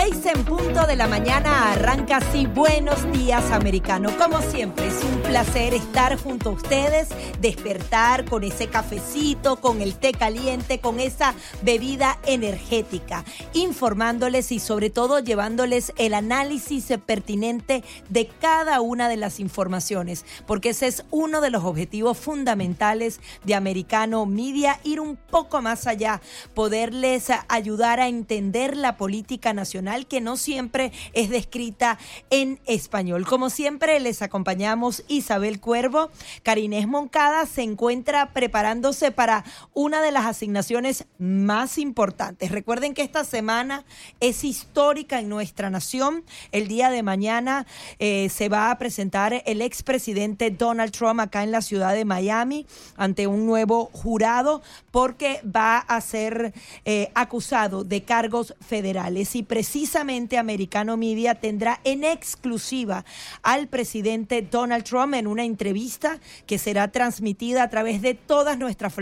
Seis 0.00 0.24
en 0.24 0.44
punto 0.44 0.86
de 0.86 0.96
la 0.96 1.06
mañana 1.06 1.72
arranca 1.72 2.18
así 2.18 2.46
Buenos 2.46 3.10
Días 3.12 3.50
Americano. 3.50 4.10
Como 4.16 4.40
siempre, 4.40 4.86
es 4.86 5.04
un 5.04 5.19
placer 5.30 5.74
estar 5.74 6.18
junto 6.18 6.50
a 6.50 6.52
ustedes, 6.54 7.06
despertar 7.40 8.24
con 8.24 8.42
ese 8.42 8.66
cafecito, 8.66 9.60
con 9.60 9.80
el 9.80 9.94
té 9.94 10.10
caliente, 10.10 10.80
con 10.80 10.98
esa 10.98 11.36
bebida 11.62 12.18
energética, 12.26 13.24
informándoles 13.52 14.50
y 14.50 14.58
sobre 14.58 14.90
todo 14.90 15.20
llevándoles 15.20 15.92
el 15.98 16.14
análisis 16.14 16.88
pertinente 17.06 17.84
de 18.08 18.26
cada 18.26 18.80
una 18.80 19.08
de 19.08 19.18
las 19.18 19.38
informaciones, 19.38 20.24
porque 20.48 20.70
ese 20.70 20.88
es 20.88 21.04
uno 21.12 21.40
de 21.40 21.50
los 21.50 21.62
objetivos 21.62 22.18
fundamentales 22.18 23.20
de 23.44 23.54
Americano 23.54 24.26
Media, 24.26 24.80
ir 24.82 24.98
un 24.98 25.14
poco 25.14 25.62
más 25.62 25.86
allá, 25.86 26.20
poderles 26.54 27.28
ayudar 27.46 28.00
a 28.00 28.08
entender 28.08 28.76
la 28.76 28.96
política 28.96 29.52
nacional 29.52 30.08
que 30.08 30.20
no 30.20 30.36
siempre 30.36 30.90
es 31.12 31.30
descrita 31.30 31.98
en 32.30 32.58
español. 32.66 33.26
Como 33.26 33.48
siempre, 33.48 34.00
les 34.00 34.22
acompañamos 34.22 35.04
Isabel 35.20 35.60
Cuervo. 35.60 36.10
Carinés 36.42 36.88
Moncada 36.88 37.46
se 37.46 37.62
encuentra 37.62 38.32
preparándose 38.32 39.12
para 39.12 39.44
una 39.72 40.02
de 40.02 40.10
las 40.10 40.26
asignaciones 40.26 41.06
más 41.18 41.78
importantes. 41.78 42.50
Recuerden 42.50 42.94
que 42.94 43.02
esta 43.02 43.24
semana 43.24 43.84
es 44.18 44.44
histórica 44.44 45.20
en 45.20 45.28
nuestra 45.28 45.70
nación. 45.70 46.24
El 46.52 46.68
día 46.68 46.90
de 46.90 47.02
mañana 47.02 47.66
eh, 47.98 48.28
se 48.28 48.48
va 48.48 48.70
a 48.70 48.78
presentar 48.78 49.42
el 49.46 49.62
expresidente 49.62 50.50
Donald 50.50 50.92
Trump 50.92 51.20
acá 51.20 51.44
en 51.44 51.52
la 51.52 51.62
ciudad 51.62 51.94
de 51.94 52.04
Miami 52.04 52.66
ante 52.96 53.26
un 53.26 53.46
nuevo 53.46 53.90
jurado 53.92 54.62
porque 54.90 55.40
va 55.44 55.78
a 55.78 56.00
ser 56.00 56.52
eh, 56.84 57.10
acusado 57.14 57.84
de 57.84 58.02
cargos 58.02 58.54
federales 58.60 59.36
y 59.36 59.42
precisamente 59.42 60.38
Americano 60.38 60.96
Media 60.96 61.34
tendrá 61.36 61.80
en 61.84 62.04
exclusiva 62.04 63.04
al 63.42 63.68
presidente 63.68 64.42
Donald 64.42 64.84
Trump 64.84 65.09
en 65.18 65.26
una 65.26 65.44
entrevista 65.44 66.18
que 66.46 66.58
será 66.58 66.88
transmitida 66.88 67.62
a 67.62 67.70
través 67.70 68.02
de 68.02 68.14
todas 68.14 68.58
nuestras 68.58 68.94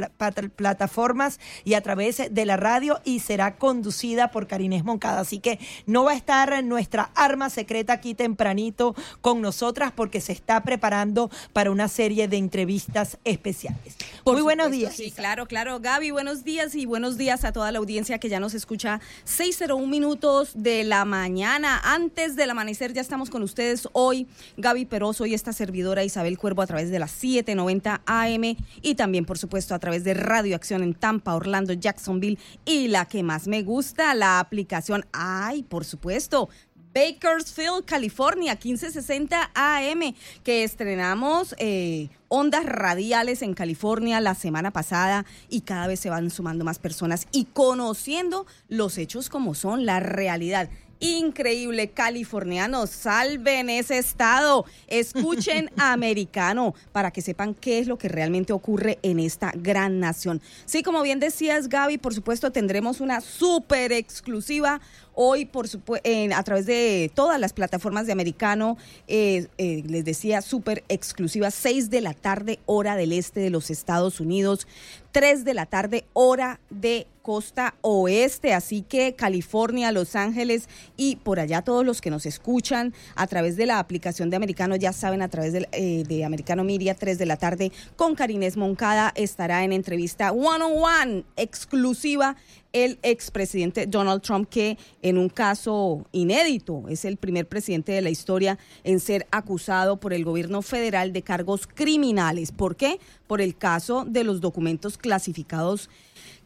plataformas 0.56 1.40
y 1.64 1.74
a 1.74 1.82
través 1.82 2.22
de 2.30 2.46
la 2.46 2.56
radio 2.56 3.00
y 3.04 3.20
será 3.20 3.56
conducida 3.56 4.30
por 4.30 4.46
Karinés 4.46 4.84
Moncada. 4.84 5.20
Así 5.20 5.38
que 5.38 5.58
no 5.86 6.04
va 6.04 6.12
a 6.12 6.16
estar 6.16 6.62
nuestra 6.64 7.10
arma 7.14 7.50
secreta 7.50 7.94
aquí 7.94 8.14
tempranito 8.14 8.94
con 9.20 9.40
nosotras 9.40 9.92
porque 9.94 10.20
se 10.20 10.32
está 10.32 10.62
preparando 10.62 11.30
para 11.52 11.70
una 11.70 11.88
serie 11.88 12.28
de 12.28 12.36
entrevistas 12.36 13.18
especiales. 13.24 13.96
Muy 14.24 14.42
buenos 14.42 14.70
días. 14.70 14.94
Sí, 14.94 15.10
claro, 15.10 15.46
claro. 15.46 15.80
Gaby, 15.80 16.10
buenos 16.10 16.44
días 16.44 16.74
y 16.74 16.86
buenos 16.86 17.16
días 17.16 17.44
a 17.44 17.52
toda 17.52 17.72
la 17.72 17.78
audiencia 17.78 18.18
que 18.18 18.28
ya 18.28 18.40
nos 18.40 18.54
escucha. 18.54 19.00
601 19.24 19.86
minutos 19.86 20.50
de 20.54 20.84
la 20.84 21.04
mañana. 21.04 21.80
Antes 21.82 22.36
del 22.36 22.50
amanecer 22.50 22.92
ya 22.92 23.00
estamos 23.00 23.30
con 23.30 23.42
ustedes 23.42 23.88
hoy. 23.92 24.26
Gaby 24.56 24.84
Peroso 24.86 25.26
y 25.26 25.34
esta 25.34 25.52
servidora 25.52 25.97
Isabel 26.04 26.38
Cuervo 26.38 26.62
a 26.62 26.66
través 26.66 26.90
de 26.90 26.98
las 26.98 27.10
790 27.10 28.02
AM 28.06 28.56
y 28.82 28.94
también, 28.94 29.24
por 29.24 29.38
supuesto, 29.38 29.74
a 29.74 29.78
través 29.78 30.04
de 30.04 30.14
Radio 30.14 30.56
Acción 30.56 30.82
en 30.82 30.94
Tampa, 30.94 31.34
Orlando, 31.34 31.72
Jacksonville 31.72 32.38
y 32.64 32.88
la 32.88 33.06
que 33.06 33.22
más 33.22 33.46
me 33.46 33.62
gusta, 33.62 34.14
la 34.14 34.40
aplicación. 34.40 35.06
Ay, 35.12 35.62
por 35.62 35.84
supuesto, 35.84 36.48
Bakersfield, 36.94 37.84
California, 37.84 38.54
1560 38.54 39.50
AM, 39.54 40.14
que 40.42 40.64
estrenamos 40.64 41.54
eh, 41.58 42.08
ondas 42.28 42.64
radiales 42.64 43.42
en 43.42 43.54
California 43.54 44.20
la 44.20 44.34
semana 44.34 44.72
pasada 44.72 45.24
y 45.48 45.60
cada 45.60 45.86
vez 45.86 46.00
se 46.00 46.10
van 46.10 46.30
sumando 46.30 46.64
más 46.64 46.78
personas 46.78 47.28
y 47.30 47.44
conociendo 47.44 48.46
los 48.68 48.98
hechos 48.98 49.28
como 49.28 49.54
son, 49.54 49.86
la 49.86 50.00
realidad 50.00 50.70
increíble 51.00 51.90
californianos. 51.90 52.90
Salven 52.90 53.70
ese 53.70 53.98
estado. 53.98 54.64
Escuchen 54.86 55.70
americano 55.76 56.74
para 56.92 57.10
que 57.10 57.22
sepan 57.22 57.54
qué 57.54 57.78
es 57.78 57.86
lo 57.86 57.98
que 57.98 58.08
realmente 58.08 58.52
ocurre 58.52 58.98
en 59.02 59.20
esta 59.20 59.52
gran 59.54 60.00
nación. 60.00 60.40
Sí, 60.64 60.82
como 60.82 61.02
bien 61.02 61.20
decías, 61.20 61.68
Gaby, 61.68 61.98
por 61.98 62.14
supuesto 62.14 62.50
tendremos 62.52 63.00
una 63.00 63.20
súper 63.20 63.92
exclusiva 63.92 64.80
hoy 65.20 65.46
por 65.46 65.66
a 65.66 66.42
través 66.44 66.66
de 66.66 67.10
todas 67.12 67.40
las 67.40 67.52
plataformas 67.52 68.06
de 68.06 68.12
americano. 68.12 68.78
Eh, 69.08 69.48
eh, 69.58 69.82
les 69.84 70.04
decía, 70.04 70.42
súper 70.42 70.84
exclusiva, 70.88 71.50
6 71.50 71.90
de 71.90 72.00
la 72.00 72.14
tarde, 72.14 72.60
hora 72.66 72.94
del 72.94 73.12
este 73.12 73.40
de 73.40 73.50
los 73.50 73.68
Estados 73.68 74.20
Unidos. 74.20 74.68
3 75.10 75.44
de 75.44 75.54
la 75.54 75.66
tarde, 75.66 76.04
hora 76.12 76.60
de 76.70 77.08
costa 77.22 77.74
oeste. 77.80 78.54
Así 78.54 78.82
que 78.82 79.14
California, 79.14 79.90
Los 79.90 80.14
Ángeles 80.14 80.68
y 80.96 81.16
por 81.16 81.40
allá 81.40 81.62
todos 81.62 81.84
los 81.84 82.00
que 82.00 82.10
nos 82.10 82.24
escuchan 82.24 82.94
a 83.16 83.26
través 83.26 83.56
de 83.56 83.66
la 83.66 83.80
aplicación 83.80 84.30
de 84.30 84.36
Americano, 84.36 84.76
ya 84.76 84.92
saben, 84.92 85.20
a 85.20 85.28
través 85.28 85.52
de, 85.52 85.68
eh, 85.72 86.04
de 86.06 86.24
Americano 86.24 86.62
Media, 86.62 86.94
3 86.94 87.18
de 87.18 87.26
la 87.26 87.36
tarde 87.36 87.72
con 87.96 88.14
Karines 88.14 88.56
Moncada 88.56 89.12
estará 89.14 89.64
en 89.64 89.72
entrevista 89.72 90.30
one 90.32 90.64
on 90.64 90.82
one 90.82 91.24
exclusiva 91.36 92.36
el 92.72 92.98
expresidente 93.02 93.86
Donald 93.86 94.22
Trump, 94.22 94.48
que 94.48 94.78
en 95.02 95.18
un 95.18 95.28
caso 95.28 96.06
inédito 96.12 96.84
es 96.88 97.04
el 97.04 97.16
primer 97.16 97.48
presidente 97.48 97.92
de 97.92 98.02
la 98.02 98.10
historia 98.10 98.58
en 98.84 99.00
ser 99.00 99.26
acusado 99.30 99.98
por 99.98 100.12
el 100.12 100.24
gobierno 100.24 100.62
federal 100.62 101.12
de 101.12 101.22
cargos 101.22 101.66
criminales. 101.66 102.52
¿Por 102.52 102.76
qué? 102.76 102.98
Por 103.26 103.40
el 103.40 103.56
caso 103.56 104.04
de 104.06 104.24
los 104.24 104.40
documentos 104.40 104.98
clasificados 104.98 105.88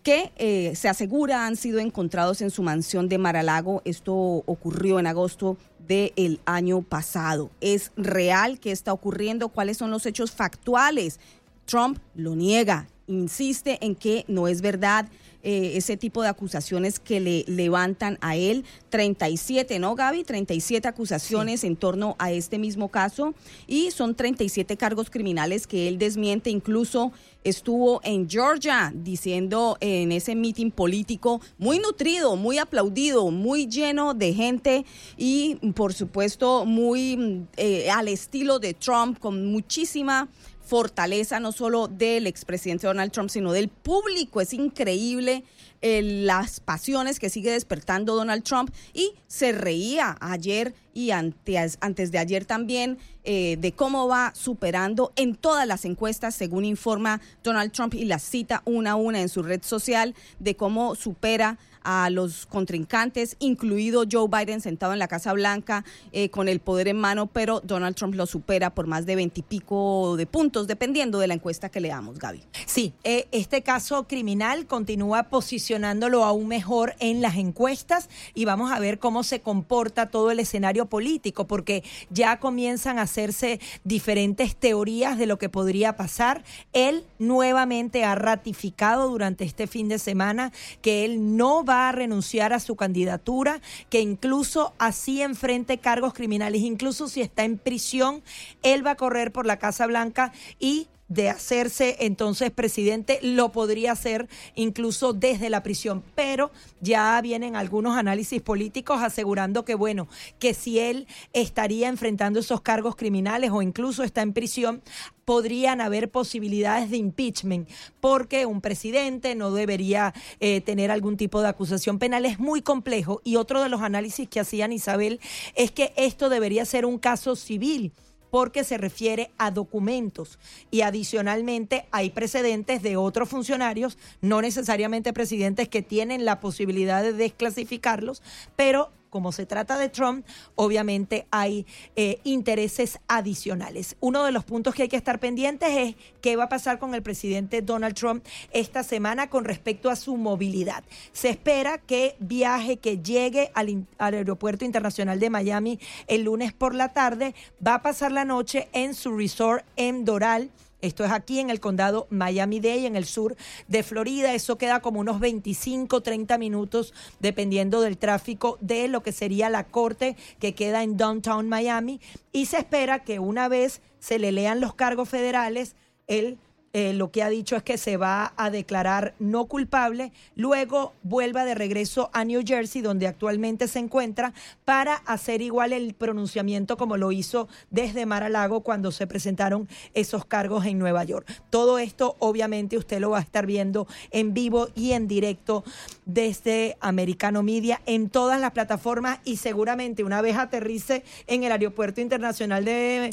que 0.03 0.33
eh, 0.37 0.75
se 0.75 0.89
asegura 0.89 1.47
han 1.47 1.57
sido 1.57 1.79
encontrados 1.79 2.43
en 2.43 2.51
su 2.51 2.63
mansión 2.63 3.09
de 3.09 3.19
Maralago. 3.19 3.83
Esto 3.85 4.15
ocurrió 4.15 4.99
en 4.99 5.07
agosto 5.07 5.57
del 5.87 6.41
año 6.45 6.83
pasado. 6.83 7.51
¿Es 7.61 7.93
real 7.97 8.59
que 8.59 8.73
está 8.73 8.93
ocurriendo? 8.93 9.49
¿Cuáles 9.49 9.77
son 9.77 9.91
los 9.91 10.07
hechos 10.07 10.33
factuales? 10.33 11.21
Trump 11.67 11.99
lo 12.15 12.35
niega, 12.35 12.89
insiste 13.07 13.79
en 13.81 13.95
que 13.95 14.25
no 14.27 14.49
es 14.49 14.61
verdad 14.61 15.09
eh, 15.43 15.73
ese 15.77 15.97
tipo 15.97 16.23
de 16.23 16.29
acusaciones 16.29 17.01
que 17.01 17.21
le 17.21 17.45
levantan 17.49 18.19
a 18.21 18.37
él. 18.37 18.65
37, 18.91 19.79
¿no, 19.79 19.95
Gaby? 19.95 20.25
37 20.25 20.87
acusaciones 20.87 21.65
en 21.65 21.77
torno 21.77 22.15
a 22.19 22.31
este 22.31 22.59
mismo 22.59 22.89
caso 22.89 23.35
y 23.67 23.91
son 23.91 24.15
37 24.15 24.77
cargos 24.77 25.11
criminales 25.11 25.67
que 25.67 25.89
él 25.89 25.99
desmiente. 25.99 26.51
Incluso 26.51 27.13
estuvo 27.45 28.01
en 28.05 28.29
Georgia 28.29 28.93
diciendo 28.95 29.77
en 29.81 30.13
ese 30.13 30.35
mitin 30.35 30.71
político 30.71 31.41
muy 31.59 31.79
nutrido, 31.79 32.37
muy 32.37 32.59
aplaudido, 32.59 33.31
muy 33.31 33.67
lleno 33.67 34.15
de 34.15 34.35
gente 34.35 34.85
y 35.17 35.57
por 35.75 35.93
supuesto 35.93 36.65
muy 36.65 37.47
eh, 37.57 37.91
al 37.91 38.09
estilo 38.09 38.59
de 38.59 38.75
Trump 38.75 39.19
con 39.19 39.47
muchísima 39.47 40.29
fortaleza 40.65 41.41
no 41.41 41.53
solo 41.53 41.89
del 41.89 42.27
expresidente 42.27 42.87
Donald 42.87 43.13
Trump, 43.13 43.31
sino 43.31 43.53
del 43.53 43.69
público. 43.69 44.41
Es 44.41 44.53
increíble 44.53 45.45
las 45.83 46.61
pasiones 46.61 47.19
que 47.19 47.29
sigue 47.29 47.51
despertando 47.51 48.15
Donald 48.15 48.45
Trump 48.45 48.73
y 48.95 49.15
se 49.27 49.53
reía 49.53 50.17
ayer 50.21 50.75
y 50.95 51.11
antes, 51.11 51.79
antes 51.81 52.11
de 52.13 52.19
ayer 52.19 52.45
también 52.45 52.99
eh, 53.25 53.57
de 53.61 53.73
cómo 53.73 54.09
va 54.09 54.33
superando 54.35 55.13
en 55.17 55.35
todas 55.35 55.67
las 55.67 55.85
encuestas, 55.85 56.35
según 56.35 56.65
informa 56.65 57.21
Donald 57.43 57.73
Trump 57.73 57.95
y 57.95 58.05
la 58.05 58.19
cita 58.19 58.63
una 58.65 58.93
a 58.93 58.97
una 58.97 59.21
en 59.21 59.29
su 59.29 59.43
red 59.43 59.63
social, 59.63 60.15
de 60.39 60.57
cómo 60.57 60.95
supera 60.95 61.59
a 61.85 62.11
los 62.11 62.47
contrincantes, 62.47 63.37
incluido 63.39 64.05
Joe 64.11 64.29
Biden 64.29 64.61
sentado 64.61 64.93
en 64.93 64.99
la 64.99 65.09
Casa 65.09 65.33
Blanca 65.33 65.85
eh, 66.13 66.31
con 66.31 66.49
el 66.49 66.61
poder 66.61 66.89
en 66.89 66.97
mano, 66.97 67.27
pero 67.27 67.61
Donald 67.61 67.97
Trump 67.97 68.15
lo 68.15 68.27
supera 68.27 68.75
por 68.75 68.87
más 68.87 69.07
de 69.07 69.17
veintipico 69.17 70.17
de 70.17 70.27
puntos, 70.27 70.67
dependiendo 70.67 71.19
de 71.19 71.27
la 71.27 71.35
encuesta 71.35 71.69
que 71.69 71.81
leamos, 71.81 72.19
Gaby. 72.19 72.43
Sí, 72.67 72.95
eh, 73.05 73.27
este 73.33 73.63
caso 73.63 74.07
criminal 74.07 74.67
continúa 74.67 75.25
posicionándolo 75.25 76.25
aún 76.25 76.49
mejor 76.49 76.95
en 77.01 77.21
las 77.21 77.37
encuestas 77.37 78.09
y 78.35 78.45
vamos 78.45 78.71
a 78.71 78.79
ver 78.79 78.99
cómo 78.99 79.25
se 79.25 79.41
comporta 79.41 80.11
todo 80.11 80.31
el 80.31 80.39
escenario 80.39 80.82
político, 80.89 81.47
porque 81.47 81.83
ya 82.11 82.39
comienzan 82.39 82.99
a 82.99 83.03
hacerse 83.03 83.61
diferentes 83.85 84.57
teorías 84.57 85.19
de 85.19 85.27
lo 85.27 85.39
que 85.39 85.49
podría 85.49 85.97
pasar. 85.97 86.45
Él 86.73 87.05
nuevamente 87.19 88.05
ha 88.05 88.15
ratificado 88.15 89.09
durante 89.09 89.45
este 89.45 89.67
fin 89.67 89.89
de 89.89 89.99
semana 89.99 90.53
que 90.81 91.05
él 91.05 91.37
no 91.37 91.65
va 91.65 91.89
a 91.89 91.93
renunciar 91.93 92.53
a 92.53 92.61
su 92.61 92.77
candidatura, 92.77 93.61
que 93.91 94.01
incluso 94.01 94.75
así 94.79 95.23
enfrente 95.23 95.79
cargos 95.79 96.15
criminales, 96.15 96.63
incluso 96.63 97.09
si 97.09 97.21
está 97.21 97.45
en 97.45 97.59
prisión, 97.59 98.23
él 98.63 98.87
va 98.87 98.93
a 98.93 98.97
correr 98.97 99.33
por 99.33 99.47
la 99.47 99.59
Casa 99.59 99.87
Blanca 99.87 100.33
y 100.59 100.89
de 101.13 101.29
hacerse 101.29 101.97
entonces 102.01 102.51
presidente, 102.51 103.19
lo 103.23 103.53
podría 103.53 103.93
hacer 103.93 104.29
incluso 104.55 105.13
desde 105.13 105.51
la 105.51 105.63
prisión. 105.63 106.03
Pero 106.15 106.51
ya 106.81 107.21
vienen 107.21 107.55
algunos 107.55 107.97
análisis 107.97 108.41
políticos 108.41 109.03
asegurando 109.03 109.65
que, 109.65 109.75
bueno, 109.75 110.09
que 110.39 110.55
si 110.55 110.79
él 110.79 111.07
estaría 111.33 111.89
enfrentando 111.89 112.41
esos 112.41 112.63
cargos 112.63 112.97
criminales 112.97 113.51
o 113.51 113.61
incluso 113.63 114.05
está 114.05 114.23
en 114.23 114.33
prisión, 114.33 114.83
podrían 115.25 115.81
haber 115.81 116.11
posibilidades 116.11 116.91
de 116.91 116.97
impeachment, 116.97 117.69
porque 118.01 118.47
un 118.47 118.61
presidente 118.61 119.35
no 119.35 119.53
debería 119.53 120.15
eh, 120.41 120.61
tener 120.63 120.91
algún 120.91 121.17
tipo 121.17 121.43
de 121.43 121.49
acusación 121.49 121.99
penal. 121.99 122.25
Es 122.25 122.39
muy 122.39 122.63
complejo. 122.63 123.21
Y 123.23 123.37
otro 123.37 123.63
de 123.63 123.69
los 123.69 123.83
análisis 123.83 124.29
que 124.29 124.41
hacían 124.41 124.73
Isabel 124.73 125.21
es 125.55 125.71
que 125.71 125.93
esto 125.97 126.29
debería 126.29 126.65
ser 126.65 126.87
un 126.87 126.99
caso 126.99 127.37
civil 127.37 127.93
porque 128.33 128.65
se 128.65 128.79
refiere 128.79 129.31
a 129.37 129.51
documentos. 129.51 130.39
Y 130.71 130.81
adicionalmente 130.81 131.85
hay 131.91 132.09
precedentes 132.09 132.83
de 132.83 132.97
otros 132.97 133.29
funcionarios, 133.29 133.99
no 134.23 134.41
necesariamente 134.41 135.13
presidentes 135.13 135.69
que 135.69 135.83
tienen 135.83 136.25
la 136.25 136.41
posibilidad 136.41 137.03
de 137.03 137.13
desclasificarlos, 137.13 138.23
pero 138.57 138.91
como 139.13 139.31
se 139.31 139.45
trata 139.45 139.77
de 139.77 139.91
Trump, 139.91 140.27
obviamente 140.55 141.27
hay 141.31 141.67
eh, 141.97 142.19
intereses 142.25 142.99
adicionales. 143.09 143.95
Uno 144.01 144.25
de 144.25 144.33
los 144.33 144.43
puntos 144.43 144.75
que 144.75 144.85
hay 144.85 144.89
que 144.89 144.97
estar 144.97 145.21
pendientes 145.21 145.69
es 145.71 145.97
qué 146.23 146.35
va 146.35 146.45
a 146.45 146.49
pasar 146.49 146.79
con 146.79 146.95
el 146.95 147.03
presidente 147.03 147.61
Donald 147.61 147.95
Trump 147.95 148.25
esta 148.53 148.83
semana 148.83 149.29
con 149.29 149.45
respecto 149.45 149.91
a 149.91 149.97
su 149.97 150.17
movilidad. 150.17 150.83
Se 151.13 151.29
espera 151.29 151.77
que 151.77 152.17
viaje, 152.21 152.79
que 152.79 153.03
llegue 153.03 153.51
al, 153.55 153.87
al 153.99 154.15
aeropuerto 154.15 154.65
internacional 154.65 155.21
de 155.21 155.29
Miami 155.29 155.79
el 156.07 156.23
lunes 156.23 156.55
por 156.55 156.75
la 156.75 156.95
tarde, 156.95 157.35
va 157.65 157.75
a 157.75 157.83
pasar 157.83 158.13
la 158.13 158.25
noche 158.25 158.71
en 158.73 158.95
su 158.95 159.15
resort 159.15 159.63
en 159.77 160.07
Doral 160.07 160.51
esto 160.83 161.05
es 161.05 161.13
aquí 161.13 161.39
en 161.39 161.49
el 161.49 161.61
condado 161.61 162.07
Miami-Dade, 162.11 162.87
en 162.87 162.97
el 162.97 163.07
sur 163.07 163.37
de 163.69 163.83
Florida. 163.83 164.35
Eso 164.35 164.59
queda 164.59 164.81
como 164.81 165.01
unos 165.01 165.21
25, 165.21 166.03
30 166.03 166.37
minutos, 166.39 166.93
dependiendo 167.21 167.81
del 167.81 167.97
tráfico 167.97 168.59
de 168.61 168.89
lo 168.89 169.03
que 169.03 169.13
sería 169.13 169.49
la 169.49 169.65
corte 169.65 170.17
que 170.39 170.55
queda 170.55 170.83
en 170.83 170.97
Downtown 170.97 171.49
Miami. 171.49 172.01
Y 172.33 172.47
se 172.47 172.59
espera 172.59 173.05
que 173.05 173.19
una 173.19 173.49
vez 173.49 173.81
se 174.01 174.19
le 174.19 174.33
lean 174.33 174.61
los 174.61 174.75
cargos 174.75 175.09
federales, 175.09 175.77
él 176.09 176.39
eh, 176.75 176.95
lo 176.95 177.11
que 177.11 177.23
ha 177.23 177.29
dicho 177.29 177.55
es 177.55 177.63
que 177.63 177.77
se 177.77 177.99
va 177.99 178.33
a 178.37 178.51
declarar 178.51 179.15
no 179.19 179.45
culpable, 179.45 180.11
luego 180.37 180.95
vuelva 181.03 181.45
de 181.45 181.55
regreso 181.55 182.09
a 182.15 182.25
New 182.25 182.43
Jersey, 182.47 182.81
donde 182.81 183.07
actualmente 183.07 183.69
se 183.69 183.79
encuentra, 183.79 184.33
para 184.65 184.95
hacer 184.95 185.43
igual 185.43 185.75
el 185.75 185.93
pronunciamiento 185.93 186.79
como 186.79 186.97
lo 186.97 187.13
hizo 187.13 187.47
desde 187.71 188.07
Mar-a-Lago 188.07 188.63
cuando 188.63 188.91
se 188.91 189.07
presentaron 189.07 189.69
esos 189.93 190.25
cargos 190.25 190.65
en 190.65 190.79
Nueva 190.79 191.05
York. 191.05 191.31
Todo 191.51 191.79
esto 191.79 192.17
obviamente 192.21 192.79
usted 192.79 193.01
lo 193.01 193.11
va 193.11 193.19
a 193.19 193.23
estar 193.23 193.45
viendo 193.45 193.87
en 194.11 194.33
vivo 194.33 194.69
y 194.75 194.93
en 194.93 195.09
directo 195.09 195.65
desde 196.07 196.79
Americano 196.81 197.43
Media 197.43 197.83
en 197.85 198.09
todas 198.09 198.41
las 198.41 198.53
plataformas 198.53 199.21
y 199.25 199.37
seguramente 199.37 200.05
una 200.05 200.23
vez 200.23 200.39
aterrice 200.39 201.05
en 201.27 201.45
el 201.45 201.53
Aeropuerto 201.53 202.01
Internacional 202.01 202.65
de 202.65 203.11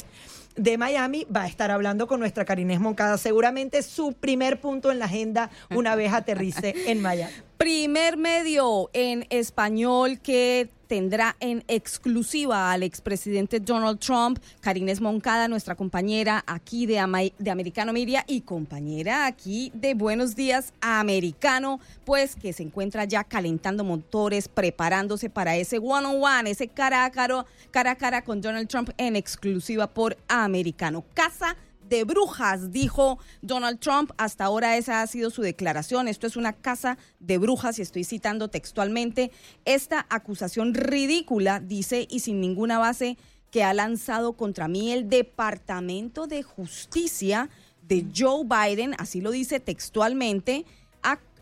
de 0.60 0.76
Miami 0.76 1.26
va 1.34 1.44
a 1.44 1.46
estar 1.46 1.70
hablando 1.70 2.06
con 2.06 2.20
nuestra 2.20 2.44
Karines 2.44 2.80
Moncada. 2.80 3.16
Seguramente 3.16 3.82
su 3.82 4.12
primer 4.12 4.60
punto 4.60 4.92
en 4.92 4.98
la 4.98 5.06
agenda 5.06 5.50
una 5.70 5.94
vez 5.94 6.12
aterrice 6.12 6.74
en 6.86 7.00
Miami. 7.00 7.32
Primer 7.56 8.18
medio 8.18 8.90
en 8.92 9.26
español 9.30 10.20
que 10.20 10.68
tendrá 10.90 11.36
en 11.38 11.62
exclusiva 11.68 12.72
al 12.72 12.82
expresidente 12.82 13.60
Donald 13.60 14.00
Trump, 14.00 14.40
Karines 14.60 15.00
Moncada, 15.00 15.46
nuestra 15.46 15.76
compañera 15.76 16.42
aquí 16.48 16.84
de, 16.84 16.98
Americano 16.98 17.92
Media 17.92 18.24
y 18.26 18.40
compañera 18.40 19.26
aquí 19.26 19.70
de 19.72 19.94
Buenos 19.94 20.34
Días 20.34 20.72
Americano, 20.80 21.78
pues 22.04 22.34
que 22.34 22.52
se 22.52 22.64
encuentra 22.64 23.04
ya 23.04 23.22
calentando 23.22 23.84
motores, 23.84 24.48
preparándose 24.48 25.30
para 25.30 25.56
ese 25.56 25.78
one-on-one, 25.78 26.50
ese 26.50 26.66
cara 26.66 27.04
a 27.04 27.12
cara, 27.12 27.46
cara 27.70 27.92
a 27.92 27.96
cara 27.96 28.24
con 28.24 28.40
Donald 28.40 28.66
Trump 28.66 28.90
en 28.96 29.14
exclusiva 29.14 29.86
por 29.86 30.16
Americano. 30.26 31.04
Casa 31.14 31.56
de 31.90 32.04
brujas, 32.04 32.70
dijo 32.70 33.18
Donald 33.42 33.80
Trump. 33.80 34.12
Hasta 34.16 34.44
ahora 34.44 34.78
esa 34.78 35.02
ha 35.02 35.06
sido 35.06 35.28
su 35.28 35.42
declaración. 35.42 36.08
Esto 36.08 36.26
es 36.26 36.36
una 36.36 36.54
casa 36.54 36.96
de 37.18 37.36
brujas 37.36 37.78
y 37.78 37.82
estoy 37.82 38.04
citando 38.04 38.48
textualmente 38.48 39.32
esta 39.66 40.06
acusación 40.08 40.72
ridícula, 40.72 41.60
dice, 41.60 42.06
y 42.08 42.20
sin 42.20 42.40
ninguna 42.40 42.78
base 42.78 43.18
que 43.50 43.64
ha 43.64 43.74
lanzado 43.74 44.34
contra 44.34 44.68
mí 44.68 44.92
el 44.92 45.10
Departamento 45.10 46.28
de 46.28 46.44
Justicia 46.44 47.50
de 47.82 48.06
Joe 48.16 48.44
Biden, 48.44 48.94
así 48.98 49.20
lo 49.20 49.32
dice 49.32 49.58
textualmente, 49.58 50.64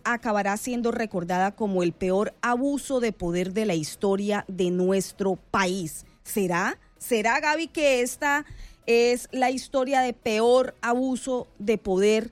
acabará 0.04 0.56
siendo 0.56 0.90
recordada 0.90 1.54
como 1.54 1.82
el 1.82 1.92
peor 1.92 2.34
abuso 2.40 3.00
de 3.00 3.12
poder 3.12 3.52
de 3.52 3.66
la 3.66 3.74
historia 3.74 4.46
de 4.48 4.70
nuestro 4.70 5.36
país. 5.36 6.06
¿Será? 6.22 6.78
¿Será, 6.96 7.40
Gaby, 7.40 7.68
que 7.68 8.00
esta 8.00 8.46
es 8.88 9.28
la 9.32 9.50
historia 9.50 10.00
de 10.00 10.14
peor 10.14 10.74
abuso 10.80 11.46
de 11.58 11.76
poder 11.76 12.30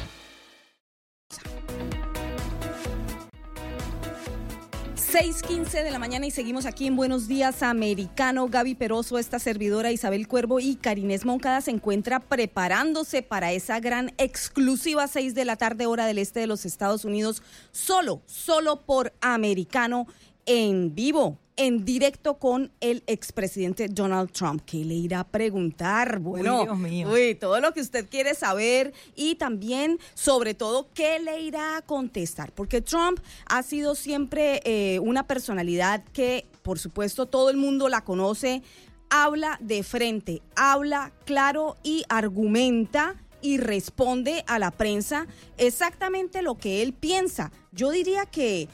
6:15 5.11 5.83
de 5.83 5.91
la 5.91 5.99
mañana 5.99 6.25
y 6.25 6.31
seguimos 6.31 6.65
aquí 6.65 6.87
en 6.87 6.95
Buenos 6.95 7.27
Días 7.27 7.63
Americano. 7.63 8.47
Gaby 8.47 8.75
Peroso, 8.75 9.19
esta 9.19 9.39
servidora 9.39 9.91
Isabel 9.91 10.25
Cuervo 10.25 10.61
y 10.61 10.75
Karinés 10.75 11.25
Moncada 11.25 11.59
se 11.59 11.71
encuentra 11.71 12.21
preparándose 12.21 13.21
para 13.21 13.51
esa 13.51 13.81
gran 13.81 14.13
exclusiva 14.17 15.09
6 15.09 15.35
de 15.35 15.43
la 15.43 15.57
tarde 15.57 15.85
hora 15.85 16.05
del 16.05 16.17
este 16.17 16.39
de 16.39 16.47
los 16.47 16.65
Estados 16.65 17.03
Unidos, 17.03 17.43
solo, 17.73 18.21
solo 18.25 18.85
por 18.85 19.11
Americano 19.19 20.07
en 20.45 20.95
vivo 20.95 21.40
en 21.55 21.85
directo 21.85 22.39
con 22.39 22.71
el 22.79 23.03
expresidente 23.07 23.87
Donald 23.87 24.31
Trump. 24.31 24.63
¿Qué 24.65 24.83
le 24.83 24.95
irá 24.95 25.21
a 25.21 25.27
preguntar? 25.27 26.19
Bueno, 26.19 26.63
Dios 26.63 26.77
mío. 26.77 27.09
Uy, 27.11 27.35
todo 27.35 27.59
lo 27.59 27.73
que 27.73 27.81
usted 27.81 28.07
quiere 28.09 28.35
saber 28.35 28.93
y 29.15 29.35
también, 29.35 29.99
sobre 30.13 30.53
todo, 30.53 30.89
qué 30.93 31.19
le 31.19 31.41
irá 31.41 31.77
a 31.77 31.81
contestar. 31.81 32.51
Porque 32.53 32.81
Trump 32.81 33.19
ha 33.47 33.63
sido 33.63 33.95
siempre 33.95 34.61
eh, 34.63 34.99
una 34.99 35.27
personalidad 35.27 36.03
que, 36.13 36.47
por 36.61 36.79
supuesto, 36.79 37.25
todo 37.25 37.49
el 37.49 37.57
mundo 37.57 37.89
la 37.89 38.03
conoce. 38.03 38.63
Habla 39.09 39.57
de 39.59 39.83
frente, 39.83 40.41
habla 40.55 41.11
claro 41.25 41.75
y 41.83 42.03
argumenta 42.07 43.15
y 43.41 43.57
responde 43.57 44.43
a 44.47 44.59
la 44.59 44.71
prensa 44.71 45.27
exactamente 45.57 46.41
lo 46.41 46.55
que 46.55 46.81
él 46.81 46.93
piensa. 46.93 47.51
Yo 47.71 47.89
diría 47.89 48.25
que 48.25 48.69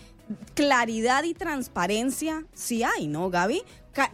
claridad 0.53 1.23
y 1.23 1.33
transparencia 1.33 2.45
sí 2.53 2.83
hay, 2.83 3.07
¿no, 3.07 3.29
Gaby? 3.29 3.63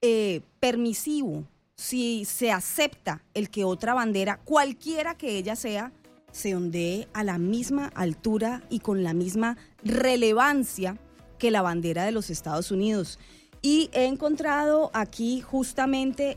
eh, 0.00 0.40
permisivo, 0.61 1.45
si 1.76 2.25
se 2.25 2.52
acepta 2.52 3.23
el 3.35 3.50
que 3.50 3.64
otra 3.64 3.95
bandera, 3.95 4.40
cualquiera 4.45 5.16
que 5.16 5.37
ella 5.37 5.57
sea, 5.57 5.93
se 6.33 6.54
ondee 6.54 7.09
a 7.12 7.23
la 7.23 7.38
misma 7.38 7.93
altura 7.95 8.62
y 8.69 8.81
con 8.81 9.04
la 9.04 9.14
misma 9.14 9.57
relevancia 9.85 10.99
que 11.38 11.50
la 11.50 11.62
bandera 11.62 12.04
de 12.04 12.12
los 12.12 12.31
Estados 12.31 12.71
Unidos. 12.71 13.19
Y 13.62 13.88
he 13.93 14.07
encontrado 14.07 14.90
aquí 14.95 15.40
justamente 15.40 16.37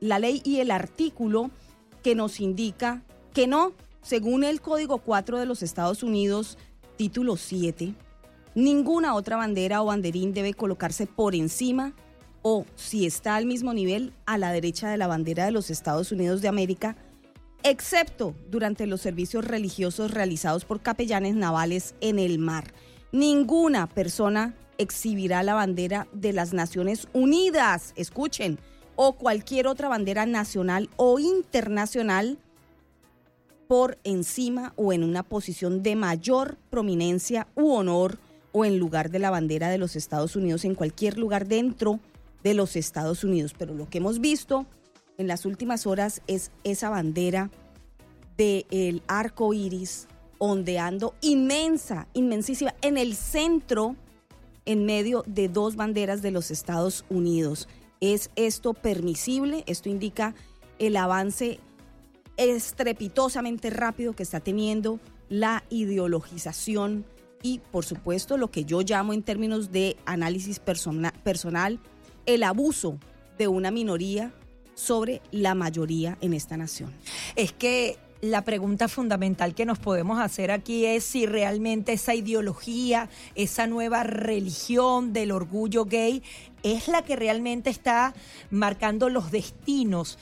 la 0.00 0.18
ley 0.18 0.42
y 0.44 0.60
el 0.60 0.70
artículo 0.70 1.50
que 2.02 2.14
nos 2.14 2.40
indica 2.40 3.02
que 3.32 3.46
no, 3.46 3.74
según 4.02 4.44
el 4.44 4.60
Código 4.60 4.98
4 4.98 5.38
de 5.38 5.46
los 5.46 5.62
Estados 5.62 6.02
Unidos, 6.02 6.58
título 6.96 7.36
7, 7.36 7.94
ninguna 8.54 9.14
otra 9.14 9.36
bandera 9.36 9.82
o 9.82 9.86
banderín 9.86 10.34
debe 10.34 10.54
colocarse 10.54 11.06
por 11.06 11.34
encima 11.34 11.94
o, 12.42 12.66
si 12.76 13.06
está 13.06 13.36
al 13.36 13.46
mismo 13.46 13.72
nivel, 13.72 14.12
a 14.26 14.36
la 14.36 14.52
derecha 14.52 14.90
de 14.90 14.96
la 14.96 15.06
bandera 15.06 15.44
de 15.44 15.52
los 15.52 15.70
Estados 15.70 16.12
Unidos 16.12 16.42
de 16.42 16.48
América 16.48 16.96
excepto 17.62 18.34
durante 18.50 18.86
los 18.86 19.00
servicios 19.00 19.44
religiosos 19.44 20.10
realizados 20.10 20.64
por 20.64 20.80
capellanes 20.80 21.34
navales 21.34 21.94
en 22.00 22.18
el 22.18 22.38
mar. 22.38 22.72
Ninguna 23.12 23.88
persona 23.88 24.54
exhibirá 24.78 25.42
la 25.42 25.54
bandera 25.54 26.08
de 26.12 26.32
las 26.32 26.52
Naciones 26.52 27.08
Unidas, 27.12 27.92
escuchen, 27.96 28.58
o 28.96 29.14
cualquier 29.14 29.66
otra 29.66 29.88
bandera 29.88 30.26
nacional 30.26 30.90
o 30.96 31.18
internacional 31.18 32.38
por 33.68 33.98
encima 34.04 34.74
o 34.76 34.92
en 34.92 35.02
una 35.02 35.22
posición 35.22 35.82
de 35.82 35.96
mayor 35.96 36.58
prominencia 36.68 37.46
u 37.54 37.72
honor 37.72 38.18
o 38.52 38.66
en 38.66 38.78
lugar 38.78 39.10
de 39.10 39.18
la 39.18 39.30
bandera 39.30 39.70
de 39.70 39.78
los 39.78 39.96
Estados 39.96 40.36
Unidos 40.36 40.66
en 40.66 40.74
cualquier 40.74 41.16
lugar 41.16 41.46
dentro 41.48 42.00
de 42.42 42.54
los 42.54 42.76
Estados 42.76 43.24
Unidos. 43.24 43.54
Pero 43.56 43.74
lo 43.74 43.88
que 43.88 43.98
hemos 43.98 44.20
visto 44.20 44.66
en 45.18 45.26
las 45.26 45.46
últimas 45.46 45.86
horas 45.86 46.22
es 46.26 46.50
esa 46.64 46.90
bandera 46.90 47.50
del 48.36 49.02
arco 49.06 49.54
iris 49.54 50.08
ondeando 50.38 51.14
inmensa, 51.20 52.08
inmensísima, 52.14 52.74
en 52.82 52.98
el 52.98 53.14
centro, 53.14 53.94
en 54.64 54.84
medio 54.84 55.22
de 55.26 55.48
dos 55.48 55.76
banderas 55.76 56.22
de 56.22 56.32
los 56.32 56.50
Estados 56.50 57.04
Unidos. 57.08 57.68
¿Es 58.00 58.30
esto 58.34 58.74
permisible? 58.74 59.62
Esto 59.66 59.88
indica 59.88 60.34
el 60.80 60.96
avance 60.96 61.60
estrepitosamente 62.36 63.70
rápido 63.70 64.14
que 64.14 64.24
está 64.24 64.40
teniendo 64.40 64.98
la 65.28 65.62
ideologización 65.70 67.04
y, 67.42 67.60
por 67.70 67.84
supuesto, 67.84 68.36
lo 68.36 68.50
que 68.50 68.64
yo 68.64 68.82
llamo 68.82 69.12
en 69.12 69.22
términos 69.22 69.70
de 69.70 69.96
análisis 70.06 70.58
personal, 70.58 71.80
el 72.26 72.42
abuso 72.42 72.98
de 73.38 73.48
una 73.48 73.70
minoría 73.70 74.32
sobre 74.74 75.22
la 75.30 75.54
mayoría 75.54 76.18
en 76.20 76.34
esta 76.34 76.56
nación. 76.56 76.92
Es 77.36 77.52
que 77.52 77.98
la 78.22 78.44
pregunta 78.44 78.86
fundamental 78.86 79.52
que 79.52 79.66
nos 79.66 79.80
podemos 79.80 80.20
hacer 80.20 80.52
aquí 80.52 80.86
es 80.86 81.02
si 81.02 81.26
realmente 81.26 81.92
esa 81.92 82.14
ideología, 82.14 83.10
esa 83.34 83.66
nueva 83.66 84.04
religión 84.04 85.12
del 85.12 85.32
orgullo 85.32 85.86
gay 85.86 86.22
es 86.62 86.86
la 86.86 87.02
que 87.02 87.16
realmente 87.16 87.68
está 87.68 88.14
marcando 88.50 89.08
los 89.08 89.32
destinos 89.32 90.18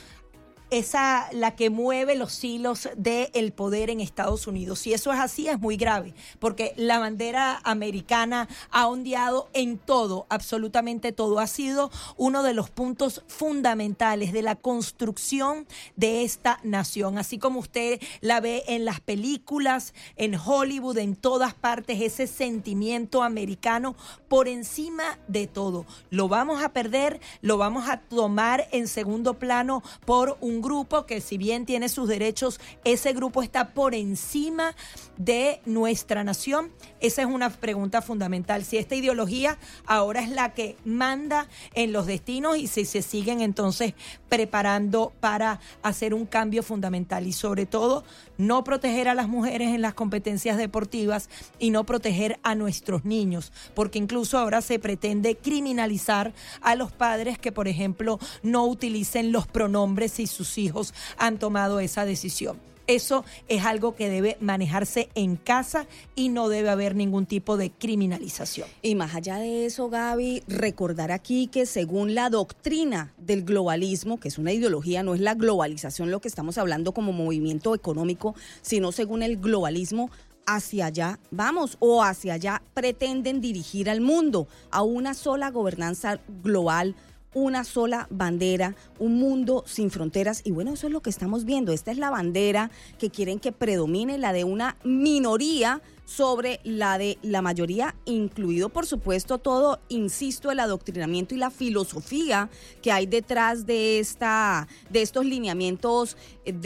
esa 0.70 1.28
la 1.32 1.56
que 1.56 1.70
mueve 1.70 2.14
los 2.14 2.42
hilos 2.44 2.88
del 2.96 3.52
poder 3.52 3.90
en 3.90 4.00
Estados 4.00 4.46
Unidos. 4.46 4.80
Si 4.80 4.92
eso 4.92 5.12
es 5.12 5.18
así, 5.18 5.48
es 5.48 5.60
muy 5.60 5.76
grave, 5.76 6.14
porque 6.38 6.72
la 6.76 6.98
bandera 6.98 7.60
americana 7.64 8.48
ha 8.70 8.86
ondeado 8.86 9.48
en 9.52 9.78
todo, 9.78 10.26
absolutamente 10.28 11.12
todo. 11.12 11.40
Ha 11.40 11.46
sido 11.46 11.90
uno 12.16 12.42
de 12.42 12.54
los 12.54 12.70
puntos 12.70 13.22
fundamentales 13.26 14.32
de 14.32 14.42
la 14.42 14.56
construcción 14.56 15.66
de 15.96 16.22
esta 16.22 16.60
nación. 16.62 17.18
Así 17.18 17.38
como 17.38 17.60
usted 17.60 18.00
la 18.20 18.40
ve 18.40 18.64
en 18.68 18.84
las 18.84 19.00
películas, 19.00 19.94
en 20.16 20.34
Hollywood, 20.34 20.98
en 20.98 21.16
todas 21.16 21.54
partes, 21.54 22.00
ese 22.00 22.26
sentimiento 22.26 23.22
americano 23.22 23.96
por 24.28 24.48
encima 24.48 25.18
de 25.28 25.46
todo. 25.46 25.86
Lo 26.10 26.28
vamos 26.28 26.62
a 26.62 26.72
perder, 26.72 27.20
lo 27.42 27.58
vamos 27.58 27.88
a 27.88 27.98
tomar 28.00 28.68
en 28.72 28.88
segundo 28.88 29.34
plano 29.34 29.82
por 30.04 30.36
un 30.40 30.59
grupo 30.60 31.06
que 31.06 31.20
si 31.20 31.38
bien 31.38 31.66
tiene 31.66 31.88
sus 31.88 32.08
derechos, 32.08 32.60
ese 32.84 33.12
grupo 33.12 33.42
está 33.42 33.70
por 33.70 33.94
encima 33.94 34.74
de 35.16 35.60
nuestra 35.66 36.24
nación? 36.24 36.72
Esa 37.00 37.22
es 37.22 37.28
una 37.28 37.50
pregunta 37.50 38.02
fundamental. 38.02 38.64
Si 38.64 38.76
esta 38.76 38.94
ideología 38.94 39.58
ahora 39.86 40.22
es 40.22 40.30
la 40.30 40.54
que 40.54 40.76
manda 40.84 41.48
en 41.74 41.92
los 41.92 42.06
destinos 42.06 42.56
y 42.56 42.66
si 42.66 42.84
se 42.84 43.02
siguen 43.02 43.40
entonces 43.40 43.94
preparando 44.28 45.12
para 45.20 45.60
hacer 45.82 46.14
un 46.14 46.26
cambio 46.26 46.62
fundamental 46.62 47.26
y 47.26 47.32
sobre 47.32 47.66
todo 47.66 48.04
no 48.40 48.64
proteger 48.64 49.08
a 49.08 49.14
las 49.14 49.28
mujeres 49.28 49.74
en 49.74 49.82
las 49.82 49.94
competencias 49.94 50.56
deportivas 50.56 51.28
y 51.58 51.70
no 51.70 51.84
proteger 51.84 52.40
a 52.42 52.54
nuestros 52.54 53.04
niños, 53.04 53.52
porque 53.74 53.98
incluso 53.98 54.38
ahora 54.38 54.62
se 54.62 54.78
pretende 54.78 55.36
criminalizar 55.36 56.32
a 56.62 56.74
los 56.74 56.90
padres 56.90 57.38
que, 57.38 57.52
por 57.52 57.68
ejemplo, 57.68 58.18
no 58.42 58.66
utilicen 58.66 59.30
los 59.30 59.46
pronombres 59.46 60.18
y 60.20 60.26
sus 60.26 60.58
hijos 60.58 60.94
han 61.18 61.38
tomado 61.38 61.80
esa 61.80 62.04
decisión. 62.04 62.69
Eso 62.90 63.24
es 63.46 63.64
algo 63.64 63.94
que 63.94 64.08
debe 64.08 64.36
manejarse 64.40 65.10
en 65.14 65.36
casa 65.36 65.86
y 66.16 66.28
no 66.28 66.48
debe 66.48 66.70
haber 66.70 66.96
ningún 66.96 67.24
tipo 67.24 67.56
de 67.56 67.70
criminalización. 67.70 68.66
Y 68.82 68.96
más 68.96 69.14
allá 69.14 69.36
de 69.36 69.64
eso, 69.64 69.88
Gaby, 69.88 70.42
recordar 70.48 71.12
aquí 71.12 71.46
que 71.46 71.66
según 71.66 72.16
la 72.16 72.30
doctrina 72.30 73.14
del 73.16 73.44
globalismo, 73.44 74.18
que 74.18 74.26
es 74.26 74.38
una 74.38 74.52
ideología, 74.52 75.04
no 75.04 75.14
es 75.14 75.20
la 75.20 75.34
globalización 75.34 76.10
lo 76.10 76.20
que 76.20 76.26
estamos 76.26 76.58
hablando 76.58 76.90
como 76.90 77.12
movimiento 77.12 77.76
económico, 77.76 78.34
sino 78.60 78.90
según 78.90 79.22
el 79.22 79.36
globalismo, 79.36 80.10
hacia 80.46 80.86
allá 80.86 81.20
vamos 81.30 81.76
o 81.78 82.02
hacia 82.02 82.34
allá 82.34 82.60
pretenden 82.74 83.40
dirigir 83.40 83.88
al 83.88 84.00
mundo 84.00 84.48
a 84.72 84.82
una 84.82 85.14
sola 85.14 85.50
gobernanza 85.50 86.18
global 86.42 86.96
una 87.34 87.64
sola 87.64 88.06
bandera, 88.10 88.74
un 88.98 89.18
mundo 89.18 89.64
sin 89.66 89.90
fronteras. 89.90 90.42
Y 90.44 90.50
bueno, 90.50 90.74
eso 90.74 90.86
es 90.86 90.92
lo 90.92 91.00
que 91.00 91.10
estamos 91.10 91.44
viendo. 91.44 91.72
Esta 91.72 91.90
es 91.90 91.98
la 91.98 92.10
bandera 92.10 92.70
que 92.98 93.10
quieren 93.10 93.38
que 93.38 93.52
predomine, 93.52 94.18
la 94.18 94.32
de 94.32 94.44
una 94.44 94.76
minoría 94.84 95.80
sobre 96.04 96.58
la 96.64 96.98
de 96.98 97.18
la 97.22 97.40
mayoría, 97.40 97.94
incluido 98.04 98.68
por 98.68 98.84
supuesto 98.84 99.38
todo, 99.38 99.78
insisto, 99.88 100.50
el 100.50 100.58
adoctrinamiento 100.58 101.36
y 101.36 101.38
la 101.38 101.50
filosofía 101.50 102.50
que 102.82 102.90
hay 102.90 103.06
detrás 103.06 103.64
de 103.64 104.00
esta, 104.00 104.66
de 104.90 105.02
estos 105.02 105.24
lineamientos 105.24 106.16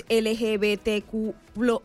LGBTQ 0.09 1.35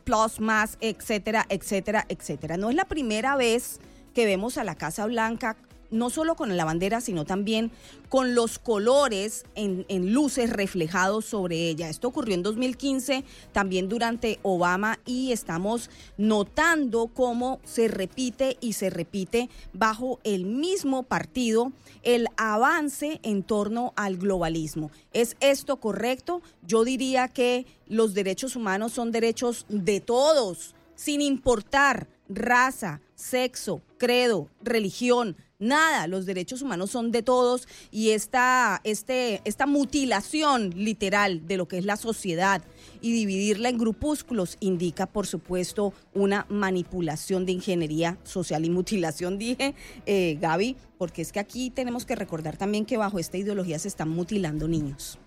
plus 0.06 0.40
más, 0.40 0.78
etcétera, 0.80 1.46
etcétera, 1.50 2.06
etcétera. 2.08 2.56
No 2.56 2.70
es 2.70 2.78
la 2.78 2.86
primera 2.86 3.36
vez 3.36 3.82
que 4.14 4.26
vemos 4.26 4.58
a 4.58 4.64
la 4.64 4.76
Casa 4.76 5.06
Blanca 5.06 5.58
no 5.92 6.10
solo 6.10 6.36
con 6.36 6.56
la 6.56 6.66
bandera, 6.66 7.02
sino 7.02 7.26
también 7.26 7.72
con 8.10 8.36
los 8.36 8.60
colores 8.60 9.46
en, 9.56 9.86
luces 10.14 10.50
reflejados 10.50 11.26
sobre 11.26 11.70
ella. 11.70 11.90
Esto 11.90 12.08
ocurrió 12.08 12.36
en 12.36 12.44
2015, 12.44 13.24
también 13.52 13.90
durante 13.90 14.40
Obama, 14.42 15.00
y 15.06 15.32
estamos 15.32 15.90
notando 16.18 17.08
cómo 17.08 17.60
se 17.64 17.88
repite 17.88 18.58
y 18.62 18.74
se 18.74 18.90
repite 18.90 19.50
bajo 19.74 20.20
el 20.24 20.46
mismo 20.46 21.04
partido 21.04 21.72
el 22.04 22.28
avance 22.38 23.20
en 23.24 23.44
torno 23.44 23.94
al 23.96 24.18
globalismo. 24.18 24.92
¿Es 25.14 25.36
esto 25.40 25.78
correcto? 25.78 26.42
Yo 26.66 26.84
diría 26.84 27.28
que 27.28 27.66
los 27.88 28.14
derechos 28.14 28.56
humanos 28.56 28.94
son 28.94 29.12
derechos 29.12 29.66
de 29.70 30.00
todos, 30.00 30.76
sin 30.96 31.22
importar 31.22 32.08
raza, 32.30 33.02
sexo, 33.16 33.82
credo, 33.98 34.50
religión, 34.62 35.36
Nada, 35.62 36.08
los 36.08 36.26
derechos 36.26 36.62
humanos 36.62 36.90
son 36.90 37.12
de 37.12 37.22
todos 37.22 37.68
y 37.92 38.12
esta, 38.12 38.80
este, 38.86 39.42
esta 39.44 39.66
mutilación 39.66 40.70
literal 40.70 41.46
de 41.48 41.58
lo 41.58 41.68
que 41.68 41.78
es 41.78 41.84
la 41.84 41.98
sociedad 41.98 42.62
y 43.02 43.12
dividirla 43.12 43.68
en 43.68 43.78
grupúsculos 43.78 44.56
indica, 44.62 45.06
por 45.06 45.28
supuesto, 45.28 45.92
una 46.14 46.46
manipulación 46.48 47.46
de 47.46 47.52
ingeniería 47.52 48.18
social 48.24 48.64
y 48.64 48.70
mutilación, 48.70 49.38
dije, 49.38 49.76
eh, 50.06 50.38
Gaby, 50.40 50.78
porque 50.98 51.22
es 51.22 51.34
que 51.34 51.42
aquí 51.42 51.72
tenemos 51.72 52.06
que 52.06 52.16
recordar 52.16 52.56
también 52.56 52.86
que 52.86 52.96
bajo 52.96 53.20
esta 53.20 53.38
ideología 53.38 53.80
se 53.80 53.90
están 53.90 54.08
mutilando 54.08 54.66
niños. 54.66 55.20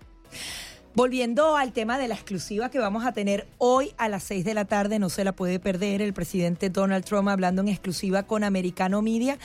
Volviendo 0.95 1.57
al 1.57 1.73
tema 1.73 1.97
de 1.97 2.07
la 2.07 2.13
exclusiva 2.13 2.69
que 2.69 2.77
vamos 2.77 3.03
a 3.03 3.13
tener 3.13 3.47
hoy 3.57 3.95
a 3.97 4.09
las 4.09 4.21
6 4.25 4.45
de 4.45 4.53
la 4.53 4.65
tarde, 4.65 4.99
no 4.99 5.09
se 5.09 5.23
la 5.23 5.31
puede 5.31 5.59
perder, 5.59 6.03
el 6.03 6.13
presidente 6.13 6.69
Donald 6.69 7.03
Trump 7.03 7.29
hablando 7.29 7.63
en 7.63 7.69
exclusiva 7.69 8.21
con 8.21 8.43
Americano 8.43 9.01
Media. 9.01 9.39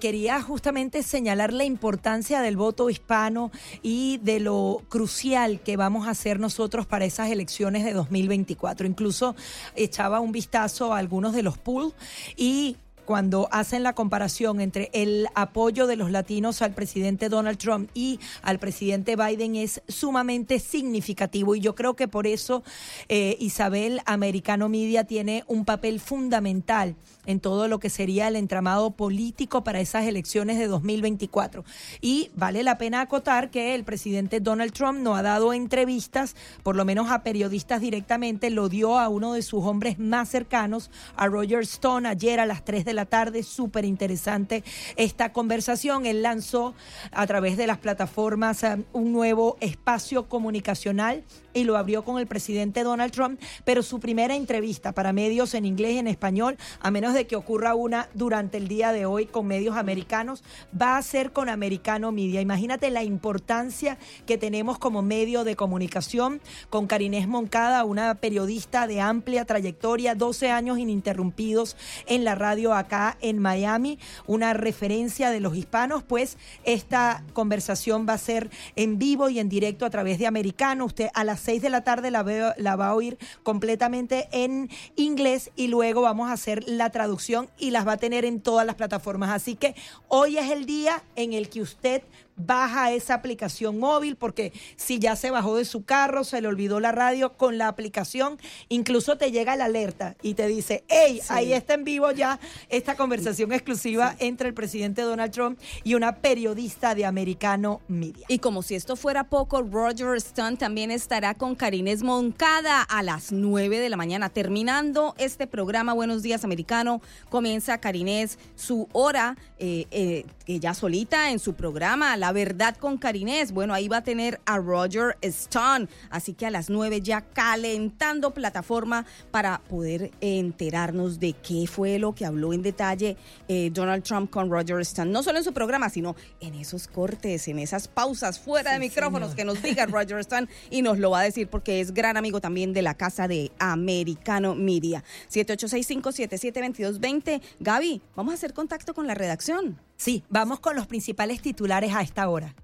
Quería 0.00 0.42
justamente 0.42 1.04
señalar 1.04 1.52
la 1.52 1.62
importancia 1.62 2.40
del 2.40 2.56
voto 2.56 2.90
hispano 2.90 3.52
y 3.82 4.18
de 4.24 4.40
lo 4.40 4.82
crucial 4.88 5.60
que 5.60 5.76
vamos 5.76 6.08
a 6.08 6.10
hacer 6.10 6.40
nosotros 6.40 6.86
para 6.86 7.04
esas 7.04 7.30
elecciones 7.30 7.84
de 7.84 7.92
2024. 7.92 8.88
Incluso 8.88 9.36
echaba 9.76 10.18
un 10.18 10.32
vistazo 10.32 10.92
a 10.92 10.98
algunos 10.98 11.34
de 11.34 11.44
los 11.44 11.56
polls 11.56 11.94
y 12.36 12.78
cuando 13.04 13.48
hacen 13.50 13.82
la 13.82 13.94
comparación 13.94 14.60
entre 14.60 14.90
el 14.92 15.28
apoyo 15.34 15.86
de 15.86 15.96
los 15.96 16.10
latinos 16.10 16.62
al 16.62 16.74
presidente 16.74 17.28
Donald 17.28 17.58
Trump 17.58 17.90
y 17.94 18.20
al 18.42 18.58
presidente 18.58 19.16
Biden 19.16 19.56
es 19.56 19.82
sumamente 19.88 20.58
significativo. 20.58 21.54
Y 21.54 21.60
yo 21.60 21.74
creo 21.74 21.94
que 21.94 22.08
por 22.08 22.26
eso 22.26 22.62
eh, 23.08 23.36
Isabel 23.40 24.00
Americano 24.06 24.68
Media 24.68 25.04
tiene 25.04 25.44
un 25.46 25.64
papel 25.64 26.00
fundamental 26.00 26.96
en 27.26 27.40
todo 27.40 27.68
lo 27.68 27.78
que 27.78 27.90
sería 27.90 28.28
el 28.28 28.36
entramado 28.36 28.92
político 28.92 29.64
para 29.64 29.80
esas 29.80 30.04
elecciones 30.04 30.58
de 30.58 30.66
2024. 30.66 31.64
Y 32.00 32.30
vale 32.34 32.62
la 32.62 32.78
pena 32.78 33.00
acotar 33.00 33.50
que 33.50 33.74
el 33.74 33.84
presidente 33.84 34.40
Donald 34.40 34.72
Trump 34.72 35.00
no 35.00 35.16
ha 35.16 35.22
dado 35.22 35.52
entrevistas, 35.52 36.36
por 36.62 36.76
lo 36.76 36.84
menos 36.84 37.10
a 37.10 37.22
periodistas 37.22 37.80
directamente, 37.80 38.50
lo 38.50 38.68
dio 38.68 38.98
a 38.98 39.08
uno 39.08 39.32
de 39.32 39.42
sus 39.42 39.64
hombres 39.64 39.98
más 39.98 40.28
cercanos, 40.28 40.90
a 41.16 41.26
Roger 41.26 41.60
Stone, 41.60 42.08
ayer 42.08 42.40
a 42.40 42.46
las 42.46 42.64
3 42.64 42.84
de 42.84 42.94
la 42.94 43.06
tarde. 43.06 43.42
Súper 43.42 43.84
interesante 43.84 44.64
esta 44.96 45.32
conversación. 45.32 46.06
Él 46.06 46.22
lanzó 46.22 46.74
a 47.12 47.26
través 47.26 47.56
de 47.56 47.66
las 47.66 47.78
plataformas 47.78 48.62
eh, 48.62 48.84
un 48.92 49.12
nuevo 49.12 49.56
espacio 49.60 50.28
comunicacional 50.28 51.24
y 51.54 51.64
lo 51.64 51.76
abrió 51.76 52.04
con 52.04 52.18
el 52.18 52.26
presidente 52.26 52.82
Donald 52.82 53.12
Trump, 53.12 53.40
pero 53.64 53.82
su 53.82 54.00
primera 54.00 54.34
entrevista 54.34 54.92
para 54.92 55.12
medios 55.12 55.54
en 55.54 55.64
inglés 55.64 55.94
y 55.94 55.98
en 55.98 56.08
español, 56.08 56.58
a 56.80 56.90
menos 56.90 57.14
de 57.14 57.26
que 57.26 57.36
ocurra 57.36 57.74
una 57.74 58.08
durante 58.14 58.58
el 58.58 58.68
día 58.68 58.92
de 58.92 59.06
hoy 59.06 59.26
con 59.26 59.46
medios 59.46 59.76
americanos, 59.76 60.42
va 60.80 60.96
a 60.96 61.02
ser 61.02 61.32
con 61.32 61.48
Americano 61.48 62.12
Media. 62.12 62.40
Imagínate 62.40 62.90
la 62.90 63.04
importancia 63.04 63.98
que 64.26 64.38
tenemos 64.38 64.78
como 64.78 65.02
medio 65.02 65.44
de 65.44 65.56
comunicación 65.56 66.40
con 66.70 66.86
Karinés 66.86 67.28
Moncada, 67.28 67.84
una 67.84 68.14
periodista 68.16 68.86
de 68.86 69.00
amplia 69.00 69.44
trayectoria, 69.44 70.14
12 70.14 70.50
años 70.50 70.78
ininterrumpidos 70.78 71.76
en 72.06 72.24
la 72.24 72.34
radio 72.34 72.74
acá 72.74 73.16
en 73.20 73.38
Miami, 73.38 73.98
una 74.26 74.52
referencia 74.52 75.30
de 75.30 75.40
los 75.40 75.56
hispanos, 75.56 76.02
pues 76.02 76.36
esta 76.64 77.22
conversación 77.32 78.06
va 78.08 78.14
a 78.14 78.18
ser 78.18 78.50
en 78.76 78.98
vivo 78.98 79.28
y 79.28 79.38
en 79.38 79.48
directo 79.48 79.86
a 79.86 79.90
través 79.90 80.18
de 80.18 80.26
Americano. 80.26 80.84
Usted 80.86 81.08
a 81.14 81.24
las 81.24 81.40
6 81.44 81.60
de 81.60 81.70
la 81.70 81.84
tarde 81.84 82.10
la, 82.10 82.24
la 82.56 82.76
va 82.76 82.88
a 82.88 82.94
oír 82.94 83.18
completamente 83.42 84.28
en 84.32 84.70
inglés 84.96 85.50
y 85.56 85.68
luego 85.68 86.00
vamos 86.00 86.30
a 86.30 86.32
hacer 86.32 86.64
la 86.66 86.90
traducción 86.90 87.50
y 87.58 87.70
las 87.70 87.86
va 87.86 87.92
a 87.92 87.96
tener 87.98 88.24
en 88.24 88.40
todas 88.40 88.66
las 88.66 88.76
plataformas. 88.76 89.30
Así 89.30 89.54
que 89.54 89.74
hoy 90.08 90.38
es 90.38 90.50
el 90.50 90.64
día 90.64 91.02
en 91.16 91.34
el 91.34 91.50
que 91.50 91.60
usted 91.60 92.02
baja 92.36 92.92
esa 92.92 93.14
aplicación 93.14 93.78
móvil 93.78 94.16
porque 94.16 94.52
si 94.76 94.98
ya 94.98 95.16
se 95.16 95.30
bajó 95.30 95.56
de 95.56 95.64
su 95.64 95.84
carro, 95.84 96.24
se 96.24 96.40
le 96.40 96.48
olvidó 96.48 96.80
la 96.80 96.92
radio, 96.92 97.36
con 97.36 97.58
la 97.58 97.68
aplicación 97.68 98.38
incluso 98.68 99.16
te 99.16 99.30
llega 99.30 99.56
la 99.56 99.66
alerta 99.66 100.16
y 100.22 100.34
te 100.34 100.46
dice, 100.46 100.84
hey, 100.88 101.20
ahí 101.28 101.52
está 101.52 101.74
en 101.74 101.84
vivo 101.84 102.10
ya 102.10 102.38
esta 102.68 102.96
conversación 102.96 103.52
exclusiva 103.52 104.16
entre 104.18 104.48
el 104.48 104.54
presidente 104.54 105.02
Donald 105.02 105.32
Trump 105.32 105.58
y 105.82 105.94
una 105.94 106.16
periodista 106.16 106.94
de 106.94 107.04
Americano 107.04 107.80
Media. 107.88 108.26
Y 108.28 108.38
como 108.38 108.62
si 108.62 108.74
esto 108.74 108.96
fuera 108.96 109.24
poco, 109.24 109.62
Roger 109.62 110.16
Stone 110.16 110.56
también 110.56 110.90
estará 110.90 111.34
con 111.34 111.54
Karines 111.54 112.02
Moncada 112.02 112.82
a 112.82 113.02
las 113.02 113.32
9 113.32 113.78
de 113.78 113.88
la 113.88 113.96
mañana. 113.96 114.28
Terminando 114.28 115.14
este 115.18 115.46
programa, 115.46 115.92
Buenos 115.92 116.22
Días 116.22 116.44
Americano, 116.44 117.00
comienza 117.28 117.78
Karines 117.78 118.38
su 118.54 118.88
hora, 118.92 119.36
eh, 119.58 119.86
eh, 119.90 120.24
ya 120.46 120.74
solita 120.74 121.30
en 121.30 121.38
su 121.38 121.54
programa, 121.54 122.16
La 122.24 122.32
Verdad 122.32 122.74
con 122.74 122.96
Karines. 122.96 123.52
Bueno, 123.52 123.74
ahí 123.74 123.86
va 123.86 123.98
a 123.98 124.02
tener 124.02 124.40
a 124.46 124.56
Roger 124.56 125.18
Stone. 125.20 125.88
Así 126.08 126.32
que 126.32 126.46
a 126.46 126.50
las 126.50 126.70
9 126.70 127.02
ya 127.02 127.20
calentando 127.20 128.32
plataforma 128.32 129.04
para 129.30 129.58
poder 129.58 130.10
enterarnos 130.22 131.20
de 131.20 131.34
qué 131.34 131.66
fue 131.66 131.98
lo 131.98 132.14
que 132.14 132.24
habló 132.24 132.54
en 132.54 132.62
detalle 132.62 133.18
eh, 133.46 133.68
Donald 133.74 134.04
Trump 134.04 134.30
con 134.30 134.50
Roger 134.50 134.80
Stone. 134.80 135.10
No 135.10 135.22
solo 135.22 135.36
en 135.36 135.44
su 135.44 135.52
programa, 135.52 135.90
sino 135.90 136.16
en 136.40 136.54
esos 136.54 136.88
cortes, 136.88 137.46
en 137.46 137.58
esas 137.58 137.88
pausas 137.88 138.40
fuera 138.40 138.72
de 138.72 138.78
micrófonos 138.78 139.34
que 139.34 139.44
nos 139.44 139.62
diga 139.62 139.84
Roger 139.92 140.20
Stone 140.20 140.48
y 140.70 140.80
nos 140.80 140.98
lo 140.98 141.10
va 141.10 141.20
a 141.20 141.24
decir 141.24 141.48
porque 141.48 141.82
es 141.82 141.92
gran 141.92 142.16
amigo 142.16 142.40
también 142.40 142.72
de 142.72 142.80
la 142.80 142.94
casa 142.94 143.28
de 143.28 143.52
Americano 143.58 144.54
Media. 144.54 145.04
7865772220. 145.30 147.42
Gaby, 147.60 148.00
vamos 148.16 148.32
a 148.32 148.36
hacer 148.36 148.54
contacto 148.54 148.94
con 148.94 149.06
la 149.06 149.12
redacción. 149.12 149.78
Sí, 150.04 150.22
vamos 150.28 150.60
con 150.60 150.76
los 150.76 150.86
principales 150.86 151.40
titulares 151.40 151.94
a 151.94 152.02
esta 152.02 152.28
hora. 152.28 152.54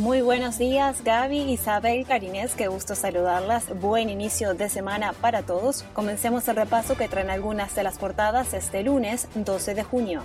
Muy 0.00 0.22
buenos 0.22 0.56
días, 0.56 1.04
Gaby, 1.04 1.52
Isabel, 1.52 2.06
Carinés, 2.06 2.54
qué 2.54 2.68
gusto 2.68 2.94
saludarlas. 2.94 3.78
Buen 3.80 4.08
inicio 4.08 4.54
de 4.54 4.70
semana 4.70 5.12
para 5.12 5.42
todos. 5.42 5.84
Comencemos 5.92 6.48
el 6.48 6.56
repaso 6.56 6.96
que 6.96 7.06
traen 7.06 7.28
algunas 7.28 7.74
de 7.74 7.82
las 7.82 7.98
portadas 7.98 8.54
este 8.54 8.82
lunes 8.82 9.28
12 9.34 9.74
de 9.74 9.82
junio. 9.84 10.22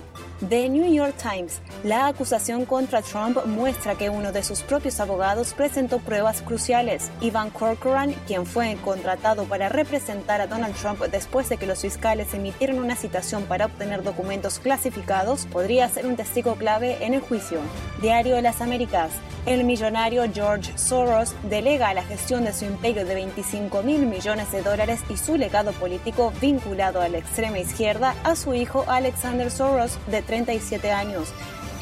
The 0.48 0.70
New 0.70 0.90
York 0.90 1.14
Times. 1.20 1.60
La 1.84 2.06
acusación 2.06 2.64
contra 2.64 3.02
Trump 3.02 3.44
muestra 3.44 3.96
que 3.96 4.08
uno 4.08 4.32
de 4.32 4.42
sus 4.44 4.62
propios 4.62 4.98
abogados 4.98 5.52
presentó 5.52 5.98
pruebas 5.98 6.40
cruciales. 6.40 7.10
Ivan 7.20 7.50
Corcoran, 7.50 8.14
quien 8.26 8.46
fue 8.46 8.78
contratado 8.82 9.44
para 9.44 9.68
representar 9.68 10.40
a 10.40 10.46
Donald 10.46 10.74
Trump 10.76 11.02
después 11.02 11.50
de 11.50 11.58
que 11.58 11.66
los 11.66 11.82
fiscales 11.82 12.32
emitieron 12.32 12.78
una 12.78 12.96
citación 12.96 13.44
para 13.44 13.66
obtener 13.66 14.02
documentos 14.02 14.58
clasificados, 14.58 15.44
podría 15.44 15.86
ser 15.90 16.06
un 16.06 16.16
testigo 16.16 16.54
clave 16.54 17.04
en 17.04 17.12
el 17.12 17.20
juicio. 17.20 17.58
Diario 18.00 18.36
de 18.36 18.42
las 18.42 18.62
Américas. 18.62 19.10
El 19.44 19.65
millonario 19.66 20.24
George 20.32 20.76
Soros 20.78 21.34
delega 21.50 21.92
la 21.92 22.02
gestión 22.02 22.44
de 22.44 22.52
su 22.52 22.64
imperio 22.64 23.04
de 23.04 23.14
25 23.14 23.82
mil 23.82 24.06
millones 24.06 24.50
de 24.52 24.62
dólares 24.62 25.00
y 25.10 25.16
su 25.16 25.36
legado 25.36 25.72
político 25.72 26.32
vinculado 26.40 27.00
a 27.00 27.08
la 27.08 27.18
extrema 27.18 27.58
izquierda 27.58 28.14
a 28.24 28.36
su 28.36 28.54
hijo 28.54 28.84
Alexander 28.88 29.50
Soros, 29.50 29.98
de 30.06 30.22
37 30.22 30.92
años. 30.92 31.32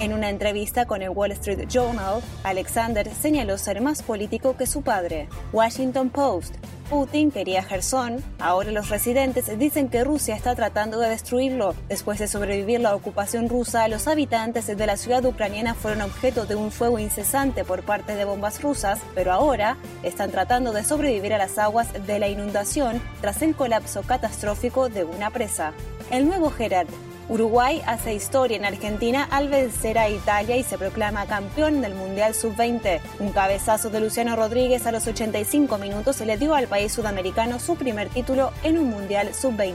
En 0.01 0.13
una 0.13 0.29
entrevista 0.29 0.87
con 0.87 1.03
el 1.03 1.11
Wall 1.11 1.33
Street 1.33 1.69
Journal, 1.69 2.21
Alexander 2.43 3.09
señaló 3.15 3.59
ser 3.59 3.81
más 3.81 4.03
político 4.03 4.57
que 4.57 4.67
su 4.67 4.83
padre. 4.83 5.29
Washington 5.53 6.11
Post. 6.11 6.57
Putin 6.89 7.31
quería 7.31 7.63
Gerson, 7.63 8.23
ahora 8.39 8.71
los 8.71 8.91
residentes 8.91 9.59
dicen 9.59 9.89
que 9.89 10.05
Rusia 10.05 10.37
está 10.37 10.55
tratando 10.55 10.99
de 10.99 11.09
destruirlo. 11.09 11.75
Después 11.89 12.19
de 12.19 12.29
sobrevivir 12.29 12.81
la 12.81 12.95
ocupación 12.95 13.49
rusa, 13.49 13.89
los 13.89 14.07
habitantes 14.07 14.67
de 14.67 14.87
la 14.87 14.97
ciudad 14.97 15.25
ucraniana 15.25 15.75
fueron 15.75 16.03
objeto 16.03 16.45
de 16.45 16.57
un 16.57 16.71
fuego 16.71 16.99
incesante 16.99 17.65
por 17.65 17.83
parte 17.83 18.15
de 18.17 18.25
bombas 18.25 18.63
rusas, 18.63 19.01
pero 19.15 19.33
ahora 19.33 19.79
están 20.03 20.31
tratando 20.31 20.73
de 20.73 20.85
sobrevivir 20.85 21.33
a 21.33 21.39
las 21.39 21.59
aguas 21.59 21.89
de 22.07 22.19
la 22.19 22.29
inundación 22.29 23.01
tras 23.21 23.41
el 23.43 23.55
colapso 23.55 24.03
catastrófico 24.03 24.89
de 24.89 25.05
una 25.05 25.31
presa. 25.31 25.73
El 26.11 26.27
nuevo 26.27 26.51
Gerard 26.51 26.89
Uruguay 27.29 27.81
hace 27.87 28.15
historia 28.15 28.57
en 28.57 28.67
Argentina 28.67 29.27
al 29.31 29.49
vencer 29.49 29.99
a 29.99 30.11
Italia 30.11 30.57
y 30.57 30.63
se 30.63 30.77
proclama 30.77 31.27
campeón 31.27 31.81
del 31.81 31.95
Mundial 31.95 32.35
Sub-20. 32.35 33.01
Un 33.19 33.33
cabezazo 33.33 33.89
de 33.89 34.01
Luciano 34.01 34.37
Rodríguez 34.37 34.87
a 34.87 34.93
los 34.93 35.07
85 35.07 35.79
minutos 35.79 36.21
le 36.21 36.37
dio 36.37 36.55
al 36.55 36.69
país 36.69 36.93
sudamericano 36.93 37.59
su 37.59 37.77
primer 37.77 38.11
título 38.11 38.53
en 38.63 38.79
un 38.79 38.91
Mundial 38.91 39.33
Sub-20. 39.35 39.75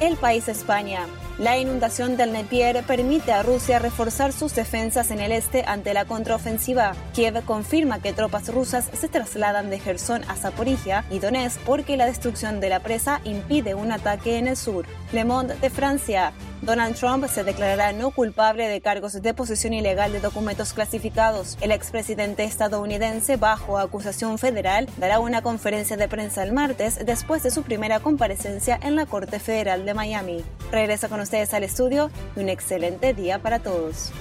El 0.00 0.16
país 0.16 0.48
España. 0.48 1.06
La 1.42 1.58
inundación 1.58 2.16
del 2.16 2.32
Nepier 2.32 2.84
permite 2.84 3.32
a 3.32 3.42
Rusia 3.42 3.80
reforzar 3.80 4.32
sus 4.32 4.54
defensas 4.54 5.10
en 5.10 5.18
el 5.18 5.32
este 5.32 5.64
ante 5.66 5.92
la 5.92 6.04
contraofensiva. 6.04 6.94
Kiev 7.14 7.44
confirma 7.44 8.00
que 8.00 8.12
tropas 8.12 8.46
rusas 8.46 8.88
se 8.92 9.08
trasladan 9.08 9.68
de 9.68 9.80
Gerson 9.80 10.22
a 10.28 10.36
Zaporizhia 10.36 11.04
y 11.10 11.18
Donetsk 11.18 11.58
porque 11.62 11.96
la 11.96 12.06
destrucción 12.06 12.60
de 12.60 12.68
la 12.68 12.78
presa 12.78 13.20
impide 13.24 13.74
un 13.74 13.90
ataque 13.90 14.38
en 14.38 14.46
el 14.46 14.56
sur. 14.56 14.86
Le 15.10 15.24
Monde 15.24 15.56
de 15.56 15.68
Francia. 15.68 16.32
Donald 16.62 16.94
Trump 16.94 17.26
se 17.26 17.42
declarará 17.42 17.90
no 17.92 18.12
culpable 18.12 18.68
de 18.68 18.80
cargos 18.80 19.20
de 19.20 19.34
posesión 19.34 19.72
ilegal 19.72 20.12
de 20.12 20.20
documentos 20.20 20.72
clasificados. 20.72 21.58
El 21.60 21.72
expresidente 21.72 22.44
estadounidense, 22.44 23.36
bajo 23.36 23.78
acusación 23.78 24.38
federal, 24.38 24.88
dará 24.96 25.18
una 25.18 25.42
conferencia 25.42 25.96
de 25.96 26.06
prensa 26.06 26.44
el 26.44 26.52
martes 26.52 27.04
después 27.04 27.42
de 27.42 27.50
su 27.50 27.64
primera 27.64 27.98
comparecencia 27.98 28.78
en 28.80 28.94
la 28.94 29.06
Corte 29.06 29.40
Federal 29.40 29.84
de 29.84 29.94
Miami. 29.94 30.44
Regresa 30.70 31.08
con 31.08 31.18
ustedes 31.32 31.54
al 31.54 31.64
estudio 31.64 32.10
y 32.36 32.40
un 32.40 32.50
excelente 32.50 33.14
día 33.14 33.38
para 33.38 33.58
todos. 33.58 34.12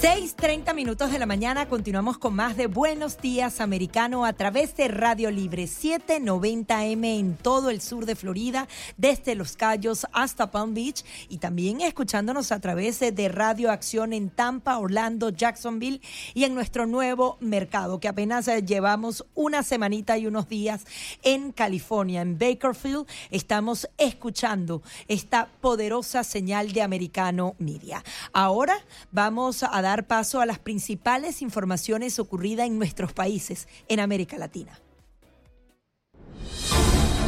6:30 0.00 0.72
minutos 0.72 1.12
de 1.12 1.18
la 1.18 1.26
mañana 1.26 1.68
continuamos 1.68 2.16
con 2.16 2.34
más 2.34 2.56
de 2.56 2.68
Buenos 2.68 3.18
Días 3.18 3.60
Americano 3.60 4.24
a 4.24 4.32
través 4.32 4.74
de 4.74 4.88
Radio 4.88 5.30
Libre 5.30 5.64
790M 5.64 7.18
en 7.18 7.36
todo 7.36 7.68
el 7.68 7.82
sur 7.82 8.06
de 8.06 8.16
Florida, 8.16 8.66
desde 8.96 9.34
Los 9.34 9.58
Cayos 9.58 10.06
hasta 10.14 10.50
Palm 10.50 10.72
Beach 10.72 11.04
y 11.28 11.36
también 11.36 11.82
escuchándonos 11.82 12.50
a 12.50 12.60
través 12.60 12.98
de 13.00 13.28
Radio 13.28 13.70
Acción 13.70 14.14
en 14.14 14.30
Tampa, 14.30 14.78
Orlando, 14.78 15.28
Jacksonville 15.28 16.00
y 16.32 16.44
en 16.44 16.54
nuestro 16.54 16.86
nuevo 16.86 17.36
mercado 17.40 18.00
que 18.00 18.08
apenas 18.08 18.48
eh, 18.48 18.62
llevamos 18.62 19.26
una 19.34 19.62
semanita 19.62 20.16
y 20.16 20.26
unos 20.26 20.48
días 20.48 20.86
en 21.22 21.52
California, 21.52 22.22
en 22.22 22.38
Bakerfield. 22.38 23.06
Estamos 23.30 23.86
escuchando 23.98 24.82
esta 25.08 25.50
poderosa 25.60 26.24
señal 26.24 26.72
de 26.72 26.80
Americano 26.80 27.54
Media. 27.58 28.02
Ahora 28.32 28.78
vamos 29.12 29.62
a 29.62 29.82
dar 29.82 29.89
dar 29.90 30.06
paso 30.06 30.40
a 30.40 30.46
las 30.46 30.58
principales 30.58 31.42
informaciones 31.42 32.18
ocurridas 32.18 32.66
en 32.66 32.78
nuestros 32.78 33.12
países 33.12 33.68
en 33.88 34.00
América 34.00 34.38
Latina. 34.38 34.78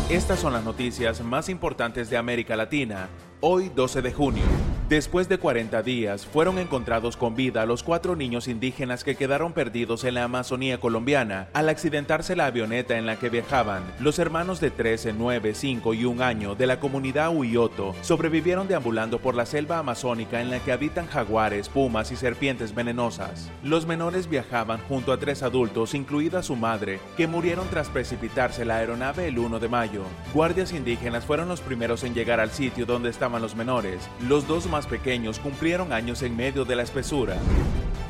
Estas 0.09 0.41
son 0.41 0.53
las 0.53 0.63
noticias 0.63 1.23
más 1.23 1.49
importantes 1.49 2.11
de 2.11 2.19
América 2.19 2.55
Latina, 2.55 3.09
hoy 3.45 3.71
12 3.75 4.03
de 4.03 4.13
junio. 4.13 4.45
Después 4.89 5.29
de 5.29 5.39
40 5.39 5.83
días, 5.83 6.27
fueron 6.27 6.59
encontrados 6.59 7.17
con 7.17 7.35
vida 7.35 7.65
los 7.67 7.83
cuatro 7.83 8.15
niños 8.15 8.47
indígenas 8.47 9.05
que 9.05 9.17
quedaron 9.17 9.53
perdidos 9.53 10.05
en 10.05 10.15
la 10.15 10.25
Amazonía 10.25 10.79
colombiana 10.79 11.49
al 11.55 11.71
accidentarse 11.71 12.37
la 12.37 12.47
avioneta 12.47 12.99
en 12.99 13.07
la 13.07 13.17
que 13.17 13.31
viajaban. 13.31 13.83
Los 14.01 14.19
hermanos 14.19 14.61
de 14.61 14.71
13, 14.71 15.15
9, 15.15 15.55
5 15.55 15.95
y 15.95 16.05
1 16.05 16.23
año 16.23 16.55
de 16.55 16.67
la 16.67 16.79
comunidad 16.79 17.35
Huyoto 17.35 17.95
sobrevivieron 18.03 18.69
deambulando 18.69 19.19
por 19.19 19.35
la 19.35 19.47
selva 19.47 19.79
amazónica 19.79 20.41
en 20.41 20.51
la 20.51 20.61
que 20.61 20.73
habitan 20.73 21.07
jaguares, 21.07 21.69
pumas 21.69 22.13
y 22.13 22.17
serpientes 22.17 22.75
venenosas. 22.75 23.51
Los 23.65 23.87
menores 23.87 24.29
viajaban 24.29 24.81
junto 24.89 25.11
a 25.11 25.19
tres 25.19 25.43
adultos, 25.43 25.95
incluida 25.95 26.43
su 26.43 26.55
madre, 26.55 27.01
que 27.17 27.27
murieron 27.27 27.67
tras 27.71 27.89
precipitarse 27.89 28.67
la 28.67 28.77
aeronave 28.77 29.29
el 29.29 29.39
1 29.39 29.59
de 29.59 29.69
mayo. 29.69 30.03
Guardias 30.35 30.73
indígenas 30.73 31.25
fueron 31.25 31.49
los 31.49 31.63
primeros 31.63 32.05
en 32.05 32.15
llegar 32.15 32.39
al 32.39 32.51
sitio 32.51 32.85
donde 32.85 33.09
estaban 33.09 33.32
los 33.39 33.55
menores. 33.55 34.09
Los 34.21 34.47
dos 34.47 34.67
más 34.67 34.87
pequeños 34.87 35.39
cumplieron 35.39 35.93
años 35.93 36.23
en 36.23 36.37
medio 36.37 36.65
de 36.65 36.77
la 36.77 36.83
espesura. 36.83 37.37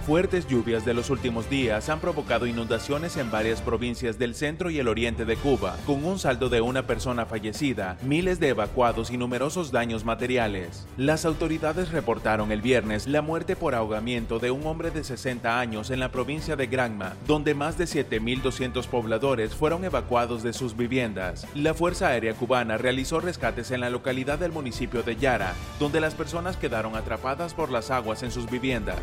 Fuertes 0.06 0.48
lluvias 0.48 0.84
de 0.84 0.94
los 0.94 1.10
últimos 1.10 1.48
días 1.48 1.88
han 1.88 2.00
provocado 2.00 2.48
inundaciones 2.48 3.16
en 3.16 3.30
varias 3.30 3.62
provincias 3.62 4.18
del 4.18 4.34
centro 4.34 4.68
y 4.68 4.80
el 4.80 4.88
oriente 4.88 5.24
de 5.24 5.36
Cuba, 5.36 5.76
con 5.86 6.04
un 6.04 6.18
saldo 6.18 6.48
de 6.48 6.60
una 6.60 6.88
persona 6.88 7.24
fallecida, 7.24 7.96
miles 8.02 8.40
de 8.40 8.48
evacuados 8.48 9.12
y 9.12 9.16
numerosos 9.16 9.70
daños 9.70 10.04
materiales. 10.04 10.88
Las 10.96 11.24
autoridades 11.24 11.92
reportaron 11.92 12.50
el 12.50 12.62
viernes 12.62 13.06
la 13.06 13.22
muerte 13.22 13.54
por 13.54 13.76
ahogamiento 13.76 14.40
de 14.40 14.50
un 14.50 14.66
hombre 14.66 14.90
de 14.90 15.04
60 15.04 15.60
años 15.60 15.90
en 15.90 16.00
la 16.00 16.10
provincia 16.10 16.56
de 16.56 16.66
Granma, 16.66 17.14
donde 17.28 17.54
más 17.54 17.78
de 17.78 17.84
7.200 17.84 18.88
pobladores 18.88 19.54
fueron 19.54 19.84
evacuados 19.84 20.42
de 20.42 20.52
sus 20.52 20.76
viviendas. 20.76 21.46
La 21.54 21.74
Fuerza 21.74 22.08
Aérea 22.08 22.34
Cubana 22.34 22.76
realizó 22.76 23.20
rescates 23.20 23.70
en 23.70 23.80
la 23.80 23.88
localidad 23.90 24.40
del 24.40 24.50
municipio 24.50 25.04
de 25.04 25.14
Yara, 25.14 25.54
donde 25.78 26.00
las 26.00 26.16
personas 26.16 26.56
quedaron 26.56 26.96
atrapadas 26.96 27.54
por 27.54 27.70
las 27.70 27.92
aguas 27.92 28.24
en 28.24 28.32
sus 28.32 28.50
viviendas. 28.50 28.98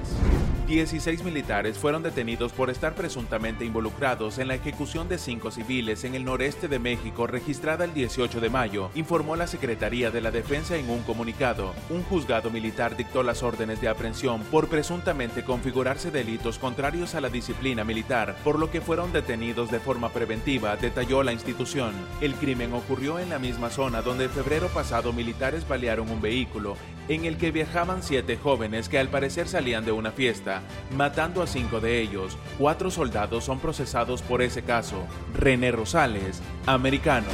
16 0.70 1.24
militares 1.24 1.80
fueron 1.80 2.04
detenidos 2.04 2.54
por 2.54 2.70
estar 2.70 2.94
presuntamente 2.94 3.66
involucrados 3.66 4.38
en 4.38 4.48
la 4.48 4.54
ejecución 4.54 5.10
de 5.10 5.18
cinco 5.18 5.50
civiles 5.50 6.04
en 6.04 6.14
el 6.14 6.24
noreste 6.24 6.68
de 6.68 6.78
México 6.78 7.26
registrada 7.26 7.86
el 7.86 7.96
18 7.96 8.40
de 8.40 8.52
mayo, 8.52 8.92
informó 8.94 9.36
la 9.36 9.48
Secretaría 9.48 10.12
de 10.12 10.22
la 10.22 10.30
Defensa 10.30 10.78
en 10.78 10.88
un 10.92 11.02
comunicado. 11.02 11.74
Un 11.90 12.04
juzgado 12.04 12.52
militar 12.52 12.96
dictó 12.96 13.24
las 13.24 13.42
órdenes 13.42 13.82
de 13.82 13.88
aprehensión 13.88 14.44
por 14.44 14.68
presuntamente 14.68 15.44
configurarse 15.44 16.12
delitos 16.12 16.60
contrarios 16.60 17.16
a 17.16 17.22
la 17.22 17.30
disciplina 17.30 17.84
militar, 17.84 18.38
por 18.44 18.60
lo 18.60 18.70
que 18.70 18.80
fueron 18.80 19.12
detenidos 19.12 19.72
de 19.72 19.80
forma 19.80 20.10
preventiva, 20.10 20.78
detalló 20.78 21.24
la 21.24 21.34
institución. 21.34 21.94
El 22.22 22.36
crimen 22.36 22.74
ocurrió 22.74 23.18
en 23.18 23.30
la 23.30 23.40
misma 23.40 23.72
zona 23.72 24.04
donde 24.04 24.26
en 24.26 24.30
febrero 24.30 24.68
pasado 24.68 25.14
militares 25.14 25.68
balearon 25.68 26.12
un 26.12 26.22
vehículo 26.22 26.78
en 27.10 27.26
el 27.26 27.38
que 27.38 27.52
viajaban 27.52 28.02
siete 28.02 28.38
jóvenes 28.38 28.88
que 28.88 29.00
al 29.00 29.10
parecer 29.10 29.48
salían 29.48 29.84
de 29.84 29.92
una 29.92 30.12
fiesta, 30.12 30.62
matando 30.96 31.42
a 31.42 31.48
cinco 31.48 31.82
de 31.82 32.00
ellos. 32.02 32.38
Cuatro 32.58 32.90
soldados 32.92 33.44
son 33.44 33.60
procesados 33.60 34.22
por 34.22 34.42
ese 34.42 34.62
caso. 34.62 35.04
René 35.34 35.72
Rosales, 35.72 36.42
americano. 36.66 37.28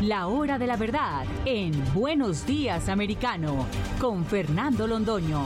La 0.00 0.26
hora 0.26 0.58
de 0.58 0.66
la 0.66 0.76
verdad 0.76 1.24
en 1.46 1.72
Buenos 1.94 2.44
Días 2.44 2.88
Americano 2.88 3.66
con 3.98 4.26
Fernando 4.26 4.86
Londoño. 4.86 5.44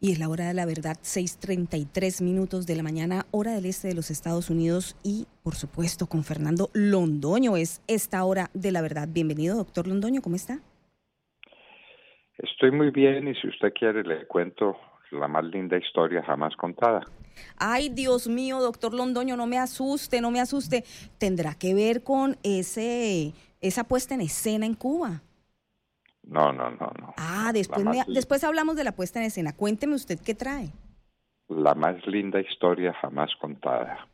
Y 0.00 0.12
es 0.12 0.20
la 0.20 0.28
hora 0.28 0.46
de 0.46 0.54
la 0.54 0.64
verdad, 0.64 0.96
6:33 1.02 2.22
minutos 2.22 2.66
de 2.66 2.76
la 2.76 2.84
mañana, 2.84 3.26
hora 3.32 3.52
del 3.52 3.66
este 3.66 3.88
de 3.88 3.94
los 3.94 4.12
Estados 4.12 4.48
Unidos 4.48 4.96
y, 5.02 5.26
por 5.42 5.56
supuesto, 5.56 6.06
con 6.06 6.22
Fernando 6.22 6.70
Londoño. 6.72 7.56
Es 7.56 7.82
esta 7.88 8.22
hora 8.22 8.48
de 8.54 8.70
la 8.70 8.80
verdad. 8.80 9.08
Bienvenido, 9.10 9.56
doctor 9.56 9.88
Londoño, 9.88 10.22
¿cómo 10.22 10.36
está? 10.36 10.60
Estoy 12.38 12.70
muy 12.70 12.90
bien 12.90 13.26
y 13.26 13.34
si 13.34 13.48
usted 13.48 13.72
quiere 13.72 14.04
le 14.04 14.24
cuento 14.28 14.76
la 15.10 15.26
más 15.26 15.44
linda 15.44 15.76
historia 15.76 16.22
jamás 16.22 16.54
contada. 16.54 17.00
Ay, 17.56 17.88
Dios 17.88 18.28
mío, 18.28 18.60
doctor 18.60 18.94
Londoño, 18.94 19.36
no 19.36 19.46
me 19.46 19.58
asuste, 19.58 20.20
no 20.20 20.30
me 20.30 20.40
asuste. 20.40 20.84
¿Tendrá 21.18 21.54
que 21.54 21.74
ver 21.74 22.04
con 22.04 22.36
ese 22.44 23.32
esa 23.60 23.82
puesta 23.82 24.14
en 24.14 24.20
escena 24.20 24.64
en 24.64 24.74
Cuba? 24.74 25.22
No, 26.28 26.52
no, 26.52 26.70
no, 26.70 26.92
no. 27.00 27.14
Ah, 27.16 27.50
después, 27.54 27.84
me, 27.84 28.04
después 28.06 28.44
hablamos 28.44 28.76
de 28.76 28.84
la 28.84 28.92
puesta 28.92 29.18
en 29.18 29.26
escena. 29.26 29.56
Cuénteme 29.56 29.94
usted 29.94 30.18
qué 30.24 30.34
trae. 30.34 30.68
La 31.48 31.74
más 31.74 32.06
linda 32.06 32.38
historia 32.38 32.92
jamás 33.00 33.34
contada. 33.40 34.06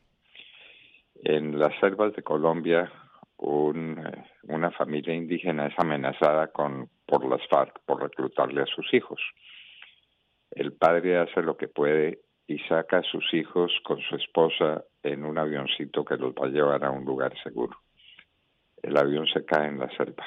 En 1.17 1.59
las 1.59 1.73
selvas 1.81 2.15
de 2.15 2.23
Colombia, 2.23 2.93
un, 3.39 3.99
eh, 3.99 4.25
una 4.45 4.71
familia 4.71 5.13
indígena 5.13 5.67
es 5.67 5.75
amenazada 5.77 6.53
con, 6.53 6.89
por 7.05 7.29
las 7.29 7.45
FARC 7.49 7.81
por 7.85 8.01
reclutarle 8.01 8.63
a 8.63 8.67
sus 8.67 8.95
hijos. 8.95 9.21
El 10.53 10.73
padre 10.73 11.19
hace 11.19 11.43
lo 11.43 11.57
que 11.57 11.67
puede 11.67 12.21
y 12.47 12.61
saca 12.61 12.99
a 12.99 13.03
sus 13.03 13.35
hijos 13.35 13.73
con 13.83 13.99
su 14.03 14.15
esposa 14.15 14.85
en 15.03 15.25
un 15.25 15.37
avioncito 15.37 16.05
que 16.05 16.17
los 16.17 16.33
va 16.33 16.47
a 16.47 16.51
llevar 16.51 16.85
a 16.85 16.93
un 16.93 17.05
lugar 17.05 17.35
seguro. 17.43 17.77
El 18.81 18.97
avión 18.97 19.27
se 19.27 19.45
cae 19.45 19.67
en 19.67 19.81
la 19.81 19.89
selva 19.97 20.25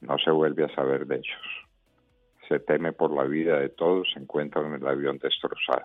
no 0.00 0.18
se 0.18 0.30
vuelve 0.30 0.64
a 0.64 0.74
saber 0.74 1.06
de 1.06 1.16
ellos. 1.16 1.66
Se 2.48 2.60
teme 2.60 2.92
por 2.92 3.12
la 3.12 3.24
vida 3.24 3.58
de 3.58 3.68
todos, 3.68 4.08
se 4.12 4.20
encuentran 4.20 4.66
en 4.66 4.82
el 4.82 4.86
avión 4.86 5.18
destrozado. 5.18 5.84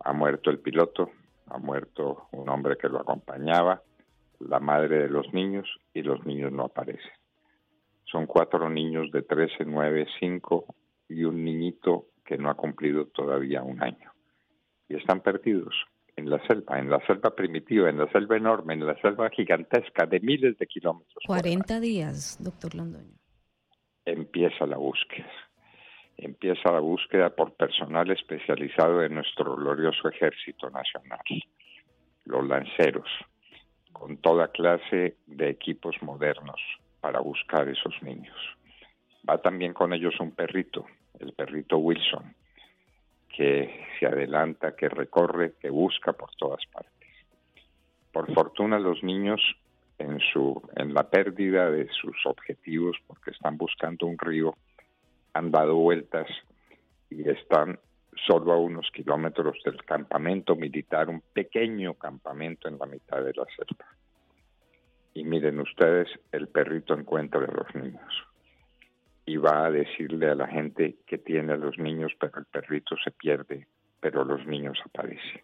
Ha 0.00 0.12
muerto 0.12 0.50
el 0.50 0.60
piloto, 0.60 1.10
ha 1.46 1.58
muerto 1.58 2.28
un 2.32 2.48
hombre 2.48 2.76
que 2.76 2.88
lo 2.88 3.00
acompañaba, 3.00 3.82
la 4.38 4.60
madre 4.60 5.00
de 5.00 5.08
los 5.08 5.32
niños 5.32 5.68
y 5.92 6.02
los 6.02 6.24
niños 6.24 6.52
no 6.52 6.64
aparecen. 6.64 7.12
Son 8.04 8.26
cuatro 8.26 8.70
niños 8.70 9.10
de 9.10 9.22
13, 9.22 9.64
9, 9.66 10.06
5 10.20 10.64
y 11.08 11.24
un 11.24 11.44
niñito 11.44 12.06
que 12.24 12.38
no 12.38 12.50
ha 12.50 12.54
cumplido 12.54 13.06
todavía 13.06 13.62
un 13.62 13.82
año. 13.82 14.12
Y 14.88 14.96
están 14.96 15.20
perdidos 15.20 15.74
en 16.18 16.28
la 16.28 16.44
selva, 16.48 16.80
en 16.80 16.90
la 16.90 16.98
selva 17.06 17.30
primitiva, 17.30 17.88
en 17.88 17.98
la 17.98 18.10
selva 18.10 18.36
enorme, 18.36 18.74
en 18.74 18.84
la 18.84 19.00
selva 19.00 19.30
gigantesca 19.30 20.04
de 20.04 20.18
miles 20.18 20.58
de 20.58 20.66
kilómetros. 20.66 21.22
40 21.24 21.78
días, 21.78 22.36
doctor 22.42 22.74
Londoño. 22.74 23.14
Empieza 24.04 24.66
la 24.66 24.78
búsqueda. 24.78 25.30
Empieza 26.16 26.72
la 26.72 26.80
búsqueda 26.80 27.30
por 27.30 27.54
personal 27.54 28.10
especializado 28.10 28.98
de 28.98 29.08
nuestro 29.08 29.54
glorioso 29.54 30.08
ejército 30.08 30.68
nacional, 30.70 31.20
los 32.24 32.48
lanceros, 32.48 33.08
con 33.92 34.16
toda 34.16 34.48
clase 34.48 35.18
de 35.26 35.48
equipos 35.48 35.94
modernos 36.02 36.60
para 37.00 37.20
buscar 37.20 37.68
esos 37.68 37.94
niños. 38.02 38.36
Va 39.28 39.38
también 39.40 39.72
con 39.72 39.92
ellos 39.92 40.18
un 40.18 40.32
perrito, 40.32 40.84
el 41.20 41.32
perrito 41.32 41.78
Wilson, 41.78 42.34
que 43.38 43.70
se 44.00 44.06
adelanta, 44.06 44.74
que 44.74 44.88
recorre, 44.88 45.52
que 45.60 45.70
busca 45.70 46.12
por 46.12 46.34
todas 46.34 46.60
partes. 46.72 47.08
Por 48.12 48.34
fortuna 48.34 48.80
los 48.80 49.04
niños 49.04 49.40
en 49.96 50.18
su 50.32 50.60
en 50.74 50.92
la 50.92 51.08
pérdida 51.08 51.70
de 51.70 51.88
sus 51.88 52.16
objetivos 52.26 52.96
porque 53.06 53.30
están 53.30 53.56
buscando 53.56 54.06
un 54.06 54.18
río 54.18 54.56
han 55.34 55.52
dado 55.52 55.76
vueltas 55.76 56.26
y 57.10 57.28
están 57.28 57.78
solo 58.26 58.52
a 58.54 58.56
unos 58.58 58.90
kilómetros 58.90 59.62
del 59.64 59.84
campamento 59.84 60.56
militar, 60.56 61.08
un 61.08 61.22
pequeño 61.32 61.94
campamento 61.94 62.66
en 62.66 62.76
la 62.76 62.86
mitad 62.86 63.22
de 63.22 63.34
la 63.34 63.44
selva. 63.54 63.86
Y 65.14 65.22
miren 65.22 65.60
ustedes, 65.60 66.08
el 66.32 66.48
perrito 66.48 66.92
encuentra 66.92 67.44
a 67.44 67.52
los 67.52 67.72
niños 67.76 68.28
y 69.28 69.36
va 69.36 69.66
a 69.66 69.70
decirle 69.70 70.30
a 70.30 70.34
la 70.34 70.46
gente 70.46 70.96
que 71.06 71.18
tiene 71.18 71.52
a 71.52 71.56
los 71.58 71.76
niños, 71.76 72.12
pero 72.18 72.38
el 72.38 72.46
perrito 72.46 72.96
se 73.04 73.10
pierde, 73.10 73.66
pero 74.00 74.24
los 74.24 74.46
niños 74.46 74.78
aparecen. 74.86 75.42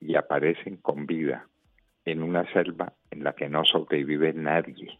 Y 0.00 0.16
aparecen 0.16 0.78
con 0.78 1.06
vida 1.06 1.46
en 2.04 2.24
una 2.24 2.44
selva 2.52 2.92
en 3.12 3.22
la 3.22 3.34
que 3.34 3.48
no 3.48 3.64
sobrevive 3.64 4.32
nadie. 4.32 4.98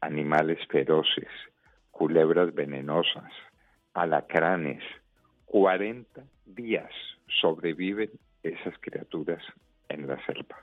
Animales 0.00 0.58
feroces, 0.66 1.28
culebras 1.92 2.52
venenosas, 2.52 3.30
alacranes. 3.94 4.82
40 5.46 6.20
días 6.44 6.90
sobreviven 7.40 8.10
esas 8.42 8.76
criaturas 8.80 9.44
en 9.88 10.08
la 10.08 10.20
selva. 10.26 10.56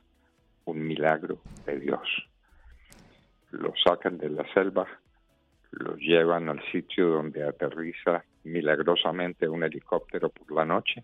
Un 0.66 0.86
milagro 0.86 1.40
de 1.66 1.80
Dios. 1.80 2.28
Los 3.52 3.82
sacan 3.82 4.18
de 4.18 4.30
la 4.30 4.44
selva 4.54 4.86
los 5.76 5.98
llevan 6.00 6.50
al 6.50 6.62
sitio 6.72 7.08
donde 7.08 7.44
aterriza 7.44 8.24
milagrosamente 8.44 9.48
un 9.48 9.64
helicóptero 9.64 10.30
por 10.30 10.56
la 10.56 10.66
noche, 10.66 11.04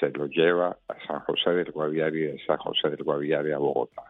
se 0.00 0.10
los 0.10 0.30
lleva 0.30 0.76
a 0.88 1.06
San 1.06 1.20
José 1.20 1.50
del 1.50 1.72
Guaviare 1.72 2.18
y 2.18 2.22
de 2.22 2.44
San 2.46 2.58
José 2.58 2.90
del 2.90 3.02
Guaviare 3.02 3.54
a 3.54 3.58
Bogotá. 3.58 4.02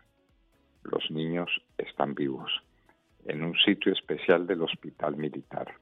Los 0.84 1.10
niños 1.10 1.50
están 1.78 2.14
vivos 2.14 2.50
en 3.26 3.42
un 3.42 3.54
sitio 3.56 3.92
especial 3.92 4.46
del 4.46 4.62
hospital 4.62 5.16
militar. 5.16 5.74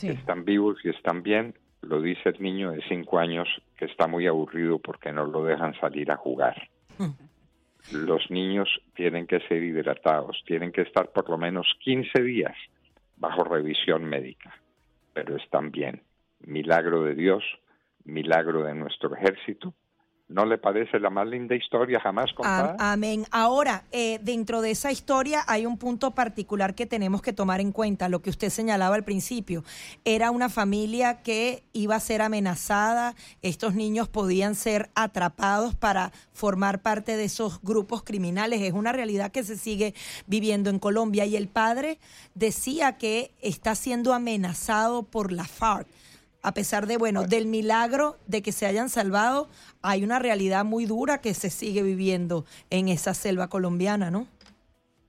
Están 0.00 0.44
vivos 0.44 0.78
y 0.84 0.88
están 0.88 1.22
bien, 1.22 1.54
lo 1.82 2.00
dice 2.00 2.30
el 2.30 2.40
niño 2.40 2.70
de 2.70 2.82
cinco 2.88 3.18
años 3.18 3.48
que 3.76 3.84
está 3.84 4.06
muy 4.06 4.26
aburrido 4.26 4.78
porque 4.78 5.12
no 5.12 5.26
lo 5.26 5.44
dejan 5.44 5.78
salir 5.80 6.10
a 6.10 6.16
jugar. 6.16 6.68
Los 7.92 8.30
niños 8.30 8.68
tienen 8.94 9.26
que 9.26 9.40
ser 9.40 9.62
hidratados, 9.62 10.42
tienen 10.46 10.70
que 10.70 10.82
estar 10.82 11.10
por 11.10 11.28
lo 11.28 11.38
menos 11.38 11.66
15 11.80 12.22
días 12.22 12.56
bajo 13.20 13.44
revisión 13.44 14.04
médica, 14.06 14.52
pero 15.12 15.36
están 15.36 15.70
bien. 15.70 16.02
Milagro 16.40 17.04
de 17.04 17.14
Dios, 17.14 17.44
milagro 18.04 18.64
de 18.64 18.74
nuestro 18.74 19.14
ejército, 19.14 19.74
¿No 20.30 20.46
le 20.46 20.58
parece 20.58 21.00
la 21.00 21.10
más 21.10 21.26
linda 21.26 21.56
historia 21.56 21.98
jamás 21.98 22.32
contada? 22.32 22.76
amén. 22.78 23.26
Ahora, 23.32 23.82
eh, 23.90 24.20
dentro 24.22 24.60
de 24.62 24.70
esa 24.70 24.92
historia 24.92 25.42
hay 25.48 25.66
un 25.66 25.76
punto 25.76 26.12
particular 26.12 26.76
que 26.76 26.86
tenemos 26.86 27.20
que 27.20 27.32
tomar 27.32 27.60
en 27.60 27.72
cuenta, 27.72 28.08
lo 28.08 28.22
que 28.22 28.30
usted 28.30 28.48
señalaba 28.48 28.94
al 28.94 29.02
principio. 29.02 29.64
Era 30.04 30.30
una 30.30 30.48
familia 30.48 31.22
que 31.22 31.64
iba 31.72 31.96
a 31.96 32.00
ser 32.00 32.22
amenazada, 32.22 33.16
estos 33.42 33.74
niños 33.74 34.08
podían 34.08 34.54
ser 34.54 34.90
atrapados 34.94 35.74
para 35.74 36.12
formar 36.32 36.80
parte 36.80 37.16
de 37.16 37.24
esos 37.24 37.60
grupos 37.60 38.04
criminales. 38.04 38.62
Es 38.62 38.72
una 38.72 38.92
realidad 38.92 39.32
que 39.32 39.42
se 39.42 39.56
sigue 39.56 39.94
viviendo 40.28 40.70
en 40.70 40.78
Colombia 40.78 41.26
y 41.26 41.34
el 41.34 41.48
padre 41.48 41.98
decía 42.36 42.98
que 42.98 43.32
está 43.42 43.74
siendo 43.74 44.14
amenazado 44.14 45.02
por 45.02 45.32
la 45.32 45.44
FARC 45.44 45.88
a 46.42 46.54
pesar 46.54 46.86
de, 46.86 46.96
bueno, 46.96 47.24
del 47.24 47.46
milagro 47.46 48.16
de 48.26 48.42
que 48.42 48.52
se 48.52 48.66
hayan 48.66 48.88
salvado, 48.88 49.48
hay 49.82 50.04
una 50.04 50.18
realidad 50.18 50.64
muy 50.64 50.86
dura 50.86 51.20
que 51.20 51.34
se 51.34 51.50
sigue 51.50 51.82
viviendo 51.82 52.44
en 52.70 52.88
esa 52.88 53.14
selva 53.14 53.48
colombiana, 53.48 54.10
¿no? 54.10 54.26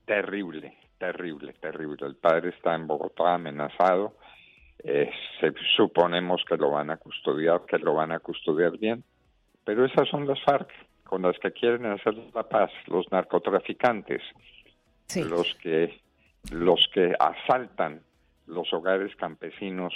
Terrible, 0.04 0.76
terrible, 0.98 1.54
terrible. 1.54 2.06
El 2.06 2.16
padre 2.16 2.50
está 2.50 2.74
en 2.74 2.86
Bogotá 2.86 3.34
amenazado. 3.34 4.16
Eh, 4.84 5.10
suponemos 5.76 6.42
que 6.48 6.56
lo 6.56 6.70
van 6.70 6.90
a 6.90 6.96
custodiar, 6.96 7.62
que 7.66 7.78
lo 7.78 7.94
van 7.94 8.12
a 8.12 8.18
custodiar 8.18 8.76
bien. 8.78 9.04
Pero 9.64 9.86
esas 9.86 10.08
son 10.08 10.26
las 10.26 10.42
FARC 10.42 10.68
con 11.04 11.22
las 11.22 11.38
que 11.38 11.52
quieren 11.52 11.86
hacer 11.86 12.14
la 12.34 12.42
paz, 12.42 12.70
los 12.86 13.10
narcotraficantes, 13.12 14.22
los 15.14 15.54
que 15.56 16.00
los 16.50 16.88
que 16.92 17.14
asaltan 17.20 18.02
los 18.46 18.72
hogares 18.72 19.14
campesinos 19.16 19.94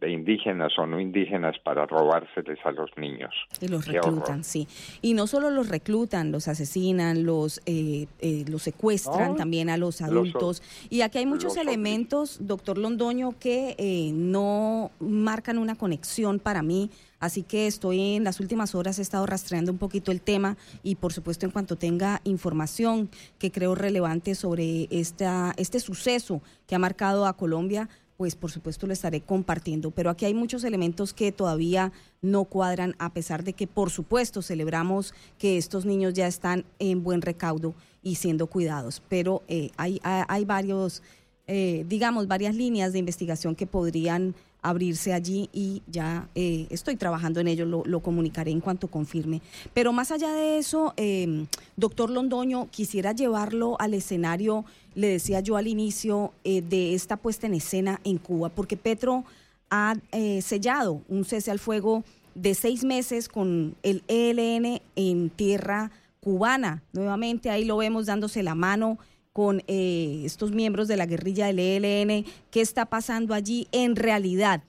de 0.00 0.12
indígenas 0.12 0.72
o 0.78 0.86
no 0.86 1.00
indígenas 1.00 1.56
para 1.64 1.86
robárseles 1.86 2.58
a 2.64 2.70
los 2.70 2.90
niños. 2.96 3.34
Y 3.60 3.68
los 3.68 3.86
reclutan, 3.86 4.44
sí. 4.44 4.68
Y 5.02 5.14
no 5.14 5.26
solo 5.26 5.50
los 5.50 5.68
reclutan, 5.68 6.30
los 6.30 6.46
asesinan, 6.46 7.24
los, 7.24 7.60
eh, 7.66 8.06
eh, 8.20 8.44
los 8.48 8.62
secuestran 8.62 9.36
también 9.36 9.70
a 9.70 9.76
los 9.76 10.00
adultos. 10.00 10.62
y 10.88 11.00
aquí 11.00 11.18
hay 11.18 11.26
muchos 11.26 11.56
elementos, 11.56 12.38
doctor 12.46 12.78
Londoño, 12.78 13.34
que 13.38 13.74
eh, 13.78 14.12
no 14.14 14.90
marcan 15.00 15.58
una 15.58 15.74
conexión 15.74 16.38
para 16.38 16.62
mí. 16.62 16.90
Así 17.20 17.42
que 17.42 17.66
estoy 17.66 18.14
en 18.14 18.22
las 18.22 18.38
últimas 18.38 18.76
horas, 18.76 19.00
he 19.00 19.02
estado 19.02 19.26
rastreando 19.26 19.72
un 19.72 19.78
poquito 19.78 20.12
el 20.12 20.20
tema 20.20 20.56
y 20.84 20.94
por 20.94 21.12
supuesto 21.12 21.46
en 21.46 21.52
cuanto 21.52 21.74
tenga 21.74 22.20
información 22.22 23.10
que 23.40 23.50
creo 23.50 23.74
relevante 23.74 24.36
sobre 24.36 24.86
esta, 24.92 25.52
este 25.56 25.80
suceso 25.80 26.42
que 26.68 26.76
ha 26.76 26.78
marcado 26.78 27.26
a 27.26 27.36
Colombia, 27.36 27.88
pues 28.18 28.34
por 28.34 28.50
supuesto 28.50 28.88
lo 28.88 28.92
estaré 28.92 29.20
compartiendo. 29.20 29.92
Pero 29.92 30.10
aquí 30.10 30.26
hay 30.26 30.34
muchos 30.34 30.64
elementos 30.64 31.14
que 31.14 31.30
todavía 31.30 31.92
no 32.20 32.44
cuadran, 32.44 32.96
a 32.98 33.12
pesar 33.12 33.44
de 33.44 33.52
que 33.52 33.68
por 33.68 33.90
supuesto 33.90 34.42
celebramos 34.42 35.14
que 35.38 35.56
estos 35.56 35.86
niños 35.86 36.14
ya 36.14 36.26
están 36.26 36.64
en 36.80 37.04
buen 37.04 37.22
recaudo 37.22 37.74
y 38.02 38.16
siendo 38.16 38.48
cuidados. 38.48 39.00
Pero 39.08 39.44
eh, 39.46 39.70
hay, 39.76 40.00
hay, 40.02 40.44
varios, 40.44 41.00
eh, 41.46 41.86
digamos, 41.88 42.26
varias 42.26 42.56
líneas 42.56 42.92
de 42.92 42.98
investigación 42.98 43.54
que 43.54 43.68
podrían 43.68 44.34
abrirse 44.62 45.12
allí 45.12 45.48
y 45.52 45.82
ya 45.86 46.28
eh, 46.34 46.66
estoy 46.70 46.96
trabajando 46.96 47.40
en 47.40 47.48
ello, 47.48 47.64
lo, 47.64 48.00
comunicaré 48.00 48.50
en 48.50 48.60
cuanto 48.60 48.88
confirme. 48.88 49.40
Pero 49.74 49.92
más 49.92 50.10
allá 50.10 50.32
de 50.32 50.58
eso, 50.58 50.94
eh, 50.96 51.46
doctor 51.76 52.10
Londoño, 52.10 52.68
quisiera 52.70 53.12
llevarlo 53.12 53.76
al 53.80 53.94
escenario, 53.94 54.64
le 54.94 55.08
decía 55.08 55.40
yo 55.40 55.56
al 55.56 55.66
inicio, 55.66 56.32
eh, 56.44 56.62
de 56.62 56.94
esta 56.94 57.16
puesta 57.16 57.46
en 57.46 57.54
escena 57.54 58.00
en 58.04 58.18
Cuba, 58.18 58.48
porque 58.48 58.76
Petro 58.76 59.24
ha 59.70 59.96
sellado 60.40 61.02
un 61.10 61.26
cese 61.26 61.50
al 61.50 61.58
fuego 61.58 62.02
de 62.34 62.54
seis 62.54 62.84
meses 62.84 63.28
con 63.28 63.76
el 63.82 64.02
ELN 64.08 64.80
en 64.96 65.28
tierra 65.28 65.90
cubana. 66.20 66.82
Nuevamente 66.94 67.50
ahí 67.50 67.66
lo 67.66 67.76
vemos 67.76 68.06
dándose 68.06 68.42
la 68.42 68.54
mano 68.54 68.98
con 69.38 69.60
eh, 69.68 70.22
estos 70.24 70.50
miembros 70.50 70.88
de 70.88 70.96
la 70.96 71.06
guerrilla 71.06 71.46
del 71.46 71.60
ELN. 71.60 72.24
¿Qué 72.50 72.60
está 72.60 72.86
pasando 72.86 73.34
allí 73.34 73.68
en 73.70 73.94
realidad? 73.94 74.64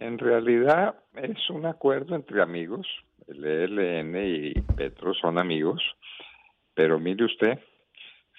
En 0.00 0.18
realidad 0.18 0.96
es 1.14 1.48
un 1.48 1.64
acuerdo 1.66 2.16
entre 2.16 2.42
amigos. 2.42 2.88
El 3.28 3.44
ELN 3.44 4.16
y 4.16 4.54
Petro 4.74 5.14
son 5.14 5.38
amigos, 5.38 5.80
pero 6.74 6.98
mire 6.98 7.24
usted, 7.24 7.60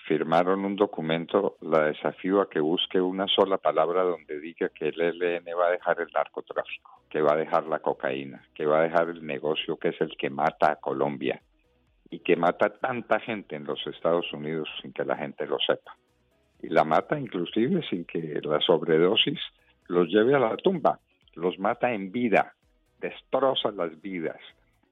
firmaron 0.10 0.66
un 0.66 0.76
documento, 0.76 1.56
la 1.62 1.86
desafío 1.86 2.42
a 2.42 2.50
que 2.50 2.60
busque 2.60 3.00
una 3.00 3.28
sola 3.30 3.60
palabra 3.60 4.04
donde 4.04 4.42
diga 4.42 4.68
que 4.78 4.90
el 4.90 5.00
ELN 5.00 5.46
va 5.58 5.68
a 5.68 5.72
dejar 5.72 6.02
el 6.02 6.10
narcotráfico, 6.14 7.04
que 7.10 7.22
va 7.22 7.32
a 7.32 7.38
dejar 7.38 7.66
la 7.68 7.80
cocaína, 7.80 8.46
que 8.54 8.66
va 8.66 8.80
a 8.82 8.84
dejar 8.84 9.08
el 9.08 9.26
negocio 9.26 9.78
que 9.78 9.88
es 9.88 10.02
el 10.02 10.18
que 10.18 10.30
mata 10.30 10.70
a 10.70 10.76
Colombia 10.82 11.42
y 12.14 12.20
que 12.20 12.36
mata 12.36 12.70
tanta 12.70 13.20
gente 13.20 13.56
en 13.56 13.64
los 13.64 13.88
Estados 13.88 14.32
Unidos 14.34 14.70
sin 14.84 14.94
que 14.94 15.04
la 15.04 15.18
gente 15.18 15.48
lo 15.48 15.58
sepa. 15.58 15.98
Y 16.62 16.70
la 16.70 16.84
mata 16.84 17.20
inclusive 17.20 17.82
sin 17.90 18.06
que 18.06 18.40
la 18.44 18.60
sobredosis 18.60 19.40
los 19.88 20.08
lleve 20.10 20.36
a 20.36 20.40
la 20.40 20.56
tumba, 20.58 21.00
los 21.34 21.58
mata 21.58 21.92
en 21.92 22.12
vida, 22.12 22.54
destroza 23.02 23.72
las 23.72 24.00
vidas. 24.00 24.38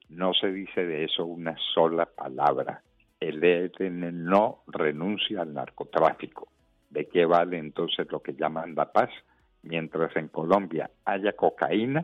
No 0.10 0.34
se 0.34 0.52
dice 0.52 0.84
de 0.84 1.04
eso 1.04 1.24
una 1.26 1.56
sola 1.76 2.08
palabra. 2.08 2.82
El 3.20 3.44
ELN 3.44 4.26
no 4.26 4.64
renuncia 4.66 5.44
al 5.44 5.54
narcotráfico. 5.54 6.48
¿De 6.90 7.06
qué 7.06 7.28
vale 7.28 7.60
entonces 7.60 8.12
lo 8.12 8.22
que 8.22 8.34
llaman 8.34 8.74
la 8.74 8.92
paz? 8.92 9.12
Mientras 9.62 10.16
en 10.16 10.30
Colombia 10.30 10.90
haya 11.06 11.34
cocaína, 11.34 12.04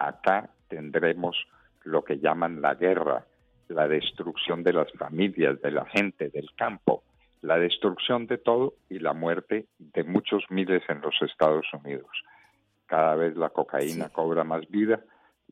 acá 0.00 0.50
tendremos 0.66 1.36
lo 1.84 2.02
que 2.02 2.18
llaman 2.18 2.60
la 2.60 2.74
guerra, 2.74 3.24
la 3.68 3.88
destrucción 3.88 4.62
de 4.62 4.72
las 4.72 4.92
familias, 4.92 5.60
de 5.60 5.70
la 5.70 5.84
gente, 5.86 6.28
del 6.28 6.48
campo, 6.56 7.02
la 7.42 7.58
destrucción 7.58 8.26
de 8.26 8.38
todo 8.38 8.74
y 8.88 8.98
la 8.98 9.12
muerte 9.12 9.66
de 9.78 10.04
muchos 10.04 10.44
miles 10.50 10.82
en 10.88 11.00
los 11.00 11.14
Estados 11.22 11.66
Unidos. 11.72 12.10
Cada 12.86 13.14
vez 13.16 13.36
la 13.36 13.50
cocaína 13.50 14.08
cobra 14.08 14.44
más 14.44 14.68
vida 14.68 15.00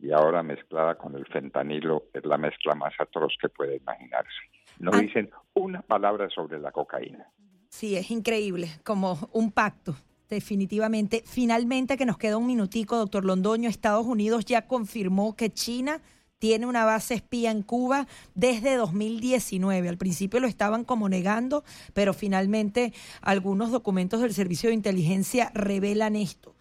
y 0.00 0.12
ahora 0.12 0.42
mezclada 0.42 0.96
con 0.96 1.14
el 1.14 1.26
fentanilo 1.26 2.04
es 2.12 2.24
la 2.24 2.38
mezcla 2.38 2.74
más 2.74 2.94
atroz 2.98 3.32
que 3.40 3.48
puede 3.48 3.76
imaginarse. 3.76 4.30
No 4.78 4.90
ah. 4.92 4.98
dicen 4.98 5.30
una 5.54 5.82
palabra 5.82 6.28
sobre 6.30 6.58
la 6.58 6.72
cocaína. 6.72 7.26
Sí, 7.68 7.96
es 7.96 8.10
increíble, 8.10 8.68
como 8.84 9.18
un 9.32 9.50
pacto. 9.52 9.94
Definitivamente. 10.28 11.22
Finalmente, 11.26 11.96
que 11.96 12.06
nos 12.06 12.18
queda 12.18 12.38
un 12.38 12.46
minutico, 12.46 12.96
doctor 12.96 13.24
Londoño, 13.24 13.68
Estados 13.68 14.06
Unidos 14.06 14.44
ya 14.46 14.66
confirmó 14.66 15.36
que 15.36 15.50
China 15.50 16.00
tiene 16.44 16.66
una 16.66 16.84
base 16.84 17.14
espía 17.14 17.50
en 17.50 17.62
Cuba 17.62 18.06
desde 18.34 18.76
2019. 18.76 19.88
Al 19.88 19.96
principio 19.96 20.40
lo 20.40 20.46
estaban 20.46 20.84
como 20.84 21.08
negando, 21.08 21.64
pero 21.94 22.12
finalmente 22.12 22.92
algunos 23.22 23.70
documentos 23.70 24.20
del 24.20 24.34
Servicio 24.34 24.68
de 24.68 24.74
Inteligencia 24.74 25.50
revelan 25.54 26.16
esto. 26.16 26.54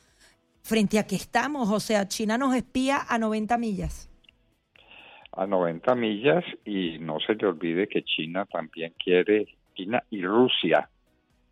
Frente 0.61 0.99
a 0.99 1.05
que 1.05 1.17
estamos, 1.17 1.69
o 1.69 1.81
sea, 1.81 2.07
China 2.07 2.37
nos 2.37 2.55
espía 2.55 2.99
a 3.09 3.17
90 3.17 3.57
millas. 3.57 4.09
A 5.33 5.45
90 5.45 5.95
millas 5.95 6.45
y 6.63 6.97
no 6.99 7.19
se 7.19 7.35
le 7.35 7.45
olvide 7.45 7.89
que 7.89 8.03
China 8.03 8.45
también 8.45 8.93
quiere, 9.03 9.49
China 9.75 10.01
y 10.09 10.21
Rusia 10.23 10.89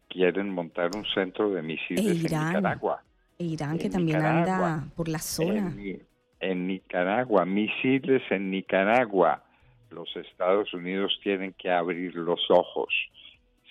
quieren 0.08 0.52
montar 0.52 0.92
un 0.96 1.04
centro 1.14 1.50
de 1.50 1.62
misiles 1.64 2.06
en 2.06 2.24
Nicaragua. 2.24 3.04
E 3.38 3.44
Irán, 3.44 3.78
que 3.78 3.90
también 3.90 4.22
anda 4.22 4.86
por 4.96 5.10
la 5.10 5.20
zona 5.20 5.76
en 5.78 6.11
Nicaragua, 6.42 7.46
misiles 7.46 8.24
en 8.32 8.50
Nicaragua. 8.52 9.44
Los 9.92 10.14
Estados 10.16 10.74
Unidos 10.74 11.18
tienen 11.24 11.54
que 11.54 11.70
abrir 11.70 12.16
los 12.16 12.40
ojos. 12.50 12.94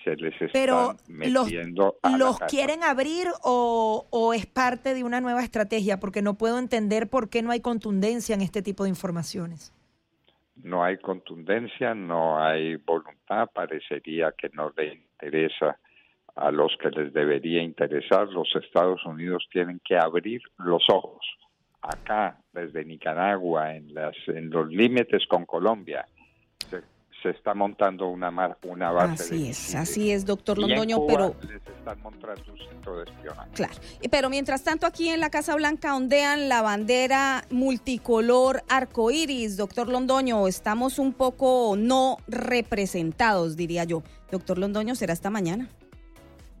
Se 0.03 0.15
les 0.15 0.33
está 0.33 0.53
Pero 0.53 0.95
metiendo 1.07 1.95
los, 2.03 2.17
¿los 2.17 2.39
quieren 2.49 2.83
abrir 2.83 3.27
o, 3.43 4.07
o 4.09 4.33
es 4.33 4.47
parte 4.47 4.95
de 4.95 5.03
una 5.03 5.21
nueva 5.21 5.43
estrategia? 5.43 5.99
Porque 5.99 6.23
no 6.23 6.35
puedo 6.35 6.57
entender 6.57 7.07
por 7.07 7.29
qué 7.29 7.43
no 7.43 7.51
hay 7.51 7.59
contundencia 7.59 8.33
en 8.33 8.41
este 8.41 8.63
tipo 8.63 8.83
de 8.83 8.89
informaciones. 8.89 9.73
No 10.55 10.83
hay 10.83 10.97
contundencia, 10.97 11.93
no 11.93 12.41
hay 12.43 12.77
voluntad, 12.77 13.49
parecería 13.53 14.33
que 14.37 14.49
no 14.53 14.71
le 14.75 14.95
interesa 14.95 15.77
a 16.35 16.51
los 16.51 16.75
que 16.81 16.89
les 16.89 17.13
debería 17.13 17.61
interesar. 17.61 18.27
Los 18.29 18.55
Estados 18.55 19.05
Unidos 19.05 19.47
tienen 19.51 19.81
que 19.83 19.97
abrir 19.97 20.41
los 20.57 20.83
ojos 20.89 21.21
acá, 21.81 22.37
desde 22.53 22.85
Nicaragua, 22.85 23.75
en, 23.75 23.93
las, 23.93 24.15
en 24.27 24.49
los 24.49 24.69
límites 24.69 25.25
con 25.27 25.45
Colombia, 25.45 26.07
se, 27.21 27.29
está 27.29 27.53
montando 27.53 28.07
una, 28.07 28.29
una 28.63 28.91
base. 28.91 29.23
Así 29.23 29.49
es, 29.49 29.75
así 29.75 30.11
es, 30.11 30.25
doctor 30.25 30.57
Londoño, 30.57 31.05
pero... 31.05 31.35
Les 31.41 31.61
están 31.61 32.01
montando 32.01 32.51
un 32.51 32.57
centro 32.57 32.97
de 32.97 33.11
espionaje. 33.11 33.49
Claro, 33.53 33.73
pero 34.09 34.29
mientras 34.29 34.63
tanto 34.63 34.87
aquí 34.87 35.09
en 35.09 35.19
la 35.19 35.29
Casa 35.29 35.55
Blanca 35.55 35.95
ondean 35.95 36.49
la 36.49 36.63
bandera 36.63 37.43
multicolor 37.51 38.63
arcoíris, 38.69 39.55
doctor 39.55 39.87
Londoño, 39.87 40.47
estamos 40.47 40.97
un 40.97 41.13
poco 41.13 41.75
no 41.77 42.17
representados, 42.27 43.55
diría 43.55 43.83
yo. 43.83 44.01
Doctor 44.31 44.57
Londoño, 44.57 44.95
será 44.95 45.13
esta 45.13 45.29
mañana. 45.29 45.69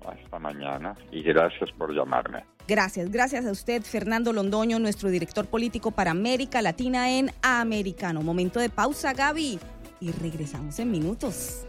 Hasta 0.05 0.39
mañana 0.39 0.95
y 1.11 1.21
gracias 1.21 1.71
por 1.77 1.93
llamarme. 1.93 2.43
Gracias, 2.67 3.11
gracias 3.11 3.45
a 3.45 3.51
usted, 3.51 3.81
Fernando 3.81 4.33
Londoño, 4.33 4.79
nuestro 4.79 5.09
director 5.09 5.47
político 5.47 5.91
para 5.91 6.11
América 6.11 6.61
Latina 6.61 7.11
en 7.11 7.31
Americano. 7.41 8.21
Momento 8.21 8.59
de 8.59 8.69
pausa, 8.69 9.13
Gaby, 9.13 9.59
y 9.99 10.11
regresamos 10.11 10.79
en 10.79 10.91
minutos. 10.91 11.65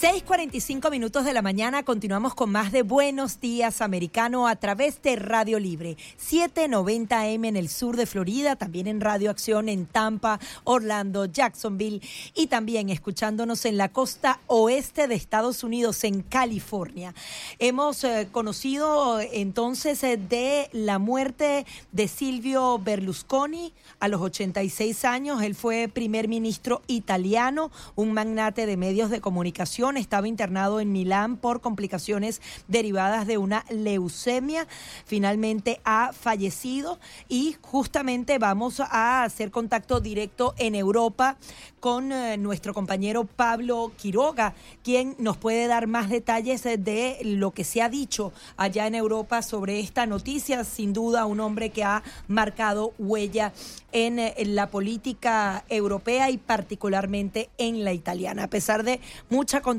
6:45 0.00 0.92
minutos 0.92 1.24
de 1.24 1.32
la 1.32 1.42
mañana 1.42 1.82
continuamos 1.82 2.32
con 2.32 2.52
más 2.52 2.70
de 2.70 2.82
Buenos 2.82 3.40
Días 3.40 3.80
Americano 3.80 4.46
a 4.46 4.54
través 4.54 5.02
de 5.02 5.16
Radio 5.16 5.58
Libre 5.58 5.96
790M 6.20 7.48
en 7.48 7.56
el 7.56 7.68
sur 7.68 7.96
de 7.96 8.06
Florida, 8.06 8.54
también 8.54 8.86
en 8.86 9.00
Radio 9.00 9.28
Acción 9.28 9.68
en 9.68 9.86
Tampa, 9.86 10.38
Orlando, 10.62 11.24
Jacksonville 11.24 12.00
y 12.36 12.46
también 12.46 12.90
escuchándonos 12.90 13.64
en 13.64 13.76
la 13.76 13.88
costa 13.88 14.38
oeste 14.46 15.08
de 15.08 15.16
Estados 15.16 15.64
Unidos, 15.64 16.04
en 16.04 16.22
California. 16.22 17.12
Hemos 17.58 18.04
eh, 18.04 18.28
conocido 18.30 19.18
entonces 19.18 20.04
eh, 20.04 20.16
de 20.16 20.68
la 20.70 21.00
muerte 21.00 21.66
de 21.90 22.06
Silvio 22.06 22.78
Berlusconi 22.78 23.74
a 23.98 24.06
los 24.06 24.20
86 24.20 25.04
años. 25.04 25.42
Él 25.42 25.56
fue 25.56 25.90
primer 25.92 26.28
ministro 26.28 26.82
italiano, 26.86 27.72
un 27.96 28.12
magnate 28.12 28.64
de 28.64 28.76
medios 28.76 29.10
de 29.10 29.20
comunicación 29.20 29.87
Estaba 29.96 30.28
internado 30.28 30.80
en 30.80 30.92
Milán 30.92 31.36
por 31.36 31.60
complicaciones 31.60 32.42
derivadas 32.66 33.26
de 33.26 33.38
una 33.38 33.64
leucemia. 33.70 34.66
Finalmente 35.04 35.80
ha 35.84 36.12
fallecido 36.12 36.98
y 37.28 37.56
justamente 37.62 38.38
vamos 38.38 38.80
a 38.80 39.24
hacer 39.24 39.50
contacto 39.50 40.00
directo 40.00 40.54
en 40.58 40.74
Europa 40.74 41.36
con 41.80 42.12
eh, 42.12 42.36
nuestro 42.36 42.74
compañero 42.74 43.24
Pablo 43.24 43.92
Quiroga, 43.96 44.54
quien 44.82 45.14
nos 45.18 45.36
puede 45.36 45.66
dar 45.66 45.86
más 45.86 46.10
detalles 46.10 46.64
de 46.64 47.18
lo 47.22 47.52
que 47.52 47.64
se 47.64 47.82
ha 47.82 47.88
dicho 47.88 48.32
allá 48.56 48.86
en 48.86 48.94
Europa 48.94 49.42
sobre 49.42 49.80
esta 49.80 50.06
noticia. 50.06 50.64
Sin 50.64 50.92
duda, 50.92 51.26
un 51.26 51.40
hombre 51.40 51.70
que 51.70 51.84
ha 51.84 52.02
marcado 52.26 52.92
huella 52.98 53.52
en, 53.92 54.18
eh, 54.18 54.34
la 54.44 54.70
política 54.70 55.64
europea 55.68 56.30
y 56.30 56.38
particularmente 56.38 57.50
en 57.58 57.84
la 57.84 57.92
italiana. 57.92 58.44
A 58.44 58.50
pesar 58.50 58.82
de 58.82 59.00
mucha 59.30 59.60
controversia, 59.60 59.77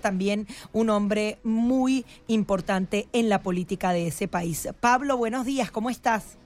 también 0.00 0.46
un 0.72 0.90
hombre 0.90 1.38
muy 1.42 2.04
importante 2.26 3.08
en 3.12 3.28
la 3.28 3.42
política 3.42 3.92
de 3.92 4.08
ese 4.08 4.28
país. 4.28 4.68
Pablo, 4.80 5.16
buenos 5.16 5.46
días, 5.46 5.70
¿cómo 5.70 5.90
estás? 5.90 6.36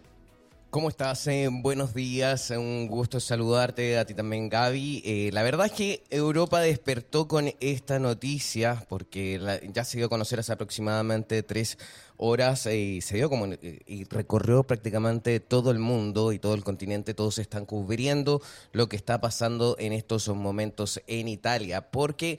¿Cómo 0.70 0.88
estás? 0.88 1.26
Eh, 1.26 1.48
buenos 1.50 1.94
días, 1.94 2.50
un 2.50 2.86
gusto 2.86 3.18
saludarte 3.18 3.98
a 3.98 4.04
ti 4.04 4.14
también 4.14 4.48
Gaby. 4.48 5.02
Eh, 5.04 5.30
la 5.32 5.42
verdad 5.42 5.66
es 5.66 5.72
que 5.72 6.04
Europa 6.10 6.60
despertó 6.60 7.26
con 7.26 7.52
esta 7.58 7.98
noticia 7.98 8.86
porque 8.88 9.40
ya 9.72 9.82
se 9.82 9.96
dio 9.96 10.06
a 10.06 10.08
conocer 10.08 10.38
hace 10.38 10.52
aproximadamente 10.52 11.42
tres 11.42 11.76
horas 12.20 12.66
eh, 12.66 12.76
y 12.78 13.00
se 13.00 13.16
dio 13.16 13.30
como 13.30 13.46
eh, 13.46 13.80
y 13.86 14.04
recorrió 14.04 14.62
prácticamente 14.62 15.40
todo 15.40 15.70
el 15.70 15.78
mundo 15.78 16.32
y 16.32 16.38
todo 16.38 16.54
el 16.54 16.62
continente, 16.62 17.14
todos 17.14 17.38
están 17.38 17.64
cubriendo 17.64 18.42
lo 18.72 18.88
que 18.88 18.96
está 18.96 19.20
pasando 19.20 19.76
en 19.78 19.92
estos 19.92 20.28
momentos 20.28 21.00
en 21.06 21.28
Italia, 21.28 21.90
porque 21.90 22.38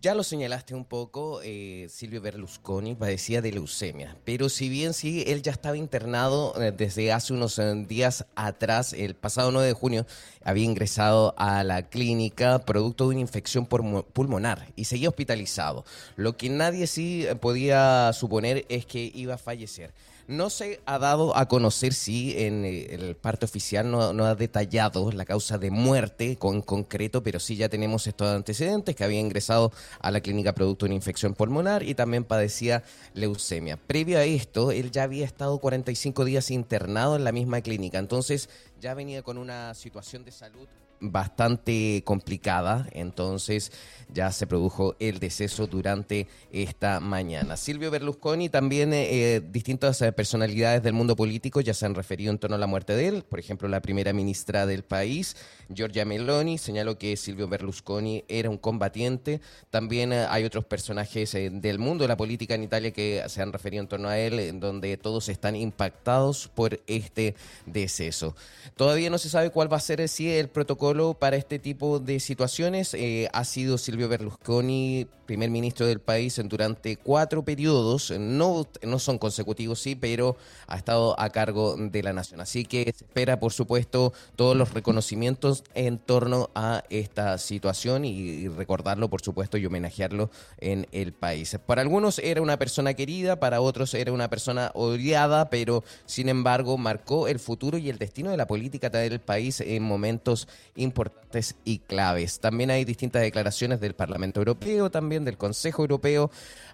ya 0.00 0.14
lo 0.14 0.24
señalaste 0.24 0.74
un 0.74 0.86
poco, 0.86 1.40
eh, 1.44 1.86
Silvio 1.90 2.20
Berlusconi 2.22 2.94
padecía 2.94 3.42
de 3.42 3.52
leucemia, 3.52 4.16
pero 4.24 4.48
si 4.48 4.68
bien 4.68 4.94
sí, 4.94 5.22
él 5.26 5.42
ya 5.42 5.52
estaba 5.52 5.76
internado 5.76 6.54
desde 6.76 7.12
hace 7.12 7.34
unos 7.34 7.60
días 7.86 8.26
atrás, 8.34 8.94
el 8.94 9.14
pasado 9.14 9.52
9 9.52 9.68
de 9.68 9.74
junio, 9.74 10.06
había 10.42 10.64
ingresado 10.64 11.34
a 11.36 11.62
la 11.64 11.82
clínica 11.88 12.60
producto 12.60 13.04
de 13.04 13.10
una 13.10 13.20
infección 13.20 13.66
pulmo- 13.68 14.04
pulmonar 14.04 14.68
y 14.76 14.84
seguía 14.84 15.08
hospitalizado. 15.08 15.84
Lo 16.16 16.36
que 16.36 16.48
nadie 16.48 16.86
sí 16.86 17.26
eh, 17.26 17.34
podía 17.36 18.12
suponer 18.12 18.64
es 18.68 18.86
que 18.86 19.10
iba 19.14 19.34
a 19.34 19.38
fallecer. 19.38 19.92
No 20.30 20.48
se 20.48 20.80
ha 20.86 21.00
dado 21.00 21.36
a 21.36 21.48
conocer 21.48 21.92
si 21.92 22.38
en 22.38 22.64
eh, 22.64 22.94
el 22.94 23.16
parte 23.16 23.46
oficial 23.46 23.90
no, 23.90 24.12
no 24.12 24.26
ha 24.26 24.36
detallado 24.36 25.10
la 25.10 25.24
causa 25.24 25.58
de 25.58 25.72
muerte 25.72 26.36
con 26.36 26.62
concreto, 26.62 27.20
pero 27.24 27.40
sí 27.40 27.56
ya 27.56 27.68
tenemos 27.68 28.06
estos 28.06 28.28
antecedentes 28.28 28.94
que 28.94 29.02
había 29.02 29.18
ingresado 29.18 29.72
a 29.98 30.12
la 30.12 30.20
clínica 30.20 30.54
producto 30.54 30.86
de 30.86 30.90
una 30.90 30.94
infección 30.94 31.34
pulmonar 31.34 31.82
y 31.82 31.96
también 31.96 32.22
padecía 32.22 32.84
leucemia. 33.12 33.76
Previo 33.76 34.18
a 34.18 34.22
esto, 34.22 34.70
él 34.70 34.92
ya 34.92 35.02
había 35.02 35.24
estado 35.24 35.58
45 35.58 36.24
días 36.24 36.52
internado 36.52 37.16
en 37.16 37.24
la 37.24 37.32
misma 37.32 37.60
clínica, 37.60 37.98
entonces 37.98 38.48
ya 38.80 38.94
venía 38.94 39.24
con 39.24 39.36
una 39.36 39.74
situación 39.74 40.24
de 40.24 40.30
salud 40.30 40.68
bastante 41.00 42.02
complicada, 42.04 42.86
entonces 42.92 43.72
ya 44.12 44.32
se 44.32 44.46
produjo 44.46 44.96
el 44.98 45.18
deceso 45.18 45.66
durante 45.66 46.26
esta 46.52 47.00
mañana. 47.00 47.56
Silvio 47.56 47.90
Berlusconi, 47.90 48.48
también 48.48 48.92
eh, 48.92 49.40
distintas 49.40 50.00
eh, 50.02 50.12
personalidades 50.12 50.82
del 50.82 50.92
mundo 50.92 51.16
político 51.16 51.60
ya 51.60 51.74
se 51.74 51.86
han 51.86 51.94
referido 51.94 52.30
en 52.30 52.38
torno 52.38 52.56
a 52.56 52.58
la 52.58 52.66
muerte 52.66 52.94
de 52.94 53.08
él, 53.08 53.24
por 53.28 53.38
ejemplo 53.38 53.68
la 53.68 53.80
primera 53.80 54.12
ministra 54.12 54.66
del 54.66 54.82
país, 54.82 55.36
Giorgia 55.72 56.04
Meloni, 56.04 56.58
señaló 56.58 56.98
que 56.98 57.16
Silvio 57.16 57.48
Berlusconi 57.48 58.24
era 58.28 58.50
un 58.50 58.58
combatiente, 58.58 59.40
también 59.70 60.12
eh, 60.12 60.26
hay 60.28 60.44
otros 60.44 60.64
personajes 60.64 61.34
eh, 61.34 61.50
del 61.50 61.78
mundo 61.78 62.04
de 62.04 62.08
la 62.08 62.16
política 62.16 62.54
en 62.54 62.64
Italia 62.64 62.90
que 62.90 63.22
se 63.28 63.40
han 63.40 63.52
referido 63.52 63.82
en 63.82 63.88
torno 63.88 64.08
a 64.08 64.18
él, 64.18 64.38
en 64.38 64.60
donde 64.60 64.96
todos 64.96 65.28
están 65.28 65.56
impactados 65.56 66.48
por 66.48 66.80
este 66.86 67.34
deceso. 67.66 68.34
Todavía 68.76 69.10
no 69.10 69.18
se 69.18 69.28
sabe 69.28 69.50
cuál 69.50 69.72
va 69.72 69.76
a 69.76 69.80
ser 69.80 70.00
eh, 70.00 70.40
el 70.40 70.48
protocolo 70.48 71.14
para 71.14 71.36
este 71.36 71.58
tipo 71.58 71.98
de 72.00 72.20
situaciones. 72.20 72.96
Ha 73.32 73.44
sido 73.44 73.78
Silvio 73.78 74.08
Berlusconi 74.08 75.06
primer 75.30 75.48
ministro 75.48 75.86
del 75.86 76.00
país 76.00 76.40
durante 76.46 76.96
cuatro 76.96 77.44
periodos, 77.44 78.12
no, 78.18 78.66
no 78.82 78.98
son 78.98 79.16
consecutivos, 79.16 79.78
sí, 79.78 79.94
pero 79.94 80.36
ha 80.66 80.76
estado 80.76 81.14
a 81.20 81.30
cargo 81.30 81.76
de 81.78 82.02
la 82.02 82.12
nación. 82.12 82.40
Así 82.40 82.64
que 82.64 82.82
se 82.82 83.04
espera, 83.04 83.38
por 83.38 83.52
supuesto, 83.52 84.12
todos 84.34 84.56
los 84.56 84.74
reconocimientos 84.74 85.59
en 85.74 85.98
torno 85.98 86.50
a 86.54 86.84
esta 86.90 87.38
situación 87.38 88.04
y, 88.04 88.48
recordarlo, 88.48 89.08
por 89.08 89.22
supuesto, 89.22 89.56
y 89.58 89.66
homenajearlo 89.66 90.30
en 90.58 90.86
el 90.92 91.12
país. 91.12 91.58
Para 91.66 91.82
algunos 91.82 92.18
era 92.18 92.42
una 92.42 92.58
persona 92.58 92.94
querida, 92.94 93.40
para 93.40 93.60
otros 93.60 93.94
era 93.94 94.12
una 94.12 94.28
persona 94.28 94.70
odiada, 94.74 95.50
pero 95.50 95.84
sin 96.06 96.28
embargo 96.28 96.78
marcó 96.78 97.28
el 97.28 97.38
futuro 97.38 97.78
y 97.78 97.90
el 97.90 97.98
destino 97.98 98.30
de 98.30 98.36
la 98.36 98.46
política 98.46 98.90
del 98.90 99.20
país 99.20 99.60
en 99.60 99.82
momentos 99.82 100.48
importantes 100.76 101.56
y 101.64 101.78
claves. 101.78 102.40
También 102.40 102.70
hay 102.70 102.84
distintas 102.84 103.22
declaraciones 103.22 103.80
del 103.80 103.94
Parlamento 103.94 104.40
Europeo, 104.40 104.90
también 104.90 105.24
del 105.24 105.38
Consejo 105.38 105.82
Europeo. 105.82 106.30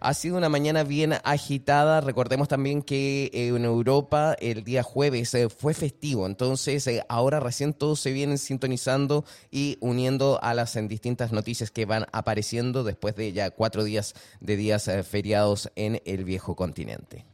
Ha 0.06 0.14
sido 0.14 0.36
una 0.36 0.48
mañana 0.48 0.84
bien 0.84 1.14
agitada. 1.24 2.00
Recordemos 2.00 2.46
también 2.46 2.82
que 2.82 3.28
eh, 3.34 3.48
en 3.48 3.64
Europa 3.64 4.36
el 4.38 4.62
día 4.62 4.84
jueves 4.84 5.34
eh, 5.34 5.48
fue 5.48 5.74
festivo, 5.74 6.26
entonces 6.26 6.86
eh, 6.86 7.04
ahora 7.08 7.40
recién 7.40 7.74
todos 7.74 7.98
se 7.98 8.12
vienen 8.12 8.38
sintonizando 8.38 9.24
y 9.50 9.78
uniendo 9.80 10.38
a 10.44 10.54
las 10.54 10.76
en 10.76 10.86
distintas 10.86 11.32
noticias 11.32 11.72
que 11.72 11.86
van 11.86 12.06
apareciendo 12.12 12.84
después 12.84 13.16
de 13.16 13.32
ya 13.32 13.50
cuatro 13.50 13.82
días 13.82 14.14
de 14.38 14.56
días 14.56 14.88
feriados 15.10 15.72
en 15.74 16.00
el 16.04 16.22
viejo 16.22 16.54
continente. 16.54 17.24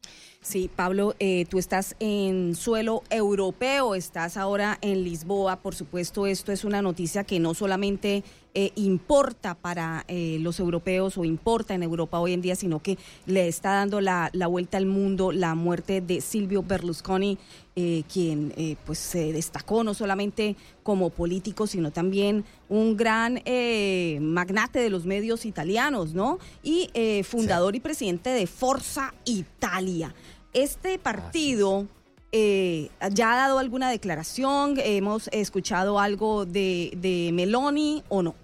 Sí, 0.43 0.69
Pablo, 0.75 1.15
eh, 1.21 1.47
tú 1.49 1.61
estás 1.61 1.95
en 2.01 2.57
suelo 2.57 3.05
europeo, 3.11 3.95
estás 3.95 4.37
ahora 4.37 4.77
en 4.81 5.05
Lisboa. 5.05 5.61
Por 5.61 5.77
supuesto, 5.77 6.27
esto 6.27 6.51
es 6.51 6.65
una 6.65 6.83
noticia 6.83 7.23
que 7.23 7.39
no 7.39 7.55
solamente 7.55 8.25
eh, 8.55 8.73
importa 8.77 9.55
para 9.55 10.05
eh, 10.09 10.39
los 10.41 10.61
europeos 10.61 11.17
o 11.17 11.25
importa 11.25 11.75
en 11.75 11.83
Europa 11.83 12.19
hoy 12.19 12.33
en 12.33 12.43
día, 12.43 12.55
sino 12.55 12.81
que 12.81 12.99
le 13.27 13.49
está 13.49 13.73
dando 13.73 14.01
la, 14.01 14.31
la 14.33 14.47
vuelta 14.47 14.77
al 14.77 14.87
mundo 14.87 15.33
la 15.33 15.55
muerte 15.55 16.01
de 16.01 16.21
Silvio 16.21 16.63
Berlusconi, 16.63 17.39
eh, 17.77 18.03
quien 18.13 18.53
pues 18.85 18.99
se 18.99 19.33
destacó 19.33 19.83
no 19.83 19.95
solamente 19.95 20.57
como 20.83 21.09
político, 21.11 21.67
sino 21.67 21.91
también 21.91 22.45
un 22.69 22.97
gran 22.97 23.41
magnate 24.21 24.81
de 24.81 24.91
los 24.91 25.07
medios 25.07 25.47
italianos, 25.47 26.13
¿no? 26.13 26.39
Y 26.63 26.91
fundador 27.25 27.75
y 27.75 27.81
presidente 27.81 28.31
de 28.31 28.47
Forza 28.47 29.15
Italia. 29.25 30.15
Este 30.53 30.99
partido 30.99 31.87
eh, 32.35 32.89
ya 33.11 33.35
ha 33.35 33.37
dado 33.37 33.59
alguna 33.59 33.91
declaración, 33.91 34.77
hemos 34.79 35.29
escuchado 35.33 35.99
algo 35.99 36.47
de, 36.47 36.97
de 36.97 37.31
Meloni 37.31 38.03
o 38.09 38.23
no. 38.23 38.35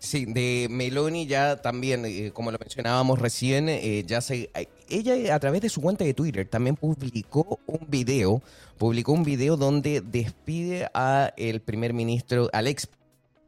Sí, 0.00 0.24
de 0.24 0.66
Meloni 0.70 1.26
ya 1.26 1.56
también, 1.60 2.06
eh, 2.06 2.30
como 2.32 2.50
lo 2.50 2.58
mencionábamos 2.58 3.18
recién, 3.18 3.68
eh, 3.68 4.02
ya 4.06 4.22
se, 4.22 4.48
eh, 4.54 4.66
ella 4.88 5.34
a 5.34 5.38
través 5.38 5.60
de 5.60 5.68
su 5.68 5.82
cuenta 5.82 6.04
de 6.04 6.14
Twitter 6.14 6.48
también 6.48 6.74
publicó 6.74 7.60
un 7.66 7.86
video, 7.86 8.42
publicó 8.78 9.12
un 9.12 9.24
video 9.24 9.58
donde 9.58 10.00
despide 10.00 10.88
a 10.94 11.34
el 11.36 11.60
primer 11.60 11.92
ministro, 11.92 12.48
al 12.54 12.66
ex 12.66 12.88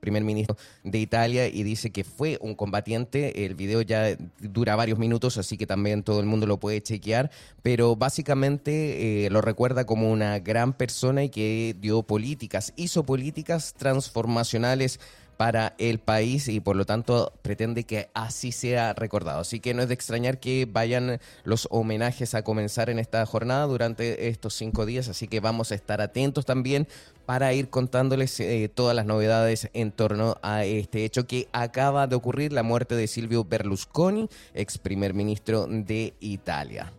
primer 0.03 0.24
ministro 0.24 0.57
de 0.82 0.98
Italia 0.98 1.46
y 1.46 1.62
dice 1.62 1.90
que 1.90 2.03
fue 2.03 2.36
un 2.40 2.57
combatiente. 2.57 3.46
El 3.46 3.55
video 3.55 3.82
ya 3.82 4.16
dura 4.40 4.74
varios 4.74 4.98
minutos, 4.98 5.38
así 5.38 5.57
que 5.57 5.64
también 5.64 6.03
todo 6.03 6.18
el 6.18 6.26
mundo 6.26 6.46
lo 6.46 6.59
puede 6.59 6.82
chequear, 6.82 7.30
pero 7.62 7.94
básicamente 7.94 9.26
eh, 9.26 9.30
lo 9.30 9.40
recuerda 9.40 9.86
como 9.86 10.11
una 10.11 10.40
gran 10.40 10.72
persona 10.72 11.22
y 11.22 11.28
que 11.30 11.76
dio 11.78 12.03
políticas, 12.03 12.72
hizo 12.74 13.05
políticas 13.05 13.74
transformacionales 13.74 14.98
para 15.43 15.74
el 15.78 15.99
país 15.99 16.47
y 16.47 16.61
por 16.61 16.76
lo 16.76 16.84
tanto 16.84 17.32
pretende 17.43 17.82
que 17.82 18.11
así 18.14 18.53
sea 18.53 18.93
recordado. 18.93 19.40
Así 19.40 19.59
que 19.59 19.74
no 19.74 19.82
es 19.82 19.88
de 19.88 19.95
extrañar 19.95 20.38
que 20.38 20.68
vayan 20.70 21.18
los 21.43 21.66
homenajes 21.72 22.36
a 22.36 22.45
comenzar 22.45 22.90
en 22.90 23.01
esta 23.01 23.26
jornada 23.26 23.66
durante 23.66 24.28
estos 24.28 24.55
cinco 24.55 24.86
días, 24.86 25.09
así 25.09 25.26
que 25.26 25.40
vamos 25.40 25.72
a 25.72 25.74
estar 25.74 26.01
atentos 26.01 26.47
también 26.47 26.86
para 27.26 27.53
ir 27.55 27.70
contándoles 27.70 28.38
eh, 28.38 28.70
todas 28.72 28.95
las 28.95 29.05
novedades 29.05 29.68
en 29.72 29.90
torno 29.90 30.36
a 30.43 30.64
este 30.64 31.05
hecho 31.05 31.26
que 31.26 31.49
acaba 31.51 32.07
de 32.07 32.14
ocurrir, 32.14 32.53
la 32.53 32.62
muerte 32.62 32.95
de 32.95 33.09
Silvio 33.09 33.43
Berlusconi, 33.43 34.28
ex 34.55 34.78
primer 34.78 35.12
ministro 35.12 35.66
de 35.68 36.14
Italia. 36.20 36.93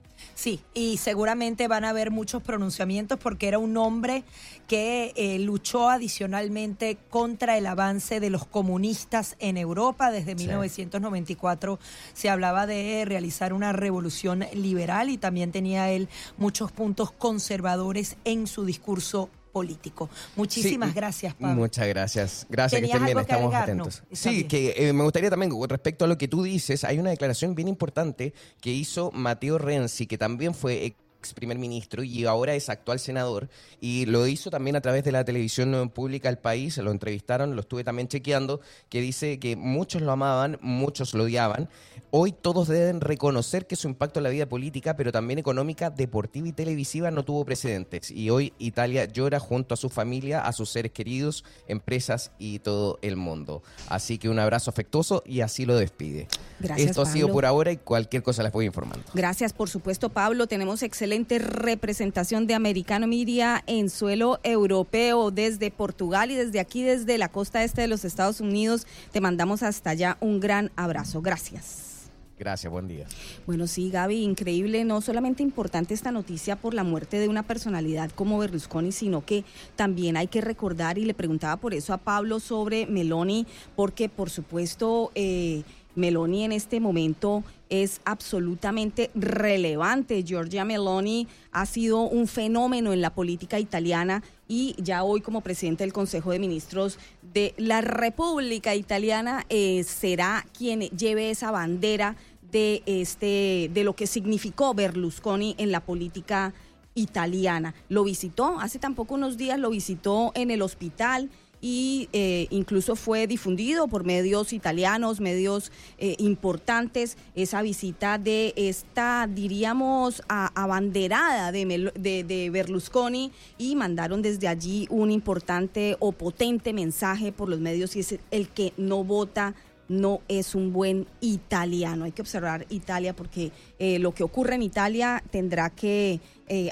Sí, 0.43 0.59
y 0.73 0.97
seguramente 0.97 1.69
van 1.69 1.85
a 1.85 1.91
haber 1.91 2.11
muchos 2.11 2.43
pronunciamientos 2.43 3.17
porque 3.17 3.47
era 3.47 3.59
un 3.59 3.77
hombre 3.77 4.25
que 4.67 5.13
eh, 5.15 5.39
luchó 5.39 5.89
adicionalmente 5.89 6.97
contra 7.09 7.57
el 7.57 7.65
avance 7.65 8.19
de 8.19 8.29
los 8.29 8.45
comunistas 8.45 9.37
en 9.39 9.55
Europa. 9.55 10.11
Desde 10.11 10.35
1994 10.35 11.79
se 12.13 12.29
hablaba 12.29 12.67
de 12.67 13.05
realizar 13.05 13.53
una 13.53 13.71
revolución 13.71 14.43
liberal 14.53 15.09
y 15.09 15.17
también 15.17 15.53
tenía 15.53 15.89
él 15.91 16.09
muchos 16.37 16.73
puntos 16.73 17.13
conservadores 17.13 18.17
en 18.25 18.45
su 18.45 18.65
discurso 18.65 19.29
político. 19.53 20.09
Muchísimas 20.35 20.93
gracias, 20.93 21.35
Pablo. 21.35 21.55
Muchas 21.55 21.87
gracias. 21.87 22.47
Gracias, 22.49 22.81
que 22.81 22.87
estén 22.87 23.05
bien, 23.05 23.19
estamos 23.19 23.53
atentos. 23.53 24.03
sí, 24.11 24.45
que 24.45 24.73
eh, 24.75 24.91
me 24.91 25.03
gustaría 25.03 25.29
también, 25.29 25.51
respecto 25.69 26.03
a 26.03 26.07
lo 26.07 26.17
que 26.17 26.27
tú 26.27 26.43
dices, 26.43 26.83
hay 26.83 26.99
una 26.99 27.11
declaración 27.11 27.55
bien 27.55 27.67
importante 27.67 28.33
que 28.59 28.71
hizo 28.71 29.11
Mateo 29.11 29.59
Renzi, 29.59 30.07
que 30.07 30.17
también 30.17 30.55
fue 30.55 30.95
ex 31.23 31.33
primer 31.33 31.57
ministro 31.57 32.03
y 32.03 32.25
ahora 32.25 32.53
es 32.53 32.69
actual 32.69 32.99
senador 32.99 33.49
y 33.79 34.05
lo 34.05 34.27
hizo 34.27 34.49
también 34.49 34.75
a 34.75 34.81
través 34.81 35.03
de 35.03 35.11
la 35.11 35.23
televisión 35.23 35.89
pública 35.89 36.27
del 36.27 36.37
país, 36.37 36.77
lo 36.77 36.91
entrevistaron, 36.91 37.55
lo 37.55 37.61
estuve 37.61 37.83
también 37.83 38.07
chequeando, 38.07 38.59
que 38.89 39.01
dice 39.01 39.39
que 39.39 39.55
muchos 39.55 40.01
lo 40.01 40.11
amaban, 40.11 40.57
muchos 40.61 41.13
lo 41.13 41.23
odiaban. 41.23 41.69
Hoy 42.11 42.31
todos 42.31 42.67
deben 42.67 43.01
reconocer 43.01 43.65
que 43.65 43.75
su 43.75 43.87
impacto 43.87 44.19
en 44.19 44.25
la 44.25 44.29
vida 44.29 44.47
política, 44.47 44.95
pero 44.95 45.11
también 45.11 45.39
económica, 45.39 45.89
deportiva 45.89 46.47
y 46.47 46.51
televisiva 46.51 47.09
no 47.09 47.23
tuvo 47.23 47.45
precedentes. 47.45 48.11
Y 48.11 48.29
hoy 48.29 48.53
Italia 48.59 49.05
llora 49.05 49.39
junto 49.39 49.73
a 49.73 49.77
su 49.77 49.89
familia, 49.89 50.41
a 50.41 50.51
sus 50.51 50.69
seres 50.69 50.91
queridos, 50.91 51.43
empresas 51.67 52.31
y 52.37 52.59
todo 52.59 52.99
el 53.01 53.15
mundo. 53.15 53.63
Así 53.87 54.17
que 54.17 54.29
un 54.29 54.39
abrazo 54.39 54.69
afectuoso 54.69 55.23
y 55.25 55.41
así 55.41 55.65
lo 55.65 55.75
despide. 55.75 56.27
Gracias, 56.59 56.89
Esto 56.89 57.01
ha 57.01 57.05
sido 57.05 57.29
por 57.29 57.45
ahora 57.45 57.71
y 57.71 57.77
cualquier 57.77 58.23
cosa 58.23 58.43
les 58.43 58.51
voy 58.51 58.65
informando. 58.65 59.05
Gracias, 59.13 59.53
por 59.53 59.69
supuesto, 59.69 60.09
Pablo. 60.09 60.47
Tenemos 60.47 60.83
excelente 60.83 61.12
representación 61.19 62.47
de 62.47 62.53
Americano 62.53 63.07
Media 63.07 63.63
en 63.67 63.89
suelo 63.89 64.39
europeo 64.43 65.31
desde 65.31 65.71
Portugal 65.71 66.31
y 66.31 66.35
desde 66.35 66.59
aquí, 66.59 66.83
desde 66.83 67.17
la 67.17 67.29
costa 67.29 67.63
este 67.63 67.81
de 67.81 67.87
los 67.87 68.05
Estados 68.05 68.41
Unidos. 68.41 68.87
Te 69.11 69.21
mandamos 69.21 69.63
hasta 69.63 69.91
allá 69.91 70.17
un 70.19 70.39
gran 70.39 70.71
abrazo. 70.75 71.21
Gracias. 71.21 71.89
Gracias, 72.37 72.71
buen 72.71 72.87
día. 72.87 73.05
Bueno, 73.45 73.67
sí, 73.67 73.89
Gaby, 73.89 74.21
increíble, 74.21 74.83
no 74.83 75.01
solamente 75.01 75.43
importante 75.43 75.93
esta 75.93 76.11
noticia 76.11 76.55
por 76.55 76.73
la 76.73 76.83
muerte 76.83 77.19
de 77.19 77.29
una 77.29 77.43
personalidad 77.43 78.11
como 78.11 78.39
Berlusconi, 78.39 78.91
sino 78.91 79.23
que 79.23 79.45
también 79.75 80.17
hay 80.17 80.27
que 80.27 80.41
recordar, 80.41 80.97
y 80.97 81.05
le 81.05 81.13
preguntaba 81.13 81.57
por 81.57 81.73
eso 81.73 81.93
a 81.93 81.99
Pablo 81.99 82.39
sobre 82.39 82.85
Meloni, 82.87 83.45
porque 83.75 84.09
por 84.09 84.29
supuesto... 84.29 85.11
Eh, 85.15 85.63
Meloni 85.95 86.43
en 86.43 86.51
este 86.51 86.79
momento 86.79 87.43
es 87.73 88.01
absolutamente 88.05 89.09
relevante. 89.15 90.23
Giorgia 90.23 90.63
Meloni 90.63 91.27
ha 91.51 91.65
sido 91.65 92.01
un 92.01 92.27
fenómeno 92.27 92.93
en 92.93 93.01
la 93.01 93.15
política 93.15 93.59
italiana 93.59 94.21
y 94.47 94.75
ya 94.77 95.03
hoy 95.03 95.21
como 95.21 95.41
presidente 95.41 95.83
del 95.83 95.91
Consejo 95.91 96.29
de 96.29 96.37
Ministros 96.37 96.99
de 97.33 97.55
la 97.57 97.81
República 97.81 98.75
Italiana 98.75 99.43
eh, 99.49 99.83
será 99.85 100.45
quien 100.55 100.81
lleve 100.81 101.31
esa 101.31 101.49
bandera 101.49 102.15
de 102.51 102.83
este 102.85 103.71
de 103.73 103.83
lo 103.83 103.95
que 103.95 104.05
significó 104.05 104.75
Berlusconi 104.75 105.55
en 105.57 105.71
la 105.71 105.79
política 105.79 106.53
italiana. 106.93 107.73
Lo 107.89 108.03
visitó 108.03 108.59
hace 108.59 108.77
tampoco 108.77 109.15
unos 109.15 109.35
días, 109.35 109.57
lo 109.57 109.71
visitó 109.71 110.31
en 110.35 110.51
el 110.51 110.61
hospital 110.61 111.31
y 111.63 112.09
eh, 112.11 112.47
incluso 112.49 112.97
fue 112.97 113.25
difundido 113.25 113.87
por 113.87 114.03
medios 114.03 114.51
italianos, 114.51 115.21
medios 115.21 115.71
eh, 115.97 116.17
importantes, 116.19 117.17
esa 117.35 117.61
visita 117.61 118.17
de 118.17 118.53
esta, 118.57 119.29
diríamos, 119.33 120.21
abanderada 120.27 121.53
de, 121.53 121.93
de, 121.95 122.49
Berlusconi 122.49 123.31
y 123.57 123.77
mandaron 123.77 124.21
desde 124.21 124.49
allí 124.49 124.87
un 124.89 125.09
importante 125.09 125.95
o 125.99 126.11
potente 126.11 126.73
mensaje 126.73 127.31
por 127.31 127.47
los 127.47 127.61
medios 127.61 127.95
y 127.95 128.01
es 128.01 128.19
el 128.29 128.49
que 128.49 128.73
no 128.75 129.05
vota 129.05 129.55
no 129.87 130.21
es 130.27 130.55
un 130.55 130.73
buen 130.73 131.07
italiano. 131.21 132.05
Hay 132.05 132.11
que 132.11 132.21
observar 132.21 132.65
Italia 132.69 133.15
porque 133.15 133.51
eh, 133.79 133.99
lo 133.99 134.13
que 134.13 134.23
ocurre 134.23 134.55
en 134.55 134.63
Italia 134.63 135.23
tendrá 135.31 135.69
que 135.69 136.19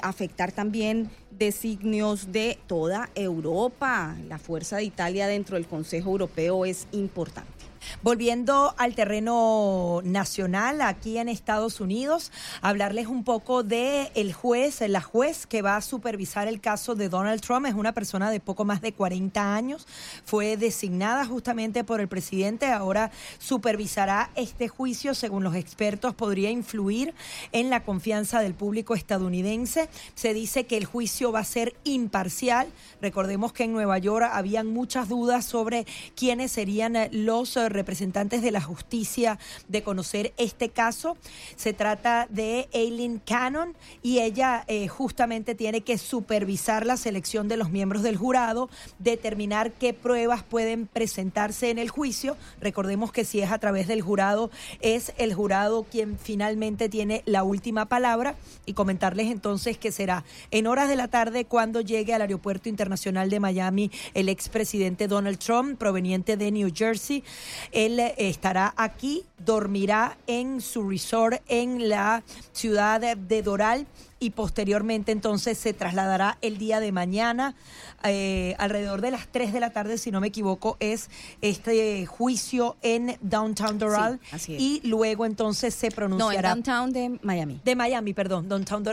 afectar 0.02 0.52
también 0.52 1.10
designios 1.42 2.30
de 2.30 2.56
toda 2.68 3.10
Europa. 3.16 4.16
La 4.28 4.38
fuerza 4.38 4.76
de 4.76 4.84
Italia 4.84 5.26
dentro 5.26 5.56
del 5.56 5.66
Consejo 5.66 6.10
Europeo 6.10 6.64
es 6.64 6.86
importante. 6.92 7.61
Volviendo 8.02 8.74
al 8.78 8.94
terreno 8.94 10.00
nacional 10.04 10.80
aquí 10.80 11.18
en 11.18 11.28
Estados 11.28 11.80
Unidos, 11.80 12.32
hablarles 12.60 13.06
un 13.06 13.24
poco 13.24 13.62
de 13.62 14.10
el 14.14 14.32
juez, 14.32 14.80
la 14.88 15.00
juez 15.00 15.46
que 15.46 15.62
va 15.62 15.76
a 15.76 15.80
supervisar 15.80 16.48
el 16.48 16.60
caso 16.60 16.94
de 16.94 17.08
Donald 17.08 17.40
Trump 17.40 17.66
es 17.66 17.74
una 17.74 17.92
persona 17.92 18.30
de 18.30 18.40
poco 18.40 18.64
más 18.64 18.80
de 18.80 18.92
40 18.92 19.54
años, 19.54 19.86
fue 20.24 20.56
designada 20.56 21.26
justamente 21.26 21.84
por 21.84 22.00
el 22.00 22.08
presidente, 22.08 22.66
ahora 22.66 23.10
supervisará 23.38 24.30
este 24.34 24.68
juicio, 24.68 25.14
según 25.14 25.44
los 25.44 25.54
expertos 25.54 26.14
podría 26.14 26.50
influir 26.50 27.14
en 27.52 27.70
la 27.70 27.84
confianza 27.84 28.40
del 28.40 28.54
público 28.54 28.94
estadounidense. 28.94 29.88
Se 30.14 30.34
dice 30.34 30.64
que 30.64 30.76
el 30.76 30.84
juicio 30.84 31.32
va 31.32 31.40
a 31.40 31.44
ser 31.44 31.74
imparcial. 31.84 32.68
Recordemos 33.00 33.52
que 33.52 33.64
en 33.64 33.72
Nueva 33.72 33.98
York 33.98 34.28
habían 34.32 34.66
muchas 34.68 35.08
dudas 35.08 35.44
sobre 35.44 35.86
quiénes 36.14 36.52
serían 36.52 36.96
los 37.10 37.56
representantes 37.72 38.42
de 38.42 38.50
la 38.50 38.60
justicia 38.60 39.38
de 39.68 39.82
conocer 39.82 40.32
este 40.36 40.68
caso. 40.68 41.16
Se 41.56 41.72
trata 41.72 42.26
de 42.30 42.68
Aileen 42.72 43.18
Cannon 43.18 43.74
y 44.02 44.20
ella 44.20 44.64
eh, 44.68 44.88
justamente 44.88 45.54
tiene 45.54 45.82
que 45.82 45.98
supervisar 45.98 46.86
la 46.86 46.96
selección 46.96 47.48
de 47.48 47.56
los 47.56 47.70
miembros 47.70 48.02
del 48.02 48.16
jurado, 48.16 48.70
determinar 48.98 49.72
qué 49.72 49.94
pruebas 49.94 50.42
pueden 50.42 50.86
presentarse 50.86 51.70
en 51.70 51.78
el 51.78 51.88
juicio. 51.88 52.36
Recordemos 52.60 53.12
que 53.12 53.24
si 53.24 53.40
es 53.40 53.50
a 53.50 53.58
través 53.58 53.88
del 53.88 54.02
jurado, 54.02 54.50
es 54.80 55.12
el 55.18 55.34
jurado 55.34 55.84
quien 55.84 56.18
finalmente 56.18 56.88
tiene 56.88 57.22
la 57.26 57.42
última 57.42 57.86
palabra 57.86 58.36
y 58.66 58.74
comentarles 58.74 59.30
entonces 59.30 59.78
que 59.78 59.92
será 59.92 60.24
en 60.50 60.66
horas 60.66 60.88
de 60.88 60.96
la 60.96 61.08
tarde 61.08 61.44
cuando 61.44 61.80
llegue 61.80 62.14
al 62.14 62.22
Aeropuerto 62.22 62.68
Internacional 62.68 63.30
de 63.30 63.40
Miami 63.40 63.90
el 64.14 64.28
expresidente 64.28 65.08
Donald 65.08 65.38
Trump, 65.38 65.78
proveniente 65.78 66.36
de 66.36 66.50
New 66.50 66.70
Jersey. 66.74 67.24
Él 67.70 68.00
estará 68.16 68.74
aquí, 68.76 69.24
dormirá 69.38 70.16
en 70.26 70.60
su 70.60 70.88
resort 70.88 71.40
en 71.46 71.88
la 71.88 72.22
ciudad 72.52 73.16
de 73.16 73.42
Doral 73.42 73.86
y 74.22 74.30
posteriormente 74.30 75.10
entonces 75.10 75.58
se 75.58 75.72
trasladará 75.72 76.38
el 76.42 76.56
día 76.56 76.78
de 76.78 76.92
mañana 76.92 77.56
eh, 78.04 78.54
alrededor 78.58 79.00
de 79.00 79.10
las 79.10 79.26
3 79.26 79.52
de 79.52 79.58
la 79.58 79.70
tarde, 79.70 79.98
si 79.98 80.12
no 80.12 80.20
me 80.20 80.28
equivoco, 80.28 80.76
es 80.78 81.10
este 81.40 82.06
juicio 82.06 82.76
en 82.82 83.16
Downtown 83.20 83.80
Doral 83.80 84.20
y 84.46 84.80
luego 84.84 85.26
entonces 85.26 85.74
se 85.74 85.90
pronunciará. 85.90 86.50
No, 86.50 86.56
en 86.56 86.62
Downtown 86.62 86.92
de 86.92 87.18
Miami. 87.22 87.60
De 87.64 87.74
Miami, 87.74 88.14
perdón. 88.14 88.48
Downtown, 88.48 88.84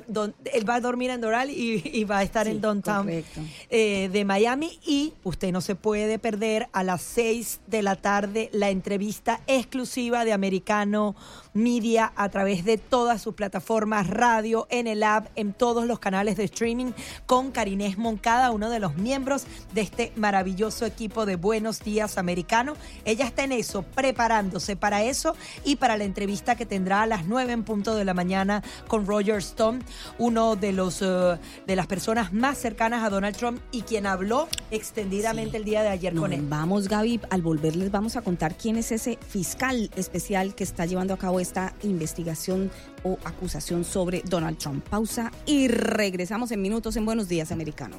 él 0.52 0.70
va 0.70 0.76
a 0.76 0.82
dormir 0.82 1.12
en 1.12 1.22
Doral 1.22 1.52
y, 1.52 2.04
va 2.06 2.20
a 2.20 2.24
estar 2.24 2.48
en 2.48 2.60
Downtown 2.60 3.08
eh, 3.70 4.10
de 4.12 4.26
Miami 4.26 4.80
y 4.84 5.14
usted 5.24 5.52
no 5.52 5.62
se 5.62 5.76
puede 5.76 6.18
perder 6.18 6.70
a 6.72 6.84
las 6.84 7.04
6 7.04 7.62
de 7.68 7.84
la 7.84 7.96
tarde 7.98 8.50
la 8.52 8.72
entrevista 8.72 9.42
exclusiva 9.46 10.26
de 10.26 10.34
Americano 10.34 11.16
Media 11.54 12.12
a 12.16 12.30
través 12.30 12.66
de 12.66 12.78
todas 12.78 13.22
sus 13.22 13.34
plataformas, 13.34 14.08
radio, 14.08 14.68
en 14.70 14.88
el 14.88 15.04
app, 15.04 15.28
en 15.36 15.54
todos 15.54 15.86
los 15.86 16.00
canales 16.00 16.38
de 16.38 16.44
streaming 16.44 16.92
con 17.26 17.52
Karinés 17.52 17.98
cada 18.22 18.52
uno 18.52 18.70
de 18.70 18.80
los 18.80 18.96
miembros 18.96 19.46
de 19.74 19.82
este 19.82 20.12
maravilloso 20.16 20.86
equipo 20.86 21.26
de 21.26 21.36
Buenos 21.36 21.82
Días 21.82 22.18
Americano. 22.18 22.74
Ella 23.06 23.26
está 23.26 23.44
en 23.44 23.52
eso, 23.52 23.84
preparándose 23.84 24.76
para 24.76 25.04
eso 25.04 25.36
y 25.64 25.76
para 25.76 25.98
la 25.98 26.04
entrevista 26.04 26.56
que 26.56 26.66
tendrá 26.66 27.04
a 27.04 27.06
las 27.06 27.26
9 27.26 27.54
en 27.54 27.64
punto 27.64 27.96
de 27.96 28.06
la 28.06 28.14
mañana 28.14 28.64
con 28.88 29.06
Roger 29.06 29.38
Stone, 29.38 29.80
uno 30.18 30.56
de 30.56 30.72
los 30.72 31.02
eh, 31.02 31.38
de 31.68 31.76
las 31.76 31.88
personas 31.88 32.34
más 32.34 32.58
cercanas 32.58 33.04
a 33.04 33.10
Donald 33.10 33.36
Trump 33.36 33.62
y 33.72 33.82
quien 33.82 34.06
habló 34.06 34.48
extendidamente 34.72 35.58
el 35.58 35.64
día 35.64 35.84
de 35.84 35.90
ayer 35.90 36.16
con 36.16 36.34
él. 36.34 36.46
Vamos, 36.48 36.88
Gaby, 36.88 37.22
al 37.30 37.42
volver 37.42 37.76
les 37.76 37.92
vamos 37.92 38.16
a 38.16 38.22
contar 38.22 38.56
quién 38.56 38.78
es 38.78 38.92
ese 38.92 39.18
fiscal 39.28 39.90
especial 39.96 40.56
que 40.56 40.64
está 40.64 40.86
llevando 40.86 41.14
a 41.14 41.18
cabo 41.18 41.39
esta 41.40 41.74
investigación 41.84 42.72
o 43.04 43.18
acusación 43.24 43.84
sobre 43.84 44.22
Donald 44.26 44.58
Trump. 44.58 44.88
Pausa 44.90 45.32
y 45.46 45.68
regresamos 45.68 46.52
en 46.52 46.62
minutos 46.62 46.96
en 46.96 47.06
Buenos 47.06 47.28
Días 47.28 47.52
Americano. 47.52 47.98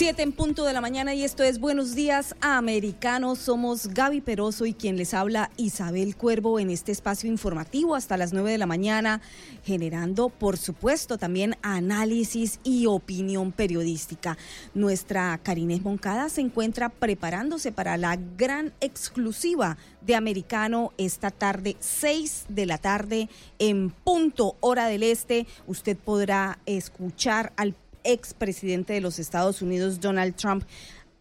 Siete 0.00 0.22
en 0.22 0.32
punto 0.32 0.64
de 0.64 0.72
la 0.72 0.80
mañana 0.80 1.12
y 1.12 1.24
esto 1.24 1.42
es 1.42 1.60
Buenos 1.60 1.94
Días 1.94 2.34
Americanos. 2.40 3.38
Somos 3.38 3.88
Gaby 3.88 4.22
Peroso 4.22 4.64
y 4.64 4.72
quien 4.72 4.96
les 4.96 5.12
habla 5.12 5.50
Isabel 5.58 6.16
Cuervo 6.16 6.58
en 6.58 6.70
este 6.70 6.90
espacio 6.90 7.28
informativo 7.28 7.94
hasta 7.94 8.16
las 8.16 8.32
nueve 8.32 8.50
de 8.50 8.56
la 8.56 8.64
mañana, 8.64 9.20
generando, 9.62 10.30
por 10.30 10.56
supuesto, 10.56 11.18
también 11.18 11.54
análisis 11.60 12.60
y 12.64 12.86
opinión 12.86 13.52
periodística. 13.52 14.38
Nuestra 14.72 15.38
Karines 15.42 15.82
Moncada 15.82 16.30
se 16.30 16.40
encuentra 16.40 16.88
preparándose 16.88 17.70
para 17.70 17.98
la 17.98 18.16
gran 18.38 18.72
exclusiva 18.80 19.76
de 20.00 20.14
Americano 20.14 20.94
esta 20.96 21.30
tarde, 21.30 21.76
seis 21.78 22.46
de 22.48 22.64
la 22.64 22.78
tarde, 22.78 23.28
en 23.58 23.90
punto 23.90 24.56
hora 24.60 24.86
del 24.86 25.02
este. 25.02 25.46
Usted 25.66 25.98
podrá 25.98 26.58
escuchar 26.64 27.52
al 27.58 27.74
expresidente 28.12 28.92
de 28.92 29.00
los 29.00 29.18
Estados 29.18 29.62
Unidos, 29.62 30.00
Donald 30.00 30.34
Trump, 30.34 30.64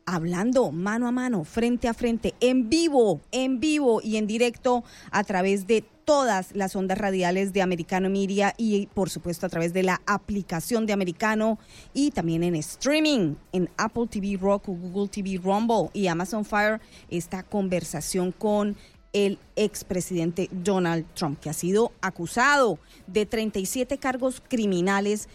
hablando 0.06 0.72
mano 0.72 1.08
a 1.08 1.12
mano, 1.12 1.44
frente 1.44 1.88
a 1.88 1.94
frente, 1.94 2.34
en 2.40 2.70
vivo, 2.70 3.22
en 3.32 3.60
vivo 3.60 4.02
y 4.04 4.18
en 4.18 4.28
directo 4.28 4.84
a 5.12 5.24
través 5.24 5.68
de 5.68 5.84
todas 6.10 6.56
las 6.56 6.76
ondas 6.76 6.98
radiales 6.98 7.54
de 7.54 7.62
Americano 7.62 8.10
Media 8.10 8.56
y 8.58 8.88
por 8.88 9.12
supuesto 9.12 9.46
a 9.46 9.50
través 9.50 9.74
de 9.74 9.84
la 9.84 10.02
aplicación 10.08 10.88
de 10.88 10.94
Americano 10.94 11.60
y 11.94 12.10
también 12.10 12.44
en 12.44 12.56
streaming 12.56 13.36
en 13.52 13.70
Apple 13.78 14.08
TV 14.10 14.36
Rock, 14.42 14.66
Google 14.66 15.08
TV 15.08 15.38
Rumble 15.38 15.92
y 15.94 16.08
Amazon 16.08 16.44
Fire 16.44 16.82
esta 17.12 17.44
conversación 17.44 18.32
con 18.32 18.76
el 19.14 19.38
expresidente 19.56 20.50
Donald 20.52 21.06
Trump, 21.14 21.40
que 21.40 21.52
ha 21.52 21.54
sido 21.54 21.92
acusado 22.02 22.80
de 23.06 23.28
37 23.28 24.00
cargos 24.00 24.42
criminales 24.48 25.30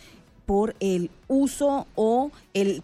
por 0.46 0.76
el 0.80 1.10
uso 1.28 1.86
o 1.94 2.30
el, 2.52 2.82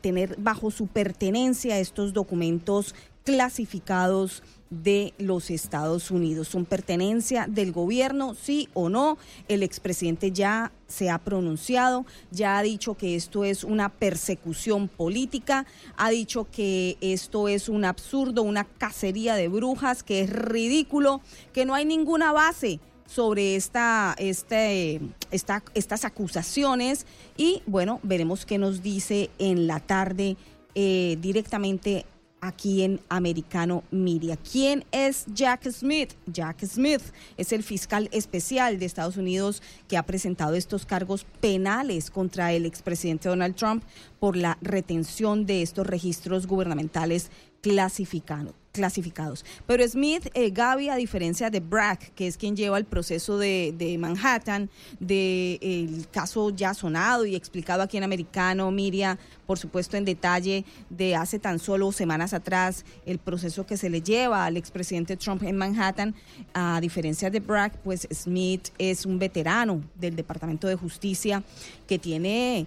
tener 0.00 0.36
bajo 0.38 0.70
su 0.70 0.86
pertenencia 0.86 1.78
estos 1.78 2.12
documentos 2.12 2.94
clasificados 3.24 4.42
de 4.70 5.14
los 5.18 5.50
Estados 5.50 6.10
Unidos. 6.10 6.48
¿Son 6.48 6.64
pertenencia 6.64 7.46
del 7.48 7.72
gobierno, 7.72 8.34
sí 8.34 8.68
o 8.74 8.88
no? 8.88 9.18
El 9.48 9.62
expresidente 9.62 10.32
ya 10.32 10.72
se 10.86 11.10
ha 11.10 11.18
pronunciado, 11.18 12.04
ya 12.30 12.58
ha 12.58 12.62
dicho 12.62 12.94
que 12.94 13.16
esto 13.16 13.44
es 13.44 13.64
una 13.64 13.88
persecución 13.88 14.88
política, 14.88 15.66
ha 15.96 16.10
dicho 16.10 16.48
que 16.50 16.96
esto 17.00 17.48
es 17.48 17.68
un 17.68 17.84
absurdo, 17.84 18.42
una 18.42 18.64
cacería 18.64 19.34
de 19.34 19.48
brujas, 19.48 20.02
que 20.02 20.20
es 20.20 20.30
ridículo, 20.30 21.20
que 21.52 21.64
no 21.64 21.74
hay 21.74 21.84
ninguna 21.84 22.32
base 22.32 22.80
sobre 23.06 23.56
esta, 23.56 24.14
este, 24.18 25.00
esta, 25.30 25.62
estas 25.74 26.04
acusaciones 26.04 27.06
y 27.36 27.62
bueno, 27.66 28.00
veremos 28.02 28.46
qué 28.46 28.58
nos 28.58 28.82
dice 28.82 29.30
en 29.38 29.66
la 29.66 29.80
tarde 29.80 30.36
eh, 30.74 31.16
directamente 31.20 32.04
aquí 32.40 32.82
en 32.82 33.00
Americano 33.08 33.82
Media. 33.90 34.36
¿Quién 34.36 34.84
es 34.92 35.24
Jack 35.34 35.70
Smith? 35.70 36.12
Jack 36.26 36.64
Smith 36.64 37.02
es 37.36 37.52
el 37.52 37.62
fiscal 37.62 38.08
especial 38.12 38.78
de 38.78 38.86
Estados 38.86 39.16
Unidos 39.16 39.62
que 39.88 39.96
ha 39.96 40.04
presentado 40.04 40.54
estos 40.54 40.86
cargos 40.86 41.24
penales 41.40 42.10
contra 42.10 42.52
el 42.52 42.66
expresidente 42.66 43.28
Donald 43.28 43.56
Trump 43.56 43.84
por 44.18 44.36
la 44.36 44.58
retención 44.60 45.46
de 45.46 45.62
estos 45.62 45.86
registros 45.86 46.46
gubernamentales 46.46 47.30
clasificados 47.62 48.54
clasificados. 48.76 49.44
Pero 49.66 49.86
Smith, 49.88 50.28
eh, 50.34 50.50
Gaby, 50.50 50.90
a 50.90 50.96
diferencia 50.96 51.48
de 51.48 51.60
Bragg, 51.60 51.98
que 52.14 52.26
es 52.26 52.36
quien 52.36 52.54
lleva 52.54 52.76
el 52.76 52.84
proceso 52.84 53.38
de, 53.38 53.96
Manhattan, 53.98 54.68
del 55.00 55.58
el 55.62 56.06
caso 56.12 56.50
ya 56.50 56.74
sonado 56.74 57.24
y 57.24 57.34
explicado 57.34 57.82
aquí 57.82 57.96
en 57.96 58.04
Americano, 58.04 58.70
Miria, 58.70 59.18
por 59.46 59.58
supuesto 59.58 59.96
en 59.96 60.04
detalle 60.04 60.64
de 60.90 61.16
hace 61.16 61.38
tan 61.38 61.58
solo 61.58 61.90
semanas 61.90 62.34
atrás, 62.34 62.84
el 63.06 63.18
proceso 63.18 63.64
que 63.64 63.78
se 63.78 63.88
le 63.88 64.02
lleva 64.02 64.44
al 64.44 64.56
expresidente 64.56 65.16
Trump 65.16 65.42
en 65.44 65.56
Manhattan, 65.56 66.14
a 66.52 66.78
diferencia 66.80 67.30
de 67.30 67.40
Bragg, 67.40 67.72
pues 67.82 68.06
Smith 68.12 68.68
es 68.76 69.06
un 69.06 69.18
veterano 69.18 69.82
del 69.94 70.14
Departamento 70.14 70.68
de 70.68 70.76
Justicia 70.76 71.42
que 71.86 71.98
tiene 71.98 72.66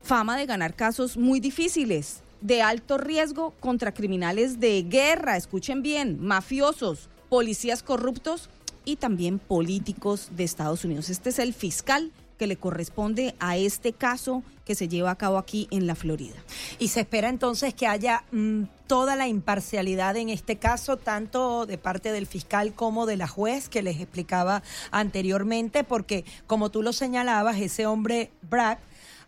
fama 0.00 0.38
de 0.38 0.46
ganar 0.46 0.74
casos 0.74 1.16
muy 1.16 1.40
difíciles 1.40 2.22
de 2.46 2.62
alto 2.62 2.96
riesgo 2.96 3.52
contra 3.58 3.92
criminales 3.92 4.60
de 4.60 4.84
guerra, 4.84 5.36
escuchen 5.36 5.82
bien, 5.82 6.24
mafiosos, 6.24 7.08
policías 7.28 7.82
corruptos 7.82 8.48
y 8.84 8.96
también 8.96 9.40
políticos 9.40 10.28
de 10.30 10.44
Estados 10.44 10.84
Unidos. 10.84 11.10
Este 11.10 11.30
es 11.30 11.40
el 11.40 11.52
fiscal 11.52 12.12
que 12.38 12.46
le 12.46 12.56
corresponde 12.56 13.34
a 13.40 13.56
este 13.56 13.92
caso 13.92 14.44
que 14.64 14.76
se 14.76 14.86
lleva 14.86 15.10
a 15.10 15.16
cabo 15.16 15.38
aquí 15.38 15.66
en 15.72 15.88
la 15.88 15.96
Florida. 15.96 16.36
Y 16.78 16.88
se 16.88 17.00
espera 17.00 17.30
entonces 17.30 17.74
que 17.74 17.88
haya 17.88 18.22
mm, 18.30 18.64
toda 18.86 19.16
la 19.16 19.26
imparcialidad 19.26 20.16
en 20.16 20.28
este 20.28 20.56
caso, 20.56 20.96
tanto 20.98 21.66
de 21.66 21.78
parte 21.78 22.12
del 22.12 22.26
fiscal 22.26 22.74
como 22.74 23.06
de 23.06 23.16
la 23.16 23.26
juez 23.26 23.68
que 23.68 23.82
les 23.82 23.98
explicaba 24.00 24.62
anteriormente, 24.92 25.82
porque 25.82 26.24
como 26.46 26.70
tú 26.70 26.82
lo 26.82 26.92
señalabas, 26.92 27.58
ese 27.58 27.86
hombre 27.86 28.30
Bragg 28.42 28.78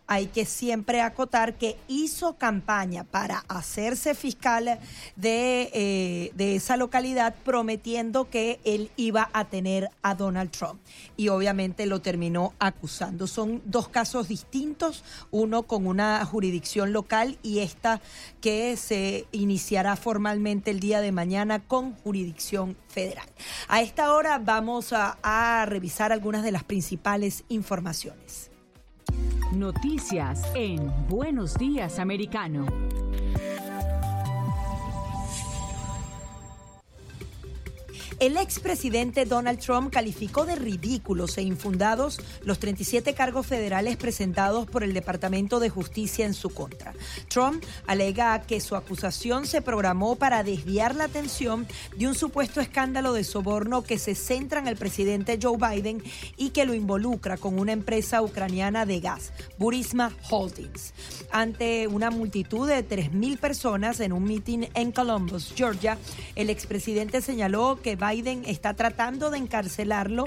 hay 0.09 0.25
que 0.25 0.45
siempre 0.45 1.01
acotar 1.01 1.53
que 1.53 1.77
hizo 1.87 2.35
campaña 2.35 3.03
para 3.03 3.45
hacerse 3.47 4.15
fiscal 4.15 4.79
de, 5.15 5.69
eh, 5.71 6.31
de 6.33 6.55
esa 6.55 6.77
localidad 6.77 7.35
prometiendo 7.45 8.27
que 8.27 8.59
él 8.63 8.89
iba 8.97 9.29
a 9.33 9.45
tener 9.45 9.91
a 10.01 10.15
Donald 10.15 10.49
Trump 10.49 10.81
y 11.15 11.29
obviamente 11.29 11.85
lo 11.85 12.01
terminó 12.01 12.53
acusando. 12.57 13.27
Son 13.27 13.61
dos 13.65 13.87
casos 13.87 14.27
distintos, 14.27 15.03
uno 15.29 15.63
con 15.63 15.85
una 15.85 16.25
jurisdicción 16.25 16.91
local 16.91 17.37
y 17.43 17.59
esta 17.59 18.01
que 18.41 18.77
se 18.77 19.27
iniciará 19.31 19.95
formalmente 19.95 20.71
el 20.71 20.79
día 20.79 21.01
de 21.01 21.11
mañana 21.11 21.59
con 21.59 21.93
jurisdicción 21.93 22.75
federal. 22.87 23.29
A 23.67 23.83
esta 23.83 24.11
hora 24.11 24.39
vamos 24.39 24.91
a 24.91 25.65
revisar 25.67 26.11
algunas 26.11 26.41
de 26.41 26.51
las 26.51 26.63
principales 26.63 27.43
informaciones. 27.47 28.48
Noticias 29.51 30.43
en 30.53 30.91
Buenos 31.07 31.57
Días 31.57 31.97
Americano. 31.97 32.67
El 38.19 38.35
expresidente 38.35 39.23
Donald 39.23 39.59
Trump 39.59 39.93
calificó 39.93 40.45
de 40.45 40.57
ridículos 40.57 41.37
e 41.37 41.41
infundados 41.41 42.19
los 42.43 42.59
37 42.59 43.13
cargos 43.13 43.47
federales 43.47 43.95
presentados 43.95 44.67
por 44.67 44.83
el 44.83 44.93
Departamento 44.93 45.61
de 45.61 45.69
Justicia 45.69 46.25
en 46.25 46.33
su 46.33 46.49
contra. 46.49 46.93
Trump 47.29 47.63
alega 47.87 48.41
que 48.41 48.59
su 48.59 48.75
acusación 48.75 49.45
se 49.45 49.61
programó 49.61 50.17
para 50.17 50.43
desviar 50.43 50.95
la 50.95 51.05
atención 51.05 51.65
de 51.95 52.09
un 52.09 52.15
supuesto 52.15 52.59
escándalo 52.59 53.13
de 53.13 53.23
soborno 53.23 53.83
que 53.85 53.97
se 53.97 54.15
centra 54.15 54.59
en 54.59 54.67
el 54.67 54.75
presidente 54.75 55.39
Joe 55.41 55.55
Biden 55.57 56.03
y 56.35 56.49
que 56.49 56.65
lo 56.65 56.73
involucra 56.73 57.37
con 57.37 57.57
una 57.57 57.71
empresa 57.71 58.21
ucraniana 58.21 58.85
de 58.85 58.99
gas, 58.99 59.31
Burisma 59.57 60.11
Holdings. 60.29 60.93
Ante 61.31 61.87
una 61.87 62.11
multitud 62.11 62.67
de 62.67 62.85
3.000 62.85 63.39
personas 63.39 64.01
en 64.01 64.11
un 64.11 64.25
mitin 64.25 64.67
en 64.73 64.91
Columbus, 64.91 65.53
Georgia, 65.55 65.97
el 66.35 66.49
expresidente 66.49 67.21
señaló 67.21 67.79
que 67.81 67.95
Biden 67.95 68.08
Biden 68.09 68.43
está 68.45 68.73
tratando 68.73 69.29
de 69.29 69.37
encarcelarlo 69.37 70.25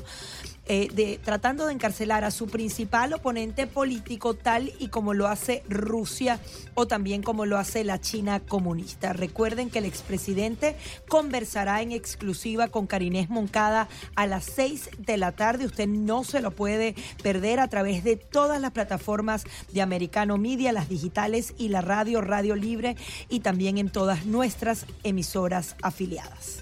eh, 0.67 0.89
de, 0.95 1.19
tratando 1.19 1.67
de 1.67 1.73
encarcelar 1.73 2.23
a 2.23 2.31
su 2.31 2.47
principal 2.47 3.13
oponente 3.13 3.67
político 3.67 4.35
tal 4.35 4.73
y 4.79 4.89
como 4.89 5.13
lo 5.13 5.27
hace 5.27 5.65
Rusia 5.69 6.39
o 6.75 6.87
también 6.87 7.21
como 7.25 7.47
lo 7.47 7.59
hace 7.59 7.83
la 7.83 8.01
China 8.01 8.39
comunista. 8.39 9.13
Recuerden 9.13 9.71
que 9.71 9.81
el 9.81 9.87
expresidente 9.87 10.77
conversará 11.09 11.83
en 11.83 11.91
exclusiva 11.91 12.69
con 12.69 12.87
Karinés 12.87 13.29
Moncada 13.29 13.89
a 14.15 14.29
las 14.29 14.45
6 14.45 14.91
de 14.99 15.17
la 15.17 15.33
tarde. 15.33 15.67
Usted 15.67 15.89
no 15.89 16.23
se 16.23 16.41
lo 16.41 16.53
puede 16.53 16.95
perder 17.25 17.59
a 17.59 17.67
través 17.67 18.05
de 18.05 18.15
todas 18.15 18.61
las 18.61 18.71
plataformas 18.71 19.43
de 19.73 19.83
Americano 19.83 20.39
Media, 20.39 20.71
las 20.71 20.89
digitales 20.89 21.55
y 21.59 21.71
la 21.71 21.81
radio, 21.81 22.21
Radio 22.21 22.55
Libre 22.55 22.97
y 23.29 23.41
también 23.41 23.79
en 23.79 23.91
todas 23.91 24.27
nuestras 24.27 24.87
emisoras 25.03 25.75
afiliadas. 25.83 26.62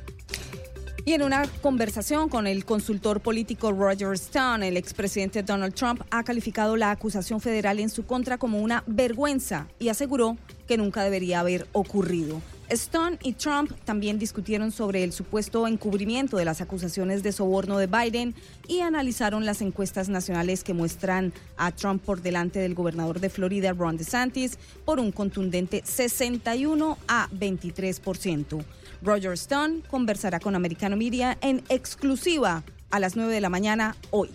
Y 1.11 1.15
en 1.15 1.25
una 1.25 1.45
conversación 1.61 2.29
con 2.29 2.47
el 2.47 2.65
consultor 2.65 3.19
político 3.19 3.73
Roger 3.73 4.13
Stone, 4.13 4.69
el 4.69 4.77
expresidente 4.77 5.43
Donald 5.43 5.75
Trump 5.75 6.03
ha 6.09 6.23
calificado 6.23 6.77
la 6.77 6.93
acusación 6.93 7.41
federal 7.41 7.81
en 7.81 7.91
su 7.91 8.07
contra 8.07 8.39
como 8.39 8.61
una 8.61 8.85
vergüenza 8.87 9.67
y 9.81 9.89
aseguró 9.89 10.37
que 10.69 10.77
nunca 10.77 11.03
debería 11.03 11.41
haber 11.41 11.67
ocurrido. 11.73 12.41
Stone 12.69 13.19
y 13.25 13.33
Trump 13.33 13.73
también 13.85 14.21
discutieron 14.21 14.71
sobre 14.71 15.03
el 15.03 15.13
supuesto 15.13 15.67
encubrimiento 15.67 16.37
de 16.37 16.45
las 16.45 16.61
acusaciones 16.61 17.25
de 17.25 17.33
soborno 17.33 17.79
de 17.79 17.89
Biden 17.89 18.37
y 18.69 18.79
analizaron 18.79 19.45
las 19.45 19.63
encuestas 19.63 20.09
nacionales 20.09 20.63
que 20.63 20.75
muestran 20.75 21.33
a 21.57 21.73
Trump 21.73 22.05
por 22.05 22.23
delante 22.23 22.61
del 22.61 22.77
gobernador 22.77 23.19
de 23.19 23.31
Florida, 23.31 23.73
Ron 23.73 23.97
DeSantis, 23.97 24.61
por 24.85 25.01
un 25.01 25.11
contundente 25.11 25.83
61 25.85 26.97
a 27.09 27.29
23%. 27.31 28.65
Roger 29.03 29.33
Stone 29.33 29.81
conversará 29.89 30.41
con 30.41 30.55
Americano 30.55 30.97
Media 30.97 31.39
en 31.41 31.63
exclusiva 31.69 32.63
a 32.91 33.01
las 33.01 33.17
9 33.17 33.33
de 33.33 33.41
la 33.41 33.49
mañana 33.49 33.97
hoy. 34.11 34.31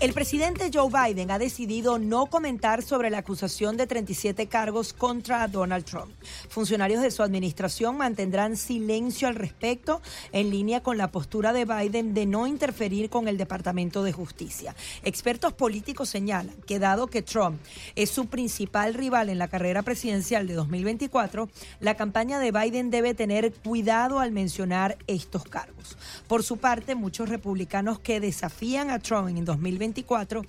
El 0.00 0.12
presidente 0.12 0.70
Joe 0.72 0.90
Biden 0.90 1.30
ha 1.30 1.38
decidido 1.38 1.98
no 1.98 2.26
comentar 2.26 2.82
sobre 2.82 3.08
la 3.08 3.18
acusación 3.18 3.78
de 3.78 3.86
37 3.86 4.46
cargos 4.46 4.92
contra 4.92 5.48
Donald 5.48 5.86
Trump. 5.86 6.12
Funcionarios 6.50 7.02
de 7.02 7.10
su 7.10 7.22
administración 7.22 7.96
mantendrán 7.96 8.58
silencio 8.58 9.26
al 9.26 9.36
respecto 9.36 10.02
en 10.32 10.50
línea 10.50 10.82
con 10.82 10.98
la 10.98 11.10
postura 11.10 11.54
de 11.54 11.64
Biden 11.64 12.12
de 12.12 12.26
no 12.26 12.46
interferir 12.46 13.08
con 13.08 13.26
el 13.26 13.38
Departamento 13.38 14.02
de 14.02 14.12
Justicia. 14.12 14.76
Expertos 15.02 15.54
políticos 15.54 16.10
señalan 16.10 16.56
que 16.66 16.78
dado 16.78 17.06
que 17.06 17.22
Trump 17.22 17.58
es 17.94 18.10
su 18.10 18.26
principal 18.26 18.92
rival 18.92 19.30
en 19.30 19.38
la 19.38 19.48
carrera 19.48 19.82
presidencial 19.82 20.46
de 20.46 20.54
2024, 20.54 21.48
la 21.80 21.94
campaña 21.94 22.38
de 22.38 22.52
Biden 22.52 22.90
debe 22.90 23.14
tener 23.14 23.52
cuidado 23.54 24.20
al 24.20 24.32
mencionar 24.32 24.98
estos 25.06 25.44
cargos. 25.44 25.96
Por 26.28 26.42
su 26.42 26.58
parte, 26.58 26.94
muchos 26.94 27.30
republicanos 27.30 27.98
que 27.98 28.20
desafían 28.20 28.90
a 28.90 28.98
Trump 28.98 29.28
en 29.28 29.44
2024 29.44 29.75
2024 29.76 30.42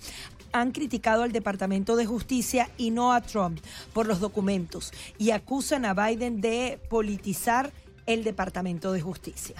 han 0.53 0.71
criticado 0.71 1.23
al 1.23 1.31
Departamento 1.31 1.95
de 1.95 2.05
Justicia 2.05 2.69
y 2.77 2.91
no 2.91 3.13
a 3.13 3.21
Trump 3.21 3.59
por 3.93 4.07
los 4.07 4.19
documentos 4.19 4.91
y 5.17 5.31
acusan 5.31 5.85
a 5.85 5.93
Biden 5.93 6.41
de 6.41 6.79
politizar 6.89 7.71
el 8.05 8.23
Departamento 8.23 8.91
de 8.91 9.01
Justicia. 9.01 9.55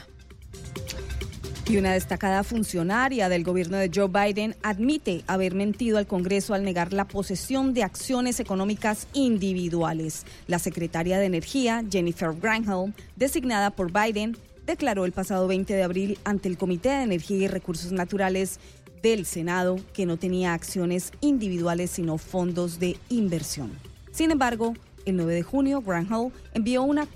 Y 1.70 1.76
una 1.76 1.92
destacada 1.92 2.46
funcionaria 2.46 3.28
del 3.28 3.44
gobierno 3.44 3.76
de 3.76 3.92
Joe 3.94 4.08
Biden 4.08 4.56
admite 4.64 5.26
haber 5.28 5.54
mentido 5.54 5.98
al 5.98 6.08
Congreso 6.08 6.54
al 6.54 6.64
negar 6.64 6.94
la 6.94 7.10
posesión 7.10 7.74
de 7.74 7.84
acciones 7.84 8.40
económicas 8.40 9.08
individuales. 9.12 10.26
La 10.48 10.60
secretaria 10.60 11.20
de 11.20 11.26
Energía, 11.26 11.84
Jennifer 11.92 12.32
Granholm, 12.34 12.94
designada 13.18 13.72
por 13.72 13.92
Biden, 13.92 14.38
declaró 14.68 15.06
el 15.06 15.14
pasado 15.14 15.48
20 15.48 15.74
de 15.74 15.84
abril 15.84 16.20
ante 16.24 16.50
el 16.50 16.58
Comité 16.58 16.90
de 16.90 17.04
Energía 17.04 17.38
y 17.38 17.48
Recursos 17.48 17.92
Naturales 17.92 18.60
del 19.02 19.26
Senado 19.26 19.78
que 19.94 20.06
no 20.06 20.18
tenía 20.18 20.54
acciones 20.54 21.12
individuales 21.22 21.92
sino 21.92 22.18
fondos 22.18 22.80
de 22.80 22.98
inversión. 23.10 23.72
Sin 24.12 24.32
embargo, 24.32 24.74
el 25.06 25.16
9 25.16 25.36
de 25.36 25.44
junio, 25.44 25.82
Granholm 25.82 26.32
envió 26.54 26.84
una, 26.84 27.08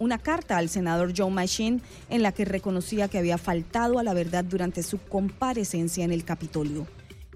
una 0.00 0.18
carta 0.18 0.56
al 0.56 0.68
senador 0.68 1.12
John 1.16 1.32
Machine 1.32 1.80
en 2.10 2.22
la 2.22 2.32
que 2.32 2.44
reconocía 2.44 3.08
que 3.08 3.18
había 3.18 3.38
faltado 3.38 3.98
a 3.98 4.02
la 4.02 4.14
verdad 4.14 4.44
durante 4.44 4.82
su 4.82 4.98
comparecencia 4.98 6.04
en 6.04 6.12
el 6.12 6.24
Capitolio. 6.24 6.86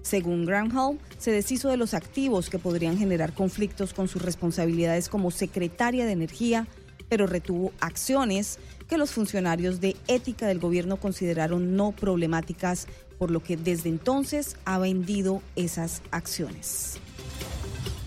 Según 0.01 0.45
Granholm, 0.45 0.97
se 1.17 1.31
deshizo 1.31 1.69
de 1.69 1.77
los 1.77 1.93
activos 1.93 2.49
que 2.49 2.59
podrían 2.59 2.97
generar 2.97 3.33
conflictos 3.33 3.93
con 3.93 4.07
sus 4.07 4.21
responsabilidades 4.21 5.07
como 5.07 5.31
secretaria 5.31 6.05
de 6.05 6.11
Energía, 6.11 6.67
pero 7.07 7.27
retuvo 7.27 7.71
acciones 7.79 8.57
que 8.89 8.97
los 8.97 9.11
funcionarios 9.11 9.79
de 9.79 9.95
ética 10.07 10.47
del 10.47 10.59
gobierno 10.59 10.97
consideraron 10.97 11.75
no 11.75 11.91
problemáticas, 11.91 12.87
por 13.21 13.29
lo 13.29 13.43
que 13.43 13.55
desde 13.55 13.87
entonces 13.87 14.55
ha 14.65 14.79
vendido 14.79 15.43
esas 15.55 16.01
acciones. 16.09 16.99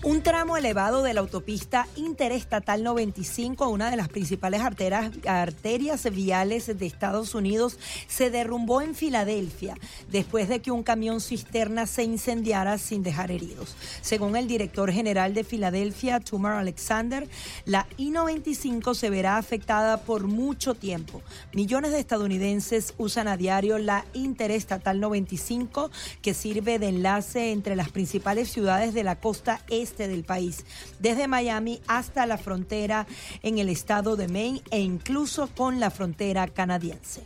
Un 0.05 0.21
tramo 0.21 0.55
elevado 0.55 1.01
de 1.01 1.15
la 1.15 1.21
autopista 1.21 1.87
interestatal 1.95 2.83
95, 2.83 3.67
una 3.67 3.89
de 3.89 3.97
las 3.97 4.07
principales 4.07 4.61
arterias, 4.61 6.13
viales 6.13 6.77
de 6.77 6.85
Estados 6.85 7.33
Unidos, 7.33 7.79
se 8.07 8.29
derrumbó 8.29 8.83
en 8.83 8.93
Filadelfia 8.93 9.75
después 10.11 10.47
de 10.47 10.59
que 10.59 10.69
un 10.69 10.83
camión 10.83 11.21
cisterna 11.21 11.87
se 11.87 12.03
incendiara 12.03 12.77
sin 12.77 13.01
dejar 13.01 13.31
heridos. 13.31 13.75
Según 14.01 14.35
el 14.35 14.45
director 14.45 14.91
general 14.91 15.33
de 15.33 15.43
Filadelfia, 15.43 16.19
Tumar 16.19 16.57
Alexander, 16.57 17.27
la 17.65 17.87
I-95 17.97 18.93
se 18.93 19.09
verá 19.09 19.37
afectada 19.37 20.01
por 20.01 20.27
mucho 20.27 20.75
tiempo. 20.75 21.23
Millones 21.51 21.93
de 21.93 21.99
estadounidenses 21.99 22.93
usan 22.99 23.27
a 23.27 23.37
diario 23.37 23.79
la 23.79 24.05
interestatal 24.13 24.99
95, 24.99 25.89
que 26.21 26.35
sirve 26.35 26.77
de 26.77 26.89
enlace 26.89 27.51
entre 27.51 27.75
las 27.75 27.89
principales 27.89 28.51
ciudades 28.51 28.93
de 28.93 29.03
la 29.03 29.19
costa 29.19 29.61
este 29.67 29.94
del 30.03 30.23
país, 30.23 30.65
desde 30.99 31.27
Miami 31.27 31.81
hasta 31.87 32.25
la 32.25 32.37
frontera 32.37 33.07
en 33.41 33.57
el 33.57 33.69
estado 33.69 34.15
de 34.15 34.27
Maine 34.27 34.61
e 34.71 34.79
incluso 34.79 35.47
con 35.55 35.79
la 35.79 35.89
frontera 35.89 36.47
canadiense. 36.47 37.23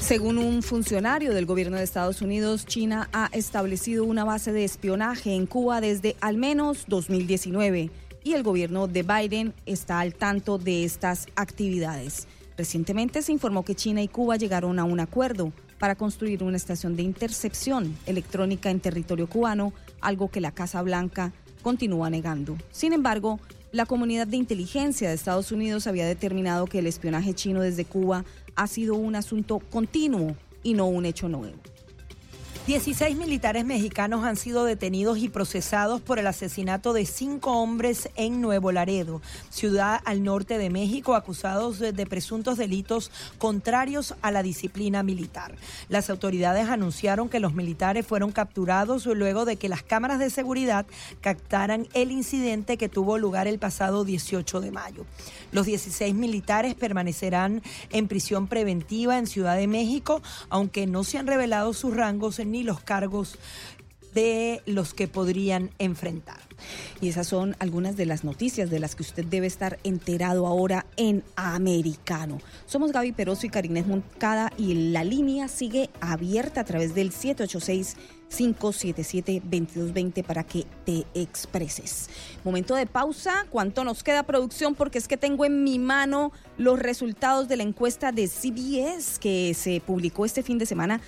Según 0.00 0.36
un 0.38 0.62
funcionario 0.62 1.32
del 1.32 1.46
gobierno 1.46 1.76
de 1.76 1.84
Estados 1.84 2.22
Unidos, 2.22 2.66
China 2.66 3.08
ha 3.12 3.30
establecido 3.32 4.04
una 4.04 4.24
base 4.24 4.52
de 4.52 4.64
espionaje 4.64 5.34
en 5.34 5.46
Cuba 5.46 5.80
desde 5.80 6.16
al 6.20 6.36
menos 6.36 6.84
2019 6.88 7.90
y 8.24 8.32
el 8.32 8.42
gobierno 8.42 8.88
de 8.88 9.04
Biden 9.04 9.54
está 9.64 10.00
al 10.00 10.14
tanto 10.14 10.58
de 10.58 10.84
estas 10.84 11.26
actividades. 11.36 12.26
Recientemente 12.56 13.22
se 13.22 13.32
informó 13.32 13.64
que 13.64 13.74
China 13.74 14.02
y 14.02 14.08
Cuba 14.08 14.36
llegaron 14.36 14.78
a 14.78 14.84
un 14.84 15.00
acuerdo 15.00 15.52
para 15.78 15.94
construir 15.94 16.44
una 16.44 16.56
estación 16.56 16.94
de 16.94 17.02
intercepción 17.02 17.96
electrónica 18.06 18.70
en 18.70 18.80
territorio 18.80 19.28
cubano, 19.28 19.72
algo 20.02 20.30
que 20.30 20.40
la 20.40 20.52
Casa 20.52 20.82
Blanca 20.82 21.32
continúa 21.62 22.10
negando. 22.10 22.58
Sin 22.70 22.92
embargo, 22.92 23.40
la 23.72 23.86
comunidad 23.86 24.26
de 24.26 24.36
inteligencia 24.36 25.08
de 25.08 25.14
Estados 25.14 25.50
Unidos 25.50 25.86
había 25.86 26.06
determinado 26.06 26.66
que 26.66 26.80
el 26.80 26.86
espionaje 26.86 27.32
chino 27.32 27.62
desde 27.62 27.86
Cuba 27.86 28.24
ha 28.54 28.66
sido 28.66 28.96
un 28.96 29.14
asunto 29.14 29.60
continuo 29.60 30.36
y 30.62 30.74
no 30.74 30.86
un 30.86 31.06
hecho 31.06 31.28
nuevo. 31.28 31.56
16 32.64 33.16
militares 33.16 33.64
mexicanos 33.64 34.24
han 34.24 34.36
sido 34.36 34.64
detenidos 34.64 35.18
y 35.18 35.28
procesados 35.28 36.00
por 36.00 36.20
el 36.20 36.28
asesinato 36.28 36.92
de 36.92 37.06
cinco 37.06 37.60
hombres 37.60 38.08
en 38.14 38.40
Nuevo 38.40 38.70
Laredo, 38.70 39.20
ciudad 39.50 40.00
al 40.04 40.22
norte 40.22 40.58
de 40.58 40.70
México, 40.70 41.16
acusados 41.16 41.80
de 41.80 42.06
presuntos 42.06 42.58
delitos 42.58 43.10
contrarios 43.38 44.14
a 44.22 44.30
la 44.30 44.44
disciplina 44.44 45.02
militar. 45.02 45.56
Las 45.88 46.08
autoridades 46.08 46.68
anunciaron 46.68 47.28
que 47.28 47.40
los 47.40 47.52
militares 47.52 48.06
fueron 48.06 48.30
capturados 48.30 49.06
luego 49.06 49.44
de 49.44 49.56
que 49.56 49.68
las 49.68 49.82
cámaras 49.82 50.20
de 50.20 50.30
seguridad 50.30 50.86
captaran 51.20 51.88
el 51.94 52.12
incidente 52.12 52.76
que 52.76 52.88
tuvo 52.88 53.18
lugar 53.18 53.48
el 53.48 53.58
pasado 53.58 54.04
18 54.04 54.60
de 54.60 54.70
mayo. 54.70 55.04
Los 55.50 55.66
16 55.66 56.14
militares 56.14 56.76
permanecerán 56.76 57.60
en 57.90 58.06
prisión 58.06 58.46
preventiva 58.46 59.18
en 59.18 59.26
Ciudad 59.26 59.56
de 59.56 59.66
México, 59.66 60.22
aunque 60.48 60.86
no 60.86 61.02
se 61.02 61.18
han 61.18 61.26
revelado 61.26 61.74
sus 61.74 61.96
rangos 61.96 62.38
en 62.38 62.51
ni 62.52 62.62
los 62.62 62.80
cargos 62.80 63.38
de 64.14 64.62
los 64.66 64.94
que 64.94 65.08
podrían 65.08 65.70
enfrentar. 65.78 66.38
Y 67.00 67.08
esas 67.08 67.26
son 67.26 67.56
algunas 67.58 67.96
de 67.96 68.06
las 68.06 68.24
noticias 68.24 68.70
de 68.70 68.78
las 68.78 68.94
que 68.94 69.02
usted 69.02 69.24
debe 69.24 69.46
estar 69.46 69.78
enterado 69.84 70.46
ahora 70.46 70.86
en 70.96 71.24
Americano. 71.34 72.38
Somos 72.66 72.92
Gaby 72.92 73.12
Peroso 73.12 73.46
y 73.46 73.50
Karina 73.50 73.82
Moncada 73.82 74.52
y 74.58 74.92
la 74.92 75.02
línea 75.02 75.48
sigue 75.48 75.90
abierta 76.00 76.60
a 76.60 76.64
través 76.64 76.94
del 76.94 77.10
786 77.10 77.96
577-2220 78.32 80.24
para 80.24 80.44
que 80.44 80.66
te 80.84 81.04
expreses. 81.14 82.08
Momento 82.44 82.74
de 82.74 82.86
pausa. 82.86 83.46
¿Cuánto 83.50 83.84
nos 83.84 84.02
queda 84.02 84.22
producción? 84.22 84.74
Porque 84.74 84.98
es 84.98 85.06
que 85.06 85.16
tengo 85.16 85.44
en 85.44 85.62
mi 85.62 85.78
mano 85.78 86.32
los 86.56 86.78
resultados 86.78 87.48
de 87.48 87.56
la 87.56 87.62
encuesta 87.62 88.12
de 88.12 88.28
CBS 88.28 89.18
que 89.20 89.54
se 89.54 89.80
publicó 89.80 90.24
este 90.24 90.42
fin 90.42 90.58
de 90.58 90.66
semana 90.66 91.00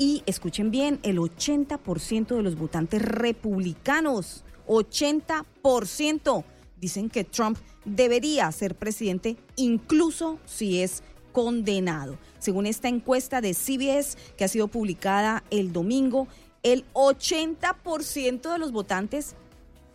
y 0.00 0.22
escuchen 0.24 0.70
bien, 0.70 0.98
el 1.02 1.18
80% 1.18 2.34
de 2.34 2.42
los 2.42 2.56
votantes 2.56 3.02
republicanos, 3.02 4.44
80%, 4.66 6.42
dicen 6.80 7.10
que 7.10 7.22
Trump 7.24 7.58
debería 7.84 8.50
ser 8.50 8.76
presidente 8.76 9.36
incluso 9.56 10.38
si 10.46 10.80
es 10.80 11.02
condenado. 11.32 12.16
Según 12.38 12.64
esta 12.64 12.88
encuesta 12.88 13.42
de 13.42 13.52
CBS 13.52 14.16
que 14.38 14.44
ha 14.44 14.48
sido 14.48 14.68
publicada 14.68 15.44
el 15.50 15.70
domingo, 15.70 16.28
el 16.62 16.86
80% 16.94 18.52
de 18.52 18.58
los 18.58 18.72
votantes 18.72 19.34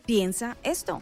piensa 0.06 0.56
esto. 0.62 1.02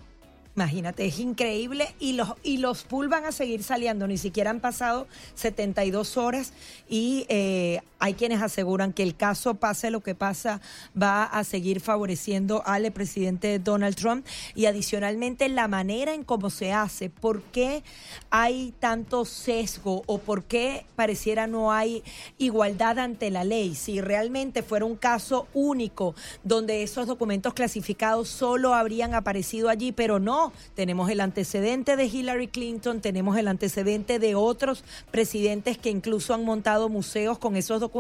Imagínate, 0.55 1.07
es 1.07 1.19
increíble 1.19 1.95
y 1.99 2.13
los, 2.13 2.35
y 2.43 2.57
los 2.57 2.83
pool 2.83 3.07
van 3.07 3.25
a 3.25 3.31
seguir 3.31 3.63
saliendo, 3.63 4.07
ni 4.07 4.17
siquiera 4.17 4.51
han 4.51 4.59
pasado 4.59 5.07
72 5.33 6.15
horas 6.15 6.53
y 6.87 7.25
eh, 7.27 7.81
hay 8.03 8.15
quienes 8.15 8.41
aseguran 8.41 8.91
que 8.91 9.01
el 9.01 9.15
caso, 9.15 9.53
pase 9.53 9.89
lo 9.89 10.01
que 10.01 10.13
pasa, 10.13 10.59
va 11.01 11.23
a 11.23 11.45
seguir 11.45 11.79
favoreciendo 11.79 12.61
al 12.65 12.91
presidente 12.91 13.59
Donald 13.59 13.95
Trump. 13.95 14.27
Y 14.55 14.65
adicionalmente 14.65 15.47
la 15.47 15.69
manera 15.69 16.13
en 16.13 16.25
cómo 16.25 16.49
se 16.49 16.73
hace, 16.73 17.09
por 17.09 17.41
qué 17.43 17.81
hay 18.29 18.73
tanto 18.81 19.23
sesgo 19.23 20.03
o 20.05 20.17
por 20.17 20.43
qué 20.43 20.85
pareciera 20.97 21.47
no 21.47 21.71
hay 21.71 22.03
igualdad 22.37 22.99
ante 22.99 23.31
la 23.31 23.45
ley, 23.45 23.73
si 23.73 24.01
realmente 24.01 24.63
fuera 24.63 24.83
un 24.83 24.97
caso 24.97 25.47
único 25.53 26.13
donde 26.43 26.83
esos 26.83 27.07
documentos 27.07 27.53
clasificados 27.53 28.27
solo 28.27 28.73
habrían 28.73 29.13
aparecido 29.13 29.69
allí, 29.69 29.93
pero 29.93 30.19
no. 30.19 30.51
Tenemos 30.75 31.09
el 31.09 31.21
antecedente 31.21 31.95
de 31.95 32.03
Hillary 32.03 32.49
Clinton, 32.49 32.99
tenemos 32.99 33.37
el 33.37 33.47
antecedente 33.47 34.19
de 34.19 34.35
otros 34.35 34.83
presidentes 35.09 35.77
que 35.77 35.89
incluso 35.89 36.33
han 36.33 36.43
montado 36.43 36.89
museos 36.89 37.39
con 37.39 37.55
esos 37.55 37.79
documentos 37.79 37.92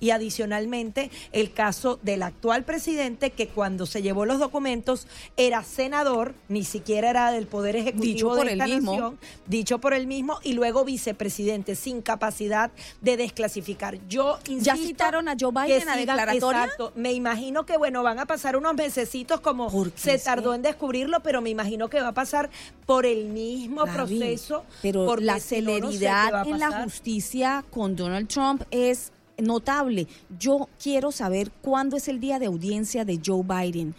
y 0.00 0.10
adicionalmente 0.10 1.10
el 1.32 1.52
caso 1.52 1.98
del 2.02 2.22
actual 2.22 2.64
presidente 2.64 3.30
que 3.30 3.48
cuando 3.48 3.86
se 3.86 4.02
llevó 4.02 4.24
los 4.24 4.38
documentos 4.38 5.06
era 5.36 5.62
senador, 5.64 6.34
ni 6.48 6.64
siquiera 6.64 7.10
era 7.10 7.32
del 7.32 7.46
Poder 7.46 7.76
Ejecutivo 7.76 8.34
dicho 8.34 8.34
de 8.34 8.40
por 8.40 8.48
el 8.48 8.62
mismo. 8.62 9.14
dicho 9.46 9.78
por 9.78 9.94
él 9.94 10.06
mismo, 10.06 10.38
y 10.42 10.52
luego 10.52 10.84
vicepresidente 10.84 11.74
sin 11.74 12.02
capacidad 12.02 12.70
de 13.00 13.16
desclasificar. 13.16 13.98
Yo 14.08 14.38
insisto 14.48 14.64
¿Ya 14.64 14.76
citaron 14.76 15.28
a 15.28 15.36
Joe 15.38 15.52
Biden 15.52 15.88
a 15.88 15.96
declaratoria? 15.96 16.64
Exacto. 16.64 16.92
Me 16.94 17.12
imagino 17.12 17.64
que, 17.66 17.76
bueno, 17.76 18.02
van 18.02 18.18
a 18.18 18.26
pasar 18.26 18.56
unos 18.56 18.74
mesecitos 18.74 19.40
como 19.40 19.70
se 19.94 20.18
tardó 20.18 20.54
en 20.54 20.62
descubrirlo, 20.62 21.20
pero 21.20 21.40
me 21.40 21.50
imagino 21.50 21.88
que 21.88 22.00
va 22.00 22.08
a 22.08 22.14
pasar 22.14 22.50
por 22.86 23.06
el 23.06 23.26
mismo 23.26 23.84
proceso. 23.84 24.64
Pero 24.82 25.16
la 25.16 25.40
celeridad 25.40 26.46
en 26.46 26.58
la 26.58 26.82
justicia 26.82 27.64
con 27.70 27.96
Donald 27.96 28.28
Trump 28.28 28.62
es 28.70 29.07
notable. 29.38 30.06
Yo 30.38 30.68
quiero 30.82 31.12
saber 31.12 31.50
cuándo 31.62 31.96
es 31.96 32.08
el 32.08 32.20
día 32.20 32.38
de 32.38 32.46
audiencia 32.46 33.04
de 33.04 33.20
Joe 33.24 33.42
Biden. 33.42 33.94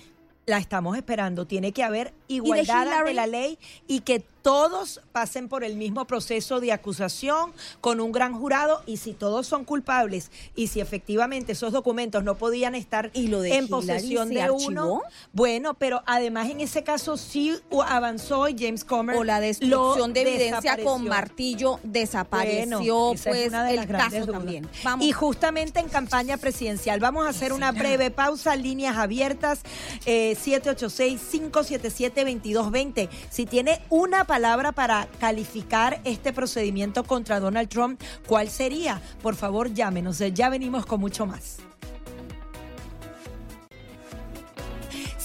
La 0.45 0.57
estamos 0.57 0.97
esperando. 0.97 1.45
Tiene 1.45 1.71
que 1.71 1.83
haber 1.83 2.13
igualdad 2.27 2.87
ante 2.91 3.13
la 3.13 3.27
ley 3.27 3.57
y 3.87 3.99
que 4.01 4.23
todos 4.41 5.01
pasen 5.11 5.49
por 5.49 5.63
el 5.63 5.75
mismo 5.75 6.05
proceso 6.05 6.59
de 6.59 6.71
acusación 6.71 7.51
con 7.81 7.99
un 7.99 8.11
gran 8.11 8.33
jurado 8.37 8.81
y 8.85 8.97
si 8.97 9.13
todos 9.13 9.47
son 9.47 9.65
culpables 9.65 10.31
y 10.55 10.67
si 10.67 10.79
efectivamente 10.81 11.53
esos 11.53 11.73
documentos 11.73 12.23
no 12.23 12.35
podían 12.35 12.75
estar 12.75 13.09
¿Y 13.13 13.27
lo 13.27 13.41
de 13.41 13.57
en 13.57 13.67
posesión 13.67 14.27
se 14.29 14.33
de 14.35 14.41
archivó? 14.41 14.67
uno, 14.67 15.01
bueno, 15.33 15.73
pero 15.73 16.03
además 16.05 16.49
en 16.49 16.61
ese 16.61 16.83
caso 16.83 17.17
sí 17.17 17.57
avanzó 17.87 18.45
James 18.57 18.83
Comer 18.83 19.17
O 19.17 19.23
la 19.23 19.39
destrucción 19.39 20.13
de 20.13 20.21
evidencia 20.21 20.77
con 20.83 21.07
martillo 21.07 21.79
desapareció, 21.83 22.69
Bueno, 22.69 23.13
pues 23.23 23.47
una 23.49 23.63
de 23.65 23.73
el 23.75 23.87
caso 23.87 24.09
dudas. 24.19 24.31
también. 24.31 24.67
Vamos. 24.83 25.05
Y 25.05 25.11
justamente 25.11 25.79
en 25.79 25.89
campaña 25.89 26.37
presidencial. 26.37 26.99
Vamos 26.99 27.25
a 27.25 27.29
hacer 27.29 27.53
una 27.53 27.71
breve 27.71 28.11
pausa, 28.11 28.55
líneas 28.55 28.97
abiertas, 28.97 29.61
eh, 30.05 30.35
786-577-2220. 30.43 33.09
Si 33.29 33.45
tiene 33.45 33.81
una 33.89 34.25
palabra 34.29 34.71
para 34.71 35.07
calificar 35.19 36.01
este 36.03 36.31
procedimiento 36.31 37.03
contra 37.03 37.39
Donald 37.39 37.67
Trump, 37.67 37.99
¿cuál 38.27 38.47
sería? 38.47 39.01
Por 39.23 39.33
favor, 39.33 39.73
llámenos. 39.73 40.19
Ya 40.19 40.49
venimos 40.49 40.85
con 40.85 40.99
mucho 40.99 41.25
más. 41.25 41.57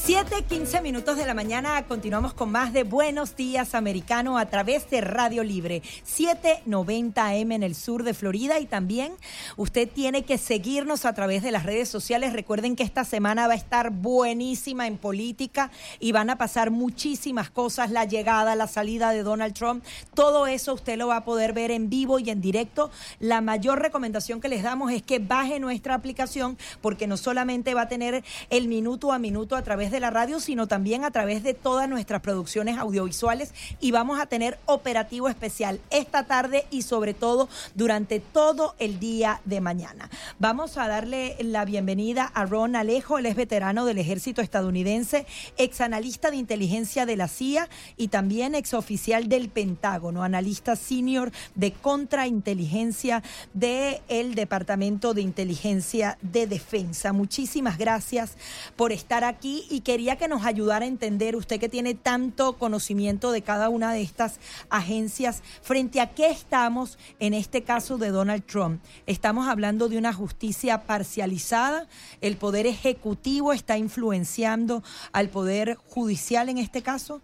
7, 0.07 0.45
15 0.47 0.83
minutos 0.83 1.17
de 1.17 1.25
la 1.25 1.33
mañana. 1.33 1.83
Continuamos 1.87 2.35
con 2.35 2.53
más 2.53 2.75
de 2.75 2.83
Buenos 2.83 3.37
Días 3.37 3.75
Americano 3.75 4.37
a 4.37 4.45
través 4.45 4.91
de 4.91 5.01
Radio 5.01 5.43
Libre 5.43 5.81
790 6.03 7.27
AM 7.27 7.53
en 7.53 7.63
el 7.63 7.75
sur 7.75 8.03
de 8.03 8.13
Florida. 8.13 8.61
Y 8.61 8.67
también 8.67 9.15
usted 9.57 9.89
tiene 9.89 10.27
que 10.27 10.37
seguirnos 10.37 11.07
a 11.07 11.15
través 11.15 11.43
de 11.43 11.53
las 11.53 11.63
redes 11.63 11.89
sociales. 11.89 12.35
Recuerden 12.35 12.77
que 12.77 12.83
esta 12.83 13.05
semana 13.05 13.47
va 13.47 13.55
a 13.55 13.57
estar 13.57 13.93
buenísima 13.93 14.87
en 14.87 14.99
política 14.99 15.71
y 16.01 16.13
van 16.13 16.29
a 16.29 16.37
pasar 16.37 16.71
muchísimas 16.71 17.49
cosas. 17.49 17.91
La 17.91 18.05
llegada, 18.05 18.57
la 18.57 18.67
salida 18.67 19.11
de 19.11 19.23
Donald 19.23 19.55
Trump. 19.55 19.83
Todo 20.13 20.47
eso 20.47 20.75
usted 20.75 20.99
lo 20.99 21.07
va 21.07 21.17
a 21.17 21.25
poder 21.25 21.55
ver 21.55 21.71
en 21.71 21.89
vivo 21.89 22.19
y 22.19 22.29
en 22.29 22.43
directo. 22.43 22.91
La 23.21 23.41
mayor 23.41 23.81
recomendación 23.81 24.43
que 24.43 24.51
les 24.51 24.63
damos 24.63 24.93
es 24.93 25.01
que 25.01 25.19
baje 25.19 25.61
nuestra 25.61 25.95
aplicación 25.95 26.59
porque 26.83 27.07
no 27.07 27.17
solamente 27.17 27.73
va 27.73 27.83
a 27.83 27.89
tener 27.89 28.23
el 28.51 28.69
minuto 28.69 29.11
a 29.11 29.19
minuto 29.19 29.57
a 29.57 29.63
través 29.63 29.94
de 29.94 29.94
la 30.01 30.11
radio, 30.11 30.41
sino 30.41 30.67
también 30.67 31.05
a 31.05 31.11
través 31.11 31.43
de 31.43 31.55
todas 31.55 31.89
nuestras 31.89 32.21
producciones 32.21 32.79
audiovisuales 32.79 33.53
y 33.81 33.91
vamos 33.91 34.21
a 34.21 34.27
tener 34.27 34.59
operativo 34.67 35.29
especial 35.29 35.81
esta 35.91 36.25
tarde 36.25 36.67
y 36.71 36.83
sobre 36.83 37.15
todo 37.15 37.49
durante 37.75 38.21
todo 38.21 38.75
el 38.79 38.99
día 38.99 39.41
de 39.45 39.61
mañana. 39.61 40.11
Vamos 40.39 40.77
a 40.77 40.89
darle 40.89 41.37
la 41.41 41.65
bienvenida 41.65 42.25
a 42.25 42.47
Ron 42.47 42.77
Alejo, 42.77 43.19
él 43.19 43.27
es 43.27 43.37
veterano 43.37 43.85
del 43.85 43.99
ejército 43.99 44.43
estadounidense, 44.43 45.27
ex 45.57 45.81
analista 45.81 46.31
de 46.31 46.37
inteligencia 46.37 47.07
de 47.07 47.17
la 47.17 47.29
CIA 47.29 47.69
y 47.97 48.09
también 48.09 48.55
ex 48.55 48.75
oficial 48.75 49.29
del 49.29 49.49
Pentágono, 49.49 50.23
analista 50.23 50.77
senior 50.77 51.33
de 51.55 51.73
contrainteligencia 51.73 53.23
del 53.53 54.35
Departamento 54.35 55.15
de 55.15 55.23
Inteligencia 55.23 56.19
de 56.23 56.47
Defensa. 56.47 57.13
Muchísimas 57.13 57.79
gracias 57.79 58.37
por 58.77 58.93
estar 58.93 59.25
aquí 59.25 59.67
y 59.71 59.81
quería 59.85 60.17
que 60.17 60.27
nos 60.27 60.45
ayudara 60.45 60.85
a 60.85 60.89
entender, 60.89 61.37
usted 61.37 61.61
que 61.61 61.69
tiene 61.69 61.95
tanto 61.95 62.55
conocimiento 62.55 63.31
de 63.31 63.43
cada 63.43 63.69
una 63.69 63.93
de 63.93 64.03
estas 64.03 64.41
agencias, 64.71 65.43
frente 65.63 66.01
a 66.01 66.11
qué 66.11 66.27
estamos 66.27 66.99
en 67.21 67.35
este 67.35 67.63
caso 67.63 67.99
de 67.99 68.11
Donald 68.11 68.45
Trump. 68.45 68.81
Estamos 69.07 69.47
hablando 69.47 69.89
de 69.89 69.99
una 69.99 70.13
justicia 70.13 70.83
parcializada, 70.87 71.87
el 72.21 72.37
poder 72.37 72.67
ejecutivo 72.67 73.53
está 73.53 73.79
influenciando 73.79 74.83
al 75.13 75.29
poder 75.29 75.77
judicial 75.77 76.49
en 76.49 76.59
este 76.59 76.83
caso. 76.83 77.21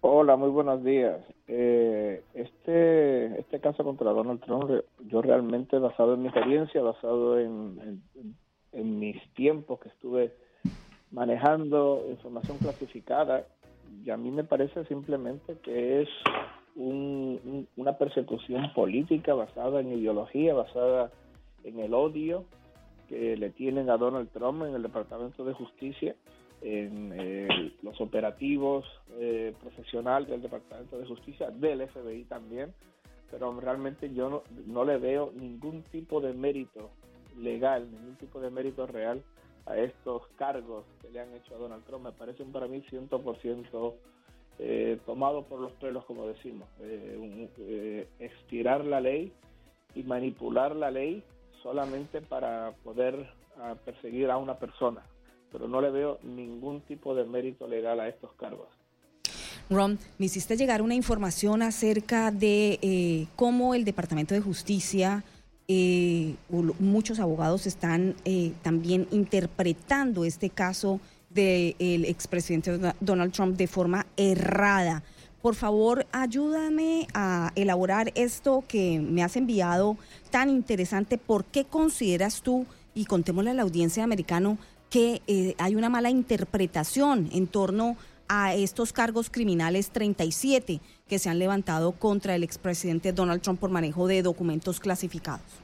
Hola, 0.00 0.36
muy 0.36 0.50
buenos 0.50 0.84
días. 0.84 1.20
Eh, 1.48 2.22
este 2.34 3.40
este 3.40 3.58
caso 3.58 3.82
contra 3.82 4.12
Donald 4.12 4.40
Trump, 4.40 4.70
yo 5.06 5.22
realmente 5.22 5.76
basado 5.78 6.14
en 6.14 6.22
mi 6.22 6.28
experiencia, 6.28 6.80
basado 6.82 7.40
en, 7.40 8.00
en 8.72 8.98
mis 9.00 9.16
tiempos 9.34 9.80
que 9.80 9.88
estuve 9.88 10.32
manejando 11.10 12.04
información 12.10 12.58
clasificada, 12.58 13.46
y 14.04 14.10
a 14.10 14.16
mí 14.16 14.30
me 14.30 14.44
parece 14.44 14.84
simplemente 14.84 15.56
que 15.62 16.02
es 16.02 16.08
un- 16.76 17.40
un- 17.44 17.68
una 17.76 17.96
persecución 17.96 18.72
política 18.74 19.34
basada 19.34 19.80
en 19.80 19.92
ideología, 19.92 20.54
basada 20.54 21.10
en 21.64 21.80
el 21.80 21.94
odio 21.94 22.44
que 23.08 23.36
le 23.36 23.50
tienen 23.50 23.88
a 23.90 23.96
Donald 23.96 24.28
Trump 24.30 24.62
en 24.64 24.74
el 24.74 24.82
Departamento 24.82 25.44
de 25.44 25.54
Justicia, 25.54 26.14
en 26.60 27.12
eh, 27.14 27.72
los 27.82 28.00
operativos 28.00 28.84
eh, 29.18 29.54
profesionales 29.60 30.28
del 30.28 30.42
Departamento 30.42 30.98
de 30.98 31.06
Justicia, 31.06 31.50
del 31.50 31.80
FBI 31.88 32.24
también, 32.24 32.74
pero 33.30 33.58
realmente 33.60 34.12
yo 34.12 34.28
no, 34.28 34.42
no 34.66 34.84
le 34.84 34.98
veo 34.98 35.32
ningún 35.34 35.82
tipo 35.84 36.20
de 36.20 36.32
mérito 36.34 36.90
legal, 37.38 37.90
ningún 37.90 38.16
tipo 38.16 38.40
de 38.40 38.50
mérito 38.50 38.86
real 38.86 39.22
a 39.66 39.76
estos 39.76 40.22
cargos 40.36 40.84
que 41.02 41.10
le 41.10 41.20
han 41.20 41.32
hecho 41.34 41.54
a 41.54 41.58
Donald 41.58 41.84
Trump. 41.84 42.04
Me 42.04 42.12
parecen 42.12 42.50
para 42.52 42.66
mí 42.66 42.82
100% 42.90 43.94
eh, 44.60 44.98
tomado 45.06 45.44
por 45.44 45.60
los 45.60 45.72
pelos, 45.72 46.04
como 46.04 46.26
decimos. 46.26 46.68
Eh, 46.80 47.16
un- 47.18 47.48
eh, 47.58 48.08
estirar 48.18 48.84
la 48.84 49.00
ley 49.00 49.32
y 49.94 50.02
manipular 50.02 50.74
la 50.74 50.90
ley 50.90 51.22
solamente 51.62 52.20
para 52.20 52.72
poder 52.84 53.28
ah, 53.60 53.74
perseguir 53.84 54.30
a 54.30 54.36
una 54.36 54.58
persona. 54.58 55.02
Pero 55.52 55.66
no 55.68 55.80
le 55.80 55.90
veo 55.90 56.18
ningún 56.22 56.80
tipo 56.82 57.14
de 57.14 57.24
mérito 57.24 57.66
legal 57.66 58.00
a 58.00 58.08
estos 58.08 58.32
cargos. 58.34 58.68
Ron, 59.70 59.98
me 60.18 60.26
hiciste 60.26 60.56
llegar 60.56 60.80
una 60.80 60.94
información 60.94 61.62
acerca 61.62 62.30
de 62.30 62.78
eh, 62.80 63.26
cómo 63.36 63.74
el 63.74 63.84
Departamento 63.84 64.34
de 64.34 64.40
Justicia, 64.40 65.24
eh, 65.68 66.34
muchos 66.80 67.20
abogados 67.20 67.66
están 67.66 68.14
eh, 68.24 68.52
también 68.62 69.06
interpretando 69.10 70.24
este 70.24 70.48
caso 70.48 70.98
del 71.30 72.06
expresidente 72.06 72.78
Don- 72.78 72.94
Donald 73.00 73.32
Trump 73.32 73.56
de 73.56 73.66
forma 73.66 74.06
errada. 74.16 75.02
Por 75.42 75.54
favor, 75.54 76.06
ayúdame 76.10 77.06
a 77.14 77.52
elaborar 77.54 78.10
esto 78.14 78.64
que 78.66 78.98
me 78.98 79.22
has 79.22 79.36
enviado 79.36 79.96
tan 80.30 80.48
interesante. 80.50 81.18
¿Por 81.18 81.44
qué 81.44 81.64
consideras 81.64 82.40
tú, 82.42 82.66
y 82.94 83.04
contémosle 83.04 83.50
a 83.50 83.54
la 83.54 83.62
audiencia 83.62 84.02
americana, 84.02 84.56
que 84.90 85.20
eh, 85.26 85.54
hay 85.58 85.76
una 85.76 85.90
mala 85.90 86.10
interpretación 86.10 87.28
en 87.32 87.46
torno 87.46 87.96
a 88.26 88.54
estos 88.54 88.92
cargos 88.92 89.30
criminales 89.30 89.90
37 89.90 90.80
que 91.08 91.18
se 91.18 91.30
han 91.30 91.38
levantado 91.38 91.92
contra 91.92 92.34
el 92.34 92.42
expresidente 92.44 93.12
Donald 93.12 93.40
Trump 93.42 93.58
por 93.60 93.70
manejo 93.70 94.06
de 94.06 94.22
documentos 94.22 94.78
clasificados? 94.80 95.60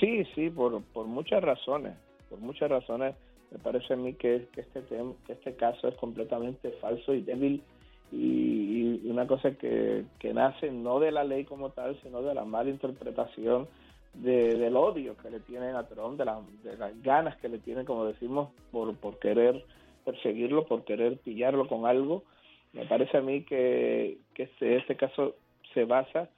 Sí, 0.00 0.24
sí, 0.34 0.50
por, 0.50 0.82
por 0.82 1.06
muchas 1.06 1.42
razones. 1.42 1.92
Por 2.30 2.40
muchas 2.40 2.70
razones 2.70 3.14
me 3.50 3.58
parece 3.58 3.94
a 3.94 3.96
mí 3.96 4.14
que, 4.14 4.48
este 4.56 4.82
tem- 4.88 5.14
que 5.26 5.34
este 5.34 5.54
caso 5.54 5.86
es 5.88 5.94
completamente 5.96 6.70
falso 6.80 7.14
y 7.14 7.20
débil 7.20 7.62
y, 8.10 9.00
una 9.08 9.26
cosa 9.26 9.52
que, 9.52 10.04
que 10.18 10.32
nace 10.34 10.70
no 10.70 10.98
de 11.00 11.12
la 11.12 11.24
ley 11.24 11.44
como 11.44 11.70
tal, 11.70 11.98
sino 12.02 12.22
de 12.22 12.34
la 12.34 12.44
mala 12.44 12.70
interpretación 12.70 13.68
de- 14.14 14.54
del 14.56 14.76
odio 14.76 15.16
que 15.16 15.30
le 15.30 15.40
tienen 15.40 15.76
a 15.76 15.86
Trump, 15.86 16.18
de, 16.18 16.24
la- 16.24 16.40
de 16.62 16.76
las 16.76 17.02
ganas 17.02 17.36
que 17.38 17.48
le 17.48 17.58
tienen, 17.58 17.84
como 17.84 18.04
decimos, 18.06 18.50
por, 18.72 18.94
por 18.96 19.18
querer 19.18 19.64
perseguirlo, 20.04 20.66
por 20.66 20.84
querer 20.84 21.18
pillarlo 21.18 21.68
con 21.68 21.86
algo. 21.86 22.24
Me 22.74 22.84
parece 22.86 23.16
a 23.16 23.20
mí 23.20 23.42
que, 23.44 24.18
que 24.34 24.42
este, 24.44 24.76
este 24.76 24.96
caso 24.96 25.36
se 25.72 25.84
basa 25.84 26.28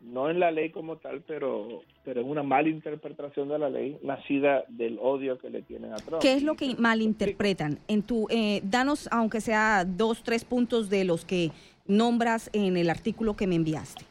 no 0.00 0.28
en 0.28 0.38
la 0.38 0.50
ley 0.50 0.68
como 0.70 0.96
tal, 0.98 1.22
pero, 1.26 1.80
pero 2.04 2.20
en 2.20 2.28
una 2.28 2.42
mala 2.42 2.68
interpretación 2.68 3.48
de 3.48 3.58
la 3.58 3.70
ley 3.70 3.96
nacida 4.02 4.64
del 4.68 4.98
odio 5.00 5.38
que 5.38 5.48
le 5.48 5.62
tienen 5.62 5.92
a 5.94 5.96
Trump. 5.96 6.20
¿Qué 6.20 6.34
es 6.34 6.42
lo 6.42 6.56
que 6.56 6.74
te- 6.74 6.80
malinterpretan? 6.80 7.78
En 7.88 8.02
tu, 8.02 8.26
eh, 8.28 8.60
danos, 8.64 9.08
aunque 9.10 9.40
sea 9.40 9.84
dos, 9.86 10.22
tres 10.22 10.44
puntos 10.44 10.90
de 10.90 11.04
los 11.04 11.24
que 11.24 11.52
nombras 11.86 12.50
en 12.52 12.76
el 12.76 12.90
artículo 12.90 13.34
que 13.34 13.46
me 13.46 13.54
enviaste. 13.54 14.04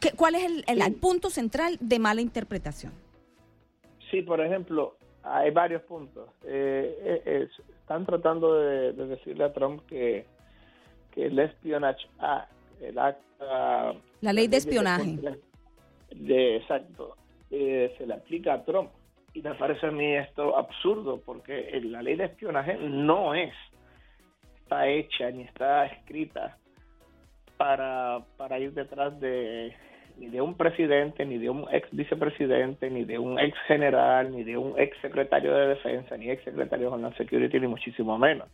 ¿Qué- 0.00 0.12
¿Cuál 0.16 0.36
es 0.36 0.44
el, 0.44 0.64
el- 0.66 0.80
el 0.80 0.94
punto 0.94 1.28
central 1.28 1.76
de 1.80 1.98
mala 1.98 2.22
interpretación? 2.22 2.92
Sí, 4.10 4.22
por 4.22 4.40
ejemplo, 4.40 4.96
hay 5.24 5.50
varios 5.50 5.82
puntos. 5.82 6.28
Eh, 6.46 6.96
eh, 7.02 7.22
eh, 7.26 7.48
están 7.80 8.06
tratando 8.06 8.54
de, 8.54 8.92
de 8.94 9.06
decirle 9.08 9.44
a 9.44 9.52
Trump 9.52 9.82
que, 9.88 10.24
que 11.14 11.26
el 11.26 11.38
Espionage 11.38 12.06
Act, 12.18 12.50
el 12.80 12.98
acta... 12.98 13.94
La 14.20 14.32
ley 14.32 14.48
de 14.48 14.56
espionaje. 14.56 15.18
De, 16.10 16.56
exacto, 16.56 17.16
eh, 17.50 17.94
se 17.96 18.06
le 18.06 18.14
aplica 18.14 18.54
a 18.54 18.64
Trump. 18.64 18.90
Y 19.32 19.42
me 19.42 19.54
parece 19.54 19.86
a 19.86 19.90
mí 19.90 20.14
esto 20.14 20.56
absurdo, 20.56 21.20
porque 21.24 21.80
la 21.84 22.02
ley 22.02 22.16
de 22.16 22.24
espionaje 22.24 22.76
no 22.76 23.34
es, 23.34 23.52
está 24.62 24.86
hecha 24.86 25.30
ni 25.30 25.42
está 25.42 25.86
escrita 25.86 26.56
para, 27.56 28.20
para 28.36 28.58
ir 28.60 28.72
detrás 28.72 29.18
de 29.20 29.74
ni 30.16 30.28
de 30.28 30.40
un 30.40 30.54
presidente, 30.54 31.26
ni 31.26 31.38
de 31.38 31.50
un 31.50 31.66
ex 31.72 31.88
vicepresidente, 31.90 32.88
ni 32.88 33.04
de 33.04 33.18
un 33.18 33.38
ex 33.38 33.58
general, 33.66 34.30
ni 34.30 34.44
de 34.44 34.56
un 34.56 34.78
ex 34.78 34.96
secretario 35.00 35.52
de 35.52 35.68
defensa, 35.68 36.16
ni 36.16 36.30
ex 36.30 36.44
secretario 36.44 36.88
de 36.88 36.94
Homeland 36.94 37.16
Security, 37.16 37.58
ni 37.58 37.66
muchísimo 37.66 38.16
menos. 38.16 38.48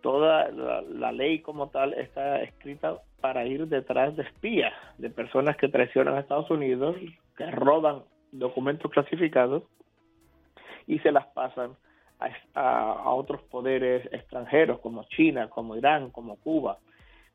Toda 0.00 0.50
la, 0.50 1.12
ley 1.12 1.40
como 1.40 1.68
tal 1.68 1.94
está 1.94 2.42
escrita 2.42 2.98
para 3.20 3.44
ir 3.46 3.66
detrás 3.66 4.16
de 4.16 4.22
espías, 4.22 4.72
de 4.98 5.10
personas 5.10 5.56
que 5.56 5.68
traicionan 5.68 6.14
a 6.14 6.20
Estados 6.20 6.50
Unidos, 6.50 6.96
que 7.36 7.50
roban 7.50 8.02
documentos 8.32 8.90
clasificados 8.90 9.62
y 10.86 10.98
se 11.00 11.12
las 11.12 11.26
pasan 11.26 11.72
a, 12.54 13.10
otros 13.10 13.42
poderes 13.42 14.06
extranjeros 14.12 14.80
como 14.80 15.04
China, 15.04 15.48
como 15.48 15.76
Irán, 15.76 16.10
como 16.10 16.36
Cuba. 16.36 16.78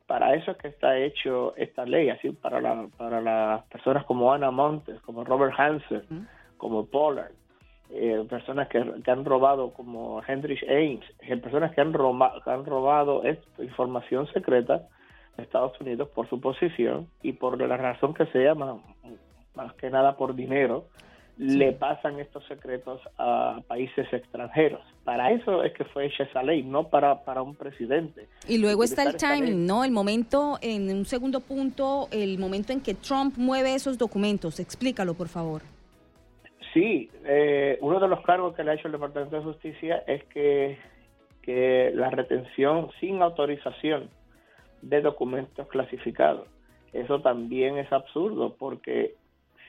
Para 0.06 0.34
eso 0.34 0.50
es 0.50 0.58
que 0.58 0.68
está 0.68 0.98
hecho 0.98 1.54
esta 1.56 1.86
ley, 1.86 2.10
así 2.10 2.30
para, 2.30 2.60
la, 2.60 2.88
para 2.98 3.20
las 3.20 3.64
personas 3.66 4.04
como 4.04 4.32
Ana 4.32 4.50
Montes, 4.50 5.00
como 5.00 5.24
Robert 5.24 5.54
Hansen, 5.56 6.28
como 6.58 6.86
Pollard, 6.86 7.32
eh, 7.96 8.26
personas 8.28 8.68
que, 8.68 8.78
han 8.78 9.24
robado 9.24 9.72
como 9.72 10.20
Hendrich 10.26 10.64
Ames, 10.64 11.04
eh, 11.20 11.36
personas 11.36 11.72
que 11.74 11.80
han, 11.80 11.92
que 11.92 12.50
han 12.50 12.64
robado 12.64 13.22
información 13.58 14.26
secreta 14.32 14.88
de 15.36 15.44
Estados 15.44 15.80
Unidos 15.80 16.08
por 16.08 16.28
su 16.28 16.40
posición 16.40 17.08
y 17.22 17.34
por 17.34 17.60
la 17.60 17.76
razón 17.76 18.12
que 18.12 18.26
se 18.26 18.42
llama, 18.42 18.80
más 19.54 19.72
que 19.74 19.90
nada 19.90 20.16
por 20.16 20.34
dinero, 20.34 20.86
le 21.36 21.72
pasan 21.72 22.18
estos 22.20 22.44
secretos 22.46 23.00
a 23.18 23.60
países 23.66 24.12
extranjeros. 24.12 24.80
Para 25.04 25.30
eso 25.30 25.62
es 25.62 25.72
que 25.74 25.84
fue 25.84 26.06
hecha 26.06 26.24
esa 26.24 26.42
ley, 26.42 26.62
no 26.62 26.88
para, 26.88 27.24
para 27.24 27.42
un 27.42 27.54
presidente. 27.54 28.28
Y 28.48 28.58
luego 28.58 28.84
está 28.84 29.04
el 29.04 29.16
timing, 29.16 29.66
¿no? 29.66 29.84
El 29.84 29.90
momento, 29.90 30.58
en 30.62 30.90
un 30.90 31.04
segundo 31.04 31.40
punto, 31.40 32.08
el 32.10 32.38
momento 32.38 32.72
en 32.72 32.80
que 32.80 32.94
Trump 32.94 33.34
mueve 33.36 33.74
esos 33.74 33.98
documentos. 33.98 34.60
Explícalo, 34.60 35.14
por 35.14 35.28
favor. 35.28 35.62
Sí, 36.74 37.08
eh, 37.24 37.78
uno 37.82 38.00
de 38.00 38.08
los 38.08 38.20
cargos 38.22 38.56
que 38.56 38.64
le 38.64 38.72
ha 38.72 38.74
hecho 38.74 38.88
el 38.88 38.92
Departamento 38.92 39.36
de 39.36 39.44
Justicia 39.44 40.02
es 40.08 40.24
que, 40.24 40.76
que 41.40 41.92
la 41.94 42.10
retención 42.10 42.90
sin 42.98 43.22
autorización 43.22 44.10
de 44.82 45.00
documentos 45.00 45.68
clasificados. 45.68 46.48
Eso 46.92 47.20
también 47.20 47.78
es 47.78 47.92
absurdo 47.92 48.56
porque 48.58 49.14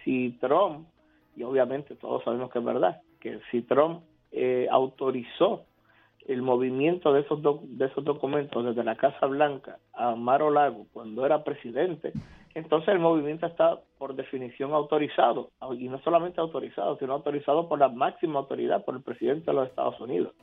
si 0.03 0.31
Trump, 0.41 0.87
y 1.35 1.43
obviamente 1.43 1.95
todos 1.95 2.23
sabemos 2.23 2.51
que 2.51 2.57
es 2.57 2.65
verdad, 2.65 3.01
que 3.19 3.39
si 3.51 3.61
Trump 3.61 4.01
eh, 4.31 4.67
autorizó 4.71 5.63
el 6.27 6.41
movimiento 6.41 7.13
de 7.13 7.21
esos, 7.21 7.39
de 7.41 7.85
esos 7.85 8.03
documentos 8.03 8.65
desde 8.65 8.83
la 8.83 8.95
Casa 8.95 9.27
Blanca 9.27 9.77
a 9.93 10.15
Maro 10.15 10.49
Lago 10.49 10.87
cuando 10.91 11.23
era 11.23 11.43
presidente, 11.43 12.13
entonces 12.55 12.87
el 12.87 12.99
movimiento 12.99 13.45
está 13.45 13.81
por 13.97 14.15
definición 14.15 14.73
autorizado, 14.73 15.51
y 15.77 15.89
no 15.89 15.99
solamente 15.99 16.39
autorizado, 16.39 16.97
sino 16.97 17.11
autorizado 17.11 17.67
por 17.67 17.79
la 17.79 17.89
máxima 17.89 18.39
autoridad, 18.39 18.85
por 18.85 18.95
el 18.95 19.03
presidente 19.03 19.51
de 19.51 19.53
los 19.53 19.67
Estados 19.67 19.99
Unidos. 19.99 20.33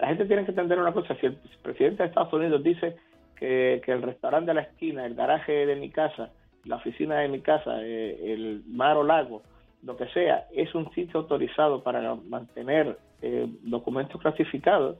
La 0.00 0.08
gente 0.08 0.24
tiene 0.26 0.44
que 0.44 0.50
entender 0.50 0.80
una 0.80 0.92
cosa, 0.92 1.14
si 1.14 1.26
el 1.26 1.38
presidente 1.62 2.02
de 2.02 2.08
Estados 2.08 2.32
Unidos 2.32 2.60
dice 2.64 2.96
que, 3.36 3.80
el 3.86 4.02
restaurante 4.02 4.50
de 4.50 4.54
la 4.54 4.62
esquina, 4.62 5.06
el 5.06 5.14
garaje 5.14 5.64
de 5.64 5.76
mi 5.76 5.90
casa, 5.90 6.30
la 6.64 6.76
oficina 6.76 7.20
de 7.20 7.28
mi 7.28 7.40
casa, 7.40 7.80
eh, 7.82 8.32
el 8.32 8.64
mar 8.66 8.96
o 8.96 9.04
lago, 9.04 9.42
lo 9.84 9.96
que 9.96 10.08
sea, 10.08 10.48
es 10.52 10.74
un 10.74 10.90
sitio 10.92 11.20
autorizado 11.20 11.84
para 11.84 12.16
mantener 12.16 12.98
eh, 13.22 13.46
documentos 13.62 14.20
clasificados, 14.20 14.96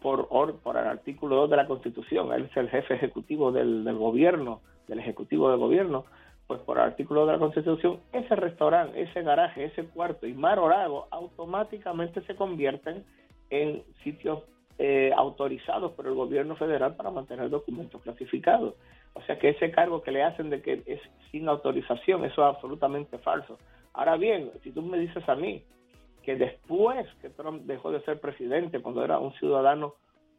por, 0.00 0.28
por 0.60 0.76
el 0.76 0.86
artículo 0.86 1.36
2 1.36 1.50
de 1.50 1.56
la 1.56 1.66
Constitución. 1.66 2.30
Él 2.32 2.48
es 2.50 2.56
el 2.58 2.68
jefe 2.68 2.94
ejecutivo 2.94 3.50
del 3.50 3.90
gobierno 3.96 4.60
del 4.88 4.98
Ejecutivo 4.98 5.50
de 5.50 5.56
Gobierno, 5.56 6.04
pues 6.46 6.60
por 6.60 6.78
artículo 6.78 7.26
de 7.26 7.32
la 7.32 7.38
Constitución, 7.38 8.00
ese 8.12 8.36
restaurante, 8.36 9.00
ese 9.00 9.22
garaje, 9.22 9.64
ese 9.64 9.84
cuarto 9.84 10.26
y 10.26 10.34
Mar 10.34 10.58
Orago 10.58 11.08
automáticamente 11.10 12.20
se 12.22 12.36
convierten 12.36 13.04
en 13.50 13.82
sitios 14.02 14.42
eh, 14.78 15.12
autorizados 15.16 15.92
por 15.92 16.06
el 16.06 16.14
gobierno 16.14 16.56
federal 16.56 16.96
para 16.96 17.10
mantener 17.10 17.48
documentos 17.48 18.02
clasificados. 18.02 18.74
O 19.14 19.22
sea 19.22 19.38
que 19.38 19.50
ese 19.50 19.70
cargo 19.70 20.02
que 20.02 20.10
le 20.10 20.22
hacen 20.22 20.50
de 20.50 20.60
que 20.60 20.82
es 20.86 21.00
sin 21.30 21.48
autorización, 21.48 22.24
eso 22.24 22.42
es 22.42 22.56
absolutamente 22.56 23.18
falso. 23.18 23.58
Ahora 23.92 24.16
bien, 24.16 24.50
si 24.62 24.72
tú 24.72 24.82
me 24.82 24.98
dices 24.98 25.26
a 25.28 25.36
mí 25.36 25.62
que 26.24 26.36
después 26.36 27.06
que 27.22 27.30
Trump 27.30 27.62
dejó 27.62 27.92
de 27.92 28.02
ser 28.02 28.20
presidente, 28.20 28.82
cuando 28.82 29.04
era 29.04 29.18
un 29.18 29.32
ciudadano 29.34 29.94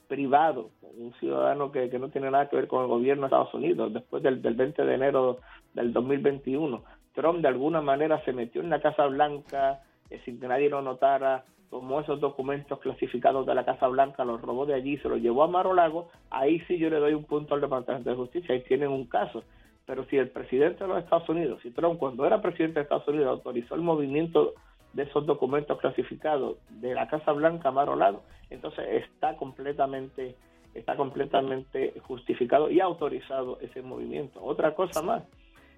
privado, 0.08 0.72
un 0.82 1.14
ciudadano 1.20 1.72
que, 1.72 1.88
no 2.00 2.10
tiene 2.10 2.32
nada 2.32 2.50
que 2.50 2.56
ver 2.56 2.68
con 2.68 2.82
el 2.82 2.88
gobierno 2.88 3.24
de 3.24 3.28
Estados 3.28 3.54
Unidos, 3.54 3.94
después 3.94 4.24
del, 4.24 4.40
20 4.40 4.84
de 4.84 4.94
enero 4.94 5.40
del 5.74 5.94
2021. 5.94 6.84
Trump 7.14 7.40
de 7.40 7.48
alguna 7.48 7.82
manera 7.82 8.24
se 8.26 8.34
metió 8.34 8.62
en 8.62 8.70
la 8.70 8.82
Casa 8.82 9.06
Blanca 9.08 9.82
eh, 10.10 10.22
sin 10.26 10.40
que 10.40 10.48
nadie 10.48 10.70
lo 10.70 10.82
notara, 10.82 11.46
tomó 11.70 12.02
esos 12.02 12.20
documentos 12.20 12.80
clasificados 12.80 13.46
de 13.46 13.56
la 13.56 13.66
Casa 13.66 13.88
Blanca, 13.88 14.24
los 14.24 14.42
robó 14.42 14.66
de 14.66 14.74
allí, 14.74 14.98
se 14.98 15.10
los 15.10 15.20
llevó 15.20 15.44
a 15.44 15.48
Maro 15.48 15.74
Lago, 15.74 16.10
ahí 16.30 16.60
sí 16.68 16.78
yo 16.78 16.90
le 16.90 17.00
doy 17.00 17.14
un 17.14 17.26
punto 17.26 17.56
al 17.56 17.62
Departamento 17.62 18.10
de 18.10 18.16
Justicia, 18.16 18.54
ahí 18.54 18.62
tienen 18.62 18.90
un 18.90 19.06
caso. 19.06 19.44
Pero 19.86 20.06
si 20.06 20.18
el 20.18 20.30
presidente 20.30 20.84
de 20.84 20.88
los 20.88 21.04
Estados 21.04 21.28
Unidos, 21.30 21.60
si 21.62 21.72
Trump 21.72 22.00
cuando 22.00 22.26
era 22.26 22.42
presidente 22.42 22.80
de 22.80 22.84
Estados 22.84 23.08
Unidos 23.08 23.28
autorizó 23.28 23.76
el 23.76 23.82
movimiento 23.82 24.54
de 24.96 25.04
esos 25.04 25.26
documentos 25.26 25.80
clasificados 25.80 26.58
de 26.70 26.94
la 26.96 27.08
Casa 27.08 27.34
Blanca 27.34 27.70
Maro 27.70 27.96
Lago, 27.96 28.24
entonces 28.50 29.04
está 29.04 29.36
completamente 29.36 30.36
está 30.74 30.98
completamente 30.98 31.94
justificado 32.02 32.70
y 32.70 32.82
autorizado 32.82 33.58
ese 33.62 33.82
movimiento. 33.82 34.44
Otra 34.44 34.76
cosa 34.76 35.02
más, 35.02 35.24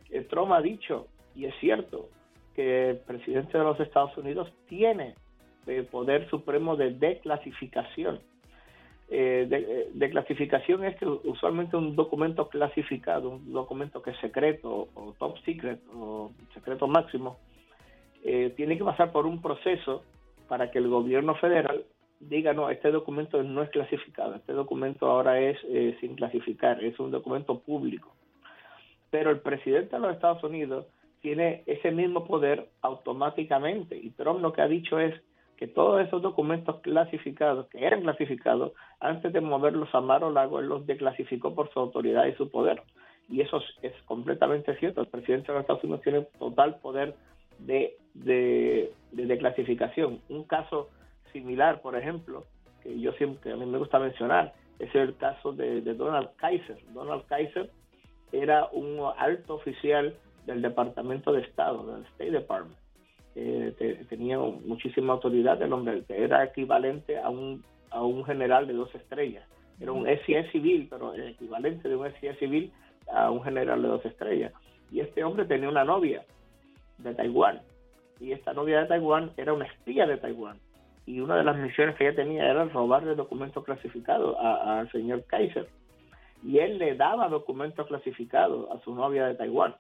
el 0.09 0.28
Trump 0.28 0.51
ha 0.53 0.61
dicho, 0.61 1.07
y 1.36 1.45
es 1.45 1.53
cierto, 1.59 2.09
que 2.55 2.89
el 2.89 2.97
presidente 2.97 3.59
de 3.59 3.63
los 3.63 3.80
Estados 3.80 4.18
Unidos 4.18 4.51
tiene 4.68 5.13
el 5.68 5.86
poder 5.86 6.28
supremo 6.30 6.76
de 6.76 6.91
declasificación. 6.91 8.20
Eh, 9.09 9.89
de, 9.93 10.09
clasificación 10.09 10.84
es 10.84 10.97
que 10.97 11.05
usualmente 11.05 11.78
un 11.78 11.95
documento 11.95 12.49
clasificado, 12.49 13.30
un 13.30 13.53
documento 13.53 14.01
que 14.01 14.11
es 14.11 14.18
secreto 14.18 14.89
o 14.95 15.13
top 15.18 15.38
secret 15.45 15.80
o 15.93 16.32
secreto 16.53 16.88
máximo, 16.88 17.38
eh, 18.24 18.53
tiene 18.55 18.78
que 18.78 18.84
pasar 18.84 19.11
por 19.11 19.26
un 19.26 19.41
proceso 19.41 20.03
para 20.47 20.72
que 20.72 20.80
el 20.80 20.88
gobierno 20.88 21.36
federal 21.36 21.86
diga, 22.20 22.53
no, 22.53 22.70
este 22.70 22.91
documento 22.91 23.41
no 23.43 23.61
es 23.61 23.70
clasificado, 23.70 24.36
este 24.36 24.53
documento 24.53 25.07
ahora 25.07 25.39
es 25.39 25.57
eh, 25.65 25.95
sin 25.99 26.15
clasificar, 26.15 26.84
es 26.84 26.99
un 26.99 27.11
documento 27.11 27.59
público. 27.59 28.13
Pero 29.09 29.30
el 29.30 29.39
presidente 29.39 29.95
de 29.95 30.01
los 30.01 30.13
Estados 30.13 30.43
Unidos 30.43 30.86
tiene 31.22 31.63
ese 31.65 31.91
mismo 31.91 32.26
poder 32.26 32.70
automáticamente 32.82 33.97
y 33.97 34.11
Trump 34.11 34.41
lo 34.41 34.53
que 34.53 34.61
ha 34.61 34.68
dicho 34.68 34.99
es 34.99 35.13
que 35.57 35.68
todos 35.68 36.05
esos 36.05 36.22
documentos 36.22 36.80
clasificados, 36.82 37.68
que 37.68 37.84
eran 37.84 38.01
clasificados, 38.01 38.74
antes 38.99 39.34
de 39.34 39.41
moverlos 39.41 39.89
a 39.93 40.01
Mar 40.01 40.24
o 40.24 40.32
Lago, 40.32 40.59
él 40.59 40.68
los 40.68 40.86
declasificó 40.86 41.55
por 41.55 41.72
su 41.74 41.80
autoridad 41.80 42.28
y 42.28 42.34
su 42.34 42.49
poder. 42.49 42.84
Y 43.28 43.41
eso 43.41 43.59
es 43.82 43.93
completamente 44.05 44.78
cierto. 44.78 45.01
El 45.01 45.07
presidente 45.07 45.47
de 45.47 45.53
los 45.53 45.61
Estados 45.61 45.84
Unidos 45.84 46.01
tiene 46.03 46.22
total 46.38 46.78
poder 46.80 47.15
de, 47.60 47.97
de, 48.14 49.38
clasificación. 49.38 50.22
Un 50.30 50.43
caso 50.43 50.89
similar, 51.32 51.82
por 51.82 51.95
ejemplo, 51.95 52.45
que 52.82 52.99
yo 52.99 53.12
siempre, 53.14 53.51
a 53.51 53.55
mí 53.55 53.66
me 53.66 53.78
gusta 53.78 53.99
mencionar, 53.99 54.53
es 54.80 54.93
el 54.95 55.16
caso 55.18 55.53
de, 55.53 55.82
Donald 55.82 56.30
Kaiser. 56.38 56.78
Donald 56.93 57.26
Kaiser 57.26 57.70
era 58.32 58.68
un 58.72 58.99
alto 59.18 59.55
oficial 59.55 60.16
del 60.45 60.62
Departamento 60.62 61.32
de 61.34 61.41
Estado, 61.41 61.86
del 61.93 62.05
State 62.05 62.32
Department. 62.32 62.78
Eh, 63.36 64.05
tenía 64.10 64.39
muchísima 64.39 65.14
autoridad, 65.14 65.62
el 65.62 65.72
hombre 65.72 66.03
era 66.10 66.43
equivalente 66.43 67.20
a 67.20 67.30
un, 67.30 67.64
a 67.91 68.03
un 68.03 68.26
general 68.26 68.68
de 68.68 68.74
dos 68.74 68.93
estrellas. 68.95 69.47
Era 69.80 69.91
un 69.91 70.08
SIS 70.08 70.51
civil, 70.51 70.88
pero 70.89 71.14
el 71.14 71.30
equivalente 71.30 71.88
de 71.88 71.95
un 71.95 72.12
SIS 72.14 72.39
civil 72.39 72.72
a 73.14 73.30
un 73.30 73.43
general 73.43 73.82
de 73.82 73.88
dos 73.88 74.05
estrellas. 74.05 74.53
Y 74.91 75.01
este 75.01 75.24
hombre 75.24 75.45
tenía 75.45 75.70
una 75.70 75.84
novia 75.84 76.26
de 76.97 77.13
Taiwán. 77.13 77.61
Y 78.19 78.31
esta 78.31 78.53
novia 78.53 78.81
de 78.81 78.87
Taiwán 78.87 79.31
era 79.37 79.53
una 79.53 79.65
espía 79.65 80.05
de 80.05 80.17
Taiwán. 80.17 80.59
Y 81.05 81.19
una 81.21 81.37
de 81.37 81.43
las 81.43 81.57
misiones 81.57 81.95
que 81.95 82.07
ella 82.07 82.15
tenía 82.15 82.49
era 82.49 82.65
robarle 82.65 83.15
documentos 83.15 83.63
clasificados 83.63 84.35
al 84.39 84.91
señor 84.91 85.23
Kaiser. 85.25 85.67
Y 86.43 86.59
él 86.59 86.77
le 86.77 86.95
daba 86.95 87.29
documentos 87.29 87.87
clasificados 87.87 88.69
a 88.71 88.79
su 88.83 88.93
novia 88.93 89.25
de 89.25 89.35
Taiwán. 89.35 89.75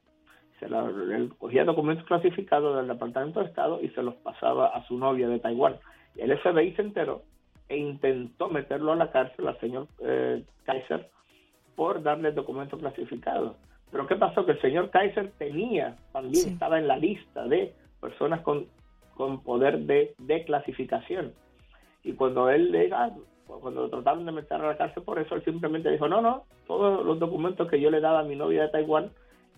Se 0.59 0.69
la, 0.69 0.85
él 0.85 1.33
cogía 1.37 1.65
documentos 1.65 2.05
clasificados 2.05 2.77
del 2.77 2.87
Departamento 2.87 3.41
de 3.41 3.47
Estado 3.47 3.79
y 3.81 3.89
se 3.89 4.01
los 4.01 4.15
pasaba 4.15 4.67
a 4.67 4.85
su 4.87 4.97
novia 4.97 5.27
de 5.27 5.39
Taiwán. 5.39 5.75
El 6.15 6.35
FBI 6.37 6.73
se 6.73 6.81
enteró 6.81 7.23
e 7.69 7.77
intentó 7.77 8.49
meterlo 8.49 8.93
a 8.93 8.95
la 8.95 9.11
cárcel 9.11 9.47
al 9.47 9.59
señor 9.59 9.87
eh, 9.99 10.43
Kaiser 10.63 11.09
por 11.75 12.01
darle 12.01 12.31
documentos 12.31 12.79
clasificados. 12.79 13.55
Pero 13.91 14.07
¿qué 14.07 14.15
pasó? 14.15 14.45
Que 14.45 14.53
el 14.53 14.61
señor 14.61 14.89
Kaiser 14.89 15.31
tenía, 15.37 15.97
también 16.11 16.49
estaba 16.49 16.77
en 16.77 16.87
la 16.87 16.97
lista 16.97 17.47
de 17.47 17.73
personas 18.01 18.41
con, 18.41 18.67
con 19.15 19.41
poder 19.41 19.79
de, 19.79 20.13
de 20.17 20.43
clasificación. 20.43 21.33
Y 22.03 22.13
cuando 22.13 22.49
él 22.49 22.71
le 22.71 22.89
cuando 23.45 23.83
lo 23.83 23.89
trataron 23.89 24.25
de 24.25 24.31
meter 24.31 24.61
a 24.61 24.67
la 24.67 24.77
cárcel 24.77 25.03
por 25.03 25.19
eso, 25.19 25.35
él 25.35 25.43
simplemente 25.43 25.89
dijo, 25.89 26.07
no, 26.07 26.21
no, 26.21 26.43
todos 26.67 27.05
los 27.05 27.17
documentos 27.17 27.69
que 27.69 27.79
yo 27.79 27.89
le 27.89 28.01
daba 28.01 28.19
a 28.19 28.23
mi 28.23 28.35
novia 28.35 28.63
de 28.63 28.69
Taiwán, 28.69 29.11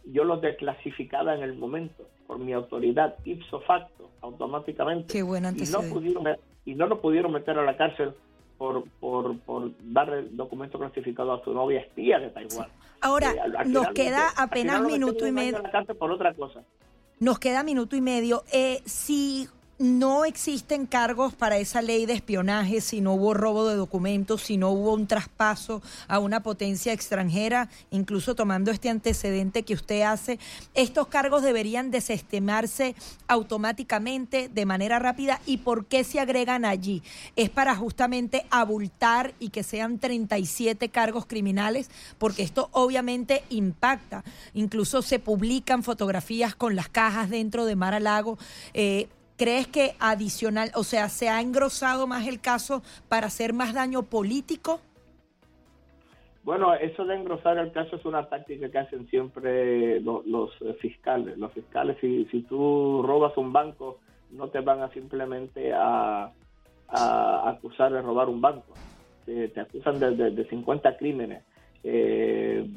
yo 0.06 0.24
los 0.24 0.42
declasificaba 0.42 1.36
en 1.36 1.42
el 1.42 1.56
momento, 1.56 2.08
por 2.28 2.38
mi 2.38 2.54
autoridad, 2.54 3.16
ipso 3.26 3.60
facto, 3.62 4.10
automáticamente. 4.22 5.12
Qué 5.12 5.24
bueno 5.24 5.50
y 5.56 5.64
no, 5.72 5.82
pudieron, 5.82 6.24
y 6.66 6.76
no 6.76 6.88
lo 6.88 7.02
pudieron 7.02 7.32
meter 7.32 7.58
a 7.58 7.66
la 7.66 7.78
cárcel 7.78 8.14
por, 8.60 8.84
por, 9.00 9.40
por 9.40 9.72
darle 9.80 10.28
documento 10.32 10.78
clasificado 10.78 11.32
a 11.34 11.44
su 11.44 11.54
novia 11.54 11.80
espía 11.80 12.20
de 12.20 12.30
Taiwán. 12.30 12.68
Ahora, 13.00 13.32
eh, 13.32 13.66
nos 13.66 13.88
queda 13.92 14.28
apenas 14.36 14.82
minuto 14.82 15.26
y 15.26 15.32
medio. 15.32 15.64
Por 15.98 16.12
otra 16.12 16.34
cosa. 16.34 16.62
Nos 17.20 17.40
queda 17.40 17.64
minuto 17.64 17.96
y 17.96 18.02
medio. 18.02 18.44
Eh, 18.52 18.82
si 18.86 19.48
no 19.80 20.26
existen 20.26 20.86
cargos 20.86 21.34
para 21.34 21.58
esa 21.58 21.82
ley 21.82 22.06
de 22.06 22.12
espionaje 22.12 22.82
si 22.82 23.00
no 23.00 23.14
hubo 23.14 23.34
robo 23.34 23.66
de 23.66 23.78
documentos, 23.78 24.42
si 24.42 24.58
no 24.58 24.72
hubo 24.72 24.94
un 24.94 25.08
traspaso 25.08 25.82
a 26.10 26.20
una 26.20 26.44
potencia 26.44 26.92
extranjera, 26.92 27.70
incluso 27.90 28.36
tomando 28.36 28.72
este 28.72 28.90
antecedente 28.90 29.64
que 29.64 29.74
usted 29.74 30.02
hace. 30.02 30.38
Estos 30.74 31.08
cargos 31.08 31.44
deberían 31.44 31.92
desestimarse 31.92 32.94
automáticamente 33.30 34.50
de 34.50 34.66
manera 34.66 35.00
rápida. 35.00 35.40
¿Y 35.46 35.58
por 35.58 35.86
qué 35.86 36.04
se 36.04 36.20
agregan 36.20 36.66
allí? 36.66 37.02
Es 37.38 37.50
para 37.50 37.74
justamente 37.74 38.46
abultar 38.50 39.34
y 39.40 39.48
que 39.50 39.64
sean 39.64 39.98
37 39.98 40.90
cargos 40.90 41.26
criminales, 41.26 41.90
porque 42.18 42.44
esto 42.44 42.68
obviamente 42.74 43.44
impacta. 43.50 44.26
Incluso 44.54 45.02
se 45.02 45.20
publican 45.20 45.84
fotografías 45.84 46.54
con 46.54 46.76
las 46.76 46.90
cajas 46.90 47.30
dentro 47.30 47.64
de 47.64 47.78
Mar 47.78 48.02
Lago. 48.02 48.38
Eh, 48.74 49.08
¿Crees 49.40 49.68
que 49.68 49.94
adicional, 50.02 50.70
o 50.76 50.84
sea, 50.84 51.08
se 51.08 51.30
ha 51.30 51.40
engrosado 51.40 52.08
más 52.08 52.28
el 52.28 52.42
caso 52.42 52.84
para 53.08 53.28
hacer 53.28 53.54
más 53.54 53.74
daño 53.74 54.04
político? 54.04 54.82
Bueno, 56.44 56.74
eso 56.74 57.06
de 57.06 57.16
engrosar 57.16 57.58
el 57.58 57.72
caso 57.72 57.96
es 57.96 58.04
una 58.04 58.28
táctica 58.28 58.70
que 58.70 58.78
hacen 58.78 59.08
siempre 59.08 60.02
los, 60.02 60.52
eh, 60.60 60.74
fiscales. 60.82 61.38
Los 61.38 61.54
fiscales, 61.54 61.96
si, 62.02 62.26
si 62.26 62.42
tú 62.42 63.02
robas 63.02 63.38
un 63.38 63.54
banco, 63.54 64.00
no 64.32 64.50
te 64.50 64.60
van 64.60 64.82
a 64.82 64.90
simplemente 64.90 65.72
a, 65.74 66.34
acusar 66.90 67.94
de 67.94 68.02
robar 68.02 68.28
un 68.28 68.42
banco. 68.42 68.74
Te, 69.26 69.54
acusan 69.58 70.00
de, 70.00 70.32
de, 70.32 70.50
50 70.50 70.98
crímenes. 70.98 71.46
Eh, 71.86 72.68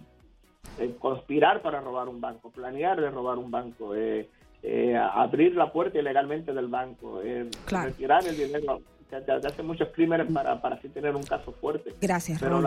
eh, 0.78 0.94
conspirar 0.98 1.60
para 1.60 1.80
robar 1.80 2.08
un 2.08 2.20
banco, 2.20 2.50
planear 2.50 3.00
de 3.00 3.10
robar 3.10 3.38
un 3.38 3.50
banco, 3.50 3.96
eh, 3.96 4.28
eh, 4.62 4.96
abrir 4.96 5.56
la 5.56 5.72
puerta 5.72 5.98
ilegalmente 5.98 6.52
del 6.52 6.68
banco, 6.68 7.20
eh, 7.22 7.48
retirar 7.68 8.26
el 8.26 8.36
dinero. 8.36 8.80
Te, 9.10 9.30
hace 9.30 9.62
muchos 9.62 9.88
crímenes 9.94 10.32
para, 10.32 10.58
para 10.62 10.76
así 10.76 10.88
tener 10.88 11.14
un 11.14 11.22
caso 11.22 11.52
fuerte. 11.52 11.92
Gracias, 12.00 12.40
Pero 12.40 12.62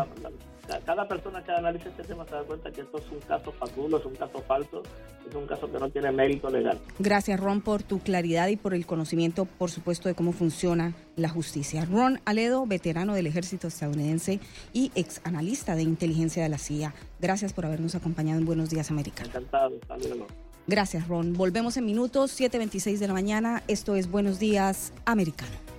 cada 0.86 1.08
persona 1.08 1.44
que 1.44 1.52
analiza 1.52 1.90
este 1.90 2.04
tema 2.04 2.24
se 2.26 2.36
da 2.36 2.44
cuenta 2.44 2.72
que 2.72 2.82
esto 2.82 3.00
es 3.00 3.12
un 3.12 3.20
caso 3.20 3.52
fatulo, 3.52 3.98
es 3.98 4.06
un 4.06 4.16
caso 4.16 4.40
falso, 4.42 4.84
es 5.28 5.34
un 5.34 5.48
caso 5.48 5.72
que 5.72 5.80
no 5.80 5.90
tiene 5.90 6.12
mérito 6.12 6.50
legal. 6.50 6.78
Gracias, 7.00 7.40
Ron, 7.40 7.62
por 7.62 7.82
tu 7.82 8.00
claridad 8.00 8.48
y 8.50 8.58
por 8.58 8.76
el 8.76 8.86
conocimiento, 8.86 9.46
por 9.46 9.72
supuesto, 9.72 10.08
de 10.08 10.14
cómo 10.14 10.34
funciona 10.34 10.94
la 11.16 11.30
justicia. 11.30 11.86
Ron 11.86 12.20
Aledo, 12.26 12.68
veterano 12.68 13.16
del 13.16 13.26
ejército 13.26 13.68
estadounidense 13.68 14.40
y 14.72 14.92
ex 14.94 15.22
analista 15.24 15.76
de 15.76 15.82
inteligencia 15.82 16.44
de 16.44 16.50
la 16.50 16.60
CIA. 16.60 16.94
Gracias 17.20 17.54
por 17.54 17.66
habernos 17.66 17.96
acompañado 17.96 18.40
en 18.40 18.46
Buenos 18.46 18.70
Días 18.70 18.92
América. 18.92 19.24
Encantado, 19.24 19.76
Gracias, 20.68 21.08
Ron. 21.08 21.34
Volvemos 21.34 21.78
en 21.78 21.86
minutos, 21.86 22.40
7.26 22.40 22.98
de 22.98 23.08
la 23.08 23.14
mañana. 23.14 23.64
Esto 23.68 23.96
es 23.96 24.10
Buenos 24.10 24.40
Días, 24.40 24.94
Americano. 25.06 25.75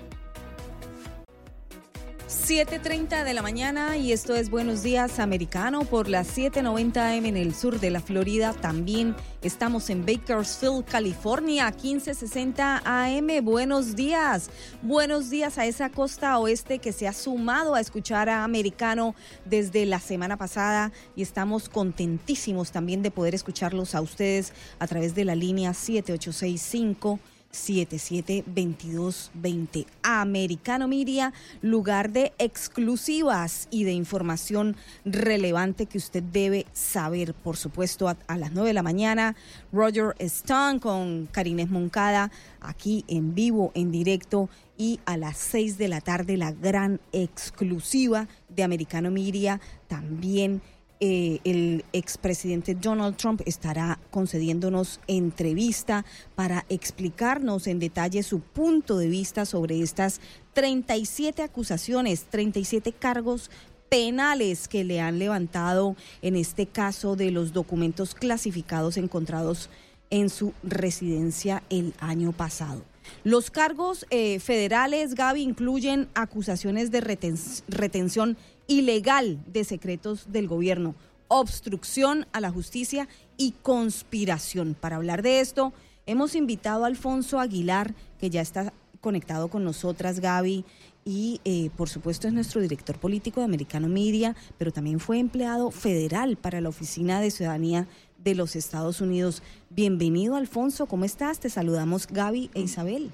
7.30 2.44 3.24
de 3.24 3.34
la 3.34 3.42
mañana 3.42 3.96
y 3.96 4.12
esto 4.12 4.36
es 4.36 4.50
Buenos 4.50 4.82
Días 4.82 5.18
Americano 5.18 5.80
por 5.80 6.08
las 6.08 6.36
7.90 6.36 6.96
AM 6.96 7.26
en 7.26 7.36
el 7.36 7.54
sur 7.54 7.80
de 7.80 7.90
la 7.90 8.00
Florida. 8.00 8.52
También 8.52 9.16
estamos 9.42 9.90
en 9.90 10.06
Bakersfield, 10.06 10.84
California, 10.84 11.66
1560 11.70 12.82
AM. 12.84 13.44
Buenos 13.44 13.96
días. 13.96 14.50
Buenos 14.82 15.30
días 15.30 15.58
a 15.58 15.66
esa 15.66 15.90
costa 15.90 16.38
oeste 16.38 16.78
que 16.78 16.92
se 16.92 17.08
ha 17.08 17.12
sumado 17.12 17.74
a 17.74 17.80
escuchar 17.80 18.28
a 18.28 18.44
Americano 18.44 19.16
desde 19.44 19.84
la 19.84 19.98
semana 19.98 20.36
pasada 20.36 20.92
y 21.16 21.22
estamos 21.22 21.68
contentísimos 21.68 22.70
también 22.70 23.02
de 23.02 23.10
poder 23.10 23.34
escucharlos 23.34 23.94
a 23.94 24.00
ustedes 24.00 24.52
a 24.78 24.86
través 24.86 25.14
de 25.14 25.24
la 25.24 25.34
línea 25.34 25.74
7865 25.74 27.18
772220. 27.56 29.86
Americano 30.02 30.88
Media, 30.88 31.32
lugar 31.62 32.12
de 32.12 32.34
exclusivas 32.38 33.68
y 33.70 33.84
de 33.84 33.92
información 33.92 34.76
relevante 35.04 35.86
que 35.86 35.98
usted 35.98 36.22
debe 36.22 36.66
saber. 36.72 37.34
Por 37.34 37.56
supuesto, 37.56 38.08
a, 38.08 38.16
las 38.36 38.52
9 38.52 38.68
de 38.68 38.74
la 38.74 38.82
mañana, 38.82 39.36
Roger 39.72 40.14
Stone 40.18 40.80
con 40.80 41.28
Karines 41.32 41.70
Moncada, 41.70 42.30
aquí 42.60 43.04
en 43.08 43.34
vivo, 43.34 43.72
en 43.74 43.90
directo. 43.90 44.48
Y 44.78 45.00
a 45.06 45.16
las 45.16 45.38
6 45.38 45.78
de 45.78 45.88
la 45.88 46.02
tarde, 46.02 46.36
la 46.36 46.52
gran 46.52 47.00
exclusiva 47.12 48.28
de 48.50 48.62
Americano 48.62 49.10
Media, 49.10 49.58
también 49.88 50.60
eh, 50.98 51.40
el 51.44 51.84
expresidente 51.92 52.74
Donald 52.74 53.16
Trump 53.16 53.42
estará 53.44 53.98
concediéndonos 54.10 55.00
entrevista 55.06 56.06
para 56.34 56.64
explicarnos 56.70 57.66
en 57.66 57.78
detalle 57.78 58.22
su 58.22 58.40
punto 58.40 58.96
de 58.96 59.08
vista 59.08 59.44
sobre 59.44 59.82
estas 59.82 60.20
37 60.54 61.42
acusaciones, 61.42 62.24
37 62.30 62.92
cargos 62.92 63.50
penales 63.90 64.68
que 64.68 64.84
le 64.84 65.00
han 65.00 65.18
levantado 65.18 65.96
en 66.22 66.34
este 66.34 66.66
caso 66.66 67.14
de 67.14 67.30
los 67.30 67.52
documentos 67.52 68.14
clasificados 68.14 68.96
encontrados 68.96 69.68
en 70.10 70.30
su 70.30 70.54
residencia 70.62 71.62
el 71.68 71.92
año 72.00 72.32
pasado. 72.32 72.82
Los 73.22 73.50
cargos 73.50 74.06
eh, 74.10 74.40
federales, 74.40 75.14
Gaby, 75.14 75.42
incluyen 75.42 76.08
acusaciones 76.14 76.90
de 76.90 77.00
retención 77.00 78.36
ilegal 78.66 79.38
de 79.46 79.64
secretos 79.64 80.32
del 80.32 80.48
gobierno, 80.48 80.94
obstrucción 81.28 82.26
a 82.32 82.40
la 82.40 82.50
justicia 82.50 83.08
y 83.36 83.52
conspiración. 83.62 84.76
Para 84.78 84.96
hablar 84.96 85.22
de 85.22 85.40
esto, 85.40 85.72
hemos 86.06 86.34
invitado 86.34 86.84
a 86.84 86.88
Alfonso 86.88 87.40
Aguilar, 87.40 87.94
que 88.18 88.30
ya 88.30 88.40
está 88.40 88.72
conectado 89.00 89.48
con 89.48 89.64
nosotras, 89.64 90.20
Gaby, 90.20 90.64
y 91.04 91.40
eh, 91.44 91.70
por 91.76 91.88
supuesto 91.88 92.26
es 92.26 92.34
nuestro 92.34 92.60
director 92.60 92.98
político 92.98 93.40
de 93.40 93.44
Americano 93.44 93.88
Media, 93.88 94.34
pero 94.58 94.72
también 94.72 94.98
fue 94.98 95.20
empleado 95.20 95.70
federal 95.70 96.36
para 96.36 96.60
la 96.60 96.68
Oficina 96.68 97.20
de 97.20 97.30
Ciudadanía 97.30 97.86
de 98.24 98.34
los 98.34 98.56
Estados 98.56 99.00
Unidos. 99.00 99.42
Bienvenido, 99.70 100.34
Alfonso, 100.34 100.86
¿cómo 100.86 101.04
estás? 101.04 101.38
Te 101.38 101.48
saludamos 101.48 102.08
Gaby 102.08 102.50
e 102.54 102.60
Isabel. 102.60 103.12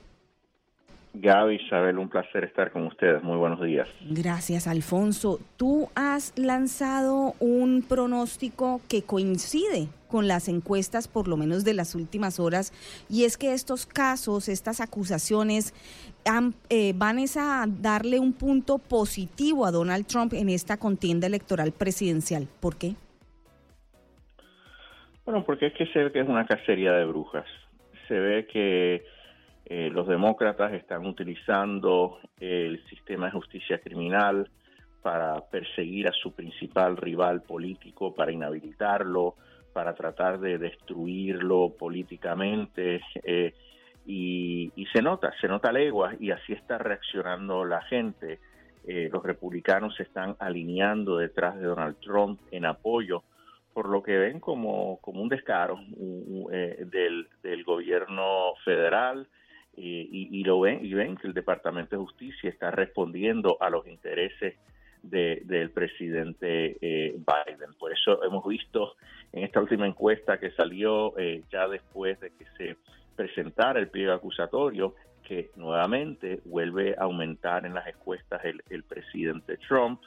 Gaby, 1.15 1.57
Isabel, 1.57 1.99
un 1.99 2.09
placer 2.09 2.45
estar 2.45 2.73
con 2.73 2.87
ustedes. 2.87 3.23
Muy 3.23 3.37
buenos 3.37 3.61
días. 3.61 3.87
Gracias, 4.09 4.67
Alfonso. 4.67 5.41
Tú 5.59 5.91
has 5.95 6.33
lanzado 6.39 7.35
un 7.39 7.85
pronóstico 7.87 8.81
que 8.89 9.03
coincide 9.03 9.89
con 10.09 10.27
las 10.27 10.49
encuestas, 10.49 11.09
por 11.09 11.29
lo 11.29 11.37
menos 11.37 11.65
de 11.65 11.75
las 11.75 11.95
últimas 11.95 12.41
horas, 12.41 12.73
y 13.11 13.25
es 13.25 13.37
que 13.37 13.53
estos 13.53 13.87
casos, 13.87 14.49
estas 14.49 14.81
acusaciones, 14.81 15.75
eh, 16.71 16.93
van 16.95 17.19
a 17.19 17.67
darle 17.67 18.19
un 18.19 18.33
punto 18.33 18.79
positivo 18.79 19.67
a 19.67 19.71
Donald 19.71 20.07
Trump 20.07 20.33
en 20.33 20.49
esta 20.49 20.77
contienda 20.79 21.27
electoral 21.27 21.73
presidencial. 21.73 22.47
¿Por 22.61 22.77
qué? 22.77 22.95
Bueno, 25.25 25.45
porque 25.45 25.67
es 25.67 25.75
que 25.75 25.87
se 25.87 26.05
ve 26.05 26.13
que 26.13 26.21
es 26.21 26.29
una 26.29 26.47
cacería 26.47 26.93
de 26.93 27.05
brujas. 27.05 27.47
Se 28.09 28.15
ve 28.15 28.47
que 28.47 29.05
eh, 29.65 29.91
los 29.91 30.09
demócratas 30.09 30.73
están 30.73 31.07
utilizando 31.07 32.19
el 32.41 32.85
sistema 32.89 33.27
de 33.27 33.33
justicia 33.33 33.79
criminal 33.79 34.51
para 35.03 35.41
perseguir 35.51 36.09
a 36.09 36.13
su 36.13 36.35
principal 36.35 36.97
rival 36.97 37.43
político, 37.43 38.15
para 38.15 38.33
inhabilitarlo, 38.33 39.37
para 39.73 39.95
tratar 39.95 40.41
de 40.41 40.59
destruirlo 40.59 41.75
políticamente. 41.79 43.01
Eh, 43.23 43.55
y, 44.05 44.73
se 44.93 45.01
nota, 45.01 45.33
se 45.41 45.47
nota 45.47 45.73
leguas 45.73 46.21
y 46.21 46.33
así 46.33 46.53
está 46.53 46.79
reaccionando 46.79 47.65
la 47.65 47.83
gente. 47.83 48.41
Eh, 48.85 49.09
los 49.13 49.23
republicanos 49.23 49.95
se 49.95 50.03
están 50.03 50.37
alineando 50.41 51.19
detrás 51.19 51.57
de 51.57 51.67
Donald 51.67 51.97
Trump 52.01 52.41
en 52.51 52.67
apoyo 52.67 53.23
por 53.73 53.89
lo 53.89 54.03
que 54.03 54.19
ven 54.19 54.39
como, 54.39 54.99
como 55.01 55.23
un 55.23 55.31
descaro 55.31 55.79
del, 55.97 57.29
del 57.43 57.65
gobierno 57.65 58.53
federal, 58.67 59.27
eh, 59.75 60.07
y, 60.11 60.45
lo 60.45 60.61
ven 60.61 60.85
y 60.85 60.93
ven 60.93 61.17
que 61.17 61.27
el 61.27 61.33
Departamento 61.33 61.97
de 61.97 62.03
Justicia 62.03 62.51
está 62.51 62.71
respondiendo 62.71 63.57
a 63.59 63.71
los 63.71 63.87
intereses 63.87 64.57
del 65.03 65.71
presidente 65.71 66.77
eh, 66.81 67.13
Biden. 67.17 67.75
Por 67.79 67.93
eso 67.93 68.23
hemos 68.23 68.47
visto 68.47 68.95
en 69.33 69.45
esta 69.45 69.61
última 69.61 69.87
encuesta 69.87 70.39
que 70.39 70.51
salió 70.53 71.19
eh, 71.19 71.43
ya 71.51 71.67
después 71.67 72.21
de 72.21 72.31
que 72.31 72.45
se 72.57 72.77
presentara 73.17 73.81
el 73.81 73.89
pliego 73.89 74.13
acusatorio 74.13 74.95
que 75.27 75.51
nuevamente 75.57 76.41
vuelve 76.45 76.95
a 76.97 77.05
aumentar 77.05 77.65
en 77.65 77.75
las 77.75 77.87
encuestas 77.87 78.45
el, 78.45 78.63
el 78.69 78.83
presidente 78.85 79.57
Trump. 79.57 80.03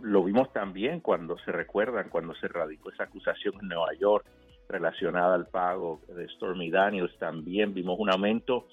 lo 0.00 0.24
vimos 0.24 0.52
también 0.52 1.00
cuando 1.00 1.38
se 1.38 1.52
recuerdan, 1.52 2.08
cuando 2.08 2.34
se 2.34 2.48
radicó 2.48 2.90
esa 2.90 3.04
acusación 3.04 3.54
en 3.60 3.68
Nueva 3.68 3.92
York 4.00 4.24
relacionada 4.72 5.34
al 5.34 5.46
pago 5.46 6.00
de 6.08 6.26
Stormy 6.30 6.70
Daniels. 6.70 7.16
También 7.18 7.74
vimos 7.74 7.96
un 7.98 8.10
aumento 8.10 8.66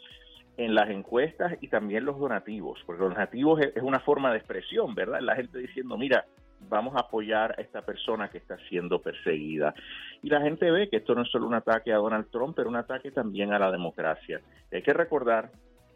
en 0.58 0.74
las 0.74 0.90
encuestas 0.90 1.54
y 1.62 1.68
también 1.68 2.06
los 2.06 2.20
donativos, 2.20 2.80
porque 2.86 3.02
los 3.02 3.14
donativos 3.14 3.62
es, 3.62 3.82
una 3.82 4.00
forma 4.00 4.32
de 4.32 4.40
expresión, 4.40 4.96
¿verdad? 4.96 5.22
La 5.22 5.36
gente 5.36 5.58
diciendo, 5.58 5.98
mira, 5.98 6.26
vamos 6.68 6.96
a 6.96 7.02
apoyar 7.02 7.56
a 7.58 7.62
esta 7.62 7.82
persona 7.82 8.30
que 8.30 8.40
está 8.40 8.58
siendo 8.68 9.02
perseguida. 9.02 9.74
Y 10.22 10.30
la 10.30 10.42
gente 10.42 10.70
ve 10.70 10.90
que 10.90 10.98
esto 10.98 11.16
no 11.16 11.22
es 11.22 11.30
solo 11.30 11.48
un 11.48 11.54
ataque 11.54 11.94
a 11.94 11.98
Donald 11.98 12.30
Trump, 12.30 12.56
pero 12.56 12.68
un 12.68 12.76
ataque 12.76 13.12
también 13.12 13.54
a 13.54 13.60
la 13.60 13.72
democracia. 13.72 14.42
hay 14.72 14.82
que 14.82 14.94
recordar 14.94 15.52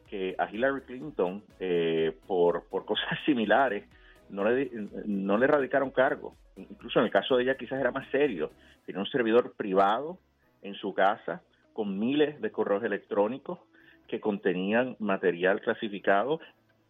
que 0.09 0.35
a 0.37 0.49
Hillary 0.49 0.81
Clinton, 0.81 1.43
eh, 1.59 2.15
por, 2.27 2.63
por 2.69 2.85
cosas 2.85 3.19
similares, 3.25 3.83
no 4.29 4.43
le, 4.49 4.69
no 5.05 5.37
le 5.37 5.47
radicaron 5.47 5.91
cargo. 5.91 6.35
Incluso 6.55 6.99
en 6.99 7.05
el 7.05 7.11
caso 7.11 7.37
de 7.37 7.43
ella 7.43 7.57
quizás 7.57 7.79
era 7.79 7.91
más 7.91 8.07
serio. 8.09 8.51
Tiene 8.85 8.99
un 8.99 9.07
servidor 9.07 9.53
privado 9.55 10.19
en 10.61 10.75
su 10.75 10.93
casa 10.93 11.41
con 11.73 11.99
miles 11.99 12.39
de 12.41 12.51
correos 12.51 12.83
electrónicos 12.83 13.59
que 14.07 14.19
contenían 14.19 14.95
material 14.99 15.61
clasificado 15.61 16.39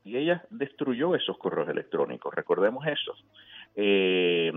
y 0.03 0.18
ella 0.18 0.44
destruyó 0.49 1.15
esos 1.15 1.38
correos 1.38 1.69
electrónicos. 1.69 2.34
Recordemos 2.34 2.85
eso. 2.85 3.14
Eh, 3.76 4.52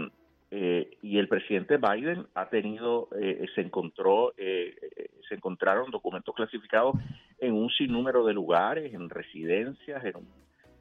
eh, 0.50 0.90
y 1.02 1.18
el 1.18 1.28
presidente 1.28 1.76
Biden 1.76 2.26
ha 2.34 2.48
tenido, 2.48 3.08
eh, 3.18 3.46
se 3.54 3.60
encontró, 3.60 4.32
se 4.36 5.34
encontraron 5.34 5.90
documentos 5.90 6.34
clasificados 6.34 6.96
en 7.38 7.52
un 7.52 7.70
sinnúmero 7.70 8.24
de 8.24 8.32
lugares, 8.32 8.92
en 8.94 9.08
residencias, 9.08 10.04
en 10.04 10.16
un 10.16 10.28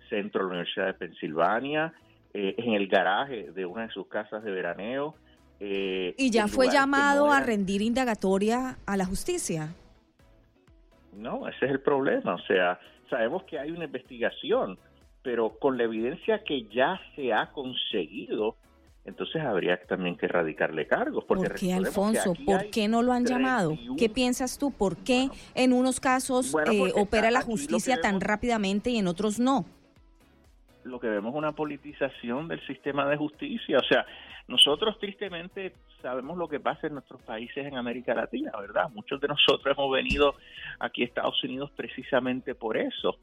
centro 0.10 0.42
de 0.42 0.46
la 0.46 0.50
Universidad 0.50 0.88
de 0.88 0.94
Pensilvania, 0.94 1.94
en 2.36 2.74
el 2.74 2.88
garaje 2.88 3.52
de 3.52 3.66
una 3.66 3.84
de 3.84 3.90
sus 3.90 4.08
casas 4.08 4.44
de 4.44 4.52
veraneo. 4.52 5.16
y 5.60 6.30
ya 6.32 6.48
fue 6.48 6.70
llamado 6.70 7.32
a 7.32 7.40
rendir 7.40 7.82
indagatoria 7.82 8.78
a 8.86 8.98
la 8.98 9.06
justicia. 9.06 9.74
No, 11.14 11.48
ese 11.48 11.66
es 11.66 11.72
el 11.72 11.80
problema. 11.80 12.36
O 12.36 12.42
sea, 12.42 12.80
sabemos 13.10 13.44
que 13.44 13.58
hay 13.58 13.72
una 13.72 13.86
investigación, 13.86 14.78
pero 15.24 15.58
con 15.58 15.78
la 15.78 15.86
evidencia 15.86 16.44
que 16.44 16.68
ya 16.68 17.00
se 17.16 17.34
ha 17.34 17.52
conseguido, 17.52 18.58
entonces 19.06 19.42
habría 19.44 19.80
también 19.86 20.18
que 20.18 20.26
erradicarle 20.26 20.88
cargos. 20.88 21.24
Porque 21.26 21.48
¿Por 21.48 21.60
qué, 21.60 21.74
Alfonso? 21.74 22.34
¿Por 22.46 22.70
qué 22.70 22.88
no 22.88 23.02
lo 23.02 23.14
han 23.14 23.26
llamado? 23.26 23.78
¿Qué 23.98 24.10
piensas 24.10 24.58
tú? 24.58 24.72
¿Por 24.72 24.98
qué 24.98 25.30
en 25.54 25.74
unos 25.74 26.00
casos 26.00 26.56
eh, 26.72 26.92
opera 26.96 27.32
la 27.32 27.42
justicia 27.42 28.02
tan 28.02 28.20
rápidamente 28.20 28.90
y 28.90 28.98
en 28.98 29.08
otros 29.08 29.40
no? 29.40 29.66
Lo 30.86 31.00
que 31.00 31.10
vemos 31.10 31.34
es 31.34 31.38
una 31.38 31.52
politización 31.52 32.48
del 32.48 32.66
sistema 32.66 33.08
de 33.10 33.18
justicia. 33.18 33.78
O 33.78 33.84
sea, 33.84 34.06
nosotros 34.48 34.98
tristemente 35.00 35.74
sabemos 36.02 36.38
lo 36.38 36.48
que 36.48 36.60
pasa 36.60 36.88
en 36.88 36.94
nuestros 36.94 37.22
países 37.24 37.66
en 37.66 37.76
América 37.78 38.14
Latina, 38.14 38.52
¿verdad? 38.60 38.90
Muchos 38.94 39.20
de 39.20 39.28
nosotros 39.28 39.76
hemos 39.78 39.92
venido 39.92 40.36
aquí 40.80 41.02
a 41.02 41.06
Estados 41.06 41.44
Unidos 41.44 41.72
precisamente 41.76 42.56
por 42.56 42.78
eso 42.78 43.18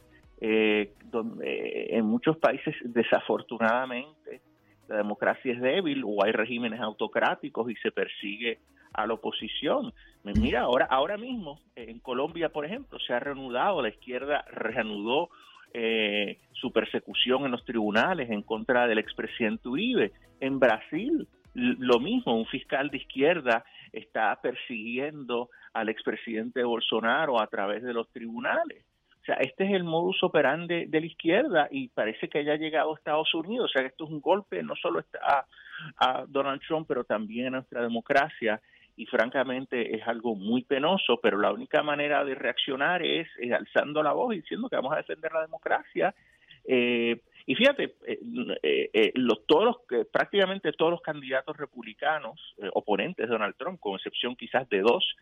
eh, 0.44 0.94
donde 1.04 1.86
en 1.96 2.04
muchos 2.04 2.36
países 2.36 2.74
desafortunadamente 2.82 4.40
la 4.88 4.96
democracia 4.96 5.52
es 5.52 5.60
débil 5.60 6.02
o 6.04 6.24
hay 6.24 6.32
regímenes 6.32 6.80
autocráticos 6.80 7.70
y 7.70 7.76
se 7.76 7.92
persigue 7.92 8.58
a 8.92 9.06
la 9.06 9.14
oposición. 9.14 9.94
Mira, 10.24 10.62
ahora, 10.62 10.86
ahora 10.86 11.16
mismo 11.16 11.60
en 11.76 12.00
Colombia, 12.00 12.48
por 12.48 12.66
ejemplo, 12.66 12.98
se 12.98 13.12
ha 13.12 13.20
reanudado, 13.20 13.82
la 13.82 13.90
izquierda 13.90 14.44
reanudó 14.50 15.30
eh, 15.74 16.38
su 16.52 16.72
persecución 16.72 17.44
en 17.44 17.50
los 17.50 17.64
tribunales 17.64 18.30
en 18.30 18.42
contra 18.42 18.86
del 18.86 18.98
expresidente 18.98 19.68
Uribe. 19.68 20.12
En 20.40 20.58
Brasil, 20.58 21.26
lo 21.54 22.00
mismo, 22.00 22.36
un 22.36 22.46
fiscal 22.46 22.90
de 22.90 22.98
izquierda 22.98 23.64
está 23.92 24.38
persiguiendo 24.40 25.50
al 25.72 25.88
expresidente 25.88 26.62
Bolsonaro 26.64 27.40
a 27.40 27.46
través 27.46 27.82
de 27.82 27.92
los 27.92 28.10
tribunales. 28.10 28.84
O 29.22 29.24
sea, 29.24 29.36
este 29.36 29.64
es 29.64 29.72
el 29.72 29.84
modus 29.84 30.20
operandi 30.24 30.86
de 30.86 31.00
la 31.00 31.06
izquierda 31.06 31.68
y 31.70 31.88
parece 31.88 32.28
que 32.28 32.38
haya 32.38 32.56
llegado 32.56 32.92
a 32.92 32.96
Estados 32.96 33.32
Unidos. 33.34 33.70
O 33.70 33.72
sea, 33.72 33.82
que 33.82 33.88
esto 33.88 34.04
es 34.04 34.10
un 34.10 34.20
golpe 34.20 34.62
no 34.64 34.74
solo 34.74 35.04
a, 35.22 35.46
a 35.98 36.24
Donald 36.26 36.60
Trump, 36.66 36.88
pero 36.88 37.04
también 37.04 37.46
a 37.46 37.58
nuestra 37.58 37.82
democracia. 37.82 38.60
Y 38.96 39.06
francamente 39.06 39.96
es 39.96 40.06
algo 40.06 40.34
muy 40.34 40.62
penoso, 40.62 41.18
pero 41.22 41.38
la 41.38 41.52
única 41.52 41.82
manera 41.82 42.24
de 42.24 42.34
reaccionar 42.34 43.02
es, 43.02 43.28
alzando 43.52 44.02
la 44.02 44.12
voz 44.12 44.34
y 44.34 44.40
diciendo 44.40 44.68
que 44.68 44.76
vamos 44.76 44.92
a 44.92 44.98
defender 44.98 45.32
la 45.32 45.42
democracia. 45.42 46.14
Eh, 46.64 47.20
y 47.46 47.54
fíjate, 47.54 47.94
eh, 48.06 48.18
eh, 48.62 48.90
eh, 48.92 49.12
los, 49.14 49.44
todos 49.46 49.78
prácticamente 50.12 50.72
todos 50.72 50.92
los 50.92 51.02
candidatos 51.02 51.56
republicanos, 51.56 52.40
oponentes 52.72 53.26
de 53.26 53.32
Donald 53.32 53.56
Trump, 53.56 53.80
con 53.80 53.94
excepción 53.94 54.36
quizás 54.36 54.68
de 54.68 54.80
dos, 54.80 55.16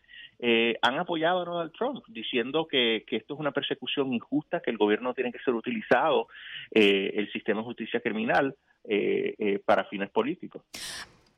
han 0.82 0.98
apoyado 0.98 1.42
a 1.42 1.44
Donald 1.44 1.72
Trump, 1.72 2.04
diciendo 2.08 2.66
que, 2.66 3.04
que, 3.06 3.16
esto 3.16 3.34
es 3.34 3.40
una 3.40 3.52
persecución 3.52 4.12
injusta, 4.12 4.60
que 4.60 4.70
el 4.70 4.78
gobierno 4.78 5.14
tiene 5.14 5.32
que 5.32 5.38
ser 5.40 5.54
utilizado, 5.54 6.28
el 6.70 7.30
sistema 7.32 7.60
de 7.60 7.66
justicia 7.66 8.00
criminal, 8.00 8.54
para 9.64 9.84
fines 9.84 10.10
políticos. 10.10 10.62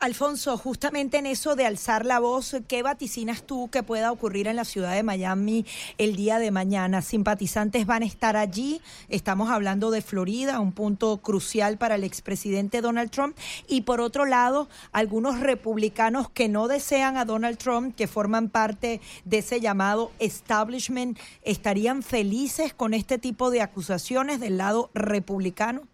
Alfonso, 0.02 0.58
justamente 0.58 1.18
en 1.18 1.26
eso 1.26 1.54
de 1.54 1.64
alzar 1.64 2.04
la 2.04 2.18
voz, 2.18 2.56
¿qué 2.66 2.82
vaticinas 2.82 3.44
tú 3.44 3.70
que 3.70 3.84
pueda 3.84 4.10
ocurrir 4.10 4.48
en 4.48 4.56
la 4.56 4.64
ciudad 4.64 4.96
de 4.96 5.04
Miami 5.04 5.64
el 5.96 6.16
día 6.16 6.40
de 6.40 6.50
mañana? 6.50 7.02
¿Simpatizantes 7.02 7.86
van 7.86 8.02
a 8.02 8.06
estar 8.06 8.36
allí? 8.36 8.80
Estamos 9.08 9.48
hablando 9.48 9.92
de 9.92 10.02
Florida, 10.02 10.58
un 10.58 10.72
punto 10.72 11.18
crucial 11.18 11.78
para 11.78 11.94
el 11.94 12.02
expresidente 12.02 12.80
Donald 12.80 13.12
Trump. 13.12 13.38
Y 13.68 13.82
por 13.82 14.00
otro 14.00 14.24
lado, 14.24 14.68
algunos 14.90 15.38
republicanos 15.38 16.28
que 16.28 16.48
no 16.48 16.66
desean 16.66 17.16
a 17.16 17.24
Donald 17.24 17.58
Trump, 17.58 17.94
que 17.94 18.08
forman 18.08 18.48
parte 18.48 19.00
de 19.24 19.38
ese 19.38 19.60
llamado 19.60 20.10
establishment, 20.18 21.16
¿estarían 21.44 22.02
felices 22.02 22.74
con 22.74 22.92
este 22.92 23.18
tipo 23.18 23.52
de 23.52 23.62
acusaciones 23.62 24.40
del 24.40 24.58
lado 24.58 24.90
republicano? 24.94 25.91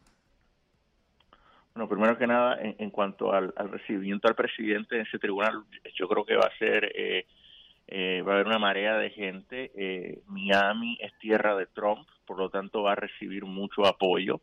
Bueno, 1.79 1.91
primero 1.91 2.19
que 2.19 2.27
nada, 2.27 2.59
en, 2.61 2.91
cuanto 2.91 3.33
al, 3.33 3.53
recibimiento 3.71 4.27
al 4.27 4.35
presidente 4.35 4.97
en 4.97 5.03
ese 5.03 5.21
tribunal, 5.21 5.63
yo 5.95 6.09
creo 6.09 6.25
que 6.25 6.35
va 6.35 6.47
a 6.47 6.59
ser, 6.59 6.91
eh, 6.93 7.25
eh, 7.87 8.21
va 8.27 8.33
a 8.33 8.35
haber 8.35 8.49
una 8.49 8.59
marea 8.59 8.99
de 8.99 9.11
gente. 9.11 9.71
Eh, 9.77 10.19
Miami 10.27 10.99
es 11.01 11.17
tierra 11.21 11.55
de 11.55 11.67
Trump, 11.67 12.09
por 12.27 12.37
lo 12.37 12.51
tanto 12.51 12.83
va 12.83 12.95
a 12.95 12.97
recibir 12.97 13.45
mucho 13.45 13.87
apoyo. 13.87 14.41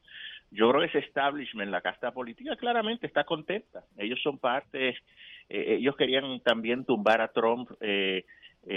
Yo 0.50 0.70
creo 0.70 0.80
que 0.80 0.88
ese 0.98 1.06
establishment, 1.06 1.70
la 1.70 1.82
casta 1.82 2.12
política, 2.12 2.56
claramente 2.56 3.06
está 3.06 3.26
contenta. 3.26 3.84
Ellos 3.98 4.22
son 4.24 4.38
parte, 4.38 4.96
ellos 5.50 5.98
querían 5.98 6.40
también 6.40 6.86
tumbar 6.86 7.20
a 7.20 7.34
Trump 7.34 7.70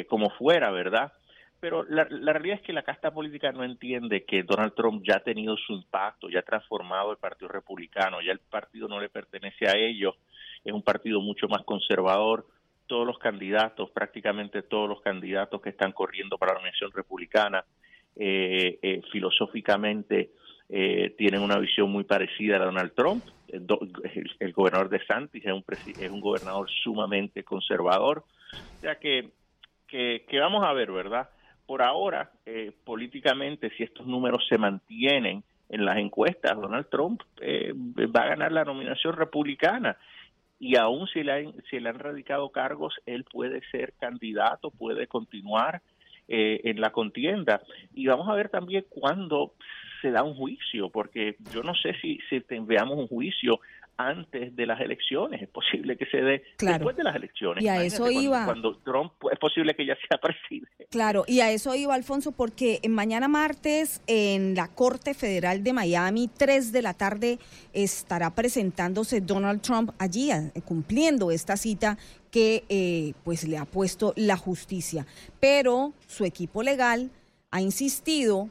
como 0.09 0.31
fuera, 0.31 0.73
¿verdad? 0.73 1.13
Pero 1.61 1.83
la, 1.89 2.05
realidad 2.05 2.59
es 2.59 2.63
que 2.63 2.73
la 2.73 2.85
casta 2.85 3.11
política 3.11 3.51
no 3.51 3.65
entiende 3.65 4.25
que 4.25 4.45
Donald 4.45 4.75
Trump 4.75 5.03
ya 5.05 5.17
ha 5.17 5.21
tenido 5.21 5.57
su 5.57 5.73
impacto, 5.73 6.31
ya 6.31 6.39
ha 6.41 6.43
transformado 6.43 7.11
el 7.11 7.19
Partido 7.19 7.49
Republicano, 7.49 8.21
ya 8.23 8.31
el 8.31 8.39
partido 8.39 8.87
no 8.87 9.01
le 9.01 9.09
pertenece 9.09 9.67
a 9.67 9.77
ellos, 9.77 10.15
es 10.65 10.73
un 10.73 10.83
partido 10.83 11.21
mucho 11.21 11.49
más 11.49 11.65
conservador. 11.65 12.47
Todos 12.87 13.07
los 13.07 13.19
candidatos, 13.19 13.91
prácticamente 13.91 14.63
todos 14.63 14.89
los 14.89 15.03
candidatos 15.03 15.61
que 15.61 15.71
están 15.71 15.93
corriendo 15.93 16.39
para 16.39 16.53
la 16.53 16.59
Organización 16.59 16.93
Republicana, 16.93 17.65
eh, 18.17 18.79
eh, 18.81 19.03
filosóficamente 19.13 20.31
eh, 20.69 21.15
tienen 21.19 21.43
una 21.43 21.59
visión 21.59 21.91
muy 21.91 22.05
parecida 22.05 22.57
a 22.57 22.65
Donald 22.65 22.93
Trump. 22.95 23.25
El, 23.49 24.53
gobernador 24.53 24.89
de 24.91 25.05
Santis 25.07 25.45
es 25.45 25.53
un, 25.53 25.65
es 25.69 26.11
un 26.11 26.21
gobernador 26.21 26.71
sumamente 26.71 27.43
conservador. 27.43 28.25
O 28.79 28.81
sea 28.81 28.97
que, 28.99 29.31
que 29.89 30.39
vamos 30.39 30.65
a 30.65 30.73
ver, 30.73 30.93
¿verdad? 30.93 31.29
Por 31.69 31.83
ahora, 31.83 32.31
eh, 32.47 32.73
políticamente, 32.83 33.69
si 33.77 33.83
estos 33.83 34.07
números 34.07 34.43
se 34.49 34.57
mantienen 34.57 35.45
en 35.69 35.85
las 35.85 35.99
encuestas, 35.99 36.59
Donald 36.59 36.89
Trump 36.89 37.21
eh, 37.43 37.75
va 37.75 38.23
a 38.23 38.29
ganar 38.29 38.53
la 38.53 38.65
nominación 38.65 39.15
republicana. 39.15 39.99
Y 40.59 40.77
aún 40.77 41.07
si 41.09 41.23
le, 41.23 41.33
han, 41.33 41.55
si 41.69 41.79
le 41.79 41.91
han 41.91 41.99
radicado 41.99 42.49
cargos, 42.49 42.95
él 43.05 43.25
puede 43.25 43.61
ser 43.71 43.93
candidato, 44.01 44.71
puede 44.71 45.09
continuar 45.09 45.83
eh, 46.27 46.63
en 46.65 46.81
la 46.81 46.89
contienda. 46.89 47.61
Y 47.93 48.07
vamos 48.07 48.31
a 48.31 48.35
ver 48.35 48.49
también 48.49 48.87
cuándo 48.89 49.53
se 50.01 50.11
da 50.11 50.23
un 50.23 50.37
juicio, 50.37 50.89
porque 50.89 51.37
yo 51.53 51.63
no 51.63 51.75
sé 51.75 51.93
si, 52.01 52.19
si 52.31 52.43
veamos 52.49 52.97
un 52.97 53.09
juicio 53.09 53.61
antes 53.99 54.55
de 54.55 54.65
las 54.65 54.81
elecciones, 54.81 55.43
es 55.43 55.49
posible 55.49 55.97
que 55.97 56.07
se 56.07 56.19
dé 56.19 56.45
después 56.59 56.97
de 56.97 57.03
las 57.03 57.17
elecciones. 57.17 57.63
Y 57.63 57.69
a 57.69 57.83
eso 57.83 58.09
iba. 58.11 58.45
Cuando 58.45 58.79
Trump 58.79 59.13
es 59.31 59.39
posible 59.39 59.75
que 59.75 59.85
ya 59.85 59.97
sea 60.09 60.19
presidente. 60.23 60.87
Claro, 60.91 61.25
y 61.27 61.41
a 61.41 61.51
eso 61.51 61.75
iba 61.75 61.95
Alfonso, 61.95 62.33
porque 62.33 62.81
mañana 62.89 63.27
martes 63.27 64.01
en 64.07 64.55
la 64.55 64.69
Corte 64.69 65.15
Federal 65.15 65.65
de 65.65 65.73
Miami, 65.73 66.29
3 66.29 66.73
de 66.73 66.83
la 66.83 66.95
tarde, 66.95 67.39
estará 67.73 68.35
presentándose 68.35 69.21
Donald 69.21 69.61
Trump 69.63 69.91
allí, 69.99 70.31
cumpliendo 70.65 71.33
esta 71.33 71.57
cita 71.57 71.99
que 72.31 72.65
eh, 72.69 73.15
pues 73.25 73.49
le 73.49 73.59
ha 73.59 73.65
puesto 73.65 74.13
la 74.17 74.37
justicia. 74.37 75.07
Pero 75.41 75.93
su 76.07 76.25
equipo 76.25 76.63
legal 76.63 77.11
ha 77.51 77.61
insistido 77.61 78.49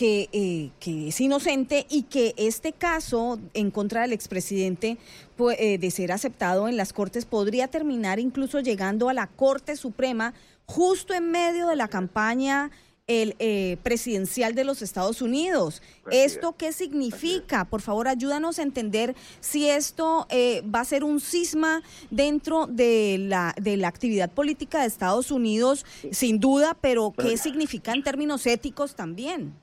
eh, 0.00 0.70
que, 0.80 1.08
es 1.08 1.20
inocente 1.20 1.86
y 1.88 2.02
que 2.04 2.34
este 2.36 2.72
caso 2.72 3.38
en 3.54 3.70
contra 3.70 4.02
del 4.02 4.12
expresidente 4.12 4.98
pues, 5.36 5.56
eh, 5.60 5.78
de 5.78 5.90
ser 5.90 6.12
aceptado 6.12 6.68
en 6.68 6.76
las 6.76 6.92
Cortes 6.92 7.24
podría 7.24 7.68
terminar 7.68 8.18
incluso 8.18 8.60
llegando 8.60 9.08
a 9.08 9.14
la 9.14 9.26
Corte 9.26 9.76
Suprema 9.76 10.34
justo 10.66 11.14
en 11.14 11.30
medio 11.30 11.66
de 11.66 11.76
la 11.76 11.88
campaña 11.88 12.70
el 13.10 13.34
eh, 13.40 13.76
presidencial 13.82 14.54
de 14.54 14.62
los 14.62 14.82
Estados 14.82 15.20
Unidos. 15.20 15.82
¿Esto 16.12 16.54
qué 16.56 16.72
significa? 16.72 17.64
Por 17.64 17.80
favor, 17.80 18.06
ayúdanos 18.06 18.60
a 18.60 18.62
entender 18.62 19.16
si 19.40 19.68
esto 19.68 20.28
eh, 20.30 20.62
va 20.62 20.80
a 20.80 20.84
ser 20.84 21.02
un 21.02 21.20
cisma 21.20 21.82
dentro 22.10 22.68
de 22.68 23.16
la, 23.18 23.52
de 23.60 23.76
la 23.76 23.88
actividad 23.88 24.30
política 24.30 24.82
de 24.82 24.86
Estados 24.86 25.32
Unidos, 25.32 25.84
sin 26.12 26.38
duda, 26.38 26.76
pero 26.80 27.12
¿qué 27.18 27.36
significa 27.36 27.92
en 27.92 28.04
términos 28.04 28.46
éticos 28.46 28.94
también? 28.94 29.54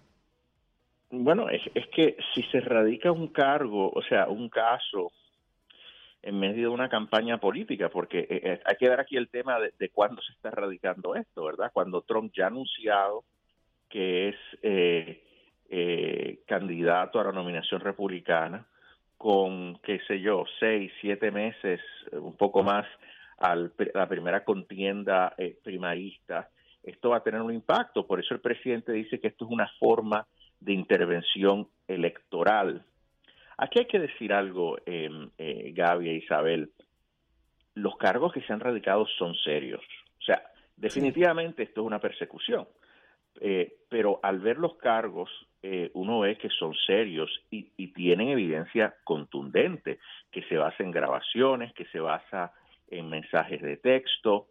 Bueno, 1.10 1.50
es, 1.50 1.62
que 1.96 2.18
si 2.34 2.44
se 2.44 2.60
radica 2.60 3.12
un 3.12 3.28
cargo, 3.28 3.90
o 3.94 4.02
sea, 4.04 4.28
un 4.28 4.50
caso 4.50 5.12
en 6.22 6.38
medio 6.38 6.68
de 6.68 6.74
una 6.74 6.90
campaña 6.90 7.38
política, 7.38 7.88
porque 7.90 8.20
eh, 8.20 8.28
eh, 8.30 8.60
hay 8.66 8.76
que 8.76 8.90
ver 8.90 9.00
aquí 9.00 9.16
el 9.16 9.30
tema 9.30 9.58
de, 9.60 9.90
cuándo 9.90 10.22
se 10.22 10.34
está 10.34 10.52
radicando 10.52 11.16
esto, 11.16 11.46
¿verdad? 11.46 11.72
Cuando 11.72 12.02
Trump 12.02 12.34
ya 12.36 12.46
ha 12.46 12.48
anunciado 12.48 13.24
que 13.90 14.30
es 14.30 14.36
eh, 14.64 16.44
candidato 16.46 17.22
a 17.22 17.24
la 17.24 17.32
nominación 17.32 17.80
republicana, 17.80 18.66
con, 19.18 19.80
qué 19.80 20.02
sé 20.08 20.20
yo, 20.20 20.44
seis, 20.60 20.92
siete 21.00 21.32
meses, 21.32 21.80
un 22.12 22.36
poco 22.36 22.64
más, 22.64 22.86
a 23.38 23.56
la 23.56 24.10
primera 24.10 24.44
contienda 24.44 25.34
primarista, 25.64 26.50
esto 26.84 27.12
va 27.12 27.18
a 27.18 27.24
tener 27.24 27.42
un 27.42 27.54
impacto. 27.54 28.06
Por 28.06 28.20
eso 28.20 28.34
el 28.34 28.42
presidente 28.42 28.92
dice 28.92 29.20
que 29.20 29.28
esto 29.28 29.46
es 29.46 29.52
una 29.52 29.70
forma 29.80 30.26
de 30.60 30.74
intervención 30.74 31.68
electoral. 31.88 32.84
Aquí 33.58 33.80
hay 33.80 33.86
que 33.86 34.00
decir 34.00 34.34
algo, 34.34 34.78
eh, 34.86 35.10
eh, 35.38 35.72
Gaby 35.74 36.10
e 36.10 36.14
Isabel. 36.16 36.72
Los 37.76 37.98
cargos 37.98 38.34
que 38.34 38.42
se 38.42 38.54
han 38.54 38.60
radicado 38.60 39.06
son 39.18 39.36
serios. 39.36 39.82
O 40.20 40.24
sea, 40.24 40.42
definitivamente 40.76 41.64
esto 41.64 41.82
es 41.82 41.88
una 41.88 42.00
persecución. 42.00 42.68
Eh, 43.40 43.78
pero 43.90 44.20
al 44.24 44.40
ver 44.40 44.58
los 44.58 44.78
cargos, 44.78 45.30
eh, 45.62 45.92
uno 45.94 46.20
ve 46.20 46.38
que 46.38 46.50
son 46.50 46.74
serios 46.74 47.30
y, 47.52 47.72
y, 47.78 47.94
tienen 47.94 48.30
evidencia 48.30 48.96
contundente, 49.04 50.00
que 50.32 50.42
se 50.44 50.58
basa 50.58 50.84
en 50.84 50.92
grabaciones, 50.92 51.74
que 51.74 51.86
se 51.86 52.00
basa 52.00 52.54
en 52.90 53.10
mensajes 53.10 53.62
de 53.62 53.78
texto. 53.78 54.48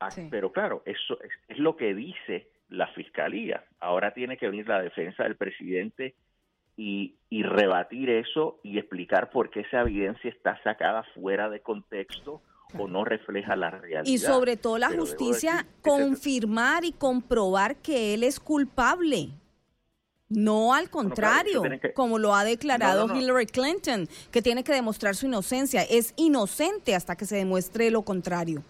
Ah, 0.00 0.08
pero 0.30 0.52
claro, 0.52 0.82
eso 0.86 1.20
es, 1.22 1.32
es, 1.48 1.58
lo 1.58 1.76
que 1.76 1.94
dice 1.94 2.48
la 2.76 2.88
fiscalía. 2.88 3.64
Ahora 3.80 4.12
tiene 4.12 4.36
que 4.36 4.48
venir 4.48 4.68
la 4.68 4.82
defensa 4.82 5.24
del 5.24 5.36
presidente 5.36 6.14
y, 6.76 7.14
y, 7.30 7.42
rebatir 7.42 8.10
eso 8.10 8.58
y 8.62 8.78
explicar 8.78 9.30
por 9.30 9.50
qué 9.50 9.60
esa 9.60 9.82
evidencia 9.82 10.30
está 10.30 10.60
sacada 10.62 11.04
fuera 11.14 11.48
de 11.48 11.60
contexto 11.60 12.42
o 12.78 12.88
no 12.88 13.04
refleja 13.04 13.54
la 13.54 13.70
realidad. 13.70 14.02
Y 14.04 14.18
sobre 14.18 14.56
todo 14.56 14.78
la 14.78 14.90
justicia 14.90 15.66
confirmar 15.82 16.84
y 16.84 16.92
comprobar 16.92 17.76
que 17.76 18.14
él 18.14 18.24
es 18.24 18.40
culpable. 18.40 19.28
No 20.28 20.74
al 20.74 20.90
contrario, 20.90 21.62
como 21.94 22.18
lo 22.18 22.34
ha 22.34 22.42
declarado 22.42 23.14
Hillary 23.14 23.46
Clinton, 23.46 24.08
que 24.32 24.42
tiene 24.42 24.64
que 24.64 24.72
demostrar 24.72 25.14
su 25.14 25.26
inocencia. 25.26 25.82
Es 25.82 26.12
inocente 26.16 26.94
hasta 26.94 27.14
que 27.14 27.26
se 27.26 27.36
demuestre 27.36 27.90
lo 27.90 28.02
contrario. 28.02 28.62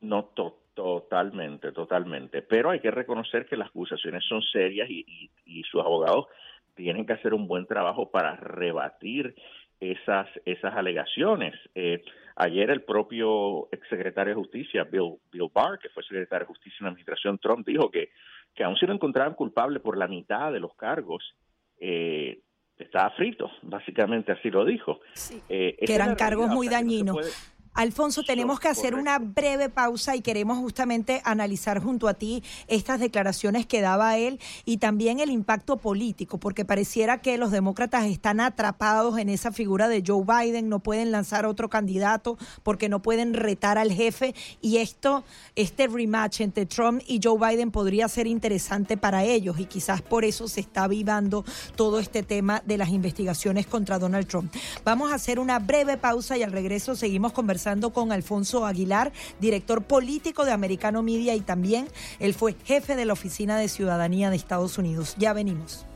No, 0.00 0.24
to 0.26 0.59
totalmente, 0.80 1.72
totalmente. 1.72 2.40
Pero 2.40 2.70
hay 2.70 2.80
que 2.80 2.90
reconocer 2.90 3.44
que 3.44 3.56
las 3.56 3.68
acusaciones 3.68 4.24
son 4.24 4.40
serias 4.40 4.88
y, 4.88 5.04
y, 5.06 5.30
y 5.44 5.62
sus 5.64 5.82
abogados 5.82 6.26
tienen 6.74 7.04
que 7.04 7.12
hacer 7.12 7.34
un 7.34 7.46
buen 7.46 7.66
trabajo 7.66 8.10
para 8.10 8.36
rebatir 8.36 9.34
esas, 9.78 10.26
esas 10.46 10.74
alegaciones. 10.74 11.54
Eh, 11.74 12.02
ayer 12.36 12.70
el 12.70 12.82
propio 12.82 13.68
exsecretario 13.72 14.34
de 14.34 14.40
Justicia, 14.40 14.84
Bill, 14.84 15.16
Bill 15.30 15.50
Barr, 15.52 15.78
que 15.78 15.90
fue 15.90 16.02
secretario 16.02 16.46
de 16.46 16.54
Justicia 16.54 16.78
en 16.80 16.84
la 16.84 16.90
administración 16.92 17.38
Trump, 17.38 17.66
dijo 17.66 17.90
que, 17.90 18.08
que 18.54 18.64
aun 18.64 18.76
si 18.76 18.86
lo 18.86 18.94
encontraban 18.94 19.34
culpable 19.34 19.80
por 19.80 19.98
la 19.98 20.08
mitad 20.08 20.50
de 20.50 20.60
los 20.60 20.74
cargos, 20.76 21.34
eh, 21.78 22.40
estaba 22.78 23.10
frito, 23.10 23.50
básicamente 23.60 24.32
así 24.32 24.50
lo 24.50 24.64
dijo. 24.64 25.00
Eh, 25.50 25.76
que 25.84 25.94
eran 25.94 26.14
cargos 26.14 26.48
muy 26.48 26.68
dañinos. 26.68 27.59
Alfonso, 27.72 28.24
tenemos 28.24 28.58
que 28.58 28.66
hacer 28.66 28.96
una 28.96 29.20
breve 29.20 29.68
pausa 29.68 30.16
y 30.16 30.22
queremos 30.22 30.58
justamente 30.58 31.22
analizar 31.24 31.80
junto 31.80 32.08
a 32.08 32.14
ti 32.14 32.42
estas 32.66 32.98
declaraciones 32.98 33.64
que 33.64 33.80
daba 33.80 34.18
él 34.18 34.40
y 34.64 34.78
también 34.78 35.20
el 35.20 35.30
impacto 35.30 35.76
político, 35.76 36.38
porque 36.38 36.64
pareciera 36.64 37.20
que 37.20 37.38
los 37.38 37.52
demócratas 37.52 38.06
están 38.06 38.40
atrapados 38.40 39.18
en 39.18 39.28
esa 39.28 39.52
figura 39.52 39.88
de 39.88 40.02
Joe 40.04 40.24
Biden, 40.24 40.68
no 40.68 40.80
pueden 40.80 41.12
lanzar 41.12 41.46
otro 41.46 41.70
candidato 41.70 42.36
porque 42.64 42.88
no 42.88 43.02
pueden 43.02 43.34
retar 43.34 43.78
al 43.78 43.92
jefe 43.92 44.34
y 44.60 44.78
esto, 44.78 45.22
este 45.54 45.86
rematch 45.86 46.40
entre 46.40 46.66
Trump 46.66 47.00
y 47.06 47.20
Joe 47.22 47.38
Biden 47.38 47.70
podría 47.70 48.08
ser 48.08 48.26
interesante 48.26 48.96
para 48.96 49.22
ellos 49.22 49.60
y 49.60 49.66
quizás 49.66 50.02
por 50.02 50.24
eso 50.24 50.48
se 50.48 50.60
está 50.60 50.84
avivando 50.84 51.44
todo 51.76 52.00
este 52.00 52.24
tema 52.24 52.62
de 52.66 52.78
las 52.78 52.88
investigaciones 52.88 53.68
contra 53.68 54.00
Donald 54.00 54.26
Trump. 54.26 54.52
Vamos 54.84 55.12
a 55.12 55.14
hacer 55.14 55.38
una 55.38 55.60
breve 55.60 55.96
pausa 55.96 56.36
y 56.36 56.42
al 56.42 56.50
regreso 56.50 56.96
seguimos 56.96 57.32
conversando 57.32 57.59
con 57.92 58.12
Alfonso 58.12 58.64
Aguilar, 58.64 59.12
director 59.40 59.82
político 59.82 60.44
de 60.44 60.52
Americano 60.52 61.02
Media 61.02 61.34
y 61.34 61.40
también 61.40 61.88
él 62.18 62.34
fue 62.34 62.56
jefe 62.64 62.96
de 62.96 63.04
la 63.04 63.12
Oficina 63.12 63.58
de 63.58 63.68
Ciudadanía 63.68 64.30
de 64.30 64.36
Estados 64.36 64.78
Unidos. 64.78 65.14
Ya 65.18 65.32
venimos. 65.32 65.86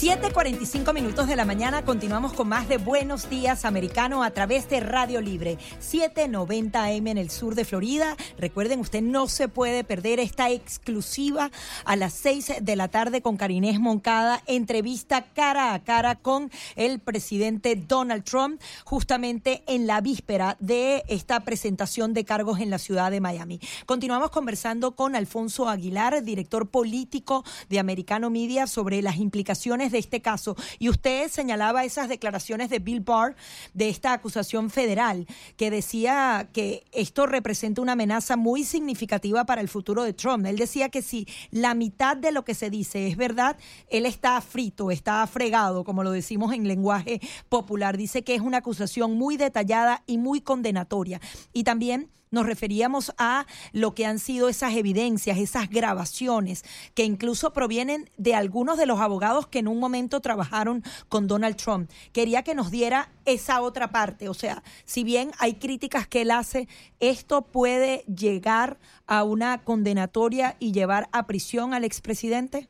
7:45 0.00 0.94
minutos 0.94 1.26
de 1.26 1.34
la 1.34 1.44
mañana 1.44 1.84
continuamos 1.84 2.32
con 2.32 2.46
más 2.46 2.68
de 2.68 2.78
Buenos 2.78 3.28
Días 3.28 3.64
Americano 3.64 4.22
a 4.22 4.30
través 4.30 4.68
de 4.68 4.78
Radio 4.78 5.20
Libre 5.20 5.58
790 5.80 6.84
AM 6.84 7.08
en 7.08 7.18
el 7.18 7.30
sur 7.30 7.56
de 7.56 7.64
Florida. 7.64 8.16
Recuerden, 8.38 8.78
usted 8.78 9.02
no 9.02 9.26
se 9.26 9.48
puede 9.48 9.82
perder 9.82 10.20
esta 10.20 10.50
exclusiva 10.50 11.50
a 11.84 11.96
las 11.96 12.12
6 12.12 12.58
de 12.60 12.76
la 12.76 12.86
tarde 12.86 13.22
con 13.22 13.36
Karinés 13.36 13.80
Moncada, 13.80 14.40
entrevista 14.46 15.24
cara 15.34 15.74
a 15.74 15.82
cara 15.82 16.14
con 16.14 16.52
el 16.76 17.00
presidente 17.00 17.74
Donald 17.74 18.22
Trump, 18.22 18.60
justamente 18.84 19.64
en 19.66 19.88
la 19.88 20.00
víspera 20.00 20.56
de 20.60 21.02
esta 21.08 21.40
presentación 21.40 22.14
de 22.14 22.24
cargos 22.24 22.60
en 22.60 22.70
la 22.70 22.78
ciudad 22.78 23.10
de 23.10 23.20
Miami. 23.20 23.58
Continuamos 23.84 24.30
conversando 24.30 24.92
con 24.92 25.16
Alfonso 25.16 25.68
Aguilar, 25.68 26.22
director 26.22 26.68
político 26.68 27.44
de 27.68 27.80
Americano 27.80 28.30
Media, 28.30 28.68
sobre 28.68 29.02
las 29.02 29.16
implicaciones 29.16 29.87
de 29.92 29.98
este 29.98 30.20
caso. 30.20 30.56
Y 30.78 30.88
usted 30.88 31.28
señalaba 31.30 31.84
esas 31.84 32.08
declaraciones 32.08 32.70
de 32.70 32.78
Bill 32.78 33.00
Barr 33.00 33.36
de 33.74 33.88
esta 33.88 34.12
acusación 34.12 34.70
federal, 34.70 35.26
que 35.56 35.70
decía 35.70 36.48
que 36.52 36.84
esto 36.92 37.26
representa 37.26 37.82
una 37.82 37.92
amenaza 37.92 38.36
muy 38.36 38.64
significativa 38.64 39.44
para 39.44 39.60
el 39.60 39.68
futuro 39.68 40.02
de 40.02 40.12
Trump. 40.12 40.46
Él 40.46 40.56
decía 40.56 40.88
que 40.88 41.02
si 41.02 41.26
la 41.50 41.74
mitad 41.74 42.16
de 42.16 42.32
lo 42.32 42.44
que 42.44 42.54
se 42.54 42.70
dice 42.70 43.06
es 43.06 43.16
verdad, 43.16 43.56
él 43.88 44.06
está 44.06 44.40
frito, 44.40 44.90
está 44.90 45.26
fregado, 45.26 45.84
como 45.84 46.02
lo 46.02 46.10
decimos 46.10 46.52
en 46.52 46.66
lenguaje 46.68 47.20
popular. 47.48 47.96
Dice 47.96 48.22
que 48.22 48.34
es 48.34 48.40
una 48.40 48.58
acusación 48.58 49.16
muy 49.16 49.36
detallada 49.36 50.02
y 50.06 50.18
muy 50.18 50.40
condenatoria. 50.40 51.20
Y 51.52 51.64
también 51.64 52.10
nos 52.30 52.46
referíamos 52.46 53.12
a 53.18 53.46
lo 53.72 53.94
que 53.94 54.06
han 54.06 54.18
sido 54.18 54.48
esas 54.48 54.74
evidencias, 54.74 55.38
esas 55.38 55.68
grabaciones, 55.68 56.64
que 56.94 57.04
incluso 57.04 57.52
provienen 57.52 58.10
de 58.16 58.34
algunos 58.34 58.78
de 58.78 58.86
los 58.86 59.00
abogados 59.00 59.46
que 59.46 59.60
en 59.60 59.68
un 59.68 59.78
momento 59.78 60.20
trabajaron 60.20 60.82
con 61.08 61.26
Donald 61.26 61.56
Trump. 61.56 61.90
Quería 62.12 62.42
que 62.42 62.54
nos 62.54 62.70
diera 62.70 63.08
esa 63.24 63.60
otra 63.60 63.88
parte, 63.88 64.28
o 64.28 64.34
sea, 64.34 64.62
si 64.84 65.04
bien 65.04 65.30
hay 65.38 65.54
críticas 65.54 66.06
que 66.06 66.22
él 66.22 66.30
hace, 66.30 66.68
esto 67.00 67.42
puede 67.42 68.04
llegar 68.04 68.78
a 69.06 69.24
una 69.24 69.64
condenatoria 69.64 70.56
y 70.58 70.72
llevar 70.72 71.08
a 71.12 71.26
prisión 71.26 71.74
al 71.74 71.84
expresidente. 71.84 72.68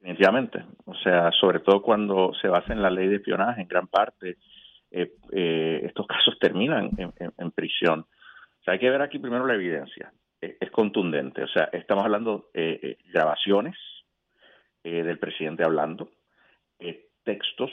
Definitivamente, 0.00 0.64
o 0.84 0.94
sea, 0.96 1.30
sobre 1.40 1.60
todo 1.60 1.80
cuando 1.80 2.32
se 2.40 2.48
basa 2.48 2.72
en 2.72 2.82
la 2.82 2.90
ley 2.90 3.06
de 3.06 3.16
espionaje, 3.16 3.62
en 3.62 3.68
gran 3.68 3.86
parte 3.86 4.36
eh, 4.92 5.14
eh, 5.32 5.80
estos 5.84 6.06
casos 6.08 6.38
terminan 6.38 6.90
en, 6.98 7.50
prisión. 7.52 8.00
O 8.00 8.64
sea, 8.64 8.74
hay 8.74 8.78
que 8.78 8.90
ver 8.90 9.02
aquí 9.02 9.18
primero 9.18 9.46
la 9.46 9.54
evidencia. 9.54 10.12
es 10.40 10.70
contundente. 10.70 11.42
O 11.42 11.48
sea, 11.48 11.68
estamos 11.72 12.04
hablando 12.04 12.50
de 12.54 12.72
eh, 12.82 12.98
grabaciones 13.12 13.76
del 14.84 15.20
presidente 15.20 15.62
hablando, 15.62 16.10
textos, 17.22 17.70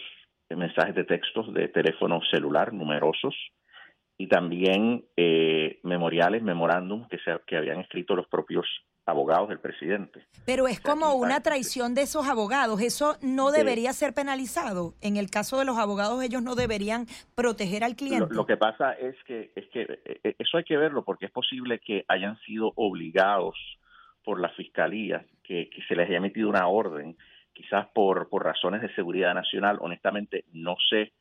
mensajes 0.52 0.94
de 0.94 1.06
textos 1.06 1.52
de 1.56 1.68
teléfono 1.70 2.22
celular 2.30 2.72
numerosos 2.72 3.34
y 4.16 4.28
también 4.28 5.06
memoriales, 5.82 6.44
memorándum 6.44 7.08
que, 7.08 7.18
se, 7.18 7.36
que 7.48 7.58
habían 7.58 7.80
escrito 7.80 8.16
los 8.16 8.28
propios 8.28 8.68
abogados 9.10 9.50
del 9.50 9.60
presidente. 9.60 10.26
Pero 10.46 10.68
es 10.68 10.80
como 10.80 11.14
una 11.14 11.42
traición 11.42 11.94
de 11.94 12.04
esos 12.04 12.28
abogados. 12.28 12.82
Eso 12.82 13.18
no 13.22 13.52
debería 13.52 13.94
ser 13.94 14.14
penalizado. 14.14 14.94
En 15.02 15.18
el 15.18 15.30
caso 15.30 15.60
de 15.60 15.66
los 15.66 15.78
abogados, 15.78 16.24
ellos 16.24 16.42
no 16.42 16.56
deberían 16.56 17.06
proteger 17.36 17.84
al 17.84 17.96
cliente. 17.96 18.34
Lo, 18.34 18.46
que 18.46 18.58
pasa 18.58 18.94
es 18.94 19.16
que, 19.26 19.52
es 19.56 19.68
que 19.70 19.82
eh, 19.82 20.20
eh, 20.24 20.36
eso 20.40 20.58
hay 20.58 20.64
que 20.64 20.78
verlo 20.78 21.04
porque 21.04 21.26
es 21.26 21.32
posible 21.32 21.80
que 21.80 22.06
hayan 22.08 22.38
sido 22.40 22.72
obligados 22.76 23.56
por 24.24 24.40
la 24.40 24.50
fiscalía, 24.50 25.26
que, 25.44 25.70
se 25.88 25.96
les 25.96 26.08
haya 26.08 26.18
emitido 26.18 26.50
una 26.50 26.68
orden, 26.68 27.18
quizás 27.54 27.88
por, 27.94 28.30
por 28.30 28.44
razones 28.44 28.82
de 28.82 28.94
seguridad 28.94 29.34
nacional. 29.34 29.78
Honestamente, 29.82 30.46
no 30.54 30.76
sé 30.90 31.14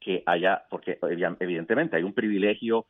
que 0.00 0.22
haya, 0.26 0.64
porque 0.70 0.98
evidentemente 1.02 1.96
hay 1.96 2.02
un 2.02 2.14
privilegio 2.14 2.86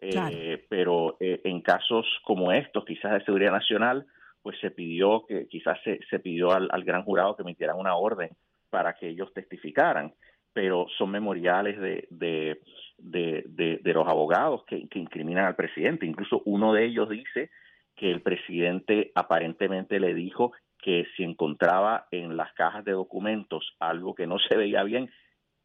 Eh, 0.00 0.64
pero 0.68 1.16
eh, 1.20 1.40
en 1.44 1.60
casos 1.60 2.06
como 2.24 2.52
estos, 2.52 2.84
quizás 2.84 3.12
de 3.12 3.24
seguridad 3.24 3.52
nacional, 3.52 4.06
pues 4.42 4.58
se 4.60 4.70
pidió 4.70 5.26
que 5.26 5.46
quizás 5.46 5.78
se, 5.84 6.00
se 6.08 6.18
pidió 6.18 6.52
al, 6.52 6.84
gran 6.84 7.04
jurado 7.04 7.36
que 7.36 7.42
emitieran 7.42 7.78
una 7.78 7.94
orden 7.94 8.30
para 8.70 8.94
que 8.94 9.08
ellos 9.08 9.32
testificaran, 9.34 10.14
pero 10.54 10.86
son 10.96 11.10
memoriales 11.10 11.78
de, 11.78 12.08
de, 12.10 12.60
de, 12.96 13.78
de, 13.82 13.92
los 13.92 14.08
abogados 14.08 14.64
que, 14.64 14.88
que, 14.88 14.98
incriminan 14.98 15.44
al 15.44 15.56
presidente. 15.56 16.06
Incluso 16.06 16.42
uno 16.46 16.72
de 16.72 16.86
ellos 16.86 17.08
dice 17.10 17.50
que 17.94 18.10
el 18.10 18.22
presidente 18.22 19.12
aparentemente 19.14 20.00
le 20.00 20.14
dijo 20.14 20.52
que 20.78 21.06
si 21.14 21.24
encontraba 21.24 22.06
en 22.10 22.36
las 22.38 22.52
cajas 22.54 22.84
de 22.84 22.92
documentos 22.92 23.76
algo 23.78 24.14
que 24.14 24.26
no 24.26 24.38
se 24.38 24.56
veía 24.56 24.82
bien, 24.82 25.10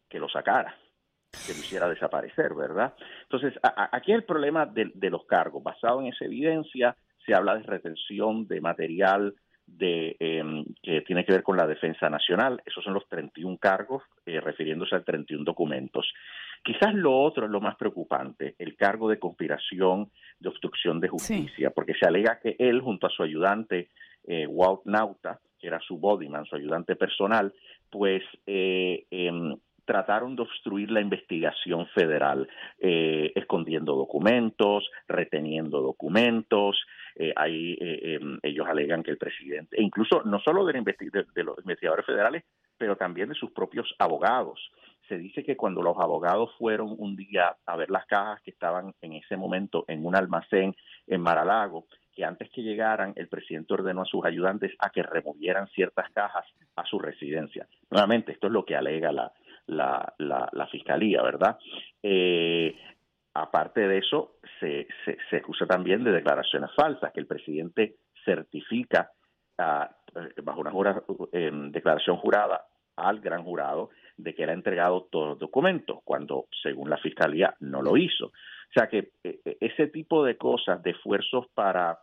que 0.09 0.19
lo 0.19 0.27
sacara 0.27 0.75
que 1.45 1.53
lo 1.53 1.59
hiciera 1.59 1.89
desaparecer, 1.89 2.53
¿verdad? 2.53 2.93
Entonces, 3.23 3.53
aquí 3.91 4.11
el 4.11 4.23
problema 4.23 4.65
de, 4.65 5.09
los 5.09 5.25
cargos. 5.25 5.63
Basado 5.63 6.01
en 6.01 6.07
esa 6.07 6.25
evidencia, 6.25 6.95
se 7.25 7.33
habla 7.33 7.55
de 7.55 7.63
retención 7.63 8.47
de 8.47 8.61
material 8.61 9.33
de, 9.65 10.15
em, 10.19 10.63
que 10.83 11.01
tiene 11.01 11.25
que 11.25 11.31
ver 11.31 11.43
con 11.43 11.57
la 11.57 11.65
defensa 11.65 12.09
nacional. 12.09 12.61
Esos 12.65 12.83
son 12.83 12.93
los 12.93 13.07
31 13.09 13.57
cargos, 13.57 14.03
eh, 14.25 14.39
refiriéndose 14.39 14.95
a 14.95 15.03
31 15.03 15.43
documentos. 15.43 16.05
Quizás 16.63 16.93
lo 16.93 17.19
otro 17.19 17.45
es 17.45 17.51
lo 17.51 17.61
más 17.61 17.75
preocupante, 17.75 18.55
el 18.57 18.75
cargo 18.75 19.09
de 19.09 19.19
conspiración 19.19 20.09
de 20.39 20.49
obstrucción 20.49 20.99
de 20.99 21.09
justicia, 21.09 21.69
porque 21.69 21.93
se 21.93 22.07
alega 22.07 22.39
que 22.39 22.55
él, 22.57 22.81
junto 22.81 23.07
a 23.07 23.11
su 23.11 23.23
ayudante, 23.23 23.89
eh, 24.23 24.47
Walt 24.47 24.81
Nauta, 24.85 25.39
que 25.59 25.67
era 25.67 25.79
su 25.79 25.97
bodyman, 25.97 26.45
su 26.45 26.55
ayudante 26.55 26.95
personal, 26.95 27.53
pues 27.89 28.23
eh, 28.45 29.05
em, 29.11 29.55
trataron 29.85 30.35
de 30.35 30.41
obstruir 30.41 30.91
la 30.91 31.01
investigación 31.01 31.87
federal, 31.87 32.47
eh, 32.79 33.31
escondiendo 33.35 33.95
documentos, 33.95 34.89
reteniendo 35.07 35.81
documentos. 35.81 36.83
Eh, 37.15 37.31
ahí 37.35 37.77
eh, 37.79 38.15
em, 38.15 38.39
ellos 38.43 38.67
alegan 38.67 39.03
que 39.03 39.11
el 39.11 39.17
presidente, 39.17 39.77
e 39.77 39.83
incluso 39.83 40.23
no 40.23 40.39
solo 40.39 40.65
de, 40.65 40.73
de, 40.73 41.43
los 41.43 41.57
investigadores 41.59 42.05
federales, 42.05 42.43
pero 42.77 42.97
también 42.97 43.29
de 43.29 43.35
sus 43.35 43.51
propios 43.51 43.95
abogados. 43.99 44.59
Se 45.07 45.17
dice 45.17 45.43
que 45.43 45.55
cuando 45.55 45.81
los 45.81 45.97
abogados 45.97 46.51
fueron 46.57 46.95
un 46.97 47.15
día 47.15 47.55
a 47.65 47.75
ver 47.77 47.89
las 47.91 48.05
cajas 48.07 48.41
que 48.41 48.51
estaban 48.51 48.93
en 49.01 49.13
ese 49.13 49.37
momento 49.37 49.85
en 49.87 50.05
un 50.05 50.15
almacén 50.15 50.75
en 51.07 51.21
Maralago, 51.21 51.85
que 52.15 52.25
antes 52.25 52.49
que 52.49 52.63
llegaran 52.63 53.13
el 53.15 53.27
presidente 53.27 53.73
ordenó 53.73 54.01
a 54.01 54.05
sus 54.05 54.25
ayudantes 54.25 54.71
a 54.79 54.89
que 54.89 55.03
removieran 55.03 55.67
ciertas 55.67 56.09
cajas 56.11 56.45
a 56.75 56.85
su 56.85 56.97
residencia. 56.97 57.67
Nuevamente, 57.91 58.31
esto 58.31 58.47
es 58.47 58.53
lo 58.53 58.65
que 58.65 58.75
alega 58.75 59.11
la, 59.11 59.31
la, 59.67 60.13
la, 60.19 60.67
fiscalía, 60.67 61.21
¿verdad? 61.21 61.57
Eh, 62.01 62.75
aparte 63.33 63.87
de 63.87 63.97
eso, 63.97 64.37
se, 64.59 64.87
se, 65.03 65.17
se, 65.29 65.37
acusa 65.37 65.65
también 65.65 66.03
de 66.03 66.11
declaraciones 66.11 66.69
falsas, 66.75 67.11
que 67.11 67.19
el 67.19 67.27
presidente 67.27 67.95
certifica 68.23 69.11
eh, 69.57 70.41
bajo 70.43 70.61
una 70.61 71.03
em, 71.31 71.71
declaración 71.71 72.17
jurada 72.17 72.65
al 72.95 73.19
gran 73.19 73.43
jurado 73.43 73.89
de 74.17 74.33
que 74.33 74.43
él 74.43 74.49
ha 74.49 74.53
entregado 74.53 75.07
todos 75.11 75.29
los 75.29 75.39
documentos, 75.39 75.99
cuando 76.03 76.47
según 76.63 76.89
la 76.89 76.97
fiscalía 76.97 77.55
no 77.59 77.81
lo 77.81 77.97
hizo. 77.97 78.27
O 78.27 78.73
sea 78.73 78.87
que 78.87 79.11
eh, 79.23 79.57
ese 79.59 79.87
tipo 79.87 80.23
de 80.23 80.37
cosas, 80.37 80.81
de 80.83 80.91
esfuerzos 80.91 81.47
para, 81.53 81.99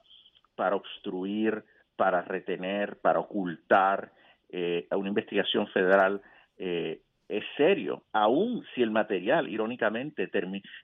para 0.54 0.76
obstruir, 0.76 1.64
para 1.96 2.22
retener, 2.22 2.98
para 3.00 3.20
ocultar 3.20 4.12
a 4.90 4.96
una 4.98 5.08
investigación 5.08 5.66
federal, 5.68 6.20
eh, 6.58 7.00
es 7.32 7.44
serio, 7.56 8.04
aun 8.12 8.64
si 8.74 8.82
el 8.82 8.90
material, 8.90 9.48
irónicamente, 9.48 10.30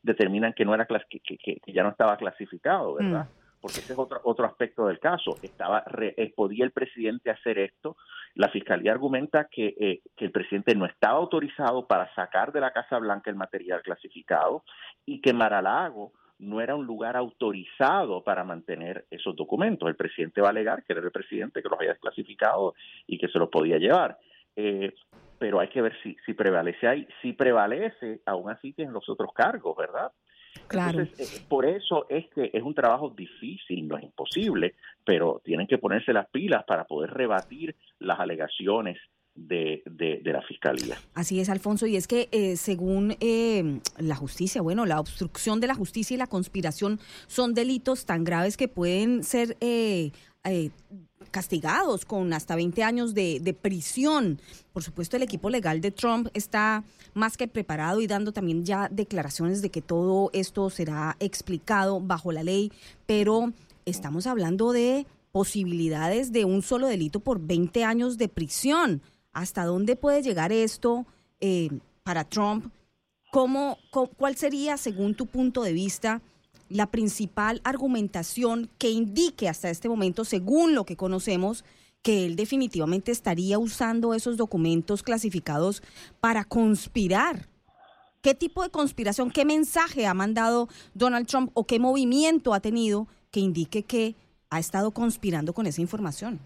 determinan 0.03 0.53
que 0.55 0.65
no 0.65 0.75
era 0.75 0.87
que, 0.87 1.21
que, 1.21 1.61
ya 1.67 1.83
no 1.83 1.91
estaba 1.91 2.17
clasificado, 2.17 2.95
¿verdad? 2.95 3.27
Mm. 3.27 3.61
Porque 3.61 3.81
ese 3.81 3.93
es 3.93 3.99
otro, 3.99 4.21
otro 4.23 4.47
aspecto 4.47 4.87
del 4.87 5.01
caso. 5.01 5.37
Estaba 5.43 5.85
eh, 6.01 6.33
podía 6.35 6.65
el 6.65 6.71
presidente 6.71 7.31
hacer 7.31 7.59
esto. 7.59 7.97
La 8.35 8.49
fiscalía 8.49 8.93
argumenta 8.93 9.49
que, 9.51 9.75
eh, 9.79 10.01
que 10.17 10.27
el 10.27 10.31
presidente 10.31 10.75
no 10.77 10.87
estaba 10.87 11.19
autorizado 11.19 11.87
para 11.87 12.13
sacar 12.15 12.53
de 12.53 12.61
la 12.61 12.73
Casa 12.73 12.99
Blanca 12.99 13.31
el 13.31 13.37
material 13.37 13.83
clasificado 13.83 14.63
y 15.05 15.21
que 15.21 15.33
Maralago 15.33 16.13
no 16.39 16.61
era 16.61 16.77
un 16.77 16.87
lugar 16.87 17.17
autorizado 17.17 18.23
para 18.23 18.45
mantener 18.45 19.07
esos 19.11 19.35
documentos. 19.35 19.89
El 19.89 19.97
presidente 19.97 20.41
va 20.41 20.49
a 20.49 20.51
alegar 20.51 20.85
que 20.85 20.93
era 20.93 21.03
el 21.03 21.11
presidente 21.11 21.63
que 21.63 21.69
los 21.69 21.81
haya 21.81 21.91
desclasificado 21.91 22.75
y 23.07 23.19
que 23.19 23.29
se 23.29 23.39
los 23.39 23.49
podía 23.49 23.79
llevar. 23.79 24.19
Eh, 24.61 24.93
pero 25.39 25.61
hay 25.61 25.69
que 25.69 25.81
ver 25.81 25.95
si, 26.03 26.17
si 26.27 26.35
prevalece 26.35 26.89
ahí. 26.89 27.07
Si 27.23 27.33
prevalece, 27.33 28.21
aún 28.27 28.51
así 28.51 28.73
tienen 28.73 28.93
los 28.93 29.09
otros 29.09 29.31
cargos, 29.33 29.77
¿verdad? 29.77 30.11
Claro. 30.67 30.99
Entonces, 30.99 31.39
eh, 31.39 31.47
por 31.49 31.65
eso 31.65 32.07
es 32.09 32.27
que 32.35 32.51
es 32.53 32.63
un 32.63 32.75
trabajo 32.75 33.11
difícil, 33.17 33.87
no 33.87 33.97
es 33.97 34.03
imposible, 34.03 34.75
pero 35.05 35.41
tienen 35.45 35.69
que 35.69 35.79
ponerse 35.79 36.13
las 36.13 36.29
pilas 36.31 36.65
para 36.65 36.85
poder 36.85 37.11
rebatir 37.11 37.77
las 38.01 38.19
alegaciones 38.19 38.99
de, 39.39 39.83
de, 39.87 40.33
la 40.33 40.43
fiscalía. 40.43 40.99
Así 41.15 41.41
es, 41.41 41.49
Alfonso, 41.49 41.87
y 41.87 41.97
es 41.97 42.09
que 42.09 42.29
eh, 42.33 42.57
según 42.57 43.17
eh, 43.21 43.81
la 43.99 44.17
justicia, 44.17 44.63
bueno, 44.63 44.85
la 44.85 45.01
obstrucción 45.01 45.61
de 45.61 45.69
la 45.69 45.75
justicia 45.75 46.15
y 46.15 46.19
la 46.19 46.27
conspiración 46.27 46.99
son 47.27 47.55
delitos 47.55 48.05
tan 48.05 48.25
graves 48.25 48.57
que 48.57 48.69
pueden 48.69 49.23
ser 49.23 49.57
eh, 49.61 50.11
castigados 51.31 52.05
con 52.05 52.33
hasta 52.33 52.57
20 52.57 52.83
años 52.83 53.15
de, 53.15 53.41
de, 53.41 53.53
prisión. 53.53 54.41
Por 54.73 54.83
supuesto, 54.83 55.17
el 55.17 55.23
equipo 55.23 55.51
legal 55.51 55.81
de 55.81 55.91
Trump 55.91 56.29
está 56.35 56.85
más 57.15 57.37
que 57.37 57.49
preparado 57.49 58.01
y 58.01 58.07
dando 58.07 58.33
también 58.33 58.65
ya 58.65 58.89
declaraciones 58.91 59.61
de 59.63 59.71
que 59.71 59.83
todo 59.83 60.31
esto 60.33 60.71
será 60.71 61.17
explicado 61.21 62.01
bajo 62.01 62.33
la 62.33 62.43
ley, 62.43 62.73
pero 63.07 63.53
estamos 63.85 64.27
hablando 64.27 64.73
de 64.73 65.07
posibilidades 65.33 66.33
de 66.33 66.45
un 66.45 66.63
solo 66.63 66.87
delito 66.87 67.21
por 67.21 67.41
20 67.41 67.85
años 67.85 68.19
de 68.19 68.29
prisión. 68.29 69.03
¿Hasta 69.33 69.65
dónde 69.65 69.97
puede 69.97 70.23
llegar 70.23 70.53
esto 70.53 71.07
eh, 71.41 71.69
para 72.03 72.25
Trump? 72.25 72.73
¿Cómo, 73.31 73.79
¿Cuál 73.91 74.37
sería, 74.37 74.79
según 74.79 75.15
tu 75.15 75.27
punto 75.27 75.63
de 75.63 75.73
vista, 75.73 76.23
la 76.69 76.91
principal 76.91 77.61
argumentación 77.65 78.71
que 78.79 78.91
indique 78.91 79.49
hasta 79.49 79.71
este 79.71 79.89
momento, 79.89 80.25
según 80.25 80.75
lo 80.75 80.85
que 80.85 80.97
conocemos, 80.97 81.65
que 82.03 82.27
él 82.27 82.37
definitivamente 82.37 83.11
estaría 83.13 83.59
usando 83.59 84.15
esos 84.15 84.37
documentos 84.37 85.03
clasificados 85.03 85.83
para 86.21 86.45
conspirar. 86.45 87.47
¿Qué 88.23 88.35
tipo 88.35 88.63
de 88.63 88.71
conspiración, 88.71 89.31
qué 89.31 89.45
mensaje 89.45 90.07
ha 90.07 90.15
mandado 90.15 90.69
Donald 90.95 91.27
Trump 91.27 91.51
o 91.55 91.67
qué 91.67 91.79
movimiento 91.79 92.53
ha 92.53 92.61
tenido 92.61 93.07
que 93.31 93.41
indique 93.41 93.85
que 93.85 94.15
ha 94.51 94.59
estado 94.59 94.91
conspirando 94.91 95.53
con 95.53 95.67
esa 95.67 95.81
información? 95.81 96.41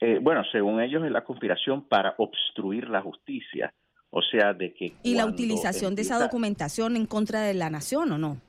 Eh, 0.00 0.18
bueno, 0.20 0.42
según 0.52 0.80
ellos 0.80 1.02
es 1.04 1.10
la 1.10 1.24
conspiración 1.24 1.88
para 1.88 2.14
obstruir 2.18 2.88
la 2.88 3.00
justicia. 3.00 3.72
O 4.16 4.22
sea, 4.22 4.54
de 4.54 4.72
que... 4.72 4.92
¿Y 5.02 5.16
la 5.16 5.26
utilización 5.26 5.96
de 5.96 6.02
esa 6.02 6.20
documentación 6.20 6.94
en 6.94 7.04
contra 7.04 7.42
de 7.42 7.52
la 7.52 7.68
nación 7.68 8.12
o 8.12 8.18
no? 8.18 8.40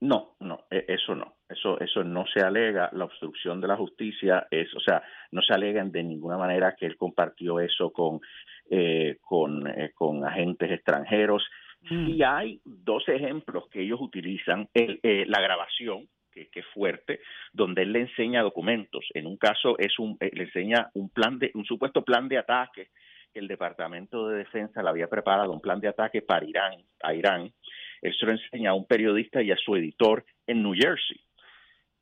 No, 0.00 0.34
no, 0.40 0.64
e, 0.70 0.86
eso 0.88 1.14
no. 1.14 1.34
Eso, 1.46 1.78
eso 1.78 2.02
no 2.02 2.24
se 2.32 2.40
alega. 2.40 2.88
La 2.94 3.04
obstrucción 3.04 3.60
de 3.60 3.68
la 3.68 3.76
justicia 3.76 4.46
es, 4.50 4.74
o 4.74 4.80
sea, 4.80 5.02
no 5.30 5.42
se 5.42 5.52
alega 5.52 5.84
de 5.84 6.02
ninguna 6.02 6.38
manera 6.38 6.74
que 6.74 6.86
él 6.86 6.96
compartió 6.96 7.60
eso 7.60 7.92
con, 7.92 8.20
eh, 8.70 9.18
con, 9.20 9.66
eh, 9.66 9.92
con 9.94 10.24
agentes 10.24 10.70
extranjeros. 10.70 11.46
Mm. 11.90 12.08
Y 12.08 12.22
hay 12.22 12.60
dos 12.64 13.06
ejemplos 13.08 13.68
que 13.70 13.82
ellos 13.82 14.00
utilizan. 14.00 14.70
El, 14.72 15.00
la 15.02 15.42
grabación, 15.42 16.08
que, 16.32 16.48
que, 16.48 16.60
es 16.60 16.66
fuerte, 16.72 17.20
donde 17.52 17.82
él 17.82 17.92
le 17.92 18.00
enseña 18.00 18.40
documentos. 18.40 19.04
En 19.12 19.26
un 19.26 19.36
caso 19.36 19.78
es 19.78 19.98
un, 19.98 20.16
le 20.18 20.44
enseña 20.44 20.88
un 20.94 21.10
plan 21.10 21.38
de, 21.38 21.50
un 21.52 21.66
supuesto 21.66 22.02
plan 22.02 22.26
de 22.26 22.38
ataque 22.38 22.88
el 23.34 23.48
Departamento 23.48 24.28
de 24.28 24.38
Defensa 24.38 24.82
le 24.82 24.88
había 24.88 25.08
preparado 25.08 25.52
un 25.52 25.60
plan 25.60 25.80
de 25.80 25.88
ataque 25.88 26.22
para 26.22 26.44
Irán, 26.44 26.82
a 27.02 27.14
Irán. 27.14 27.52
Él 28.00 28.14
se 28.18 28.26
lo 28.26 28.32
enseña 28.32 28.70
a 28.70 28.74
un 28.74 28.86
periodista 28.86 29.42
y 29.42 29.50
a 29.50 29.56
su 29.56 29.76
editor 29.76 30.24
en 30.46 30.62
New 30.62 30.74
Jersey. 30.74 31.20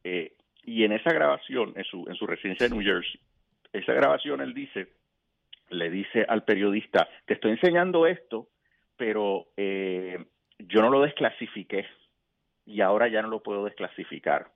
Eh, 0.05 0.35
y 0.65 0.85
en 0.85 0.93
esa 0.93 1.13
grabación, 1.13 1.73
en 1.77 1.85
su, 1.85 2.07
en 2.09 2.15
su 2.15 2.27
residencia 2.27 2.67
en 2.67 2.73
New 2.73 2.83
Jersey, 2.83 3.21
esa 3.73 3.93
grabación 3.93 4.41
él 4.41 4.55
dice, 4.55 4.89
le 5.71 5.91
dice 5.91 6.25
al 6.29 6.45
periodista, 6.45 7.09
te 7.27 7.35
estoy 7.35 7.53
enseñando 7.53 8.07
esto, 8.07 8.49
pero 8.97 9.49
eh, 9.57 10.19
yo 10.59 10.83
no 10.83 10.91
lo 10.91 11.01
desclasifiqué 11.01 11.87
y 12.67 12.81
ahora 12.81 13.09
ya 13.09 13.23
no 13.23 13.29
lo 13.29 13.43
puedo 13.43 13.65
desclasificar. 13.65 14.51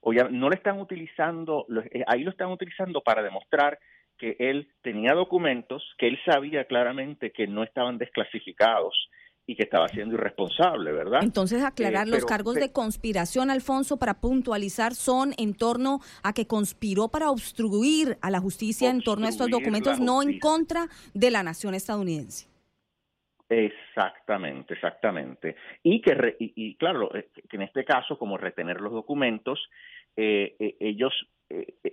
O 0.00 0.12
ya 0.12 0.24
no 0.24 0.50
le 0.50 0.56
están 0.56 0.80
utilizando, 0.80 1.66
eh, 1.90 2.04
ahí 2.06 2.24
lo 2.24 2.30
están 2.30 2.50
utilizando 2.50 3.00
para 3.00 3.22
demostrar 3.22 3.78
que 4.18 4.36
él 4.38 4.68
tenía 4.82 5.12
documentos 5.14 5.82
que 5.98 6.08
él 6.08 6.18
sabía 6.24 6.64
claramente 6.64 7.32
que 7.32 7.46
no 7.46 7.62
estaban 7.62 7.98
desclasificados 7.98 8.94
y 9.46 9.56
que 9.56 9.64
estaba 9.64 9.88
siendo 9.88 10.14
irresponsable, 10.14 10.92
¿verdad? 10.92 11.20
Entonces, 11.22 11.62
aclarar, 11.62 12.08
eh, 12.08 12.10
los 12.10 12.24
cargos 12.24 12.54
de 12.54 12.72
conspiración, 12.72 13.50
Alfonso, 13.50 13.98
para 13.98 14.14
puntualizar, 14.14 14.94
son 14.94 15.32
en 15.36 15.54
torno 15.54 16.00
a 16.22 16.32
que 16.32 16.46
conspiró 16.46 17.08
para 17.08 17.30
obstruir 17.30 18.16
a 18.22 18.30
la 18.30 18.40
justicia 18.40 18.90
en 18.90 19.02
torno 19.02 19.26
a 19.26 19.28
estos 19.28 19.50
documentos, 19.50 20.00
no 20.00 20.22
en 20.22 20.38
contra 20.38 20.86
de 21.12 21.30
la 21.30 21.42
nación 21.42 21.74
estadounidense. 21.74 22.48
Exactamente, 23.50 24.74
exactamente. 24.74 25.56
Y 25.82 26.00
que, 26.00 26.36
y, 26.38 26.74
claro, 26.76 27.14
eh, 27.14 27.28
que 27.48 27.56
en 27.56 27.62
este 27.62 27.84
caso, 27.84 28.18
como 28.18 28.38
retener 28.38 28.80
los 28.80 28.92
documentos, 28.92 29.60
eh, 30.16 30.54
eh, 30.58 30.76
ellos 30.80 31.12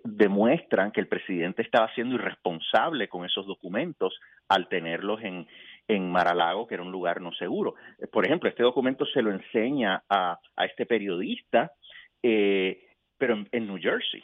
demuestran 0.04 0.92
que 0.92 1.02
el 1.02 1.08
presidente 1.08 1.62
estaba 1.62 1.94
siendo 1.94 2.16
irresponsable 2.16 3.08
con 3.08 3.26
esos 3.26 3.46
documentos 3.46 4.18
al 4.48 4.68
tenerlos 4.70 5.22
en, 5.22 5.46
en 5.88 6.12
Maralago, 6.12 6.66
que 6.66 6.76
era 6.76 6.84
un 6.84 6.92
lugar 6.92 7.22
no 7.22 7.32
seguro. 7.34 7.76
Por 8.12 8.26
ejemplo, 8.26 8.50
este 8.50 8.64
documento 8.64 9.06
se 9.06 9.22
lo 9.22 9.32
enseña 9.32 10.04
a, 10.10 10.40
a 10.56 10.66
este 10.66 10.86
periodista, 10.86 11.74
pero 12.22 13.34
en, 13.36 13.48
en, 13.52 13.68
New 13.68 13.78
Jersey. 13.78 14.24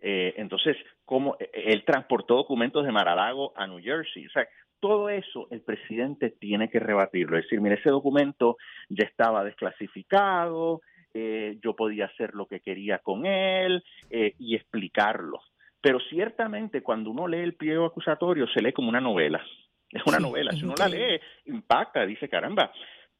entonces, 0.00 0.76
¿cómo 1.04 1.36
él 1.52 1.84
transportó 1.84 2.36
documentos 2.36 2.86
de 2.86 2.92
Maralago 2.92 3.52
a 3.56 3.66
New 3.66 3.82
Jersey? 3.82 4.26
O 4.26 4.30
sea, 4.30 4.46
todo 4.80 5.08
eso 5.08 5.48
el 5.50 5.62
presidente 5.62 6.30
tiene 6.30 6.68
que 6.70 6.80
rebatirlo, 6.80 7.36
es 7.36 7.44
decir, 7.44 7.60
mire, 7.60 7.76
ese 7.76 7.90
documento 7.90 8.56
ya 8.88 9.04
estaba 9.04 9.44
desclasificado, 9.44 10.80
eh, 11.14 11.58
yo 11.62 11.74
podía 11.74 12.06
hacer 12.06 12.34
lo 12.34 12.46
que 12.46 12.60
quería 12.60 12.98
con 12.98 13.26
él 13.26 13.82
eh, 14.10 14.34
y 14.38 14.54
explicarlo. 14.54 15.40
Pero 15.80 15.98
ciertamente 16.10 16.82
cuando 16.82 17.10
uno 17.10 17.28
lee 17.28 17.38
el 17.38 17.54
pliego 17.54 17.86
acusatorio 17.86 18.46
se 18.48 18.60
lee 18.60 18.72
como 18.72 18.88
una 18.88 19.00
novela. 19.00 19.42
Es 19.90 20.02
una 20.04 20.18
novela. 20.18 20.52
Si 20.52 20.64
uno 20.64 20.74
la 20.76 20.88
lee, 20.88 21.18
impacta, 21.46 22.04
dice, 22.04 22.28
caramba, 22.28 22.70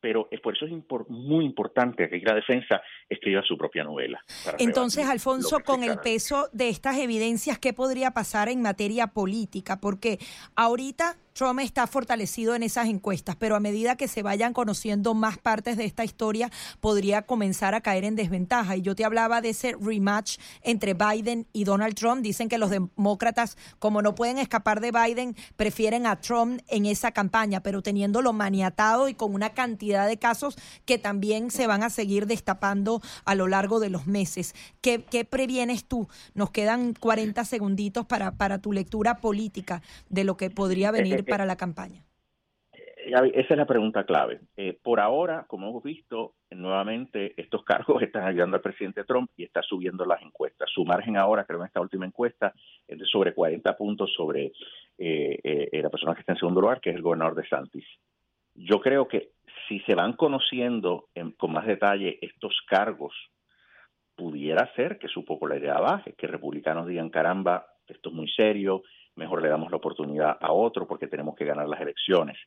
pero 0.01 0.29
por 0.43 0.55
eso 0.55 0.67
es 0.67 0.73
muy 1.09 1.45
importante 1.45 2.09
que 2.09 2.19
la 2.21 2.35
defensa 2.35 2.81
escriba 3.09 3.43
su 3.43 3.57
propia 3.57 3.85
novela. 3.85 4.23
Entonces, 4.59 5.07
Alfonso, 5.09 5.61
con 5.65 5.83
el 5.83 5.99
peso 5.99 6.49
de 6.53 6.69
estas 6.69 6.99
evidencias, 6.99 7.59
¿qué 7.59 7.73
podría 7.73 8.13
pasar 8.13 8.49
en 8.49 8.63
materia 8.63 9.09
política? 9.09 9.81
Porque 9.81 10.19
ahorita 10.55 11.17
Trump 11.39 11.61
está 11.61 11.87
fortalecido 11.87 12.57
en 12.57 12.65
esas 12.65 12.89
encuestas, 12.89 13.37
pero 13.37 13.55
a 13.55 13.61
medida 13.61 13.95
que 13.95 14.09
se 14.09 14.25
vayan 14.25 14.53
conociendo 14.53 15.15
más 15.15 15.39
partes 15.39 15.77
de 15.77 15.85
esta 15.85 16.03
historia, 16.03 16.51
podría 16.81 17.23
comenzar 17.23 17.77
a 17.77 17.81
caer 17.81 18.03
en 18.03 18.17
desventaja. 18.17 18.77
Y 18.77 18.83
yo 18.83 18.97
te 18.97 19.05
hablaba 19.05 19.41
de 19.41 19.51
ese 19.51 19.77
rematch 19.81 20.39
entre 20.63 20.95
Biden 20.95 21.47
y 21.53 21.63
Donald 21.63 21.95
Trump. 21.95 22.23
Dicen 22.23 22.49
que 22.49 22.59
los 22.59 22.71
demócratas, 22.71 23.57
como 23.79 24.03
no 24.03 24.17
pueden 24.17 24.39
escapar 24.39 24.81
de 24.81 24.91
Biden, 24.91 25.37
prefieren 25.55 26.09
a 26.09 26.21
Trump 26.21 26.61
en 26.67 26.87
esa 26.87 27.13
campaña, 27.13 27.63
pero 27.63 27.83
teniéndolo 27.83 28.33
maniatado 28.33 29.09
y 29.09 29.15
con 29.15 29.33
una 29.33 29.51
cantidad 29.51 30.09
de 30.09 30.19
casos 30.19 30.57
que 30.87 30.99
también 30.99 31.53
se 31.53 31.69
van 31.69 31.85
a 31.85 31.91
seguir 31.91 32.27
destapando 32.27 33.01
a 33.25 33.37
lo 33.37 33.47
largo 33.47 33.79
de 33.79 33.91
los 33.91 34.09
meses. 34.09 34.57
¿Qué, 34.81 35.05
qué 35.09 35.25
previenes 35.25 35.85
tú? 35.85 36.09
Nos 36.35 36.51
quedan 36.51 36.95
40 36.95 37.45
segunditos 37.45 38.07
para, 38.07 38.33
para 38.33 38.59
tu 38.59 38.73
lectura 38.73 39.19
política 39.19 39.83
de 40.09 40.25
lo 40.25 40.37
que 40.37 40.51
podría 40.51 40.91
venir 40.91 41.28
para 41.29 41.47
la 41.47 41.57
campaña? 41.57 42.05
Eh, 42.73 43.33
esa 43.35 43.55
es 43.55 43.59
la 43.59 43.67
pregunta 43.67 44.05
clave. 44.05 44.41
Eh, 44.57 44.79
por 44.83 45.01
ahora, 45.01 45.47
como 45.49 45.69
hemos 45.69 45.83
visto, 45.83 46.35
nuevamente 46.51 47.35
estos 47.41 47.65
cargos 47.65 48.03
están 48.03 48.25
ayudando 48.25 48.57
al 48.57 48.63
presidente 48.63 49.05
Trump 49.05 49.31
y 49.37 49.45
está 49.45 49.63
subiendo 49.63 50.05
las 50.05 50.23
encuestas. 50.23 50.71
Su 50.73 50.85
margen 50.85 51.17
ahora, 51.17 51.45
creo 51.45 51.61
en 51.61 51.67
esta 51.67 51.81
última 51.81 52.07
encuesta, 52.07 52.53
es 52.87 52.99
de 52.99 53.07
sobre 53.07 53.35
40 53.35 53.77
puntos 53.77 54.13
sobre 54.15 54.53
eh, 54.99 55.69
la 55.73 55.91
persona 55.91 56.15
que 56.15 56.21
está 56.21 56.33
en 56.33 56.39
segundo 56.39 56.61
lugar, 56.61 56.81
que 56.81 56.91
es 56.91 56.97
el 56.97 57.03
gobernador 57.03 57.35
de 57.37 57.49
Santis. 57.49 57.87
Yo 58.55 58.81
creo 58.81 59.07
que 59.07 59.31
si 59.69 59.81
se 59.81 59.95
van 59.95 60.15
conociendo 60.15 61.09
con 61.37 61.53
más 61.53 61.67
detalle 61.67 62.19
estos 62.21 62.61
cargos, 62.67 63.15
pudiera 64.17 64.75
ser 64.75 64.99
que 64.99 65.07
su 65.07 65.25
popularidad 65.25 65.81
baje, 65.81 66.15
que 66.15 66.27
republicanos 66.27 66.89
digan, 66.89 67.09
caramba, 67.09 67.67
esto 67.87 68.09
es 68.09 68.15
muy 68.15 68.29
serio, 68.29 68.83
mejor 69.19 69.43
le 69.43 69.49
damos 69.49 69.71
la 69.71 69.77
oportunidad 69.77 70.39
a 70.41 70.53
otro 70.53 70.87
porque 70.87 71.07
tenemos 71.07 71.37
que 71.37 71.45
ganar 71.45 71.69
las 71.69 71.81
elecciones. 71.81 72.39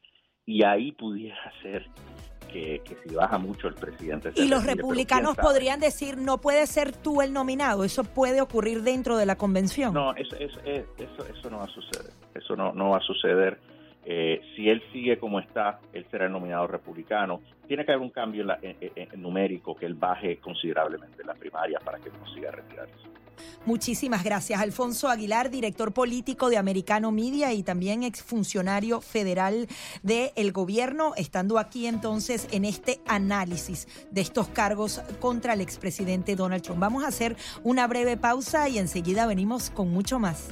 Y 0.45 0.63
ahí 0.63 0.91
pudiera 0.93 1.51
ser 1.61 1.85
que, 2.51 2.81
si 3.05 3.15
baja 3.15 3.37
mucho 3.37 3.67
el 3.67 3.75
presidente. 3.75 4.31
Y 4.35 4.47
los 4.47 4.65
republicanos 4.65 5.37
podrían 5.37 5.79
decir, 5.79 6.17
no 6.17 6.39
puede 6.39 6.65
ser 6.67 6.91
tú 6.91 7.21
el 7.21 7.31
nominado, 7.33 7.83
eso 7.83 8.03
puede 8.03 8.41
ocurrir 8.41 8.81
dentro 8.81 9.17
de 9.17 9.25
la 9.25 9.37
convención. 9.37 9.93
No, 9.93 10.15
eso, 10.15 10.35
eso, 10.37 10.59
eso, 10.65 11.49
no 11.49 11.59
va 11.59 11.65
a 11.65 11.67
suceder, 11.67 12.11
eso 12.33 12.55
no, 12.55 12.73
no 12.73 12.89
va 12.89 12.97
a 12.97 13.01
suceder. 13.01 13.59
Eh, 14.03 14.41
si 14.55 14.67
él 14.67 14.81
sigue 14.91 15.19
como 15.19 15.39
está, 15.39 15.79
él 15.93 16.05
será 16.09 16.25
el 16.25 16.31
nominado 16.31 16.67
republicano. 16.67 17.41
Tiene 17.67 17.85
que 17.85 17.91
haber 17.91 18.03
un 18.03 18.09
cambio 18.09 18.45
en 18.61 19.21
numérico 19.21 19.75
que 19.75 19.85
él 19.85 19.93
baje 19.93 20.37
considerablemente 20.37 21.21
en 21.21 21.27
la 21.27 21.35
primaria 21.35 21.79
para 21.79 21.99
que 21.99 22.09
consiga 22.09 22.51
retirarse. 22.51 23.20
Muchísimas 23.65 24.23
gracias. 24.23 24.59
Alfonso 24.59 25.07
Aguilar, 25.07 25.49
director 25.49 25.93
político 25.93 26.49
de 26.49 26.57
Americano 26.57 27.11
Media 27.11 27.53
y 27.53 27.63
también 27.63 28.03
exfuncionario 28.03 29.01
federal 29.01 29.67
del 30.03 30.51
gobierno, 30.51 31.13
estando 31.15 31.59
aquí 31.59 31.85
entonces 31.85 32.47
en 32.51 32.65
este 32.65 33.01
análisis 33.07 33.87
de 34.09 34.21
estos 34.21 34.47
cargos 34.47 35.01
contra 35.19 35.53
el 35.53 35.61
expresidente 35.61 36.35
Donald 36.35 36.63
Trump. 36.63 36.79
Vamos 36.79 37.03
a 37.03 37.07
hacer 37.07 37.37
una 37.63 37.87
breve 37.87 38.17
pausa 38.17 38.67
y 38.69 38.79
enseguida 38.79 39.27
venimos 39.27 39.69
con 39.69 39.91
mucho 39.91 40.19
más. 40.19 40.47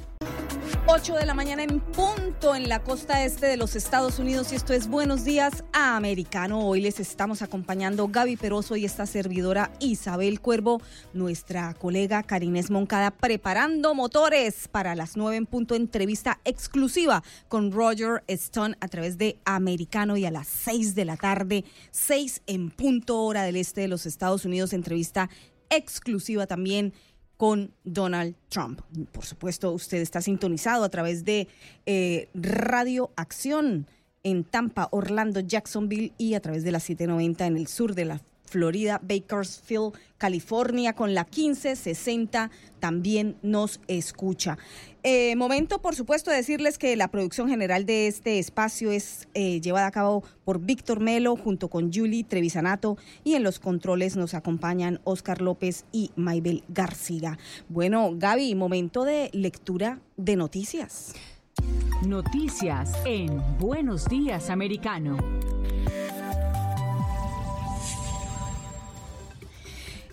8 0.85 1.15
de 1.15 1.25
la 1.25 1.33
mañana 1.33 1.63
en 1.63 1.79
punto 1.79 2.53
en 2.53 2.67
la 2.67 2.83
costa 2.83 3.23
este 3.23 3.45
de 3.45 3.55
los 3.55 3.77
Estados 3.77 4.19
Unidos 4.19 4.51
y 4.51 4.55
esto 4.55 4.73
es 4.73 4.89
Buenos 4.89 5.23
Días 5.23 5.63
a 5.71 5.95
Americano. 5.95 6.67
Hoy 6.67 6.81
les 6.81 6.99
estamos 6.99 7.41
acompañando 7.41 8.09
Gaby 8.09 8.35
Peroso 8.35 8.75
y 8.75 8.83
esta 8.83 9.05
servidora 9.05 9.71
Isabel 9.79 10.41
Cuervo, 10.41 10.81
nuestra 11.13 11.73
colega 11.75 12.23
Karines 12.23 12.69
Moncada, 12.69 13.11
preparando 13.11 13.95
motores 13.95 14.67
para 14.67 14.93
las 14.93 15.15
9 15.15 15.37
en 15.37 15.45
punto 15.45 15.75
entrevista 15.75 16.41
exclusiva 16.43 17.23
con 17.47 17.71
Roger 17.71 18.23
Stone 18.27 18.75
a 18.81 18.89
través 18.89 19.17
de 19.17 19.37
Americano 19.45 20.17
y 20.17 20.25
a 20.25 20.31
las 20.31 20.47
6 20.47 20.95
de 20.95 21.05
la 21.05 21.15
tarde, 21.15 21.63
6 21.91 22.41
en 22.47 22.71
punto 22.71 23.21
hora 23.21 23.43
del 23.43 23.55
este 23.55 23.81
de 23.81 23.87
los 23.87 24.05
Estados 24.05 24.43
Unidos, 24.43 24.73
entrevista 24.73 25.29
exclusiva 25.69 26.47
también 26.47 26.93
con 27.39 27.71
Donald 27.85 28.35
Trump. 28.49 28.81
Por 29.13 29.23
supuesto, 29.23 29.71
usted 29.71 29.99
está 29.99 30.19
sintonizado 30.19 30.83
a 30.83 30.89
través 30.89 31.23
de 31.23 31.47
eh, 31.85 32.27
Radio 32.33 33.11
Acción 33.15 33.87
en 34.23 34.43
Tampa, 34.43 34.89
Orlando, 34.91 35.39
Jacksonville 35.39 36.11
y 36.17 36.33
a 36.33 36.41
través 36.41 36.65
de 36.65 36.73
la 36.73 36.81
790 36.81 37.47
en 37.47 37.55
el 37.55 37.67
sur 37.67 37.95
de 37.95 38.03
la 38.03 38.21
Florida, 38.49 38.99
Bakersfield, 39.03 39.93
California, 40.17 40.93
con 40.93 41.13
la 41.13 41.23
1560 41.23 42.49
también 42.79 43.37
nos 43.41 43.79
escucha. 43.87 44.57
Eh, 45.03 45.35
momento, 45.37 45.81
por 45.81 45.95
supuesto, 45.95 46.29
de 46.29 46.37
decirles 46.37 46.77
que 46.77 46.95
la 46.95 47.09
producción 47.09 47.47
general 47.47 47.85
de 47.85 48.07
este 48.07 48.39
espacio 48.39 48.91
es 48.91 49.27
eh, 49.33 49.61
llevada 49.61 49.87
a 49.87 49.91
cabo 49.91 50.23
por 50.43 50.59
Víctor 50.59 50.99
Melo 50.99 51.37
junto 51.37 51.69
con 51.69 51.93
Julie 51.93 52.25
Trevisanato 52.25 52.97
y 53.23 53.35
en 53.35 53.43
los 53.43 53.59
controles 53.59 54.17
nos 54.17 54.33
acompañan 54.33 54.99
Oscar 55.05 55.41
López 55.41 55.85
y 55.91 56.11
Maybel 56.15 56.63
García. 56.67 57.37
Bueno, 57.69 58.11
Gaby, 58.13 58.55
momento 58.55 59.05
de 59.05 59.29
lectura 59.31 59.99
de 60.17 60.35
noticias. 60.35 61.13
Noticias 62.05 62.93
en 63.05 63.41
Buenos 63.57 64.05
Días 64.07 64.49
Americano. 64.49 65.17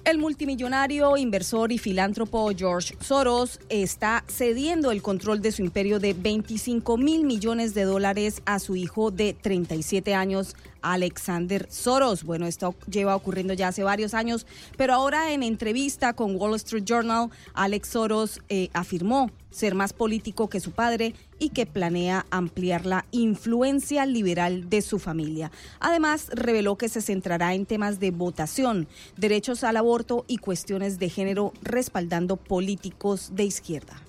El 0.07 0.19
multimillonario, 0.19 1.17
inversor 1.17 1.73
y 1.73 1.79
filántropo 1.79 2.49
George 2.57 2.97
Soros 3.01 3.59
está 3.69 4.23
cediendo 4.29 4.93
el 4.93 5.03
control 5.03 5.43
de 5.43 5.51
su 5.51 5.63
imperio 5.63 5.99
de 5.99 6.15
25 6.15 6.97
mil 6.97 7.25
millones 7.25 7.75
de 7.75 7.83
dólares 7.83 8.41
a 8.45 8.61
su 8.61 8.77
hijo 8.77 9.11
de 9.11 9.35
37 9.35 10.15
años, 10.15 10.55
Alexander 10.93 11.67
Soros. 11.71 12.25
Bueno, 12.25 12.47
esto 12.47 12.75
lleva 12.91 13.17
ocurriendo 13.17 13.55
ya 13.55 13.69
hace 13.69 13.83
varios 13.83 14.15
años, 14.15 14.47
pero 14.77 14.95
ahora 14.95 15.33
en 15.33 15.43
entrevista 15.43 16.13
con 16.13 16.37
Wall 16.37 16.55
Street 16.57 16.85
Journal, 16.85 17.31
Alex 17.55 17.89
Soros 17.89 18.41
eh, 18.49 18.69
afirmó 18.73 19.31
ser 19.51 19.75
más 19.75 19.93
político 19.93 20.49
que 20.49 20.61
su 20.61 20.73
padre 20.73 21.15
y 21.39 21.49
que 21.49 21.67
planea 21.67 22.27
ampliar 22.31 22.85
la 22.85 23.07
influencia 23.11 24.05
liberal 24.07 24.69
de 24.69 24.83
su 24.83 24.99
familia. 24.99 25.51
Además, 25.81 26.29
reveló 26.33 26.77
que 26.77 26.89
se 26.89 27.01
centrará 27.01 27.55
en 27.55 27.67
temas 27.67 27.99
de 27.99 28.11
votación, 28.11 28.87
derechos 29.17 29.65
al 29.65 29.79
aborto 29.79 30.25
y 30.29 30.39
cuestiones 30.39 30.99
de 30.99 31.09
género, 31.09 31.53
respaldando 31.63 32.37
políticos 32.37 33.31
de 33.35 33.45
izquierda. 33.45 34.06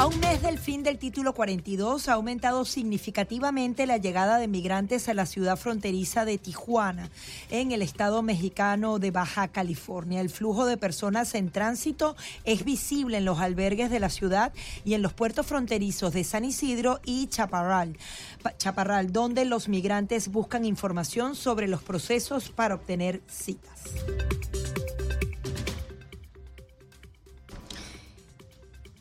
A 0.00 0.06
un 0.06 0.18
mes 0.18 0.40
del 0.40 0.58
fin 0.58 0.82
del 0.82 0.98
título 0.98 1.34
42 1.34 2.08
ha 2.08 2.14
aumentado 2.14 2.64
significativamente 2.64 3.86
la 3.86 3.98
llegada 3.98 4.38
de 4.38 4.48
migrantes 4.48 5.10
a 5.10 5.14
la 5.14 5.26
ciudad 5.26 5.58
fronteriza 5.58 6.24
de 6.24 6.38
Tijuana, 6.38 7.10
en 7.50 7.70
el 7.72 7.82
estado 7.82 8.22
mexicano 8.22 8.98
de 8.98 9.10
Baja 9.10 9.48
California. 9.48 10.22
El 10.22 10.30
flujo 10.30 10.64
de 10.64 10.78
personas 10.78 11.34
en 11.34 11.50
tránsito 11.50 12.16
es 12.44 12.64
visible 12.64 13.18
en 13.18 13.26
los 13.26 13.40
albergues 13.40 13.90
de 13.90 14.00
la 14.00 14.08
ciudad 14.08 14.54
y 14.86 14.94
en 14.94 15.02
los 15.02 15.12
puertos 15.12 15.46
fronterizos 15.46 16.14
de 16.14 16.24
San 16.24 16.46
Isidro 16.46 17.00
y 17.04 17.26
Chaparral, 17.26 17.98
Chaparral 18.56 19.12
donde 19.12 19.44
los 19.44 19.68
migrantes 19.68 20.28
buscan 20.28 20.64
información 20.64 21.36
sobre 21.36 21.68
los 21.68 21.82
procesos 21.82 22.48
para 22.48 22.76
obtener 22.76 23.20
citas. 23.28 23.82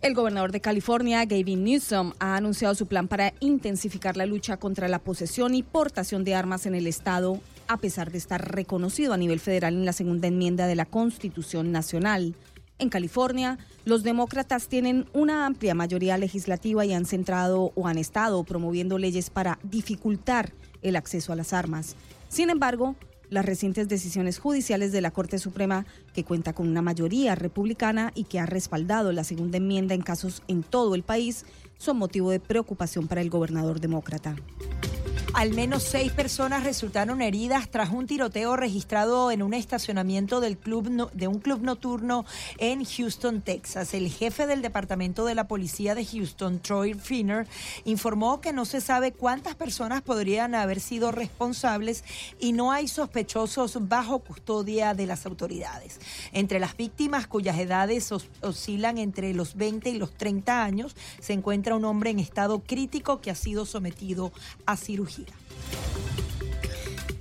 El 0.02 0.14
gobernador 0.14 0.54
de 0.54 0.62
California, 0.62 1.26
Gavin 1.26 1.66
Newsom, 1.66 2.14
ha 2.20 2.38
anunciado 2.38 2.74
su 2.74 2.88
plan 2.88 3.10
para 3.10 3.34
intensificar 3.42 4.16
la 4.16 4.26
lucha 4.26 4.56
contra 4.56 4.88
la 4.88 5.00
posesión 5.00 5.56
y 5.56 5.62
portación 5.62 6.24
de 6.24 6.36
armas 6.36 6.66
en 6.66 6.74
el 6.74 6.88
estado, 6.88 7.42
a 7.68 7.76
pesar 7.76 8.10
de 8.10 8.18
estar 8.18 8.56
reconocido 8.56 9.12
a 9.12 9.18
nivel 9.18 9.42
federal 9.42 9.74
en 9.74 9.84
la 9.84 9.92
segunda 9.92 10.30
enmienda 10.30 10.68
de 10.68 10.76
la 10.76 10.86
Constitución 10.86 11.74
Nacional. 11.74 12.34
En 12.78 12.88
California, 12.88 13.58
los 13.84 14.04
demócratas 14.04 14.70
tienen 14.70 15.06
una 15.12 15.46
amplia 15.46 15.76
mayoría 15.76 16.18
legislativa 16.18 16.86
y 16.86 16.94
han 16.94 17.06
centrado 17.06 17.74
o 17.76 17.86
han 17.86 17.98
estado 17.98 18.46
promoviendo 18.46 18.98
leyes 18.98 19.30
para 19.30 19.60
dificultar 19.64 20.54
el 20.82 20.96
acceso 20.96 21.34
a 21.34 21.36
las 21.36 21.52
armas. 21.52 21.98
Sin 22.30 22.50
embargo, 22.50 22.96
las 23.30 23.46
recientes 23.46 23.88
decisiones 23.88 24.40
judiciales 24.40 24.92
de 24.92 25.02
la 25.02 25.12
Corte 25.12 25.40
Suprema, 25.40 25.86
que 26.14 26.24
cuenta 26.24 26.54
con 26.54 26.68
una 26.68 26.82
mayoría 26.82 27.36
republicana 27.36 28.12
y 28.16 28.24
que 28.26 28.40
ha 28.40 28.46
respaldado 28.46 29.12
la 29.12 29.24
segunda 29.24 29.58
enmienda 29.58 29.94
en 29.94 30.02
casos 30.02 30.44
en 30.48 30.64
todo 30.64 30.96
el 30.96 31.04
país, 31.04 31.46
son 31.78 31.98
motivo 31.98 32.32
de 32.32 32.40
preocupación 32.40 33.08
para 33.08 33.22
el 33.22 33.30
gobernador 33.30 33.80
demócrata. 33.80 34.36
Al 35.34 35.54
menos 35.54 35.84
seis 35.84 36.12
personas 36.12 36.64
resultaron 36.64 37.22
heridas 37.22 37.70
tras 37.70 37.92
un 37.92 38.08
tiroteo 38.08 38.56
registrado 38.56 39.32
en 39.32 39.44
un 39.44 39.54
estacionamiento 39.54 40.42
del 40.42 40.58
club 40.58 41.12
de 41.14 41.28
un 41.28 41.40
club 41.40 41.62
nocturno 41.62 42.26
en 42.58 42.84
Houston, 42.84 43.42
Texas. 43.42 43.94
El 43.94 44.10
jefe 44.10 44.48
del 44.48 44.62
Departamento 44.62 45.26
de 45.26 45.36
la 45.36 45.48
Policía 45.48 45.94
de 45.94 46.04
Houston, 46.04 46.60
Troy 46.60 46.96
Finner, 46.96 47.48
informó 47.86 48.42
que 48.42 48.54
no 48.54 48.66
se 48.66 48.82
sabe 48.82 49.12
cuántas 49.12 49.56
personas 49.56 50.02
podrían 50.02 50.56
haber 50.56 50.80
sido 50.80 51.12
responsables 51.12 52.04
y 52.40 52.52
no 52.52 52.72
hay 52.72 52.88
sospechosos 52.88 53.78
bajo 53.88 54.20
custodia 54.20 54.94
de 54.96 55.06
las 55.06 55.26
autoridades. 55.28 56.00
Entre 56.34 56.60
las 56.60 56.76
víctimas 56.76 57.28
cuyas 57.28 57.60
edades 57.60 58.12
oscilan 58.42 58.98
entre 58.98 59.34
los 59.36 59.56
20 59.56 59.92
y 59.92 60.00
los 60.00 60.12
30 60.12 60.64
años, 60.64 60.96
se 61.20 61.34
encuentra 61.34 61.76
un 61.76 61.86
hombre 61.86 62.10
en 62.10 62.20
estado 62.20 62.60
crítico 62.60 63.22
que 63.22 63.32
ha 63.32 63.36
sido 63.36 63.66
sometido 63.66 64.34
a 64.66 64.76
cirugía. 64.76 65.19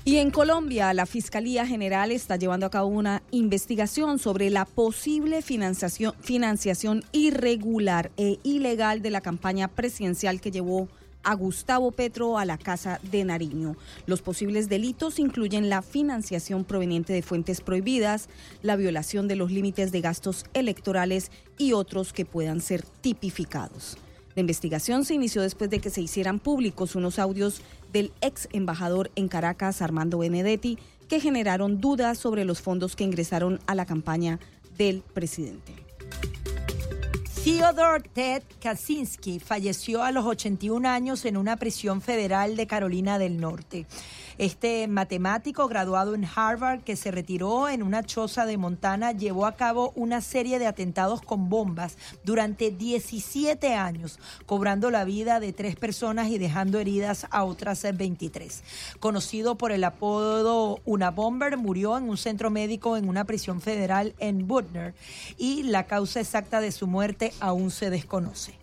Y 0.04 0.16
en 0.16 0.30
Colombia, 0.30 0.94
la 0.94 1.04
Fiscalía 1.04 1.66
General 1.66 2.10
está 2.12 2.36
llevando 2.36 2.64
a 2.64 2.70
cabo 2.70 2.88
una 2.88 3.22
investigación 3.30 4.18
sobre 4.18 4.48
la 4.48 4.64
posible 4.64 5.42
financiación, 5.42 6.14
financiación 6.22 7.04
irregular 7.12 8.10
e 8.16 8.38
ilegal 8.42 9.02
de 9.02 9.10
la 9.10 9.20
campaña 9.20 9.68
presidencial 9.68 10.40
que 10.40 10.50
llevó 10.50 10.88
a 11.24 11.34
Gustavo 11.34 11.90
Petro 11.90 12.38
a 12.38 12.46
la 12.46 12.56
Casa 12.56 13.00
de 13.10 13.22
Nariño. 13.22 13.76
Los 14.06 14.22
posibles 14.22 14.70
delitos 14.70 15.18
incluyen 15.18 15.68
la 15.68 15.82
financiación 15.82 16.64
proveniente 16.64 17.12
de 17.12 17.20
fuentes 17.20 17.60
prohibidas, 17.60 18.30
la 18.62 18.76
violación 18.76 19.28
de 19.28 19.36
los 19.36 19.50
límites 19.50 19.92
de 19.92 20.00
gastos 20.00 20.46
electorales 20.54 21.30
y 21.58 21.74
otros 21.74 22.14
que 22.14 22.24
puedan 22.24 22.62
ser 22.62 22.82
tipificados. 23.02 23.98
La 24.34 24.40
investigación 24.40 25.04
se 25.04 25.14
inició 25.14 25.42
después 25.42 25.68
de 25.68 25.80
que 25.80 25.90
se 25.90 26.00
hicieran 26.00 26.38
públicos 26.38 26.94
unos 26.94 27.18
audios 27.18 27.60
del 27.92 28.12
ex 28.20 28.48
embajador 28.52 29.10
en 29.16 29.28
Caracas, 29.28 29.82
Armando 29.82 30.18
Benedetti, 30.18 30.78
que 31.08 31.20
generaron 31.20 31.80
dudas 31.80 32.18
sobre 32.18 32.44
los 32.44 32.60
fondos 32.60 32.96
que 32.96 33.04
ingresaron 33.04 33.60
a 33.66 33.74
la 33.74 33.86
campaña 33.86 34.38
del 34.76 35.02
presidente. 35.14 35.72
Theodore 37.44 38.02
Ted 38.12 38.42
Kaczynski 38.60 39.38
falleció 39.38 40.02
a 40.02 40.12
los 40.12 40.26
81 40.26 40.86
años 40.86 41.24
en 41.24 41.36
una 41.36 41.56
prisión 41.56 42.02
federal 42.02 42.56
de 42.56 42.66
Carolina 42.66 43.18
del 43.18 43.40
Norte. 43.40 43.86
Este 44.38 44.86
matemático 44.86 45.66
graduado 45.66 46.14
en 46.14 46.24
Harvard 46.24 46.82
que 46.82 46.94
se 46.94 47.10
retiró 47.10 47.68
en 47.68 47.82
una 47.82 48.04
choza 48.04 48.46
de 48.46 48.56
Montana 48.56 49.10
llevó 49.10 49.46
a 49.46 49.56
cabo 49.56 49.92
una 49.96 50.20
serie 50.20 50.60
de 50.60 50.68
atentados 50.68 51.22
con 51.22 51.48
bombas 51.48 51.98
durante 52.22 52.70
17 52.70 53.74
años, 53.74 54.20
cobrando 54.46 54.92
la 54.92 55.02
vida 55.02 55.40
de 55.40 55.52
tres 55.52 55.74
personas 55.74 56.28
y 56.28 56.38
dejando 56.38 56.78
heridas 56.78 57.26
a 57.32 57.42
otras 57.42 57.84
23. 57.92 58.62
Conocido 59.00 59.58
por 59.58 59.72
el 59.72 59.82
apodo 59.82 60.78
Una 60.84 61.10
Bomber, 61.10 61.56
murió 61.56 61.98
en 61.98 62.08
un 62.08 62.16
centro 62.16 62.50
médico 62.50 62.96
en 62.96 63.08
una 63.08 63.24
prisión 63.24 63.60
federal 63.60 64.14
en 64.20 64.46
Butner 64.46 64.94
y 65.36 65.64
la 65.64 65.88
causa 65.88 66.20
exacta 66.20 66.60
de 66.60 66.70
su 66.70 66.86
muerte 66.86 67.32
aún 67.40 67.72
se 67.72 67.90
desconoce. 67.90 68.57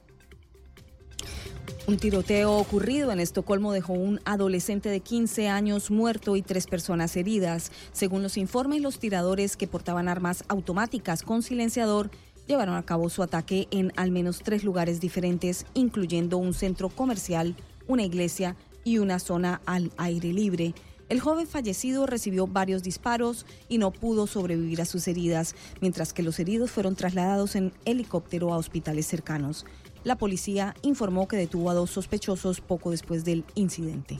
Un 1.88 1.98
tiroteo 1.98 2.58
ocurrido 2.58 3.12
en 3.12 3.20
Estocolmo 3.20 3.72
dejó 3.72 3.94
un 3.94 4.20
adolescente 4.26 4.90
de 4.90 5.02
15 5.02 5.50
años 5.50 5.92
muerto 5.92 6.36
y 6.36 6.42
tres 6.42 6.66
personas 6.66 7.16
heridas. 7.16 7.72
Según 7.92 8.24
los 8.24 8.38
informes, 8.38 8.82
los 8.82 8.98
tiradores 8.98 9.56
que 9.56 9.68
portaban 9.68 10.08
armas 10.08 10.44
automáticas 10.48 11.22
con 11.22 11.44
silenciador 11.44 12.10
llevaron 12.48 12.76
a 12.76 12.84
cabo 12.84 13.10
su 13.10 13.24
ataque 13.24 13.68
en 13.72 13.94
al 13.98 14.12
menos 14.12 14.40
tres 14.40 14.64
lugares 14.64 15.00
diferentes, 15.00 15.66
incluyendo 15.74 16.38
un 16.38 16.54
centro 16.54 16.90
comercial, 16.90 17.56
una 17.88 18.04
iglesia 18.04 18.56
y 18.84 18.98
una 18.98 19.20
zona 19.20 19.62
al 19.66 19.92
aire 19.98 20.34
libre. 20.34 20.74
El 21.08 21.20
joven 21.20 21.46
fallecido 21.46 22.08
recibió 22.08 22.48
varios 22.48 22.82
disparos 22.82 23.46
y 23.70 23.78
no 23.78 23.92
pudo 23.92 24.26
sobrevivir 24.26 24.82
a 24.82 24.86
sus 24.86 25.08
heridas, 25.08 25.54
mientras 25.80 26.14
que 26.14 26.24
los 26.24 26.40
heridos 26.40 26.72
fueron 26.72 26.96
trasladados 26.96 27.56
en 27.56 27.74
helicóptero 27.86 28.52
a 28.52 28.58
hospitales 28.58 29.06
cercanos. 29.06 29.66
La 30.06 30.18
policía 30.18 30.76
informó 30.84 31.28
que 31.28 31.36
detuvo 31.36 31.72
a 31.72 31.74
dos 31.74 31.90
sospechosos 31.90 32.62
poco 32.62 32.92
después 32.92 33.26
del 33.26 33.44
incidente. 33.56 34.20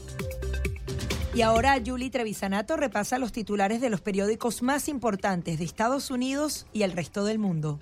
Y 1.36 1.44
ahora 1.44 1.80
Julie 1.86 2.10
Trevisanato 2.10 2.76
repasa 2.76 3.20
los 3.20 3.32
titulares 3.32 3.82
de 3.82 3.92
los 3.92 4.02
periódicos 4.02 4.64
más 4.64 4.90
importantes 4.90 5.60
de 5.60 5.66
Estados 5.66 6.10
Unidos 6.10 6.66
y 6.74 6.82
el 6.82 6.92
resto 6.92 7.24
del 7.24 7.38
mundo. 7.38 7.80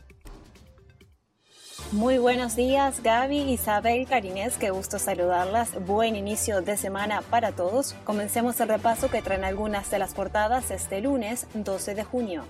Muy 1.91 2.17
buenos 2.17 2.55
días, 2.55 3.03
Gaby, 3.03 3.51
Isabel, 3.51 4.07
Carinés, 4.07 4.57
qué 4.57 4.71
gusto 4.71 4.97
saludarlas. 4.97 5.69
Buen 5.85 6.15
inicio 6.15 6.61
de 6.61 6.75
semana 6.75 7.21
para 7.21 7.51
todos. 7.51 7.95
Comencemos 8.03 8.59
el 8.61 8.69
repaso 8.69 9.11
que 9.11 9.21
traen 9.21 9.43
algunas 9.43 9.91
de 9.91 9.99
las 9.99 10.15
portadas 10.15 10.71
este 10.71 11.01
lunes 11.01 11.45
12 11.53 11.93
de 11.93 12.03
junio. 12.03 12.45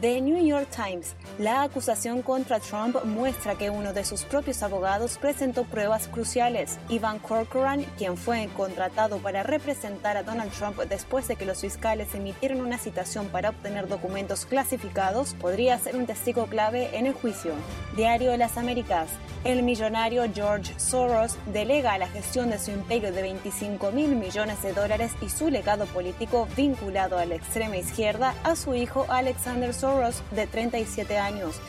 The 0.00 0.20
New 0.20 0.44
York 0.44 0.68
Times. 0.74 1.14
La 1.38 1.62
acusación 1.62 2.22
contra 2.22 2.58
Trump 2.58 2.96
muestra 3.04 3.54
que 3.54 3.70
uno 3.70 3.92
de 3.92 4.04
sus 4.04 4.24
propios 4.24 4.64
abogados 4.64 5.16
presentó 5.18 5.64
pruebas 5.64 6.08
cruciales. 6.08 6.78
Ivan 6.88 7.20
Corcoran, 7.20 7.84
quien 7.96 8.16
fue 8.16 8.48
contratado 8.56 9.18
para 9.18 9.44
representar 9.44 10.16
a 10.16 10.24
Donald 10.24 10.50
Trump 10.52 10.76
después 10.88 11.28
de 11.28 11.36
que 11.36 11.46
los 11.46 11.60
fiscales 11.60 12.14
emitieron 12.14 12.60
una 12.60 12.78
citación 12.78 13.28
para 13.28 13.50
obtener 13.50 13.86
documentos 13.86 14.44
clasificados, 14.44 15.34
podría 15.34 15.78
ser 15.78 15.96
un 15.96 16.06
testigo 16.06 16.46
clave 16.46 16.96
en 16.98 17.06
el 17.06 17.14
juicio. 17.14 17.52
Diario 17.96 18.32
de 18.32 18.38
las 18.38 18.58
Américas 18.58 18.87
el 19.44 19.62
millonario 19.62 20.24
George 20.34 20.72
Soros 20.78 21.36
delega 21.52 21.98
la 21.98 22.08
gestión 22.08 22.48
de 22.50 22.58
su 22.58 22.70
imperio 22.70 23.12
de 23.12 23.20
25 23.20 23.92
mil 23.92 24.16
millones 24.16 24.62
de 24.62 24.72
dólares 24.72 25.12
y 25.20 25.28
su 25.28 25.50
legado 25.50 25.84
político 25.86 26.48
vinculado 26.56 27.18
a 27.18 27.26
la 27.26 27.34
extrema 27.34 27.76
izquierda 27.76 28.34
a 28.44 28.56
su 28.56 28.74
hijo 28.74 29.04
Alexander 29.08 29.74
Soros, 29.74 30.22
de 30.30 30.46
37 30.46 31.18
años. 31.18 31.60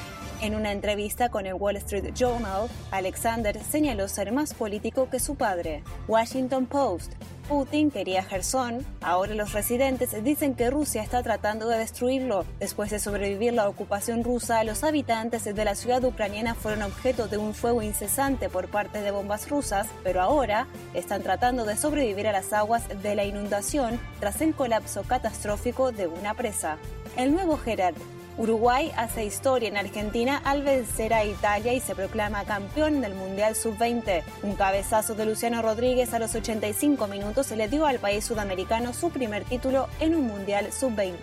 En 0.42 0.56
una 0.56 0.72
entrevista 0.72 1.30
con 1.30 1.46
el 1.46 1.56
Wall 1.56 1.76
Street 1.76 2.14
Journal, 2.14 2.70
Alexander 2.92 3.62
señaló 3.62 4.08
ser 4.08 4.32
más 4.32 4.54
político 4.54 5.10
que 5.10 5.20
su 5.20 5.36
padre. 5.36 5.84
Washington 6.08 6.66
Post. 6.66 7.14
Putin 7.50 7.90
quería 7.90 8.22
Gerson. 8.22 8.86
Ahora 9.02 9.34
los 9.34 9.54
residentes 9.54 10.16
dicen 10.24 10.54
que 10.54 10.70
Rusia 10.70 11.02
está 11.02 11.24
tratando 11.24 11.68
de 11.68 11.80
destruirlo. 11.80 12.46
Después 12.60 12.92
de 12.92 13.00
sobrevivir 13.00 13.54
la 13.54 13.68
ocupación 13.68 14.24
rusa, 14.24 14.64
los 14.64 14.84
habitantes 14.84 15.44
de 15.44 15.66
la 15.66 15.74
ciudad 15.74 16.04
ucraniana 16.04 16.54
fueron 16.54 16.84
objeto 16.84 17.28
de 17.28 17.40
un 17.40 17.56
fuego 17.56 17.82
incesante 17.82 18.50
por 18.50 18.68
parte 18.68 19.02
de 19.02 19.10
bombas 19.10 19.50
rusas, 19.50 19.88
pero 20.04 20.22
ahora 20.22 20.68
están 20.94 21.24
tratando 21.24 21.66
de 21.66 21.76
sobrevivir 21.76 22.28
a 22.28 22.34
las 22.34 22.54
aguas 22.54 22.84
de 23.02 23.16
la 23.16 23.26
inundación 23.26 24.00
tras 24.20 24.42
el 24.42 24.54
colapso 24.54 25.02
catastrófico 25.02 25.92
de 25.92 26.06
una 26.06 26.36
presa. 26.36 26.78
El 27.18 27.34
nuevo 27.34 27.58
Gerard 27.58 27.96
Uruguay 28.40 28.90
hace 28.96 29.26
historia 29.26 29.68
en 29.68 29.76
Argentina 29.76 30.42
al 30.46 30.64
vencer 30.64 31.14
a 31.14 31.26
Italia 31.26 31.74
y 31.74 31.82
se 31.82 31.94
proclama 31.94 32.46
campeón 32.46 33.02
del 33.02 33.14
Mundial 33.14 33.54
Sub-20. 33.54 34.24
Un 34.44 34.56
cabezazo 34.56 35.14
de 35.14 35.26
Luciano 35.26 35.62
Rodríguez 35.62 36.14
a 36.14 36.20
los 36.20 36.34
85 36.34 37.06
minutos 37.08 37.52
le 37.52 37.68
dio 37.68 37.86
al 37.86 38.00
país 38.00 38.24
sudamericano 38.24 38.94
su 38.94 39.10
primer 39.10 39.44
título 39.44 39.90
en 40.00 40.16
un 40.16 40.28
Mundial 40.28 40.72
Sub-20. 40.72 41.18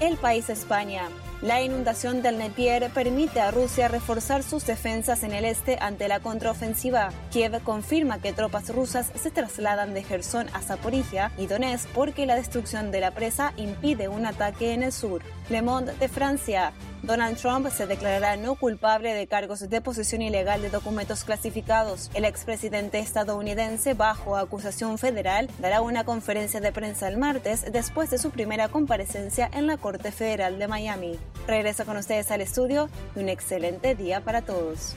El 0.00 0.16
país 0.16 0.48
España. 0.48 1.10
La 1.42 1.60
inundación 1.60 2.22
del 2.22 2.38
Nepier 2.38 2.90
permite 2.94 3.42
a 3.42 3.50
Rusia 3.50 3.88
reforzar 3.88 4.42
sus 4.42 4.64
defensas 4.64 5.22
en 5.22 5.32
el 5.32 5.44
este 5.44 5.76
ante 5.78 6.08
la 6.08 6.20
contraofensiva. 6.20 7.10
Kiev 7.30 7.62
confirma 7.62 8.22
que 8.22 8.32
tropas 8.32 8.74
rusas 8.74 9.12
se 9.14 9.30
trasladan 9.30 9.92
de 9.92 10.02
Gerson 10.02 10.46
a 10.54 10.62
Zaporizhia 10.62 11.32
y 11.36 11.46
Donetsk 11.46 11.90
porque 11.90 12.24
la 12.24 12.36
destrucción 12.36 12.90
de 12.90 13.00
la 13.00 13.10
presa 13.10 13.52
impide 13.58 14.08
un 14.08 14.24
ataque 14.24 14.72
en 14.72 14.82
el 14.82 14.92
sur. 14.92 15.22
Le 15.50 15.60
Monde 15.60 15.92
de 16.00 16.08
Francia. 16.08 16.72
Donald 17.02 17.36
Trump 17.36 17.68
se 17.70 17.86
declarará 17.86 18.36
no 18.36 18.56
culpable 18.56 19.14
de 19.14 19.28
cargos 19.28 19.60
de 19.68 19.80
posesión 19.80 20.22
ilegal 20.22 20.62
de 20.62 20.70
documentos 20.70 21.22
clasificados. 21.22 22.10
El 22.14 22.24
expresidente 22.24 22.98
estadounidense, 22.98 23.94
bajo 23.94 24.36
acusación 24.36 24.98
federal, 24.98 25.48
dará 25.60 25.82
una 25.82 26.04
conferencia 26.04 26.60
de 26.60 26.72
prensa 26.72 27.06
el 27.06 27.18
martes 27.18 27.70
después 27.70 28.10
de 28.10 28.18
su 28.18 28.30
primera 28.30 28.68
comparecencia 28.68 29.48
en 29.52 29.66
la 29.68 29.76
Corte 29.76 30.10
Federal 30.10 30.58
de 30.58 30.66
Miami. 30.66 31.18
Regreso 31.46 31.84
con 31.84 31.96
ustedes 31.96 32.30
al 32.30 32.40
estudio 32.40 32.88
y 33.14 33.20
un 33.20 33.28
excelente 33.28 33.94
día 33.94 34.22
para 34.22 34.42
todos. 34.42 34.94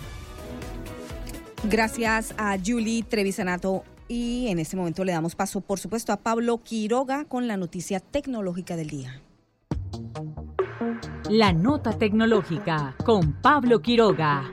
Gracias 1.63 2.33
a 2.37 2.57
Julie 2.63 3.03
Trevisanato. 3.03 3.83
Y 4.07 4.47
en 4.47 4.57
este 4.57 4.75
momento 4.75 5.03
le 5.03 5.11
damos 5.11 5.35
paso, 5.35 5.61
por 5.61 5.79
supuesto, 5.79 6.11
a 6.11 6.17
Pablo 6.17 6.63
Quiroga 6.63 7.25
con 7.25 7.47
la 7.47 7.57
noticia 7.57 7.99
tecnológica 7.99 8.75
del 8.75 8.89
día. 8.89 9.21
La 11.29 11.53
nota 11.53 11.95
tecnológica 11.95 12.95
con 13.05 13.33
Pablo 13.33 13.81
Quiroga. 13.81 14.49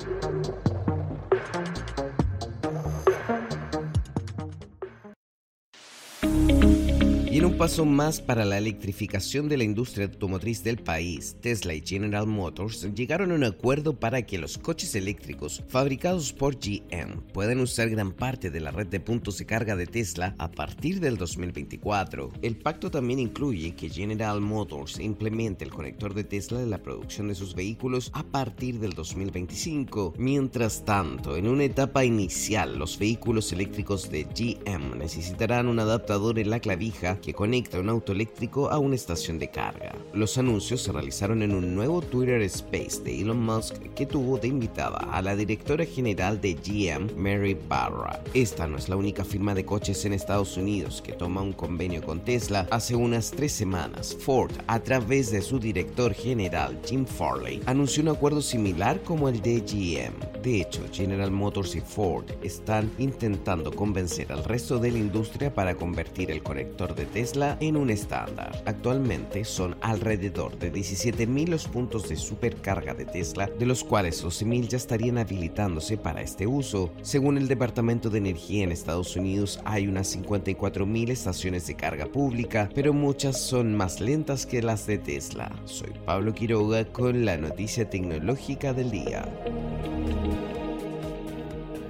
Un 7.46 7.56
paso 7.56 7.84
más 7.84 8.20
para 8.20 8.44
la 8.44 8.58
electrificación 8.58 9.48
de 9.48 9.56
la 9.56 9.62
industria 9.62 10.06
automotriz 10.06 10.64
del 10.64 10.78
país, 10.78 11.36
Tesla 11.40 11.74
y 11.74 11.86
General 11.86 12.26
Motors 12.26 12.92
llegaron 12.92 13.30
a 13.30 13.36
un 13.36 13.44
acuerdo 13.44 14.00
para 14.00 14.22
que 14.22 14.36
los 14.36 14.58
coches 14.58 14.96
eléctricos 14.96 15.62
fabricados 15.68 16.32
por 16.32 16.56
GM 16.56 17.22
puedan 17.32 17.60
usar 17.60 17.88
gran 17.88 18.10
parte 18.10 18.50
de 18.50 18.58
la 18.58 18.72
red 18.72 18.88
de 18.88 18.98
puntos 18.98 19.38
de 19.38 19.46
carga 19.46 19.76
de 19.76 19.86
Tesla 19.86 20.34
a 20.38 20.50
partir 20.50 20.98
del 20.98 21.16
2024. 21.18 22.32
El 22.42 22.56
pacto 22.56 22.90
también 22.90 23.20
incluye 23.20 23.76
que 23.76 23.90
General 23.90 24.40
Motors 24.40 24.98
implemente 24.98 25.64
el 25.64 25.70
conector 25.70 26.14
de 26.14 26.24
Tesla 26.24 26.60
en 26.60 26.70
la 26.70 26.82
producción 26.82 27.28
de 27.28 27.36
sus 27.36 27.54
vehículos 27.54 28.10
a 28.12 28.24
partir 28.24 28.80
del 28.80 28.94
2025. 28.94 30.14
Mientras 30.18 30.84
tanto, 30.84 31.36
en 31.36 31.46
una 31.46 31.62
etapa 31.62 32.04
inicial, 32.04 32.76
los 32.76 32.98
vehículos 32.98 33.52
eléctricos 33.52 34.10
de 34.10 34.24
GM 34.24 34.98
necesitarán 34.98 35.68
un 35.68 35.78
adaptador 35.78 36.40
en 36.40 36.50
la 36.50 36.58
clavija 36.58 37.20
que 37.20 37.35
conecta 37.36 37.78
un 37.78 37.90
auto 37.90 38.12
eléctrico 38.12 38.70
a 38.70 38.78
una 38.78 38.96
estación 38.96 39.38
de 39.38 39.50
carga. 39.50 39.94
Los 40.14 40.38
anuncios 40.38 40.82
se 40.82 40.90
realizaron 40.90 41.42
en 41.42 41.54
un 41.54 41.74
nuevo 41.74 42.00
Twitter 42.00 42.40
Space 42.42 43.02
de 43.04 43.20
Elon 43.20 43.40
Musk 43.44 43.74
que 43.94 44.06
tuvo 44.06 44.38
de 44.38 44.48
invitada 44.48 44.96
a 45.12 45.20
la 45.20 45.36
directora 45.36 45.84
general 45.84 46.40
de 46.40 46.54
GM, 46.54 47.14
Mary 47.14 47.56
Barra. 47.68 48.20
Esta 48.32 48.66
no 48.66 48.78
es 48.78 48.88
la 48.88 48.96
única 48.96 49.22
firma 49.22 49.54
de 49.54 49.66
coches 49.66 50.04
en 50.06 50.14
Estados 50.14 50.56
Unidos 50.56 51.02
que 51.02 51.12
toma 51.12 51.42
un 51.42 51.52
convenio 51.52 52.02
con 52.02 52.24
Tesla. 52.24 52.66
Hace 52.70 52.96
unas 52.96 53.30
tres 53.30 53.52
semanas, 53.52 54.16
Ford, 54.18 54.52
a 54.66 54.80
través 54.80 55.30
de 55.30 55.42
su 55.42 55.58
director 55.58 56.14
general, 56.14 56.80
Jim 56.86 57.04
Farley, 57.04 57.60
anunció 57.66 58.02
un 58.02 58.08
acuerdo 58.08 58.40
similar 58.40 59.02
como 59.02 59.28
el 59.28 59.42
de 59.42 59.60
GM. 59.60 60.42
De 60.42 60.62
hecho, 60.62 60.82
General 60.90 61.30
Motors 61.30 61.74
y 61.76 61.82
Ford 61.82 62.24
están 62.42 62.90
intentando 62.98 63.72
convencer 63.72 64.32
al 64.32 64.42
resto 64.42 64.78
de 64.78 64.92
la 64.92 64.98
industria 64.98 65.52
para 65.52 65.74
convertir 65.74 66.30
el 66.30 66.42
conector 66.42 66.94
de 66.94 67.04
Tesla 67.04 67.25
en 67.34 67.76
un 67.76 67.90
estándar. 67.90 68.62
Actualmente 68.66 69.44
son 69.44 69.76
alrededor 69.80 70.56
de 70.58 70.72
17.000 70.72 71.48
los 71.48 71.66
puntos 71.66 72.08
de 72.08 72.16
supercarga 72.16 72.94
de 72.94 73.04
Tesla, 73.04 73.50
de 73.58 73.66
los 73.66 73.82
cuales 73.82 74.24
12.000 74.24 74.68
ya 74.68 74.76
estarían 74.76 75.18
habilitándose 75.18 75.96
para 75.96 76.22
este 76.22 76.46
uso. 76.46 76.92
Según 77.02 77.36
el 77.36 77.48
Departamento 77.48 78.10
de 78.10 78.18
Energía 78.18 78.62
en 78.62 78.70
Estados 78.70 79.16
Unidos, 79.16 79.60
hay 79.64 79.88
unas 79.88 80.16
54.000 80.16 81.10
estaciones 81.10 81.66
de 81.66 81.74
carga 81.74 82.06
pública, 82.06 82.70
pero 82.74 82.92
muchas 82.92 83.40
son 83.40 83.74
más 83.74 84.00
lentas 84.00 84.46
que 84.46 84.62
las 84.62 84.86
de 84.86 84.98
Tesla. 84.98 85.50
Soy 85.64 85.92
Pablo 86.04 86.32
Quiroga 86.32 86.84
con 86.84 87.24
la 87.24 87.36
noticia 87.36 87.90
tecnológica 87.90 88.72
del 88.72 88.90
día. 88.92 89.28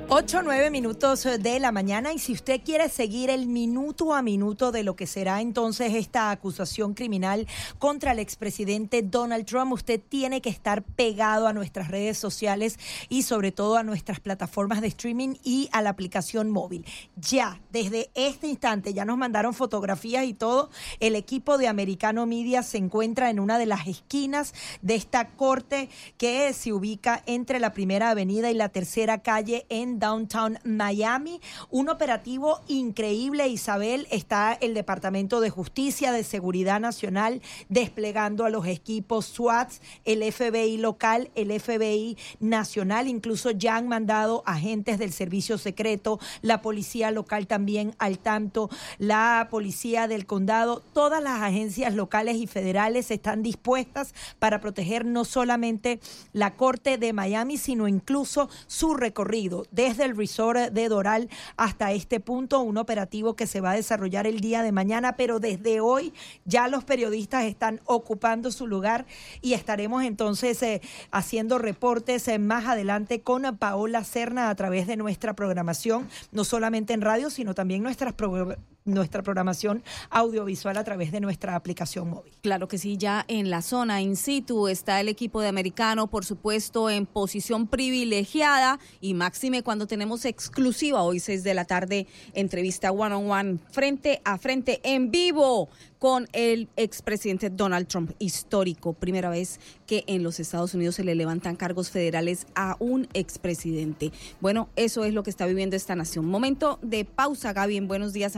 8 0.09 0.39
o 0.39 0.43
9 0.43 0.71
minutos 0.71 1.25
de 1.25 1.59
la 1.59 1.73
mañana 1.73 2.13
y 2.13 2.21
si 2.21 2.33
usted 2.33 2.61
quiere 2.65 2.89
seguir 2.89 3.29
el 3.29 3.49
minuto 3.49 4.15
a 4.15 4.23
minuto 4.23 4.71
de 4.71 4.85
lo 4.85 4.95
que 4.95 5.09
será 5.09 5.41
entonces 5.41 5.95
esta 5.95 6.31
acusación 6.31 6.95
criminal 6.95 7.49
contra 7.81 8.13
el 8.13 8.21
expresidente 8.21 9.03
Donald 9.03 9.47
Trump, 9.47 9.73
usted 9.73 10.01
tiene 10.01 10.41
que 10.41 10.49
estar 10.49 10.85
pegado 10.85 11.49
a 11.49 11.53
nuestras 11.53 11.89
redes 11.89 12.19
sociales 12.19 12.79
y 13.09 13.23
sobre 13.23 13.51
todo 13.51 13.79
a 13.79 13.83
nuestras 13.83 14.21
plataformas 14.21 14.81
de 14.81 14.87
streaming 14.87 15.35
y 15.43 15.69
a 15.73 15.83
la 15.83 15.91
aplicación 15.91 16.53
móvil. 16.53 16.87
Ya, 17.17 17.61
desde 17.73 18.09
este 18.15 18.47
instante, 18.47 18.95
ya 18.95 19.05
nos 19.05 19.19
mandaron 19.19 19.55
fotografías 19.55 20.25
y 20.25 20.35
todo, 20.35 20.71
el 21.01 21.17
equipo 21.17 21.59
de 21.59 21.67
Americano 21.67 22.27
Media 22.27 22.63
se 22.63 22.79
encuentra 22.79 23.29
en 23.29 23.41
una 23.41 23.59
de 23.59 23.67
las 23.67 23.89
esquinas 23.89 24.55
de 24.83 24.95
esta 24.95 25.31
corte 25.31 25.89
que 26.17 26.53
se 26.53 26.73
ubica 26.73 27.25
entre 27.27 27.59
la 27.59 27.73
primera 27.73 28.11
avenida 28.11 28.53
y 28.53 28.55
la 28.55 28.69
tercera 28.69 29.19
calle 29.19 29.67
en 29.69 29.96
Downtown 29.99 30.59
Miami. 30.65 31.41
Un 31.71 31.89
operativo 31.89 32.61
increíble, 32.69 33.49
Isabel. 33.49 34.07
Está 34.11 34.53
el 34.53 34.75
Departamento 34.75 35.41
de 35.41 35.51
Justicia, 35.51 36.13
de 36.13 36.25
Seguridad 36.25 36.81
Nacional, 36.81 37.43
desplegando 37.69 38.45
a 38.45 38.51
los 38.51 38.67
equipos 38.67 39.27
SWAT, 39.27 39.73
el 40.05 40.23
FBI 40.33 40.79
local, 40.79 41.31
el 41.35 41.59
FBI 41.59 42.17
nacional. 42.41 43.09
Incluso 43.09 43.51
ya 43.51 43.77
han 43.77 43.89
mandado 43.89 44.43
agentes 44.47 44.99
del 44.99 45.13
Servicio 45.13 45.59
Secreto, 45.59 46.19
la 46.43 46.63
policía 46.63 47.11
local 47.11 47.47
también 47.47 47.95
al 47.99 48.19
tanto, 48.19 48.71
la 48.99 49.49
policía 49.51 50.09
del 50.09 50.27
condado. 50.27 50.83
Todas 50.93 51.23
las 51.23 51.43
agencias 51.43 51.95
locales 51.95 52.37
y 52.37 52.47
federales 52.47 53.11
están 53.11 53.43
dispuestas 53.43 54.15
para 54.39 54.61
proteger 54.61 55.05
no 55.05 55.25
solamente 55.25 56.01
la 56.33 56.55
Corte 56.55 56.99
de 56.99 57.13
Miami, 57.13 57.57
sino 57.57 57.89
incluso 57.89 58.49
su 58.67 58.95
recorrido 58.95 59.67
desde 59.87 60.05
el 60.05 60.17
resort 60.17 60.73
de 60.73 60.89
Doral 60.89 61.29
hasta 61.57 61.93
este 61.93 62.19
punto, 62.19 62.61
un 62.61 62.77
operativo 62.77 63.37
que 63.37 63.47
se 63.47 63.61
va 63.61 63.71
a 63.71 63.75
desarrollar 63.77 64.27
el 64.27 64.41
día 64.41 64.63
de 64.63 64.73
mañana, 64.73 65.17
pero 65.17 65.39
desde 65.39 65.79
hoy 65.79 66.13
ya 66.45 66.67
los 66.67 66.83
periodistas 66.83 67.45
están 67.45 67.81
ocupando 67.85 68.51
su 68.51 68.67
lugar 68.67 69.07
y 69.43 69.53
estaremos 69.53 70.03
entonces 70.03 70.61
eh, 70.65 70.81
haciendo 71.13 71.59
reportes 71.59 72.27
eh, 72.27 72.41
más 72.41 72.67
adelante 72.67 73.21
con 73.21 73.43
Paola 73.59 74.03
Cerna 74.03 74.51
a 74.51 74.55
través 74.57 74.89
de 74.89 74.97
nuestra 74.97 75.35
programación, 75.35 76.09
no 76.33 76.43
solamente 76.43 76.93
en 76.93 77.01
radio, 77.01 77.31
sino 77.31 77.55
también 77.55 77.85
nuestras 77.85 78.13
pro 78.13 78.57
nuestra 78.87 79.23
programación 79.23 79.83
audiovisual 80.11 80.77
a 80.77 80.85
través 80.85 81.13
de 81.13 81.21
nuestra 81.21 81.55
aplicación 81.55 82.09
móvil. 82.09 82.33
Claro 82.41 82.69
que 82.69 82.79
sí, 82.79 82.97
ya 82.97 83.25
en 83.29 83.51
la 83.51 83.61
zona 83.61 84.01
in 84.01 84.17
situ 84.17 84.69
está 84.69 85.01
el 85.01 85.09
equipo 85.09 85.41
de 85.41 85.49
americano, 85.49 86.07
por 86.07 86.25
supuesto, 86.25 86.89
en 86.89 87.05
posición 87.05 87.67
privilegiada 87.67 88.79
y 89.01 89.15
máxime 89.15 89.63
cuando 89.63 89.87
tenemos 89.87 90.25
exclusiva 90.25 91.03
hoy 91.03 91.21
6 91.21 91.45
de 91.45 91.55
la 91.55 91.65
tarde, 91.65 92.07
entrevista 92.33 92.93
one 92.93 93.15
on 93.15 93.31
one, 93.31 93.59
frente 93.71 94.21
a 94.25 94.39
frente, 94.39 94.81
en 94.85 95.11
vivo 95.11 95.69
con 95.99 96.29
el 96.33 96.69
expresidente 96.77 97.51
Donald 97.51 97.89
Trump, 97.89 98.13
histórico, 98.19 98.93
primera 98.93 99.31
vez 99.31 99.61
que 99.87 100.05
en 100.07 100.23
los 100.23 100.41
Estados 100.41 100.75
Unidos 100.75 100.97
se 100.97 101.05
le 101.05 101.15
levantan 101.15 101.57
cargos 101.57 101.91
federales 101.91 102.47
a 102.55 102.77
un 102.79 103.09
expresidente. 103.15 104.13
Bueno, 104.41 104.69
eso 104.77 105.05
es 105.05 105.15
lo 105.15 105.23
que 105.23 105.31
está 105.31 105.47
viviendo 105.47 105.77
esta 105.77 105.97
nación. 105.97 106.27
Momento 106.27 106.79
de 106.83 107.05
pausa, 107.05 107.53
Gaby, 107.53 107.77
en 107.77 107.89
Buenos 107.89 108.13
Días 108.13 108.37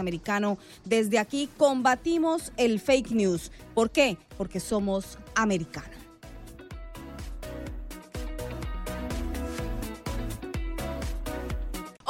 Desde 0.85 1.19
aquí 1.19 1.49
combatimos 1.57 2.53
el 2.57 2.81
fake 2.81 3.13
news. 3.13 3.51
¿Por 3.75 3.91
qué? 3.91 4.19
Porque 4.37 4.61
somos 4.61 5.19
americanos. 5.35 6.08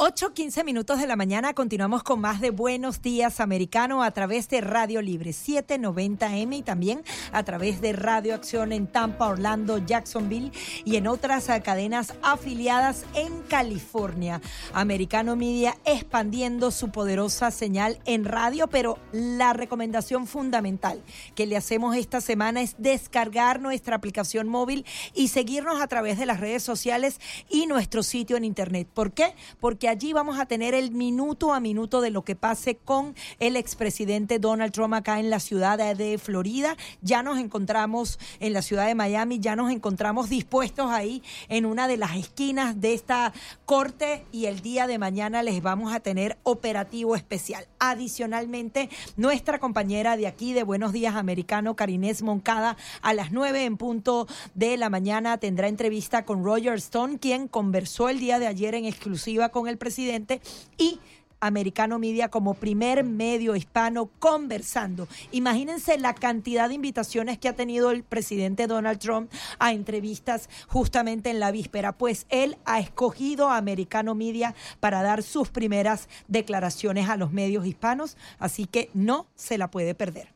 8, 0.01 0.33
15 0.33 0.63
minutos 0.63 1.01
de 1.01 1.07
la 1.07 1.17
mañana 1.17 1.53
continuamos 1.53 2.03
con 2.03 2.21
más 2.21 2.39
de 2.39 2.51
Buenos 2.51 3.01
Días 3.01 3.41
Americano 3.41 4.01
a 4.01 4.11
través 4.11 4.47
de 4.47 4.61
Radio 4.61 5.01
Libre 5.01 5.31
790M 5.31 6.59
y 6.59 6.61
también 6.61 7.03
a 7.33 7.43
través 7.43 7.81
de 7.81 7.91
Radio 7.91 8.33
Acción 8.33 8.71
en 8.71 8.87
Tampa, 8.87 9.27
Orlando, 9.27 9.77
Jacksonville 9.77 10.53
y 10.85 10.95
en 10.95 11.05
otras 11.05 11.47
cadenas 11.65 12.13
afiliadas 12.21 13.03
en 13.13 13.41
California. 13.41 14.39
Americano 14.71 15.35
Media 15.35 15.75
expandiendo 15.83 16.71
su 16.71 16.91
poderosa 16.91 17.51
señal 17.51 17.99
en 18.05 18.23
radio, 18.23 18.67
pero 18.67 18.99
la 19.11 19.51
recomendación 19.51 20.27
fundamental 20.27 21.03
que 21.35 21.45
le 21.45 21.57
hacemos 21.57 21.97
esta 21.97 22.21
semana 22.21 22.61
es 22.61 22.75
descargar 22.77 23.59
nuestra 23.59 23.97
aplicación 23.97 24.47
móvil 24.47 24.85
y 25.13 25.27
seguirnos 25.27 25.81
a 25.81 25.87
través 25.87 26.17
de 26.17 26.25
las 26.25 26.39
redes 26.39 26.63
sociales 26.63 27.19
y 27.49 27.65
nuestro 27.65 28.01
sitio 28.01 28.37
en 28.37 28.45
internet. 28.45 28.87
¿Por 28.93 29.11
qué? 29.11 29.35
Porque 29.59 29.88
allí 29.89 30.13
vamos 30.13 30.39
a 30.39 30.45
tener 30.45 30.73
el 30.73 30.91
minuto 30.91 31.53
a 31.53 31.59
minuto 31.59 31.99
de 31.99 32.11
lo 32.11 32.23
que 32.23 32.35
pase 32.35 32.77
con 32.77 33.15
el 33.39 33.55
expresidente 33.55 34.39
Donald 34.39 34.71
Trump 34.71 34.93
acá 34.93 35.19
en 35.19 35.29
la 35.29 35.39
ciudad 35.39 35.77
de 35.95 36.17
Florida. 36.17 36.77
Ya 37.01 37.23
nos 37.23 37.39
encontramos 37.39 38.19
en 38.39 38.53
la 38.53 38.61
ciudad 38.61 38.85
de 38.85 38.95
Miami, 38.95 39.39
ya 39.39 39.55
nos 39.55 39.71
encontramos 39.71 40.29
dispuestos 40.29 40.91
ahí 40.91 41.23
en 41.47 41.65
una 41.65 41.87
de 41.87 41.97
las 41.97 42.15
esquinas 42.15 42.79
de 42.79 42.93
esta 42.93 43.33
corte 43.65 44.25
y 44.31 44.45
el 44.45 44.61
día 44.61 44.85
de 44.85 44.99
mañana 44.99 45.41
les 45.41 45.61
vamos 45.61 45.91
a 45.93 45.99
tener 45.99 46.37
operativo 46.43 47.15
especial. 47.15 47.67
Adicionalmente, 47.79 48.89
nuestra 49.17 49.59
compañera 49.59 50.17
de 50.17 50.27
aquí 50.27 50.53
de 50.53 50.63
Buenos 50.63 50.93
Días 50.93 51.15
Americano, 51.15 51.75
Carinés 51.75 52.21
Moncada, 52.21 52.77
a 53.01 53.13
las 53.13 53.31
nueve 53.31 53.65
en 53.65 53.77
punto 53.77 54.27
de 54.53 54.77
la 54.77 54.89
mañana 54.89 55.37
tendrá 55.39 55.67
entrevista 55.67 56.25
con 56.25 56.43
Roger 56.43 56.75
Stone, 56.75 57.17
quien 57.17 57.47
conversó 57.47 58.09
el 58.09 58.19
día 58.19 58.37
de 58.37 58.45
ayer 58.45 58.75
en 58.75 58.85
exclusiva 58.85 59.49
con 59.49 59.67
el 59.67 59.78
presidente 59.79 60.41
y 60.77 60.99
Americano 61.39 61.99
Media 61.99 62.29
como 62.29 62.53
primer 62.53 63.03
medio 63.03 63.55
hispano 63.55 64.09
conversando. 64.19 65.07
Imagínense 65.31 65.97
la 65.97 66.13
cantidad 66.13 66.67
de 66.67 66.75
invitaciones 66.75 67.37
que 67.37 67.47
ha 67.49 67.55
tenido 67.55 67.91
el 67.91 68.03
presidente 68.03 68.67
Donald 68.67 68.99
Trump 68.99 69.31
a 69.57 69.71
entrevistas 69.71 70.49
justamente 70.67 71.29
en 71.29 71.39
la 71.39 71.51
víspera, 71.51 71.93
pues 71.93 72.25
él 72.29 72.57
ha 72.65 72.79
escogido 72.79 73.49
a 73.49 73.57
Americano 73.57 74.15
Media 74.15 74.53
para 74.79 75.01
dar 75.01 75.23
sus 75.23 75.49
primeras 75.49 76.09
declaraciones 76.27 77.09
a 77.09 77.17
los 77.17 77.31
medios 77.31 77.65
hispanos, 77.65 78.17
así 78.37 78.65
que 78.65 78.89
no 78.93 79.27
se 79.35 79.57
la 79.57 79.71
puede 79.71 79.95
perder. 79.95 80.33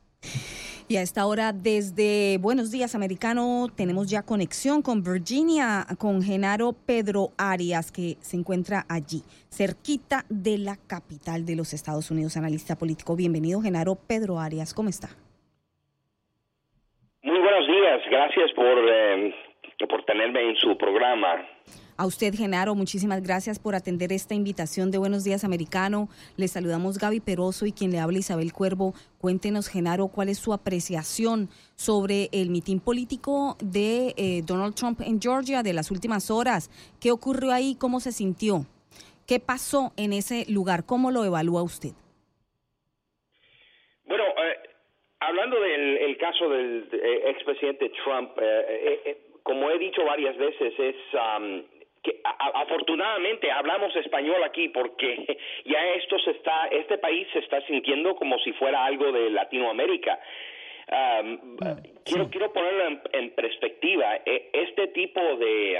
Y 0.89 0.97
a 0.97 1.01
esta 1.01 1.25
hora, 1.25 1.53
desde 1.53 2.37
Buenos 2.39 2.69
Días 2.69 2.93
Americano, 2.93 3.67
tenemos 3.75 4.09
ya 4.09 4.21
conexión 4.23 4.81
con 4.81 5.01
Virginia, 5.01 5.85
con 5.97 6.21
Genaro 6.21 6.73
Pedro 6.85 7.29
Arias, 7.37 7.89
que 7.89 8.17
se 8.19 8.35
encuentra 8.35 8.85
allí, 8.89 9.21
cerquita 9.49 10.25
de 10.29 10.57
la 10.57 10.75
capital 10.87 11.45
de 11.45 11.55
los 11.55 11.73
Estados 11.73 12.11
Unidos, 12.11 12.35
analista 12.35 12.75
político. 12.75 13.15
Bienvenido, 13.15 13.61
Genaro 13.61 13.95
Pedro 13.95 14.39
Arias, 14.39 14.73
¿cómo 14.73 14.89
está? 14.89 15.07
Muy 17.21 17.39
buenos 17.39 17.65
días, 17.65 18.01
gracias 18.09 18.51
por, 18.51 18.77
eh, 18.89 19.33
por 19.87 20.03
tenerme 20.03 20.49
en 20.49 20.55
su 20.57 20.77
programa. 20.77 21.47
A 22.03 22.05
usted, 22.05 22.33
Genaro, 22.35 22.75
muchísimas 22.75 23.23
gracias 23.23 23.59
por 23.59 23.75
atender 23.75 24.11
esta 24.11 24.35
invitación 24.35 24.91
de 24.91 24.97
Buenos 24.97 25.23
Días 25.23 25.45
Americano. 25.45 26.09
Le 26.35 26.49
saludamos 26.49 26.97
Gaby 26.97 27.21
Peroso 27.21 27.65
y 27.65 27.71
quien 27.71 27.91
le 27.91 27.99
habla 27.99 28.17
Isabel 28.17 28.51
Cuervo. 28.51 28.91
Cuéntenos, 29.21 29.69
Genaro, 29.69 30.09
cuál 30.09 30.27
es 30.27 30.37
su 30.37 30.51
apreciación 30.51 31.47
sobre 31.77 32.27
el 32.33 32.49
mitin 32.49 32.81
político 32.81 33.55
de 33.63 34.13
eh, 34.17 34.41
Donald 34.45 34.75
Trump 34.75 34.99
en 34.99 35.21
Georgia 35.21 35.63
de 35.63 35.71
las 35.71 35.91
últimas 35.91 36.29
horas. 36.29 36.69
¿Qué 36.99 37.09
ocurrió 37.09 37.53
ahí? 37.53 37.77
¿Cómo 37.79 38.01
se 38.01 38.11
sintió? 38.11 38.65
¿Qué 39.25 39.39
pasó 39.39 39.93
en 39.95 40.11
ese 40.11 40.43
lugar? 40.51 40.85
¿Cómo 40.85 41.09
lo 41.09 41.23
evalúa 41.23 41.63
usted? 41.63 41.91
Bueno, 44.03 44.25
eh, 44.25 44.69
hablando 45.21 45.57
del 45.57 46.17
caso 46.17 46.49
del 46.49 46.89
eh, 46.91 47.29
expresidente 47.29 47.93
Trump, 48.03 48.31
como 49.43 49.69
he 49.69 49.77
dicho 49.77 50.03
varias 50.03 50.35
veces, 50.37 50.73
es 50.77 50.95
que 52.03 52.19
afortunadamente 52.25 53.49
hablamos 53.49 53.95
español 53.95 54.43
aquí 54.43 54.69
porque 54.69 55.37
ya 55.65 55.85
esto 55.93 56.19
se 56.19 56.31
está, 56.31 56.67
este 56.67 56.97
país 56.97 57.27
se 57.31 57.39
está 57.39 57.61
sintiendo 57.65 58.15
como 58.15 58.37
si 58.39 58.51
fuera 58.53 58.85
algo 58.85 59.11
de 59.11 59.29
Latinoamérica. 59.31 60.19
Ah, 60.89 61.23
quiero 62.03 62.29
quiero 62.29 62.51
ponerlo 62.51 62.99
en, 63.13 63.29
perspectiva. 63.31 64.17
E, 64.25 64.49
este 64.51 64.87
tipo 64.87 65.21
de 65.37 65.79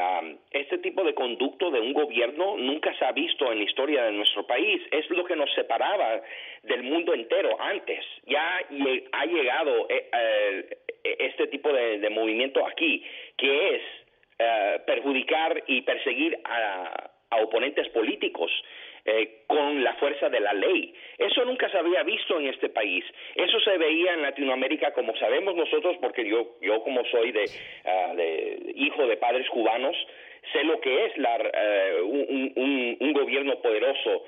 este 0.52 0.78
tipo 0.78 1.04
de 1.04 1.14
conducto 1.14 1.70
de 1.72 1.82
un 1.82 1.92
gobierno 1.92 2.56
nunca 2.58 2.98
se 2.98 3.04
ha 3.04 3.12
visto 3.12 3.52
en 3.52 3.58
la 3.60 3.66
historia 3.66 4.06
de 4.06 4.14
nuestro 4.14 4.48
país. 4.48 4.82
Es 4.92 5.10
lo 5.10 5.26
que 5.26 5.36
nos 5.36 5.54
separaba 5.54 6.22
del 6.64 6.84
mundo 6.84 7.14
entero 7.14 7.60
antes. 7.60 8.06
Ya 8.26 8.62
ha 9.12 9.26
llegado 9.26 9.88
eh, 9.90 10.10
eh, 10.14 11.18
este 11.20 11.48
tipo 11.48 11.74
de 11.74 12.10
movimiento 12.10 12.66
aquí 12.66 13.04
que 13.38 13.76
es 13.76 13.82
eh, 14.44 14.80
perjudicar 14.86 15.64
y 15.68 15.82
perseguir 15.82 16.38
a, 16.44 17.10
oponentes 17.42 17.90
políticos 17.90 18.52
eh, 19.06 19.44
con 19.48 19.84
la 19.84 19.96
fuerza 19.96 20.30
de 20.30 20.40
la 20.40 20.54
ley. 20.54 20.94
Eso 21.18 21.44
nunca 21.46 21.68
se 21.70 21.80
había 21.80 22.04
visto 22.04 22.40
en 22.40 22.48
este 22.48 22.70
país. 22.70 23.04
Eso 23.34 23.60
se 23.62 23.78
veía 23.78 24.14
en 24.14 24.22
Latinoamérica, 24.22 24.94
como 24.94 25.16
sabemos 25.18 25.56
nosotros, 25.56 25.98
porque 26.00 26.28
yo, 26.28 26.58
yo 26.62 26.84
como 26.84 27.04
soy 27.06 27.32
de, 27.32 27.46
ah, 27.86 28.14
hijo 28.76 29.08
de 29.08 29.18
padres 29.18 29.50
cubanos, 29.50 29.96
sé 30.52 30.64
lo 30.64 30.80
que 30.80 31.06
es 31.06 31.18
la, 31.18 31.38
eh, 31.38 32.02
un, 32.04 33.14
gobierno 33.14 33.60
poderoso 33.62 34.26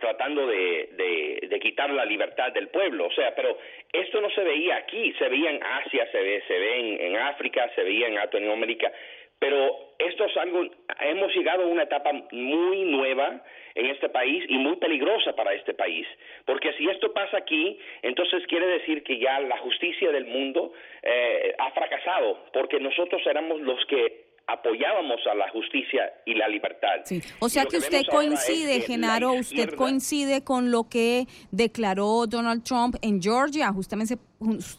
tratando 0.00 0.46
de, 0.46 1.40
de, 1.42 1.60
quitar 1.60 1.90
la 1.90 2.04
libertad 2.04 2.52
del 2.52 2.68
pueblo. 2.68 3.06
O 3.06 3.12
sea, 3.12 3.34
pero 3.34 3.58
esto 3.92 4.20
no 4.20 4.30
se 4.30 4.42
veía 4.42 4.76
aquí, 4.76 5.12
se 5.18 5.28
veía 5.28 5.50
en 5.50 5.62
Asia, 5.62 6.06
se 6.12 6.20
ve, 6.20 6.42
se 6.46 6.58
ve 6.58 6.80
en, 6.80 7.00
en 7.00 7.16
África, 7.16 7.70
se 7.74 7.82
veía 7.82 8.06
en 8.06 8.14
Latinoamérica. 8.14 8.92
Pero 9.38 9.94
esto 9.98 10.24
es 10.24 10.36
algo, 10.36 10.64
hemos 11.00 11.34
llegado 11.34 11.62
a 11.62 11.66
una 11.66 11.84
etapa 11.84 12.12
muy 12.32 12.82
nueva 12.84 13.40
en 13.74 13.86
este 13.86 14.08
país 14.08 14.44
y 14.48 14.58
muy 14.58 14.76
peligrosa 14.76 15.34
para 15.34 15.52
este 15.54 15.74
país. 15.74 16.06
Porque 16.44 16.72
si 16.74 16.88
esto 16.88 17.12
pasa 17.12 17.38
aquí, 17.38 17.78
entonces 18.02 18.46
quiere 18.46 18.66
decir 18.66 19.02
que 19.04 19.18
ya 19.18 19.38
la 19.40 19.58
justicia 19.58 20.10
del 20.10 20.26
mundo 20.26 20.72
eh, 21.02 21.54
ha 21.58 21.70
fracasado, 21.70 22.46
porque 22.52 22.80
nosotros 22.80 23.22
éramos 23.26 23.60
los 23.60 23.84
que 23.86 24.27
apoyábamos 24.48 25.20
a 25.30 25.34
la 25.34 25.48
justicia 25.50 26.10
y 26.24 26.34
la 26.34 26.48
libertad. 26.48 27.02
Sí. 27.04 27.22
O 27.38 27.50
sea 27.50 27.66
que 27.66 27.76
usted 27.76 28.02
coincide, 28.10 28.80
Genaro, 28.80 29.34
usted 29.34 29.74
coincide 29.74 30.42
con 30.42 30.70
lo 30.70 30.88
que 30.88 31.26
declaró 31.50 32.26
Donald 32.26 32.64
Trump 32.64 32.96
en 33.02 33.22
Georgia, 33.22 33.70
justamente, 33.74 34.16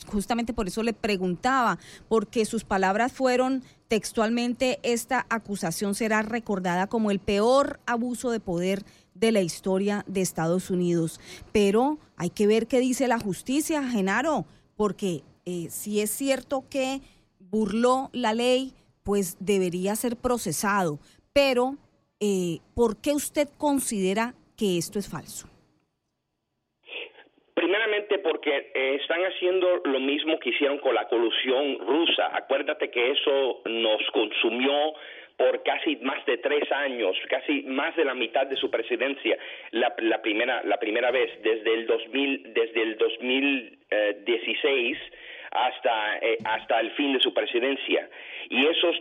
justamente 0.08 0.54
por 0.54 0.68
eso 0.68 0.82
le 0.82 0.94
preguntaba, 0.94 1.78
porque 2.08 2.46
sus 2.46 2.64
palabras 2.64 3.14
fueron 3.14 3.62
textualmente, 3.88 4.80
esta 4.82 5.28
acusación 5.30 5.94
será 5.94 6.24
recordada 6.24 6.88
como 6.88 7.12
el 7.12 7.20
peor 7.20 7.80
abuso 7.86 8.32
de 8.32 8.40
poder 8.40 8.84
de 9.14 9.32
la 9.32 9.42
historia 9.42 10.04
de 10.08 10.22
Estados 10.22 10.72
Unidos. 10.72 11.20
Pero 11.52 12.00
hay 12.18 12.32
que 12.32 12.48
ver 12.48 12.66
qué 12.66 12.80
dice 12.80 13.08
la 13.08 13.20
justicia, 13.20 13.84
Genaro, 13.84 14.46
porque 14.76 15.22
eh, 15.46 15.68
si 15.70 16.02
es 16.02 16.10
cierto 16.10 16.66
que 16.70 17.02
burló 17.40 18.10
la 18.14 18.34
ley, 18.34 18.74
pues 19.10 19.44
debería 19.44 19.96
ser 19.96 20.14
procesado. 20.22 21.00
Pero, 21.34 21.82
eh, 22.22 22.60
¿por 22.76 23.02
qué 23.02 23.10
usted 23.10 23.48
considera 23.58 24.36
que 24.56 24.78
esto 24.78 25.00
es 25.00 25.10
falso? 25.10 25.50
Primeramente 27.56 28.20
porque 28.20 28.70
eh, 28.76 29.00
están 29.02 29.22
haciendo 29.22 29.82
lo 29.84 30.00
mismo 30.00 30.38
que 30.38 30.52
hicieron 30.52 30.78
con 30.78 30.94
la 30.94 31.08
colusión 31.08 31.80
rusa. 31.80 32.38
Acuérdate 32.38 32.92
que 32.92 33.10
eso 33.10 33.64
nos 33.66 34.00
consumió 34.14 34.94
por 35.38 35.64
casi 35.64 35.96
más 36.04 36.24
de 36.28 36.38
tres 36.38 36.72
años, 36.72 37.18
casi 37.30 37.64
más 37.64 37.96
de 37.96 38.06
la 38.06 38.14
mitad 38.14 38.46
de 38.46 38.58
su 38.58 38.70
presidencia, 38.70 39.40
la, 39.72 39.96
primera 40.22 40.62
la 40.66 40.78
primera 40.78 41.10
vez 41.10 41.32
desde 41.42 41.74
el 41.74 41.88
2000 41.88 42.54
desde 42.54 42.84
el 42.84 42.96
2016 43.00 44.98
hasta, 45.52 46.18
eh, 46.20 46.38
hasta 46.44 46.80
el 46.80 46.92
fin 46.92 47.14
de 47.14 47.20
su 47.20 47.34
presidencia. 47.34 48.10
Y 48.50 48.66
eso 48.66 48.92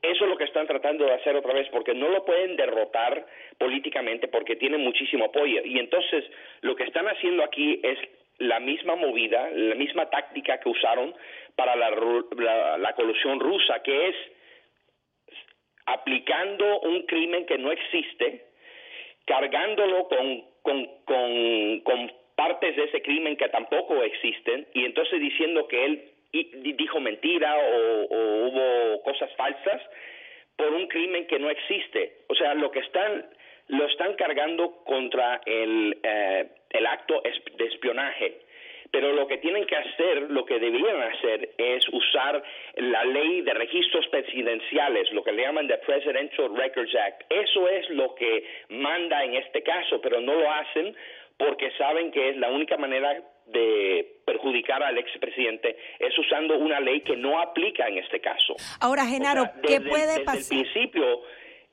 eso 0.00 0.24
es 0.24 0.30
lo 0.30 0.36
que 0.36 0.44
están 0.44 0.66
tratando 0.68 1.04
de 1.04 1.14
hacer 1.14 1.34
otra 1.34 1.52
vez, 1.52 1.68
porque 1.70 1.92
no 1.92 2.08
lo 2.08 2.24
pueden 2.24 2.56
derrotar 2.56 3.26
políticamente 3.58 4.28
porque 4.28 4.54
tienen 4.54 4.82
muchísimo 4.82 5.24
apoyo. 5.24 5.60
Y 5.64 5.78
entonces 5.78 6.24
lo 6.60 6.76
que 6.76 6.84
están 6.84 7.06
haciendo 7.08 7.42
aquí 7.42 7.80
es 7.82 7.98
la 8.38 8.60
misma 8.60 8.94
movida, 8.94 9.50
la 9.50 9.74
misma 9.74 10.08
táctica 10.08 10.60
que 10.60 10.68
usaron 10.68 11.14
para 11.56 11.74
la, 11.74 11.90
la, 12.78 12.92
colusión 12.92 13.40
rusa, 13.40 13.82
que 13.82 14.08
es 14.10 14.16
aplicando 15.86 16.80
un 16.80 17.02
crimen 17.02 17.46
que 17.46 17.58
no 17.58 17.72
existe, 17.72 18.46
cargándolo 19.26 20.06
con, 20.06 20.44
con, 20.62 20.86
con, 21.04 21.80
con 21.80 22.12
partes 22.38 22.76
de 22.76 22.84
ese 22.84 23.02
crimen 23.02 23.36
que 23.36 23.48
tampoco 23.48 24.00
existen 24.00 24.64
y 24.72 24.84
entonces 24.84 25.18
diciendo 25.18 25.66
que 25.66 25.84
él 25.84 26.04
dijo 26.76 27.00
mentira 27.00 27.52
o, 27.58 28.46
hubo 28.46 29.02
cosas 29.02 29.28
falsas 29.34 29.82
por 30.54 30.72
un 30.72 30.86
crimen 30.86 31.26
que 31.26 31.40
no 31.40 31.50
existe. 31.50 32.18
O 32.28 32.36
sea, 32.36 32.54
lo 32.54 32.70
que 32.70 32.78
están 32.78 33.26
lo 33.66 33.86
están 33.86 34.14
cargando 34.14 34.84
contra 34.84 35.40
el, 35.44 35.98
eh, 36.00 36.46
el 36.70 36.86
acto 36.86 37.20
de 37.56 37.64
espionaje. 37.66 38.38
Pero 38.92 39.12
lo 39.12 39.26
que 39.26 39.38
tienen 39.38 39.66
que 39.66 39.76
hacer, 39.76 40.30
lo 40.30 40.46
que 40.46 40.60
deberían 40.60 41.02
hacer, 41.02 41.50
es 41.58 41.86
usar 41.88 42.42
la 42.76 43.04
ley 43.04 43.42
de 43.42 43.52
registros 43.52 44.06
presidenciales, 44.08 45.12
lo 45.12 45.22
que 45.22 45.32
le 45.32 45.42
llaman 45.42 45.66
the 45.66 45.76
Presidential 45.78 46.56
Records 46.56 46.94
Act. 46.94 47.24
Eso 47.30 47.68
es 47.68 47.90
lo 47.90 48.14
que 48.14 48.44
manda 48.70 49.24
en 49.24 49.34
este 49.34 49.62
caso, 49.62 50.00
pero 50.00 50.20
no 50.20 50.34
lo 50.34 50.50
hacen 50.50 50.96
porque 51.38 51.70
saben 51.78 52.10
que 52.10 52.30
es 52.30 52.36
la 52.36 52.50
única 52.50 52.76
manera 52.76 53.22
de 53.46 54.20
perjudicar 54.26 54.82
al 54.82 54.98
expresidente 54.98 55.76
es 55.98 56.18
usando 56.18 56.58
una 56.58 56.80
ley 56.80 57.00
que 57.00 57.16
no 57.16 57.40
aplica 57.40 57.88
en 57.88 57.98
este 57.98 58.20
caso. 58.20 58.56
Ahora, 58.80 59.06
Genaro, 59.06 59.44
¿qué 59.66 59.80
puede 59.80 60.20
pasar? 60.24 60.36
Desde 60.36 60.54
el 60.56 60.62
principio, 60.62 61.22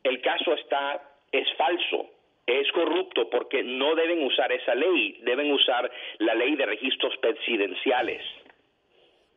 el 0.04 0.22
caso 0.22 0.54
está 0.54 1.02
es 1.32 1.48
falso, 1.58 2.10
es 2.46 2.72
corrupto 2.72 3.30
porque 3.30 3.64
no 3.64 3.96
deben 3.96 4.24
usar 4.24 4.52
esa 4.52 4.76
ley, 4.76 5.20
deben 5.24 5.52
usar 5.52 5.92
la 6.20 6.34
ley 6.36 6.56
de 6.56 6.66
registros 6.66 7.18
presidenciales. 7.18 8.22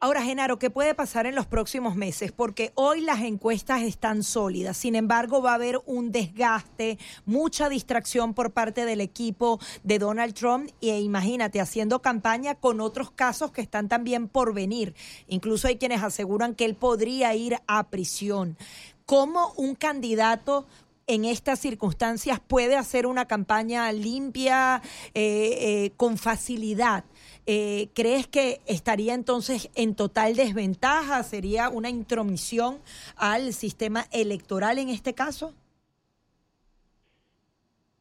Ahora, 0.00 0.22
Genaro, 0.22 0.60
¿qué 0.60 0.70
puede 0.70 0.94
pasar 0.94 1.26
en 1.26 1.34
los 1.34 1.46
próximos 1.46 1.96
meses? 1.96 2.30
Porque 2.30 2.70
hoy 2.76 3.00
las 3.00 3.20
encuestas 3.22 3.82
están 3.82 4.22
sólidas, 4.22 4.76
sin 4.76 4.94
embargo 4.94 5.42
va 5.42 5.50
a 5.50 5.54
haber 5.54 5.80
un 5.86 6.12
desgaste, 6.12 6.98
mucha 7.26 7.68
distracción 7.68 8.32
por 8.32 8.52
parte 8.52 8.84
del 8.84 9.00
equipo 9.00 9.58
de 9.82 9.98
Donald 9.98 10.34
Trump 10.34 10.70
e 10.80 11.00
imagínate 11.00 11.60
haciendo 11.60 12.00
campaña 12.00 12.54
con 12.54 12.80
otros 12.80 13.10
casos 13.10 13.50
que 13.50 13.60
están 13.60 13.88
también 13.88 14.28
por 14.28 14.54
venir. 14.54 14.94
Incluso 15.26 15.66
hay 15.66 15.78
quienes 15.78 16.00
aseguran 16.00 16.54
que 16.54 16.64
él 16.64 16.76
podría 16.76 17.34
ir 17.34 17.56
a 17.66 17.88
prisión. 17.88 18.56
¿Cómo 19.04 19.52
un 19.56 19.74
candidato 19.74 20.68
en 21.08 21.24
estas 21.24 21.58
circunstancias 21.58 22.38
puede 22.38 22.76
hacer 22.76 23.06
una 23.06 23.24
campaña 23.24 23.90
limpia, 23.90 24.80
eh, 25.14 25.56
eh, 25.58 25.92
con 25.96 26.18
facilidad. 26.18 27.02
Eh, 27.50 27.88
¿Crees 27.96 28.26
que 28.28 28.60
estaría 28.68 29.14
entonces 29.14 29.72
en 29.74 29.96
total 29.96 30.36
desventaja? 30.36 31.22
¿Sería 31.22 31.70
una 31.70 31.88
intromisión 31.88 32.76
al 33.16 33.54
sistema 33.56 34.04
electoral 34.12 34.76
en 34.76 34.90
este 34.90 35.14
caso? 35.14 35.54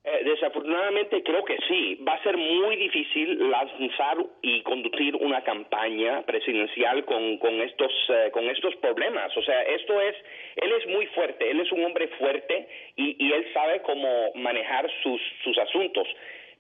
Eh, 0.04 0.24
desafortunadamente 0.26 1.24
creo 1.24 1.46
que 1.46 1.58
sí. 1.66 1.96
Va 2.06 2.16
a 2.16 2.24
ser 2.24 2.36
muy 2.36 2.76
difícil 2.76 3.50
lanzar 3.50 4.18
y 4.42 4.64
conducir 4.64 5.16
una 5.16 5.42
campaña 5.46 6.24
presidencial 6.24 7.06
con, 7.06 7.38
con 7.38 7.62
estos 7.62 7.94
eh, 8.10 8.30
con 8.34 8.50
estos 8.50 8.76
problemas. 8.78 9.32
O 9.38 9.42
sea, 9.44 9.62
esto 9.64 10.02
es 10.02 10.16
él 10.58 10.74
es 10.74 10.88
muy 10.88 11.06
fuerte, 11.16 11.50
él 11.50 11.62
es 11.62 11.72
un 11.72 11.86
hombre 11.86 12.10
fuerte 12.20 12.68
y, 12.98 13.16
y 13.18 13.32
él 13.32 13.46
sabe 13.54 13.82
cómo 13.84 14.10
manejar 14.36 14.90
sus 15.04 15.22
sus 15.42 15.58
asuntos 15.58 16.06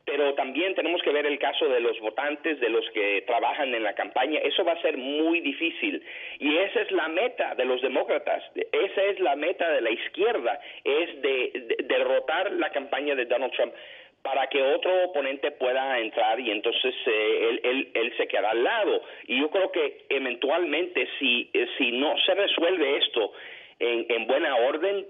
pero 0.08 0.34
también 0.36 0.74
tenemos 0.74 1.02
que 1.02 1.12
ver 1.12 1.26
el 1.26 1.38
caso 1.38 1.68
de 1.68 1.82
los 1.82 2.00
votantes, 2.00 2.62
de 2.62 2.70
los 2.70 2.90
que 2.92 3.24
trabajan 3.28 3.76
en 3.76 3.84
la 3.84 3.94
campaña. 3.94 4.40
Eso 4.40 4.64
va 4.64 4.72
a 4.72 4.82
ser 4.82 4.96
muy 4.96 5.42
difícil. 5.42 6.02
Y 6.40 6.58
esa 6.60 6.82
es 6.82 6.92
la 6.92 7.10
meta 7.10 7.56
de 7.56 7.66
los 7.66 7.82
demócratas, 7.82 8.42
esa 8.56 9.04
es 9.04 9.20
la 9.20 9.36
meta 9.36 9.70
de 9.70 9.82
la 9.82 9.92
izquierda, 9.92 10.62
es 10.86 11.22
de, 11.22 11.76
derrotar 11.84 12.54
la 12.54 12.70
campaña 12.70 13.16
de 13.16 13.26
Donald 13.26 13.52
Trump 13.52 13.74
para 14.22 14.48
que 14.48 14.62
otro 14.62 15.04
oponente 15.04 15.52
pueda 15.52 16.00
entrar 16.00 16.40
y 16.40 16.52
entonces 16.52 16.96
eh, 17.06 17.60
él, 17.64 17.90
él, 17.94 18.14
se 18.16 18.28
queda 18.28 18.52
al 18.52 18.64
lado. 18.64 19.02
Y 19.28 19.42
yo 19.42 19.50
creo 19.50 19.72
que 19.74 20.06
eventualmente 20.08 21.06
si, 21.20 21.50
eh, 21.54 21.68
si 21.78 21.92
no 21.92 22.18
se 22.26 22.34
resuelve 22.34 22.98
esto 22.98 23.34
en, 23.80 24.06
en 24.08 24.26
buena 24.26 24.56
orden, 24.56 25.06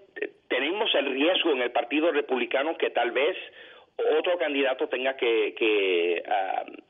tenemos 0.48 0.94
el 0.96 1.14
riesgo 1.14 1.52
en 1.52 1.62
el 1.62 1.72
Partido 1.72 2.12
Republicano 2.12 2.76
que 2.78 2.90
tal 2.90 3.12
vez 3.12 3.38
otro 4.20 4.38
candidato 4.38 4.88
tenga 4.88 5.16
que 5.16 5.56
que, 5.58 6.24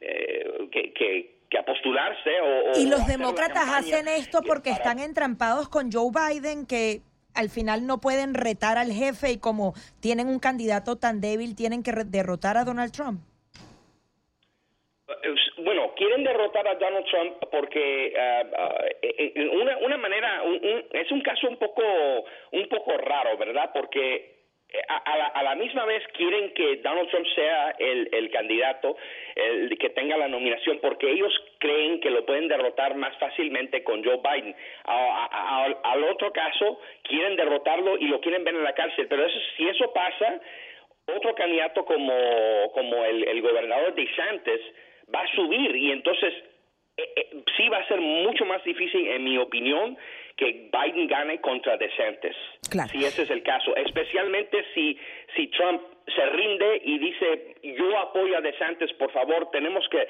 eh, 0.01 0.69
que, 0.71 0.93
que, 0.93 1.63
postularse 1.65 2.39
o, 2.41 2.79
y 2.79 2.87
los 2.87 3.05
demócratas 3.07 3.67
hacen 3.69 4.07
esto 4.07 4.41
porque 4.45 4.69
están 4.69 4.99
entrampados 4.99 5.69
con 5.69 5.91
Joe 5.91 6.11
Biden 6.11 6.67
que 6.67 7.01
al 7.33 7.49
final 7.49 7.87
no 7.87 7.99
pueden 7.99 8.33
retar 8.33 8.77
al 8.77 8.91
jefe 8.91 9.31
y 9.31 9.39
como 9.39 9.73
tienen 9.99 10.27
un 10.27 10.39
candidato 10.39 10.97
tan 10.97 11.19
débil 11.19 11.55
tienen 11.55 11.83
que 11.83 11.91
derrotar 12.05 12.57
a 12.57 12.63
Donald 12.63 12.91
Trump 12.91 13.21
bueno, 15.57 15.93
quieren 15.95 16.23
derrotar 16.23 16.67
a 16.67 16.75
Donald 16.75 17.05
Trump 17.05 17.37
porque 17.51 18.13
uh, 18.15 19.61
una, 19.61 19.77
una 19.77 19.97
manera, 19.97 20.43
es 20.91 21.11
un 21.11 21.21
caso 21.21 21.47
un 21.47 21.57
poco, 21.57 21.83
un 22.51 22.67
poco 22.69 22.97
raro, 22.97 23.37
¿verdad? 23.37 23.71
Porque 23.73 24.36
a, 24.89 25.43
la, 25.43 25.55
misma 25.55 25.85
vez 25.85 26.03
quieren 26.13 26.53
que 26.53 26.77
Donald 26.77 27.09
Trump 27.09 27.25
sea 27.35 27.75
el, 27.79 28.09
el 28.11 28.29
candidato 28.31 28.97
el, 29.35 29.77
que 29.77 29.89
tenga 29.91 30.17
la 30.17 30.27
nominación 30.27 30.79
porque 30.81 31.09
ellos 31.09 31.33
creen 31.59 32.01
que 32.01 32.09
lo 32.09 32.25
pueden 32.25 32.49
derrotar 32.49 32.95
más 32.95 33.17
fácilmente 33.17 33.83
con 33.83 34.03
Joe 34.03 34.17
Biden. 34.17 34.55
al 34.85 36.03
otro 36.03 36.33
caso, 36.33 36.79
quieren 37.03 37.37
derrotarlo 37.37 37.97
y 37.97 38.07
lo 38.07 38.19
quieren 38.19 38.43
ver 38.43 38.55
en 38.55 38.63
la 38.63 38.73
cárcel. 38.73 39.07
Pero 39.07 39.25
eso, 39.25 39.39
si 39.55 39.67
eso 39.67 39.93
pasa, 39.93 40.41
otro 41.15 41.33
candidato 41.33 41.85
como, 41.85 42.71
como 42.73 43.05
el, 43.05 43.23
el 43.23 43.41
gobernador 43.41 43.95
DeSantis 43.95 44.61
va 45.13 45.21
a 45.21 45.35
subir 45.35 45.75
y 45.75 45.91
entonces 45.91 46.33
eh, 46.97 47.13
eh, 47.15 47.43
sí 47.55 47.69
va 47.69 47.77
a 47.77 47.87
ser 47.87 48.01
mucho 48.01 48.43
más 48.45 48.63
difícil, 48.63 49.07
en 49.07 49.23
mi 49.23 49.37
opinión, 49.37 49.97
que 50.37 50.69
Biden 50.71 51.07
gane 51.07 51.41
contra 51.41 51.77
DeSantis. 51.77 52.35
Si 52.91 53.03
ese 53.03 53.23
es 53.23 53.29
el 53.31 53.41
caso, 53.43 53.75
especialmente 53.75 54.63
si, 54.73 54.97
si 55.35 55.47
Trump 55.47 55.81
se 56.05 56.25
rinde 56.27 56.81
y 56.85 56.99
dice, 56.99 57.55
yo 57.63 57.97
apoyo 57.97 58.37
a 58.37 58.41
DeSantis, 58.41 58.93
por 58.93 59.11
favor, 59.11 59.49
tenemos 59.51 59.87
que 59.89 60.07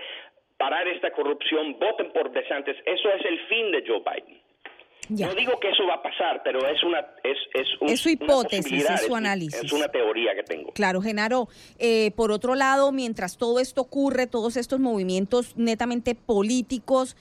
parar 0.58 0.88
esta 0.88 1.12
corrupción, 1.12 1.80
voten 1.80 2.12
por 2.12 2.32
DeSantis. 2.32 2.76
Eso 2.86 3.10
es 3.10 3.26
el 3.26 3.40
fin 3.48 3.72
de 3.72 3.84
Joe 3.88 4.02
Biden. 4.02 4.47
No 5.10 5.34
digo 5.36 5.60
que 5.60 5.70
eso 5.70 5.86
va 5.88 5.96
a 5.96 6.02
pasar, 6.02 6.42
pero 6.44 6.68
es 6.68 6.84
una 6.84 7.00
es, 7.24 7.38
es, 7.54 8.00
su 8.00 8.10
hipótesis, 8.10 8.90
es 8.90 9.02
su 9.06 9.16
análisis. 9.16 9.64
Es 9.64 9.72
una 9.72 9.88
teoría 9.88 10.36
que 10.36 10.44
tengo. 10.44 10.72
Claro, 10.74 11.02
Genaro. 11.02 11.48
Eh, 11.80 12.12
por 12.16 12.32
otro 12.32 12.56
lado, 12.56 12.92
mientras 12.92 13.38
todo 13.38 13.60
esto 13.60 13.82
ocurre, 13.82 14.28
todos 14.28 14.58
estos 14.58 14.80
movimientos 14.80 15.56
netamente 15.56 16.16
políticos, 16.16 17.16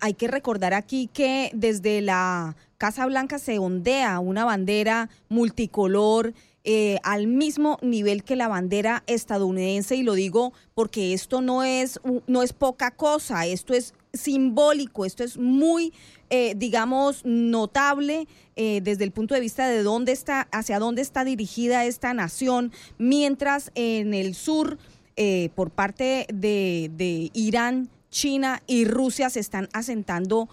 hay 0.00 0.14
que 0.14 0.28
recordar 0.28 0.74
aquí 0.74 1.08
que 1.12 1.50
desde 1.52 2.00
la 2.00 2.56
Casa 2.78 3.06
Blanca 3.06 3.38
se 3.38 3.58
ondea 3.58 4.18
una 4.18 4.44
bandera 4.44 5.08
multicolor. 5.28 6.34
Eh, 6.64 6.98
al 7.02 7.26
mismo 7.26 7.78
nivel 7.82 8.22
que 8.22 8.36
la 8.36 8.46
bandera 8.46 9.02
estadounidense 9.08 9.96
y 9.96 10.04
lo 10.04 10.14
digo 10.14 10.52
porque 10.74 11.12
esto 11.12 11.40
no 11.40 11.64
es 11.64 11.98
no 12.28 12.40
es 12.40 12.52
poca 12.52 12.92
cosa 12.92 13.46
esto 13.46 13.74
es 13.74 13.94
simbólico 14.12 15.04
esto 15.04 15.24
es 15.24 15.36
muy 15.36 15.92
eh, 16.34 16.54
digamos, 16.56 17.26
notable 17.26 18.26
eh, 18.56 18.80
desde 18.82 19.04
el 19.04 19.10
punto 19.10 19.34
de 19.34 19.40
vista 19.42 19.68
de 19.68 19.82
dónde 19.82 20.12
está, 20.12 20.48
hacia 20.50 20.78
dónde 20.78 21.02
está 21.02 21.24
dirigida 21.24 21.84
esta 21.84 22.14
nación, 22.14 22.72
mientras 22.96 23.70
en 23.74 24.14
el 24.14 24.34
sur, 24.34 24.78
eh, 25.16 25.50
por 25.54 25.68
parte 25.68 26.26
de, 26.32 27.30
Irán, 27.34 27.90
China 28.08 28.62
y 28.66 28.86
Rusia 28.86 29.28
se 29.28 29.40
están 29.40 29.68
asentando 29.74 30.48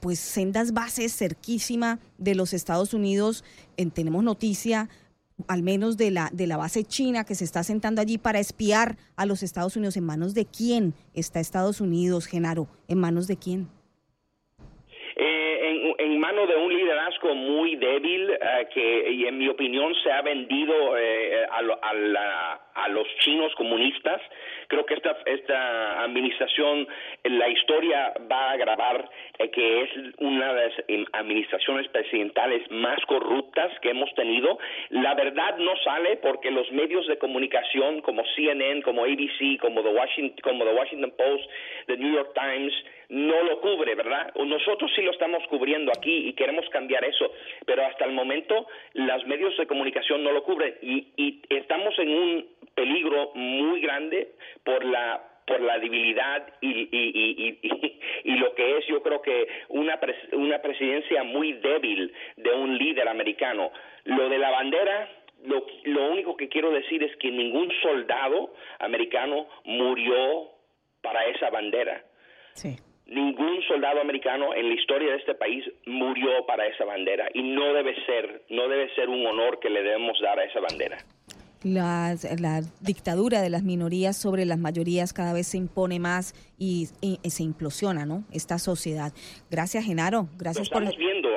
pues 0.00 0.18
sendas 0.18 0.72
bases 0.72 1.16
cerquísima 1.16 2.00
de 2.18 2.34
los 2.34 2.52
Estados 2.52 2.92
Unidos. 2.92 3.44
tenemos 3.94 4.24
noticia 4.24 4.90
al 5.48 5.62
menos 5.62 5.96
de 5.96 6.10
la, 6.10 6.30
de 6.32 6.46
la 6.46 6.56
base 6.56 6.84
china 6.84 7.24
que 7.24 7.34
se 7.34 7.44
está 7.44 7.60
asentando 7.60 8.00
allí 8.00 8.18
para 8.18 8.38
espiar 8.38 8.96
a 9.16 9.26
los 9.26 9.42
Estados 9.42 9.76
Unidos. 9.76 9.96
¿En 9.96 10.04
manos 10.04 10.34
de 10.34 10.46
quién 10.46 10.94
está 11.12 11.40
Estados 11.40 11.80
Unidos, 11.80 12.26
Genaro? 12.26 12.68
¿En 12.88 12.98
manos 12.98 13.26
de 13.26 13.36
quién? 13.36 13.68
En 15.98 16.18
mano 16.18 16.46
de 16.46 16.56
un 16.56 16.72
liderazgo 16.72 17.34
muy 17.34 17.76
débil 17.76 18.30
eh, 18.30 18.68
que, 18.72 19.28
en 19.28 19.38
mi 19.38 19.48
opinión, 19.48 19.94
se 20.02 20.10
ha 20.10 20.22
vendido 20.22 20.96
eh, 20.96 21.46
a, 21.50 22.60
a, 22.74 22.88
los 22.88 23.06
chinos 23.20 23.54
comunistas. 23.54 24.20
Creo 24.68 24.84
que 24.86 24.94
esta, 24.94 25.16
esta 25.26 26.02
administración, 26.02 26.86
la 27.24 27.48
historia 27.48 28.14
va 28.30 28.52
a 28.52 28.56
grabar 28.56 29.08
eh, 29.38 29.50
que 29.50 29.82
es 29.82 29.90
una 30.18 30.52
de 30.52 30.68
las 30.68 31.08
administraciones 31.12 31.88
presidentales 31.88 32.70
más 32.70 32.98
corruptas 33.06 33.72
que 33.80 33.90
hemos 33.90 34.12
tenido. 34.14 34.58
La 34.90 35.14
verdad 35.14 35.56
no 35.58 35.76
sale 35.84 36.16
porque 36.16 36.50
los 36.50 36.70
medios 36.72 37.06
de 37.06 37.18
comunicación 37.18 38.00
como 38.02 38.22
CNN, 38.34 38.82
como 38.82 39.04
ABC, 39.04 39.58
como 39.60 39.82
The 39.82 39.90
Washington, 39.90 40.40
como 40.42 40.64
The 40.64 40.74
Washington 40.74 41.12
Post, 41.16 41.50
The 41.86 41.96
New 41.96 42.14
York 42.14 42.32
Times, 42.34 42.72
no 43.14 43.44
lo 43.44 43.60
cubre, 43.60 43.94
¿verdad? 43.94 44.34
Nosotros 44.34 44.90
sí 44.96 45.02
lo 45.02 45.12
estamos 45.12 45.46
cubriendo 45.46 45.92
aquí 45.96 46.28
y 46.28 46.32
queremos 46.32 46.68
cambiar 46.70 47.04
eso, 47.04 47.32
pero 47.64 47.86
hasta 47.86 48.04
el 48.04 48.12
momento 48.12 48.66
los 48.94 49.24
medios 49.26 49.56
de 49.56 49.68
comunicación 49.68 50.24
no 50.24 50.32
lo 50.32 50.42
cubren 50.42 50.74
y, 50.82 51.06
y 51.16 51.40
estamos 51.48 51.96
en 52.00 52.08
un 52.08 52.46
peligro 52.74 53.30
muy 53.34 53.80
grande 53.80 54.32
por 54.64 54.84
la 54.84 55.30
por 55.46 55.60
la 55.60 55.78
debilidad 55.78 56.54
y, 56.62 56.70
y, 56.70 56.88
y, 56.90 57.58
y, 58.24 58.30
lo 58.38 58.54
que 58.54 58.78
es 58.78 58.86
yo 58.86 59.02
creo 59.02 59.20
que 59.20 59.46
una, 59.68 60.00
una 60.32 60.58
presidencia 60.60 61.22
muy 61.22 61.52
débil 61.52 62.12
de 62.36 62.50
un 62.50 62.78
líder 62.78 63.06
americano. 63.08 63.70
Lo 64.04 64.30
de 64.30 64.38
la 64.38 64.50
bandera, 64.50 65.08
lo, 65.44 65.66
lo 65.84 66.10
único 66.10 66.34
que 66.34 66.48
quiero 66.48 66.70
decir 66.70 67.02
es 67.02 67.14
que 67.18 67.30
ningún 67.30 67.70
soldado 67.82 68.54
americano 68.78 69.46
murió 69.64 70.48
para 71.02 71.26
esa 71.26 71.50
bandera. 71.50 72.02
Sí 72.54 72.74
ningún 73.06 73.62
soldado 73.68 74.00
americano 74.00 74.54
en 74.54 74.68
la 74.68 74.74
historia 74.74 75.12
de 75.12 75.18
este 75.18 75.34
país 75.34 75.64
murió 75.86 76.46
para 76.46 76.66
esa 76.66 76.84
bandera 76.84 77.28
y 77.34 77.42
no 77.42 77.72
debe 77.74 77.94
ser, 78.06 78.42
no 78.50 78.68
debe 78.68 78.92
ser 78.94 79.08
un 79.08 79.26
honor 79.26 79.60
que 79.60 79.70
le 79.70 79.82
debemos 79.82 80.18
dar 80.20 80.38
a 80.38 80.44
esa 80.44 80.60
bandera. 80.60 80.98
la 81.62 82.60
dictadura 82.80 83.42
de 83.42 83.50
las 83.50 83.62
minorías 83.62 84.16
sobre 84.16 84.44
las 84.44 84.58
mayorías 84.58 85.12
cada 85.12 85.32
vez 85.32 85.48
se 85.48 85.58
impone 85.58 85.98
más 85.98 86.34
y, 86.58 86.86
se 86.86 87.42
implosiona, 87.42 88.06
¿no? 88.06 88.24
Esta 88.32 88.58
sociedad. 88.58 89.12
Gracias, 89.50 89.84
Genaro. 89.84 90.28
Gracias 90.38 90.70
Lo 90.70 90.78
estamos 90.78 90.96
viendo 90.96 91.28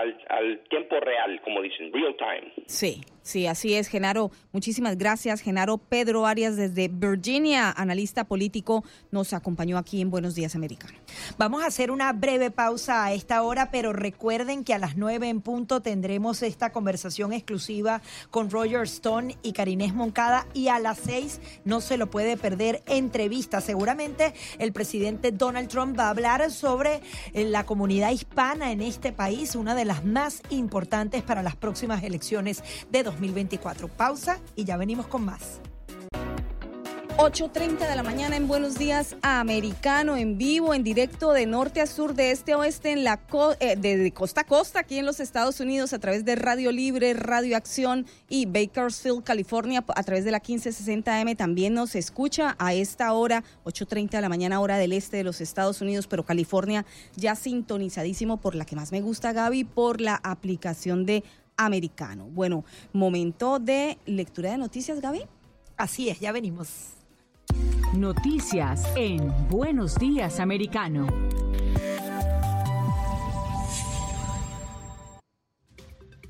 al, 0.00 0.60
tiempo 0.68 0.98
real, 1.00 1.40
como 1.42 1.62
dicen, 1.62 1.92
real 1.92 2.16
time. 2.16 2.52
Sí, 2.66 3.02
Sí, 3.22 3.46
así 3.46 3.74
es, 3.74 3.88
Genaro. 3.88 4.30
Muchísimas 4.52 4.96
gracias. 4.96 5.42
Genaro 5.42 5.78
Pedro 5.78 6.26
Arias 6.26 6.56
desde 6.56 6.88
Virginia, 6.88 7.70
analista 7.70 8.24
político, 8.24 8.82
nos 9.10 9.32
acompañó 9.34 9.76
aquí 9.76 10.00
en 10.00 10.10
Buenos 10.10 10.34
Días 10.34 10.54
Americano. 10.54 10.98
Vamos 11.36 11.62
a 11.62 11.66
hacer 11.66 11.90
una 11.90 12.12
breve 12.12 12.50
pausa 12.50 13.04
a 13.04 13.12
esta 13.12 13.42
hora, 13.42 13.70
pero 13.70 13.92
recuerden 13.92 14.64
que 14.64 14.72
a 14.72 14.78
las 14.78 14.96
nueve 14.96 15.28
en 15.28 15.42
punto 15.42 15.82
tendremos 15.82 16.42
esta 16.42 16.72
conversación 16.72 17.32
exclusiva 17.32 18.00
con 18.30 18.50
Roger 18.50 18.82
Stone 18.82 19.36
y 19.42 19.52
Karinés 19.52 19.92
Moncada 19.92 20.46
y 20.54 20.68
a 20.68 20.78
las 20.78 20.98
seis 20.98 21.40
no 21.64 21.80
se 21.80 21.98
lo 21.98 22.10
puede 22.10 22.36
perder 22.36 22.82
entrevista. 22.86 23.60
Seguramente 23.60 24.32
el 24.58 24.72
presidente 24.72 25.30
Donald 25.30 25.68
Trump 25.68 25.98
va 25.98 26.06
a 26.06 26.10
hablar 26.10 26.50
sobre 26.50 27.00
eh, 27.34 27.44
la 27.44 27.66
comunidad 27.66 28.10
hispana 28.10 28.72
en 28.72 28.80
este 28.80 29.12
país, 29.12 29.54
una 29.54 29.74
de 29.74 29.84
las 29.84 29.89
las 29.90 30.04
más 30.04 30.40
importantes 30.50 31.24
para 31.24 31.42
las 31.42 31.56
próximas 31.56 32.04
elecciones 32.04 32.62
de 32.92 33.02
2024. 33.02 33.88
Pausa 33.88 34.38
y 34.54 34.62
ya 34.62 34.76
venimos 34.76 35.08
con 35.08 35.24
más. 35.24 35.60
8.30 37.16 37.88
de 37.88 37.96
la 37.96 38.02
mañana 38.02 38.36
en 38.36 38.48
Buenos 38.48 38.78
Días 38.78 39.16
Americano, 39.22 40.16
en 40.16 40.38
vivo, 40.38 40.74
en 40.74 40.82
directo 40.82 41.32
de 41.32 41.46
norte 41.46 41.80
a 41.80 41.86
sur, 41.86 42.14
de 42.14 42.30
este 42.30 42.52
a 42.52 42.58
oeste, 42.58 42.92
en 42.92 43.04
la 43.04 43.20
eh, 43.60 43.76
de, 43.76 44.12
costa 44.12 44.42
a 44.42 44.44
costa, 44.44 44.80
aquí 44.80 44.98
en 44.98 45.06
los 45.06 45.20
Estados 45.20 45.60
Unidos, 45.60 45.92
a 45.92 45.98
través 45.98 46.24
de 46.24 46.36
Radio 46.36 46.72
Libre, 46.72 47.12
Radio 47.14 47.56
Acción 47.56 48.06
y 48.28 48.46
Bakersfield, 48.46 49.22
California, 49.24 49.84
a 49.88 50.02
través 50.02 50.24
de 50.24 50.30
la 50.30 50.40
1560M. 50.42 51.36
También 51.36 51.74
nos 51.74 51.94
escucha 51.94 52.56
a 52.58 52.74
esta 52.74 53.12
hora, 53.12 53.44
8.30 53.64 54.10
de 54.10 54.20
la 54.20 54.28
mañana, 54.28 54.60
hora 54.60 54.78
del 54.78 54.92
este 54.92 55.18
de 55.18 55.24
los 55.24 55.40
Estados 55.40 55.80
Unidos, 55.80 56.06
pero 56.06 56.24
California 56.24 56.86
ya 57.16 57.34
sintonizadísimo 57.34 58.38
por 58.38 58.54
la 58.54 58.64
que 58.64 58.76
más 58.76 58.92
me 58.92 59.00
gusta, 59.00 59.32
Gaby, 59.32 59.64
por 59.64 60.00
la 60.00 60.20
aplicación 60.22 61.06
de 61.06 61.24
Americano. 61.56 62.26
Bueno, 62.26 62.64
momento 62.92 63.58
de 63.58 63.98
lectura 64.06 64.52
de 64.52 64.58
noticias, 64.58 65.00
Gaby. 65.00 65.22
Así 65.76 66.10
es, 66.10 66.20
ya 66.20 66.30
venimos. 66.30 66.99
Noticias 67.94 68.84
en 68.96 69.32
Buenos 69.48 69.96
Días 69.96 70.40
Americano. 70.40 71.06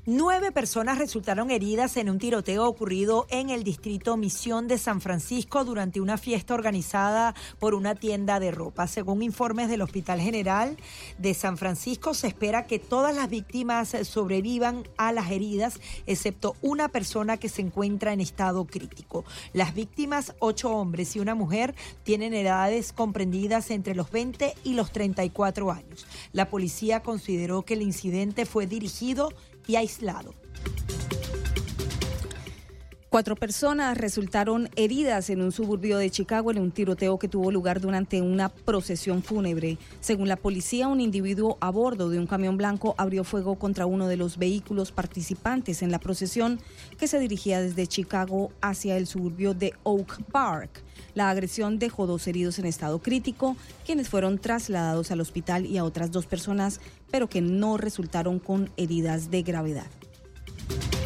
Nueve 0.07 0.51
personas 0.51 0.97
resultaron 0.97 1.51
heridas 1.51 1.95
en 1.95 2.09
un 2.09 2.17
tiroteo 2.17 2.65
ocurrido 2.65 3.27
en 3.29 3.51
el 3.51 3.63
distrito 3.63 4.17
Misión 4.17 4.67
de 4.67 4.79
San 4.79 4.99
Francisco 4.99 5.63
durante 5.63 6.01
una 6.01 6.17
fiesta 6.17 6.55
organizada 6.55 7.35
por 7.59 7.75
una 7.75 7.93
tienda 7.93 8.39
de 8.39 8.49
ropa. 8.49 8.87
Según 8.87 9.21
informes 9.21 9.69
del 9.69 9.83
Hospital 9.83 10.19
General 10.19 10.75
de 11.19 11.35
San 11.35 11.55
Francisco, 11.55 12.15
se 12.15 12.25
espera 12.25 12.65
que 12.65 12.79
todas 12.79 13.15
las 13.15 13.29
víctimas 13.29 13.95
sobrevivan 14.01 14.87
a 14.97 15.11
las 15.11 15.29
heridas, 15.29 15.79
excepto 16.07 16.55
una 16.63 16.87
persona 16.87 17.37
que 17.37 17.47
se 17.47 17.61
encuentra 17.61 18.11
en 18.11 18.21
estado 18.21 18.65
crítico. 18.65 19.23
Las 19.53 19.75
víctimas, 19.75 20.33
ocho 20.39 20.71
hombres 20.71 21.15
y 21.15 21.19
una 21.19 21.35
mujer, 21.35 21.75
tienen 22.01 22.33
edades 22.33 22.91
comprendidas 22.91 23.69
entre 23.69 23.93
los 23.93 24.09
20 24.09 24.55
y 24.63 24.73
los 24.73 24.91
34 24.91 25.71
años. 25.71 26.07
La 26.33 26.49
policía 26.49 27.03
consideró 27.03 27.61
que 27.61 27.75
el 27.75 27.83
incidente 27.83 28.47
fue 28.47 28.65
dirigido 28.65 29.29
y 29.67 29.75
aislado. 29.75 30.33
Cuatro 33.11 33.35
personas 33.35 33.97
resultaron 33.97 34.69
heridas 34.77 35.29
en 35.29 35.41
un 35.41 35.51
suburbio 35.51 35.97
de 35.97 36.09
Chicago 36.09 36.49
en 36.49 36.59
un 36.59 36.71
tiroteo 36.71 37.19
que 37.19 37.27
tuvo 37.27 37.51
lugar 37.51 37.81
durante 37.81 38.21
una 38.21 38.47
procesión 38.47 39.21
fúnebre. 39.21 39.77
Según 39.99 40.29
la 40.29 40.37
policía, 40.37 40.87
un 40.87 41.01
individuo 41.01 41.57
a 41.59 41.71
bordo 41.71 42.09
de 42.09 42.19
un 42.19 42.25
camión 42.25 42.55
blanco 42.55 42.95
abrió 42.97 43.25
fuego 43.25 43.55
contra 43.59 43.85
uno 43.85 44.07
de 44.07 44.15
los 44.15 44.37
vehículos 44.37 44.93
participantes 44.93 45.81
en 45.81 45.91
la 45.91 45.99
procesión 45.99 46.61
que 46.97 47.09
se 47.09 47.19
dirigía 47.19 47.59
desde 47.59 47.85
Chicago 47.85 48.53
hacia 48.61 48.95
el 48.95 49.07
suburbio 49.07 49.53
de 49.53 49.73
Oak 49.83 50.23
Park. 50.31 50.81
La 51.13 51.29
agresión 51.29 51.79
dejó 51.79 52.07
dos 52.07 52.27
heridos 52.27 52.59
en 52.59 52.65
estado 52.65 52.99
crítico, 52.99 53.55
quienes 53.85 54.09
fueron 54.09 54.39
trasladados 54.39 55.11
al 55.11 55.21
hospital 55.21 55.65
y 55.65 55.77
a 55.77 55.83
otras 55.83 56.11
dos 56.11 56.25
personas, 56.25 56.79
pero 57.09 57.27
que 57.29 57.41
no 57.41 57.77
resultaron 57.77 58.39
con 58.39 58.69
heridas 58.77 59.31
de 59.31 59.43
gravedad. 59.43 59.87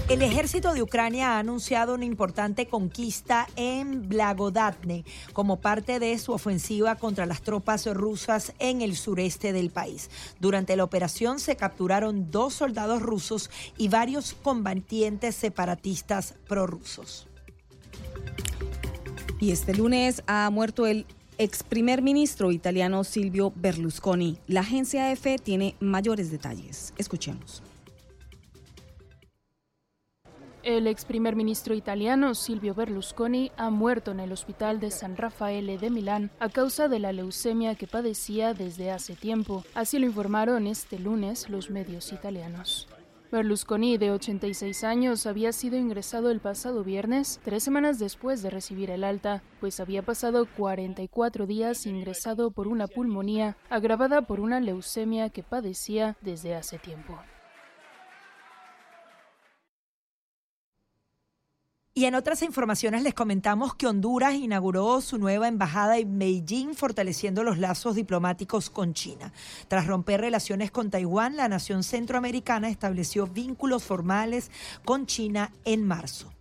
El 0.07 0.21
ejército 0.21 0.71
de 0.75 0.83
Ucrania 0.83 1.31
ha 1.31 1.39
anunciado 1.39 1.95
una 1.95 2.05
importante 2.05 2.67
conquista 2.67 3.47
en 3.55 4.07
Blagodatne 4.07 5.03
como 5.33 5.59
parte 5.59 5.97
de 5.97 6.15
su 6.19 6.31
ofensiva 6.31 6.95
contra 6.95 7.25
las 7.25 7.41
tropas 7.41 7.87
rusas 7.87 8.53
en 8.59 8.83
el 8.83 8.95
sureste 8.95 9.51
del 9.51 9.71
país. 9.71 10.11
Durante 10.39 10.75
la 10.75 10.83
operación 10.83 11.39
se 11.39 11.55
capturaron 11.55 12.29
dos 12.29 12.53
soldados 12.53 13.01
rusos 13.01 13.49
y 13.79 13.87
varios 13.87 14.35
combatientes 14.43 15.33
separatistas 15.33 16.35
prorrusos. 16.47 17.27
Y 19.39 19.51
este 19.51 19.73
lunes 19.73 20.23
ha 20.27 20.49
muerto 20.49 20.85
el 20.85 21.05
ex 21.37 21.63
primer 21.63 22.01
ministro 22.01 22.51
italiano 22.51 23.03
Silvio 23.03 23.51
Berlusconi. 23.55 24.37
La 24.47 24.61
agencia 24.61 25.11
EFE 25.11 25.37
tiene 25.37 25.75
mayores 25.81 26.31
detalles. 26.31 26.93
Escuchemos. 26.97 27.61
El 30.63 30.87
ex 30.87 31.05
primer 31.05 31.35
ministro 31.35 31.75
italiano 31.75 32.33
Silvio 32.33 32.73
Berlusconi 32.73 33.51
ha 33.55 33.69
muerto 33.69 34.11
en 34.11 34.19
el 34.19 34.31
hospital 34.31 34.79
de 34.79 34.89
San 34.89 35.15
Raffaele 35.15 35.77
de 35.77 35.91
Milán 35.91 36.31
a 36.39 36.49
causa 36.49 36.87
de 36.87 36.97
la 36.97 37.11
leucemia 37.11 37.75
que 37.75 37.85
padecía 37.85 38.55
desde 38.55 38.89
hace 38.89 39.15
tiempo. 39.15 39.63
Así 39.75 39.99
lo 39.99 40.07
informaron 40.07 40.65
este 40.65 40.97
lunes 40.97 41.49
los 41.49 41.69
medios 41.69 42.11
italianos. 42.13 42.87
Berlusconi, 43.35 43.97
de 43.97 44.11
86 44.11 44.85
años, 44.85 45.25
había 45.25 45.51
sido 45.51 45.77
ingresado 45.77 46.31
el 46.31 46.39
pasado 46.39 46.85
viernes, 46.85 47.41
tres 47.43 47.63
semanas 47.63 47.99
después 47.99 48.41
de 48.41 48.49
recibir 48.49 48.89
el 48.91 49.03
alta, 49.03 49.43
pues 49.59 49.81
había 49.81 50.03
pasado 50.03 50.47
44 50.55 51.45
días 51.45 51.85
ingresado 51.85 52.51
por 52.51 52.69
una 52.69 52.87
pulmonía 52.87 53.57
agravada 53.69 54.21
por 54.21 54.39
una 54.39 54.61
leucemia 54.61 55.29
que 55.29 55.43
padecía 55.43 56.15
desde 56.21 56.55
hace 56.55 56.79
tiempo. 56.79 57.19
Y 61.97 62.03
en 62.03 62.15
otras 62.15 62.41
informaciones 62.41 63.03
les 63.03 63.13
comentamos 63.13 63.73
que 63.73 63.87
Honduras 63.87 64.33
inauguró 64.33 64.99
su 64.99 65.17
nueva 65.17 65.47
embajada 65.47 65.97
en 65.97 66.19
Beijing, 66.19 66.73
fortaleciendo 66.73 67.41
los 67.41 67.57
lazos 67.57 67.95
diplomáticos 67.95 68.69
con 68.69 68.93
China. 68.93 69.31
Tras 69.69 69.87
romper 69.87 70.19
relaciones 70.19 70.71
con 70.71 70.89
Taiwán, 70.89 71.37
la 71.37 71.47
nación 71.47 71.83
centroamericana 71.83 72.67
estableció 72.67 73.27
vínculos 73.27 73.85
formales 73.85 74.51
con 74.83 75.05
China 75.05 75.53
en 75.63 75.87
marzo. 75.87 76.34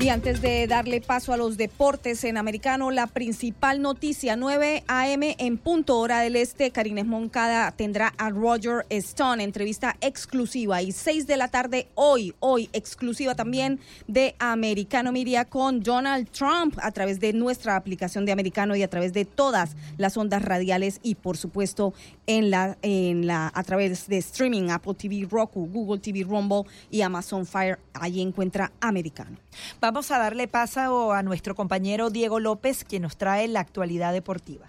Y 0.00 0.08
antes 0.08 0.40
de 0.40 0.66
darle 0.66 1.02
paso 1.02 1.34
a 1.34 1.36
los 1.36 1.58
deportes 1.58 2.24
en 2.24 2.38
americano, 2.38 2.90
la 2.90 3.06
principal 3.06 3.82
noticia, 3.82 4.34
9 4.34 4.82
a.m. 4.88 5.36
en 5.38 5.58
punto 5.58 5.98
hora 5.98 6.20
del 6.20 6.36
este, 6.36 6.70
Karines 6.70 7.04
Moncada 7.04 7.70
tendrá 7.72 8.14
a 8.16 8.30
Roger 8.30 8.86
Stone, 8.88 9.44
entrevista 9.44 9.98
exclusiva. 10.00 10.80
Y 10.80 10.92
6 10.92 11.26
de 11.26 11.36
la 11.36 11.48
tarde 11.48 11.86
hoy, 11.96 12.34
hoy 12.40 12.70
exclusiva 12.72 13.34
también 13.34 13.78
de 14.08 14.36
Americano 14.38 15.12
Media 15.12 15.44
con 15.44 15.82
Donald 15.82 16.30
Trump 16.30 16.78
a 16.80 16.92
través 16.92 17.20
de 17.20 17.34
nuestra 17.34 17.76
aplicación 17.76 18.24
de 18.24 18.32
Americano 18.32 18.74
y 18.76 18.82
a 18.82 18.88
través 18.88 19.12
de 19.12 19.26
todas 19.26 19.76
las 19.98 20.16
ondas 20.16 20.40
radiales 20.40 20.98
y 21.02 21.16
por 21.16 21.36
supuesto 21.36 21.92
en 22.26 22.50
la, 22.50 22.78
en 22.80 23.26
la, 23.26 23.52
a 23.54 23.62
través 23.64 24.08
de 24.08 24.16
streaming, 24.16 24.70
Apple 24.70 24.94
TV, 24.94 25.28
Roku, 25.30 25.66
Google 25.66 25.98
TV, 26.00 26.22
Rumble 26.22 26.62
y 26.90 27.02
Amazon 27.02 27.44
Fire. 27.44 27.78
Allí 27.92 28.22
encuentra 28.22 28.72
Americano. 28.80 29.29
Vamos 29.80 30.10
a 30.10 30.18
darle 30.18 30.48
paso 30.48 31.12
a 31.12 31.22
nuestro 31.22 31.54
compañero 31.54 32.10
Diego 32.10 32.40
López, 32.40 32.84
quien 32.84 33.02
nos 33.02 33.16
trae 33.16 33.48
la 33.48 33.60
actualidad 33.60 34.12
deportiva. 34.12 34.66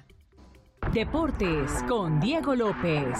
Deportes 0.94 1.72
con 1.88 2.20
Diego 2.20 2.56
López. 2.56 3.18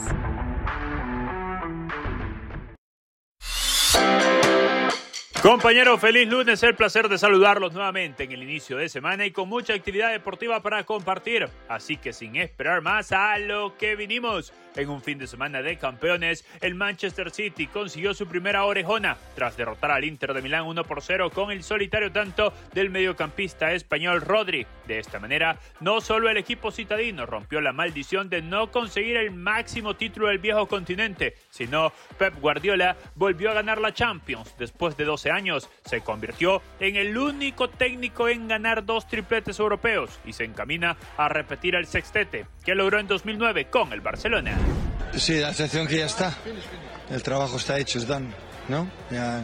Compañero, 5.42 5.98
feliz 5.98 6.28
lunes, 6.30 6.62
el 6.62 6.76
placer 6.76 7.10
de 7.10 7.18
saludarlos 7.18 7.74
nuevamente 7.74 8.26
en 8.26 8.32
el 8.32 8.44
inicio 8.44 8.78
de 8.78 8.90
semana 8.90 9.26
y 9.26 9.32
con 9.32 9.50
mucha 9.50 9.74
actividad 9.74 10.12
deportiva 10.12 10.62
para 10.62 10.84
compartir. 10.84 11.50
Así 11.68 11.98
que 11.98 12.14
sin 12.14 12.36
esperar 12.36 12.82
más 12.82 13.12
a 13.12 13.40
lo 13.40 13.76
que 13.76 13.96
vinimos. 13.96 14.54
En 14.76 14.90
un 14.90 15.02
fin 15.02 15.18
de 15.18 15.28
semana 15.28 15.62
de 15.62 15.78
campeones, 15.78 16.46
el 16.62 16.76
Manchester 16.76 17.32
City 17.32 17.68
consiguió 17.68 18.14
su 18.14 18.26
primera 18.26 18.64
orejona 18.64 19.18
tras 19.36 19.58
derrotar 19.58 19.92
al 19.92 20.06
Inter 20.06 20.34
de 20.34 20.42
Milán 20.42 20.66
1 20.66 20.86
por 20.86 21.02
0 21.02 21.30
con 21.32 21.52
el 21.52 21.64
solitario 21.64 22.12
tanto 22.12 22.54
del 22.74 22.90
mediocampista 22.90 23.74
español 23.74 24.22
Rodri. 24.22 24.66
De 24.88 25.00
esta 25.00 25.20
manera, 25.20 25.60
no 25.82 26.00
solo 26.00 26.30
el 26.30 26.38
equipo 26.38 26.72
citadino 26.72 27.26
rompió 27.26 27.60
la 27.60 27.74
maldición 27.74 28.30
de 28.30 28.42
no 28.42 28.72
conseguir 28.72 29.18
el 29.18 29.32
máximo 29.32 29.96
título 29.96 30.28
del 30.28 30.40
viejo 30.40 30.68
continente, 30.68 31.36
sino 31.50 31.92
Pep 32.18 32.40
Guardiola 32.40 32.96
volvió 33.16 33.52
a 33.52 33.56
ganar 33.56 33.80
la 33.80 33.94
Champions 33.94 34.56
después 34.58 34.96
de 34.96 35.04
12 35.04 35.32
años. 35.32 35.70
Se 35.84 36.00
convirtió 36.00 36.62
en 36.80 36.96
el 36.96 37.18
único 37.18 37.70
técnico 37.70 38.30
en 38.30 38.48
ganar 38.48 38.86
dos 38.86 39.08
tripletes 39.08 39.60
europeos 39.60 40.20
y 40.26 40.32
se 40.32 40.46
encamina 40.46 40.96
a 41.18 41.28
repetir 41.28 41.76
el 41.76 41.88
sextete 41.88 42.46
que 42.64 42.76
logró 42.76 43.00
en 43.00 43.08
2009 43.08 43.66
con 43.70 43.92
el 43.92 44.02
Barcelona. 44.02 44.61
Sí, 45.18 45.40
la 45.40 45.54
sensación 45.54 45.88
que 45.88 45.98
ya 45.98 46.06
está. 46.06 46.34
El 47.10 47.22
trabajo 47.22 47.58
está 47.58 47.78
hecho, 47.78 48.00
es 48.00 48.08
done, 48.08 48.30
¿no? 48.70 48.90
Ya 49.10 49.44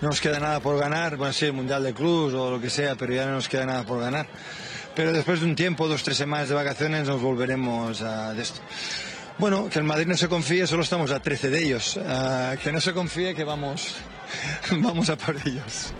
no 0.00 0.08
nos 0.08 0.20
queda 0.20 0.38
nada 0.38 0.60
por 0.60 0.78
ganar, 0.78 1.16
bueno, 1.16 1.32
sí, 1.32 1.46
el 1.46 1.54
Mundial 1.54 1.82
de 1.82 1.92
Clubs 1.92 2.34
o 2.34 2.50
lo 2.50 2.60
que 2.60 2.70
sea, 2.70 2.94
pero 2.94 3.14
ya 3.14 3.26
no 3.26 3.32
nos 3.32 3.48
queda 3.48 3.66
nada 3.66 3.84
por 3.84 4.00
ganar. 4.00 4.26
Pero 4.94 5.12
después 5.12 5.40
de 5.40 5.46
un 5.46 5.56
tiempo, 5.56 5.88
dos, 5.88 6.02
tres 6.02 6.16
semanas 6.16 6.48
de 6.48 6.54
vacaciones, 6.54 7.06
nos 7.06 7.20
volveremos 7.20 8.02
a 8.02 8.34
de 8.34 8.42
esto. 8.42 8.60
Bueno, 9.38 9.68
que 9.70 9.78
el 9.78 9.84
Madrid 9.84 10.06
no 10.06 10.16
se 10.16 10.28
confíe, 10.28 10.66
solo 10.66 10.82
estamos 10.82 11.10
a 11.12 11.20
13 11.20 11.50
de 11.50 11.64
ellos. 11.64 11.98
que 12.62 12.72
no 12.72 12.80
se 12.80 12.92
confíe 12.92 13.34
que 13.34 13.44
vamos, 13.44 13.94
vamos 14.72 15.08
a 15.08 15.16
por 15.16 15.36
ellos. 15.46 15.92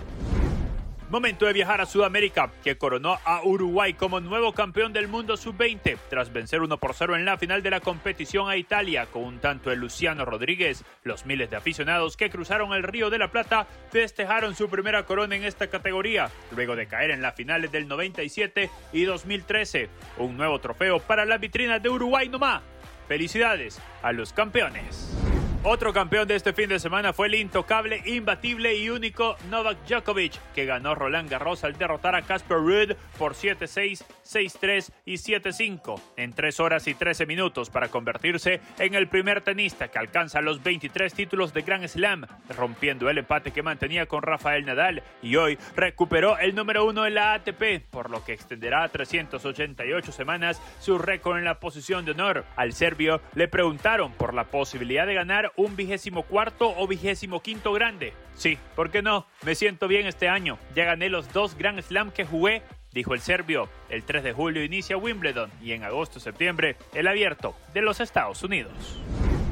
Momento 1.10 1.46
de 1.46 1.54
viajar 1.54 1.80
a 1.80 1.86
Sudamérica, 1.86 2.50
que 2.62 2.76
coronó 2.76 3.18
a 3.24 3.42
Uruguay 3.42 3.94
como 3.94 4.20
nuevo 4.20 4.52
campeón 4.52 4.92
del 4.92 5.08
mundo 5.08 5.38
sub-20 5.38 5.96
tras 6.10 6.30
vencer 6.34 6.60
1 6.60 6.76
por 6.76 6.94
0 6.94 7.16
en 7.16 7.24
la 7.24 7.38
final 7.38 7.62
de 7.62 7.70
la 7.70 7.80
competición 7.80 8.50
a 8.50 8.58
Italia 8.58 9.06
con 9.06 9.24
un 9.24 9.38
tanto 9.38 9.70
de 9.70 9.76
Luciano 9.76 10.26
Rodríguez. 10.26 10.84
Los 11.04 11.24
miles 11.24 11.48
de 11.48 11.56
aficionados 11.56 12.18
que 12.18 12.28
cruzaron 12.28 12.74
el 12.74 12.82
Río 12.82 13.08
de 13.08 13.16
la 13.16 13.30
Plata 13.30 13.66
festejaron 13.90 14.54
su 14.54 14.68
primera 14.68 15.06
corona 15.06 15.34
en 15.34 15.44
esta 15.44 15.68
categoría, 15.68 16.30
luego 16.54 16.76
de 16.76 16.86
caer 16.86 17.10
en 17.10 17.22
las 17.22 17.34
finales 17.34 17.72
del 17.72 17.88
97 17.88 18.68
y 18.92 19.04
2013. 19.04 19.88
Un 20.18 20.36
nuevo 20.36 20.58
trofeo 20.58 21.00
para 21.00 21.24
la 21.24 21.38
vitrina 21.38 21.78
de 21.78 21.88
Uruguay 21.88 22.28
nomás. 22.28 22.60
Felicidades 23.08 23.80
a 24.02 24.12
los 24.12 24.34
campeones. 24.34 25.37
Otro 25.64 25.92
campeón 25.92 26.28
de 26.28 26.36
este 26.36 26.52
fin 26.52 26.68
de 26.68 26.78
semana 26.78 27.12
fue 27.12 27.26
el 27.26 27.34
intocable, 27.34 28.00
imbatible 28.06 28.76
y 28.76 28.90
único 28.90 29.36
Novak 29.50 29.76
Djokovic, 29.88 30.34
que 30.54 30.64
ganó 30.64 30.94
Roland 30.94 31.28
Garros 31.28 31.64
al 31.64 31.76
derrotar 31.76 32.14
a 32.14 32.22
Casper 32.22 32.58
Ruud 32.58 32.92
por 33.18 33.34
7-6, 33.34 34.04
6-3 34.24 34.92
y 35.04 35.14
7-5 35.14 36.00
en 36.16 36.32
3 36.32 36.60
horas 36.60 36.86
y 36.86 36.94
13 36.94 37.26
minutos 37.26 37.70
para 37.70 37.88
convertirse 37.88 38.60
en 38.78 38.94
el 38.94 39.08
primer 39.08 39.40
tenista 39.40 39.88
que 39.88 39.98
alcanza 39.98 40.40
los 40.40 40.62
23 40.62 41.12
títulos 41.12 41.52
de 41.52 41.62
Grand 41.62 41.88
Slam, 41.88 42.24
rompiendo 42.56 43.10
el 43.10 43.18
empate 43.18 43.50
que 43.50 43.64
mantenía 43.64 44.06
con 44.06 44.22
Rafael 44.22 44.64
Nadal 44.64 45.02
y 45.22 45.34
hoy 45.36 45.58
recuperó 45.74 46.38
el 46.38 46.54
número 46.54 46.86
uno 46.86 47.04
en 47.04 47.14
la 47.14 47.34
ATP, 47.34 47.84
por 47.90 48.10
lo 48.10 48.24
que 48.24 48.32
extenderá 48.32 48.84
a 48.84 48.88
388 48.90 50.12
semanas 50.12 50.62
su 50.78 50.98
récord 50.98 51.38
en 51.38 51.44
la 51.44 51.58
posición 51.58 52.04
de 52.04 52.12
honor. 52.12 52.44
Al 52.54 52.72
serbio 52.74 53.20
le 53.34 53.48
preguntaron 53.48 54.12
por 54.12 54.34
la 54.34 54.44
posibilidad 54.44 55.04
de 55.04 55.14
ganar 55.14 55.47
un 55.56 55.76
vigésimo 55.76 56.22
cuarto 56.22 56.74
o 56.76 56.86
vigésimo 56.86 57.40
quinto 57.40 57.72
grande. 57.72 58.12
Sí, 58.34 58.58
¿por 58.76 58.90
qué 58.90 59.02
no? 59.02 59.26
Me 59.42 59.54
siento 59.54 59.88
bien 59.88 60.06
este 60.06 60.28
año. 60.28 60.58
Ya 60.74 60.84
gané 60.84 61.08
los 61.08 61.32
dos 61.32 61.56
Grand 61.56 61.80
Slam 61.80 62.10
que 62.10 62.24
jugué, 62.24 62.62
dijo 62.92 63.14
el 63.14 63.20
serbio. 63.20 63.68
El 63.88 64.04
3 64.04 64.24
de 64.24 64.32
julio 64.32 64.64
inicia 64.64 64.96
Wimbledon 64.96 65.50
y 65.62 65.72
en 65.72 65.84
agosto-septiembre 65.84 66.76
el 66.94 67.08
abierto 67.08 67.54
de 67.74 67.82
los 67.82 68.00
Estados 68.00 68.42
Unidos. 68.42 69.00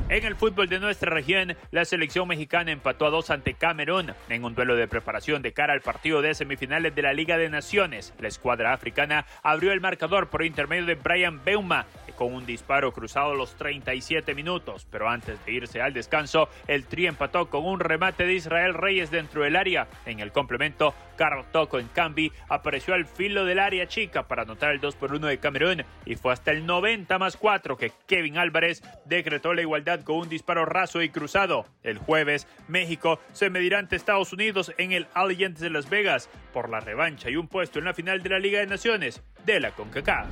En 0.08 0.24
el 0.24 0.36
fútbol 0.36 0.68
de 0.68 0.78
nuestra 0.78 1.10
región, 1.10 1.56
la 1.72 1.84
selección 1.84 2.28
mexicana 2.28 2.70
empató 2.70 3.06
a 3.06 3.10
dos 3.10 3.30
ante 3.30 3.54
Camerún 3.54 4.14
en 4.28 4.44
un 4.44 4.54
duelo 4.54 4.76
de 4.76 4.86
preparación 4.86 5.42
de 5.42 5.52
cara 5.52 5.72
al 5.72 5.80
partido 5.80 6.22
de 6.22 6.32
semifinales 6.32 6.94
de 6.94 7.02
la 7.02 7.12
Liga 7.12 7.36
de 7.36 7.48
Naciones. 7.48 8.14
La 8.20 8.28
escuadra 8.28 8.72
africana 8.72 9.26
abrió 9.42 9.72
el 9.72 9.80
marcador 9.80 10.28
por 10.28 10.44
intermedio 10.44 10.86
de 10.86 10.94
Brian 10.94 11.42
Beuma 11.44 11.86
con 12.16 12.32
un 12.32 12.46
disparo 12.46 12.92
cruzado 12.92 13.32
a 13.32 13.36
los 13.36 13.54
37 13.56 14.34
minutos, 14.34 14.86
pero 14.90 15.08
antes 15.08 15.44
de 15.44 15.52
irse 15.52 15.80
al 15.80 15.92
descanso, 15.92 16.48
el 16.66 16.86
Tri 16.86 17.06
empató 17.06 17.48
con 17.48 17.64
un 17.64 17.78
remate 17.78 18.24
de 18.24 18.34
Israel 18.34 18.74
Reyes 18.74 19.10
dentro 19.10 19.42
del 19.42 19.54
área. 19.54 19.86
En 20.06 20.20
el 20.20 20.32
complemento, 20.32 20.94
Carl 21.16 21.44
Toco 21.52 21.78
en 21.78 21.88
Cambi 21.88 22.32
apareció 22.48 22.94
al 22.94 23.06
filo 23.06 23.44
del 23.44 23.58
área 23.58 23.86
chica 23.86 24.26
para 24.26 24.42
anotar 24.42 24.72
el 24.72 24.80
2 24.80 24.96
por 24.96 25.14
1 25.14 25.26
de 25.26 25.38
Camerún 25.38 25.84
y 26.04 26.16
fue 26.16 26.32
hasta 26.32 26.50
el 26.50 26.66
90 26.66 27.18
más 27.18 27.36
4 27.36 27.76
que 27.76 27.92
Kevin 28.06 28.38
Álvarez 28.38 28.82
decretó 29.04 29.54
la 29.54 29.62
igualdad 29.62 29.95
con 30.04 30.16
un 30.16 30.28
disparo 30.28 30.64
raso 30.64 31.02
y 31.02 31.10
cruzado. 31.10 31.66
El 31.82 31.98
jueves, 31.98 32.46
México 32.68 33.20
se 33.32 33.50
medirá 33.50 33.78
ante 33.78 33.96
Estados 33.96 34.32
Unidos 34.32 34.72
en 34.78 34.92
el 34.92 35.06
Allianz 35.14 35.58
de 35.58 35.70
Las 35.70 35.88
Vegas 35.90 36.28
por 36.52 36.68
la 36.68 36.80
revancha 36.80 37.30
y 37.30 37.36
un 37.36 37.48
puesto 37.48 37.78
en 37.78 37.84
la 37.84 37.94
final 37.94 38.22
de 38.22 38.30
la 38.30 38.38
Liga 38.38 38.60
de 38.60 38.66
Naciones 38.66 39.22
de 39.44 39.60
la 39.60 39.72
CONCACAF. 39.72 40.26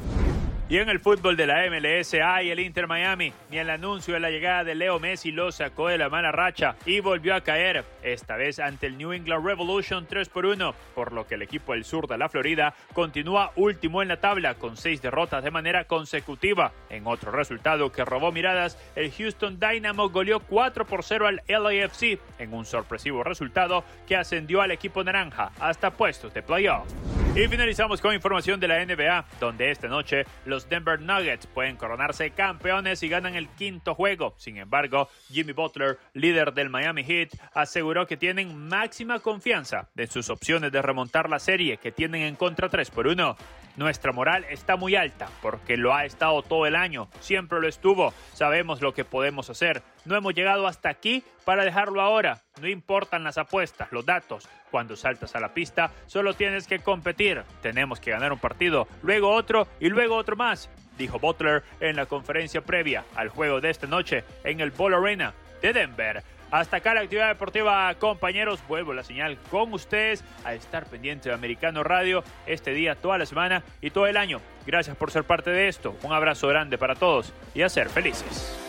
Y 0.66 0.78
en 0.78 0.89
el 0.89 0.99
fútbol 0.99 1.36
de 1.36 1.47
la 1.47 1.62
MLS 1.69 2.15
hay 2.15 2.51
el 2.51 2.59
Inter 2.59 2.86
Miami. 2.86 3.35
Ni 3.51 3.59
el 3.59 3.69
anuncio 3.69 4.15
de 4.15 4.20
la 4.20 4.31
llegada 4.31 4.65
de 4.65 4.74
Leo 4.74 4.99
Messi 4.99 5.31
lo 5.31 5.53
sacó 5.53 5.89
de 5.89 5.99
la 5.99 6.09
mala 6.09 6.32
racha 6.32 6.77
y 6.86 7.01
volvió 7.01 7.35
a 7.35 7.43
caer, 7.43 7.85
esta 8.03 8.36
vez 8.36 8.59
ante 8.59 8.86
el 8.86 8.97
New 8.97 9.12
England 9.12 9.45
Revolution 9.45 10.07
3 10.07 10.27
por 10.31 10.47
1, 10.47 10.74
por 10.95 11.12
lo 11.12 11.27
que 11.27 11.35
el 11.35 11.43
equipo 11.43 11.74
del 11.74 11.85
sur 11.85 12.09
de 12.09 12.16
la 12.16 12.31
Florida 12.31 12.74
continúa 12.95 13.53
último 13.57 14.01
en 14.01 14.09
la 14.09 14.20
tabla 14.20 14.55
con 14.55 14.78
seis 14.78 15.03
derrotas 15.03 15.45
de 15.45 15.51
manera 15.51 15.85
consecutiva. 15.85 16.73
En 16.89 17.07
otro 17.07 17.31
resultado 17.31 17.93
que 17.93 18.07
robó 18.07 18.32
miradas, 18.32 18.78
el 18.97 19.12
Houston 19.12 19.61
Dynamo 19.61 20.09
goleó 20.09 20.41
4 20.41 20.86
por 20.86 21.05
0 21.05 21.27
al 21.27 21.43
LAFC 21.47 22.19
en 22.39 22.55
un 22.55 22.65
sorpresivo 22.65 23.23
resultado 23.23 23.85
que 24.07 24.16
ascendió 24.16 24.62
al 24.62 24.70
equipo 24.70 25.05
naranja 25.05 25.53
hasta 25.61 25.91
puestos 25.91 26.32
de 26.32 26.43
playoff. 26.43 26.89
Y 27.36 27.49
finalizamos 27.49 28.01
con 28.01 28.15
información 28.15 28.61
de 28.61 28.69
la 28.69 28.85
NBA, 28.86 29.24
donde 29.41 29.73
esta 29.73 29.89
noche 29.89 30.24
los 30.47 30.53
Denver 30.68 31.01
Nuggets 31.01 31.47
pueden 31.47 31.76
coronarse 31.76 32.31
campeones 32.31 33.02
y 33.02 33.09
ganan 33.09 33.35
el 33.35 33.48
quinto 33.48 33.94
juego. 33.94 34.35
Sin 34.36 34.56
embargo, 34.56 35.09
Jimmy 35.31 35.52
Butler, 35.52 35.98
líder 36.12 36.55
del 36.55 36.70
Miami 36.70 37.02
Heat, 37.05 37.31
aseguró 37.52 38.06
que 38.06 38.16
tienen 38.16 38.68
máxima 38.68 39.18
confianza 39.18 39.89
de 39.94 40.06
sus 40.06 40.31
opciones 40.31 40.72
de 40.72 40.82
remontar 40.82 41.28
la 41.28 41.39
serie 41.39 41.78
que 41.78 41.93
tienen 41.93 42.22
en 42.22 42.36
contra 42.36 42.68
3 42.68 42.90
por 42.90 43.06
1. 43.06 43.36
Nuestra 43.76 44.12
moral 44.12 44.47
está 44.48 44.76
muy 44.76 44.94
alta 44.94 45.28
porque 45.43 45.76
lo 45.76 45.93
ha 45.93 46.05
estado 46.05 46.43
todo 46.43 46.66
el 46.66 46.76
año, 46.76 47.09
siempre 47.18 47.60
lo 47.60 47.66
estuvo, 47.66 48.14
sabemos 48.32 48.81
lo 48.81 48.94
que 48.94 49.05
podemos 49.05 49.51
hacer. 49.51 49.82
No 50.05 50.16
hemos 50.16 50.35
llegado 50.35 50.66
hasta 50.66 50.89
aquí 50.89 51.24
para 51.44 51.64
dejarlo 51.64 52.01
ahora. 52.01 52.43
No 52.60 52.68
importan 52.68 53.24
las 53.24 53.39
apuestas, 53.39 53.90
los 53.90 54.05
datos. 54.05 54.48
Cuando 54.70 54.97
saltas 54.97 55.35
a 55.35 55.40
la 55.40 55.55
pista, 55.55 55.90
solo 56.06 56.35
tienes 56.35 56.66
que 56.66 56.81
competir. 56.81 57.43
Tenemos 57.62 58.01
que 58.01 58.10
ganar 58.10 58.32
un 58.32 58.39
partido, 58.39 58.86
luego 59.02 59.31
otro 59.31 59.66
y 59.81 59.89
luego 59.89 60.16
otro 60.16 60.36
más, 60.36 60.68
dijo 60.98 61.18
Butler 61.18 61.62
en 61.81 61.97
la 61.97 62.06
conferencia 62.06 62.60
previa 62.60 63.05
al 63.14 63.28
juego 63.28 63.60
de 63.60 63.70
esta 63.70 63.86
noche 63.86 64.24
en 64.43 64.60
el 64.60 64.72
Ball 64.72 64.94
Arena 64.94 65.32
de 65.62 65.72
Denver. 65.72 66.22
Hasta 66.51 66.76
acá 66.76 66.94
la 66.94 67.01
actividad 67.01 67.28
deportiva, 67.28 67.93
compañeros. 67.94 68.60
Vuelvo 68.68 68.93
la 68.93 69.02
señal 69.02 69.39
con 69.51 69.72
ustedes 69.72 70.22
a 70.44 70.55
estar 70.55 70.86
pendiente 70.86 71.28
de 71.28 71.35
Americano 71.35 71.82
Radio 71.82 72.22
este 72.47 72.72
día, 72.72 72.94
toda 72.94 73.18
la 73.18 73.26
semana 73.26 73.64
y 73.81 73.90
todo 73.90 74.06
el 74.06 74.16
año. 74.16 74.40
Gracias 74.66 74.97
por 74.97 75.10
ser 75.10 75.24
parte 75.24 75.51
de 75.51 75.68
esto. 75.68 75.97
Un 76.02 76.12
abrazo 76.12 76.47
grande 76.47 76.78
para 76.78 76.94
todos 76.94 77.32
y 77.55 77.62
a 77.62 77.68
ser 77.68 77.89
felices. 77.89 78.64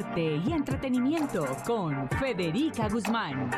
Arte 0.00 0.40
y 0.46 0.52
entretenimiento 0.52 1.46
con 1.66 2.08
Federica 2.08 2.88
Guzmán. 2.88 3.50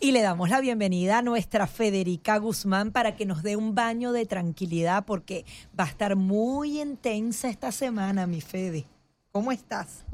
Y 0.00 0.10
le 0.10 0.22
damos 0.22 0.50
la 0.50 0.60
bienvenida 0.60 1.18
a 1.18 1.22
nuestra 1.22 1.68
Federica 1.68 2.38
Guzmán 2.38 2.90
para 2.90 3.14
que 3.14 3.26
nos 3.26 3.44
dé 3.44 3.54
un 3.54 3.76
baño 3.76 4.10
de 4.10 4.26
tranquilidad 4.26 5.04
porque 5.04 5.44
va 5.78 5.84
a 5.84 5.88
estar 5.88 6.16
muy 6.16 6.80
intensa 6.80 7.48
esta 7.48 7.70
semana, 7.70 8.26
mi 8.26 8.40
Fede. 8.40 8.84
¿Cómo 9.30 9.52
estás? 9.52 10.04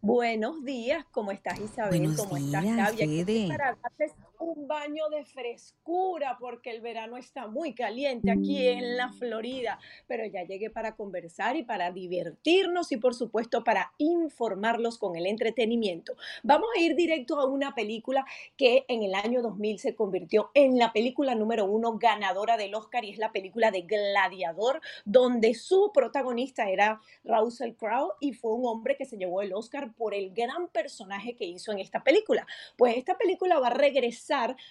buenos 0.00 0.64
días, 0.64 1.04
¿cómo 1.12 1.30
estás 1.30 1.60
Isabel? 1.60 2.00
Buenos 2.00 2.16
¿Cómo 2.16 2.34
días, 2.34 2.64
estás 2.64 2.96
Fede. 2.96 3.48
Para 3.48 3.76
darles 3.80 4.12
un 4.38 4.66
baño 4.66 5.08
de 5.10 5.24
frescura 5.24 6.36
porque 6.40 6.70
el 6.70 6.80
verano 6.80 7.16
está 7.16 7.46
muy 7.46 7.74
caliente 7.74 8.30
aquí 8.30 8.66
en 8.66 8.96
la 8.96 9.12
Florida, 9.12 9.78
pero 10.06 10.24
ya 10.26 10.42
llegué 10.44 10.70
para 10.70 10.96
conversar 10.96 11.56
y 11.56 11.62
para 11.62 11.90
divertirnos 11.90 12.90
y 12.92 12.96
por 12.96 13.14
supuesto 13.14 13.64
para 13.64 13.92
informarlos 13.98 14.98
con 14.98 15.16
el 15.16 15.26
entretenimiento. 15.26 16.16
Vamos 16.42 16.68
a 16.76 16.80
ir 16.80 16.96
directo 16.96 17.38
a 17.38 17.46
una 17.46 17.74
película 17.74 18.24
que 18.56 18.84
en 18.88 19.02
el 19.02 19.14
año 19.14 19.42
2000 19.42 19.78
se 19.78 19.94
convirtió 19.94 20.50
en 20.54 20.78
la 20.78 20.92
película 20.92 21.34
número 21.34 21.66
uno 21.66 21.98
ganadora 21.98 22.56
del 22.56 22.74
Oscar 22.74 23.04
y 23.04 23.10
es 23.10 23.18
la 23.18 23.32
película 23.32 23.70
de 23.70 23.82
Gladiador, 23.82 24.80
donde 25.04 25.54
su 25.54 25.90
protagonista 25.92 26.68
era 26.70 27.00
Russell 27.24 27.74
Crowe 27.74 28.14
y 28.20 28.32
fue 28.32 28.52
un 28.52 28.66
hombre 28.66 28.96
que 28.96 29.04
se 29.04 29.16
llevó 29.16 29.42
el 29.42 29.52
Oscar 29.52 29.92
por 29.92 30.14
el 30.14 30.32
gran 30.32 30.68
personaje 30.68 31.36
que 31.36 31.44
hizo 31.44 31.72
en 31.72 31.78
esta 31.78 32.02
película. 32.02 32.46
Pues 32.76 32.96
esta 32.96 33.16
película 33.16 33.58
va 33.60 33.68
a 33.68 33.74
regresar 33.74 34.23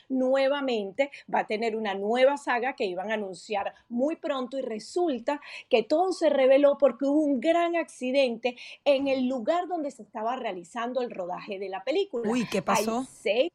nuevamente, 0.10 1.12
va 1.34 1.40
a 1.40 1.48
tener 1.48 1.76
una 1.76 1.94
nueva 1.94 2.38
saga 2.38 2.76
que 2.76 2.86
iban 2.86 3.12
a 3.12 3.16
anunciar 3.16 3.74
muy 3.90 4.16
pronto 4.16 4.58
y 4.58 4.62
resulta 4.62 5.42
que 5.70 5.84
todo 5.84 6.12
se 6.12 6.30
reveló 6.30 6.78
porque 6.78 7.06
hubo 7.06 7.22
un 7.22 7.40
gran 7.40 7.76
accidente 7.76 8.56
en 8.86 9.08
el 9.08 9.28
lugar 9.28 9.68
donde 9.68 9.92
se 9.92 10.04
estaba 10.04 10.36
realizando 10.36 11.02
el 11.02 11.12
rodaje 11.12 11.60
de 11.60 11.70
la 11.70 11.84
película. 11.84 12.30
Uy, 12.30 12.48
¿qué 12.50 12.62
pasó? 12.62 13.00
Hay 13.00 13.06
seis 13.06 13.52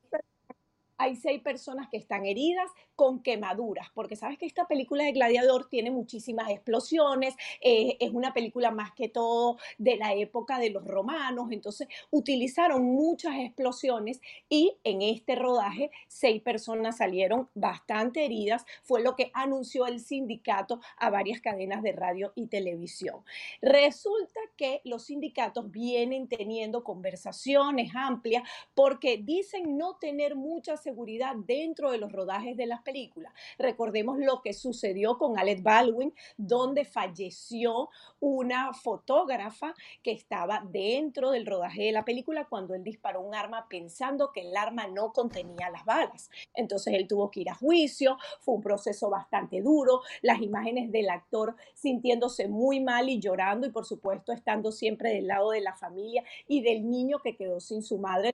hay 0.98 1.16
seis 1.16 1.40
personas 1.40 1.88
que 1.88 1.96
están 1.96 2.26
heridas 2.26 2.70
con 2.96 3.22
quemaduras, 3.22 3.88
porque 3.94 4.16
sabes 4.16 4.38
que 4.38 4.46
esta 4.46 4.66
película 4.66 5.04
de 5.04 5.12
Gladiador 5.12 5.68
tiene 5.68 5.90
muchísimas 5.90 6.50
explosiones, 6.50 7.36
eh, 7.60 7.96
es 8.00 8.10
una 8.10 8.34
película 8.34 8.72
más 8.72 8.92
que 8.92 9.08
todo 9.08 9.56
de 9.78 9.96
la 9.96 10.14
época 10.14 10.58
de 10.58 10.70
los 10.70 10.84
romanos, 10.84 11.48
entonces 11.52 11.86
utilizaron 12.10 12.84
muchas 12.84 13.36
explosiones 13.36 14.20
y 14.48 14.76
en 14.82 15.02
este 15.02 15.36
rodaje 15.36 15.90
seis 16.08 16.42
personas 16.42 16.96
salieron 16.96 17.48
bastante 17.54 18.24
heridas, 18.24 18.66
fue 18.82 19.00
lo 19.00 19.14
que 19.14 19.30
anunció 19.32 19.86
el 19.86 20.00
sindicato 20.00 20.80
a 20.96 21.10
varias 21.10 21.40
cadenas 21.40 21.82
de 21.82 21.92
radio 21.92 22.32
y 22.34 22.48
televisión. 22.48 23.22
Resulta 23.62 24.40
que 24.56 24.80
los 24.84 25.04
sindicatos 25.04 25.70
vienen 25.70 26.26
teniendo 26.26 26.82
conversaciones 26.82 27.92
amplias 27.94 28.42
porque 28.74 29.18
dicen 29.18 29.78
no 29.78 29.96
tener 29.96 30.34
mucha 30.34 30.76
seguridad 30.88 31.34
dentro 31.36 31.90
de 31.90 31.98
los 31.98 32.10
rodajes 32.12 32.56
de 32.56 32.64
las 32.64 32.80
películas. 32.80 33.30
Recordemos 33.58 34.18
lo 34.18 34.40
que 34.40 34.54
sucedió 34.54 35.18
con 35.18 35.38
Alec 35.38 35.62
Baldwin, 35.62 36.14
donde 36.38 36.86
falleció 36.86 37.90
una 38.20 38.72
fotógrafa 38.72 39.74
que 40.02 40.12
estaba 40.12 40.64
dentro 40.70 41.30
del 41.30 41.44
rodaje 41.44 41.82
de 41.82 41.92
la 41.92 42.06
película 42.06 42.46
cuando 42.48 42.74
él 42.74 42.82
disparó 42.82 43.20
un 43.20 43.34
arma 43.34 43.66
pensando 43.68 44.32
que 44.32 44.48
el 44.48 44.56
arma 44.56 44.86
no 44.86 45.12
contenía 45.12 45.68
las 45.68 45.84
balas. 45.84 46.30
Entonces 46.54 46.94
él 46.94 47.06
tuvo 47.06 47.30
que 47.30 47.40
ir 47.40 47.50
a 47.50 47.54
juicio, 47.54 48.16
fue 48.40 48.54
un 48.54 48.62
proceso 48.62 49.10
bastante 49.10 49.60
duro, 49.60 50.00
las 50.22 50.40
imágenes 50.40 50.90
del 50.90 51.10
actor 51.10 51.54
sintiéndose 51.74 52.48
muy 52.48 52.80
mal 52.80 53.10
y 53.10 53.20
llorando 53.20 53.66
y 53.66 53.70
por 53.70 53.84
supuesto 53.84 54.32
estando 54.32 54.72
siempre 54.72 55.10
del 55.10 55.26
lado 55.26 55.50
de 55.50 55.60
la 55.60 55.76
familia 55.76 56.24
y 56.46 56.62
del 56.62 56.88
niño 56.88 57.18
que 57.18 57.36
quedó 57.36 57.60
sin 57.60 57.82
su 57.82 57.98
madre 57.98 58.32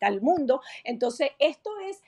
al 0.00 0.20
mundo. 0.20 0.60
Entonces, 0.84 1.30
esto 1.38 1.70
es 1.88 2.02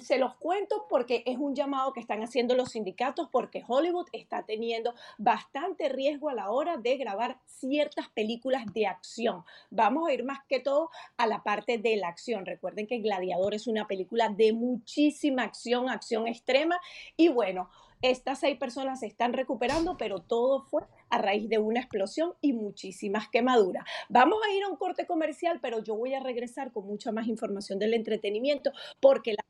se 0.00 0.18
los 0.18 0.34
cuento 0.36 0.86
porque 0.88 1.22
es 1.26 1.38
un 1.38 1.54
llamado 1.54 1.92
que 1.92 2.00
están 2.00 2.22
haciendo 2.22 2.54
los 2.54 2.72
sindicatos 2.72 3.28
porque 3.30 3.62
Hollywood 3.66 4.08
está 4.12 4.44
teniendo 4.44 4.94
bastante 5.16 5.88
riesgo 5.88 6.28
a 6.28 6.34
la 6.34 6.50
hora 6.50 6.76
de 6.76 6.96
grabar 6.96 7.38
ciertas 7.46 8.08
películas 8.08 8.64
de 8.74 8.86
acción. 8.86 9.44
Vamos 9.70 10.08
a 10.08 10.12
ir 10.12 10.24
más 10.24 10.40
que 10.48 10.60
todo 10.60 10.90
a 11.16 11.26
la 11.26 11.42
parte 11.42 11.78
de 11.78 11.96
la 11.96 12.08
acción. 12.08 12.46
Recuerden 12.46 12.86
que 12.86 12.98
Gladiador 12.98 13.54
es 13.54 13.66
una 13.66 13.86
película 13.86 14.28
de 14.28 14.52
muchísima 14.52 15.42
acción, 15.42 15.88
acción 15.88 16.26
extrema 16.26 16.80
y 17.16 17.28
bueno, 17.28 17.70
estas 18.02 18.40
seis 18.40 18.58
personas 18.58 19.00
se 19.00 19.06
están 19.06 19.32
recuperando, 19.32 19.96
pero 19.96 20.20
todo 20.20 20.62
fue 20.62 20.82
a 21.08 21.18
raíz 21.18 21.48
de 21.48 21.58
una 21.58 21.80
explosión 21.80 22.34
y 22.40 22.52
muchísimas 22.52 23.28
quemaduras. 23.28 23.84
Vamos 24.08 24.38
a 24.46 24.52
ir 24.52 24.62
a 24.64 24.68
un 24.68 24.76
corte 24.76 25.06
comercial, 25.06 25.58
pero 25.60 25.82
yo 25.82 25.96
voy 25.96 26.14
a 26.14 26.20
regresar 26.20 26.72
con 26.72 26.86
mucha 26.86 27.12
más 27.12 27.26
información 27.26 27.78
del 27.78 27.94
entretenimiento 27.94 28.72
porque 29.00 29.32
la 29.32 29.44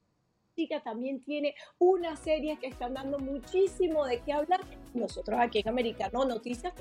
chica 0.55 0.83
también 0.83 1.23
tiene 1.23 1.55
una 1.79 2.17
serie 2.17 2.59
que 2.59 2.67
están 2.67 2.95
dando 2.95 3.19
muchísimo 3.19 4.07
de 4.07 4.21
qué 4.21 4.33
hablar. 4.33 4.61
Nosotros 4.95 5.39
aquí 5.39 5.59
en 5.59 5.69
Americano 5.69 6.25
Noticias 6.25 6.73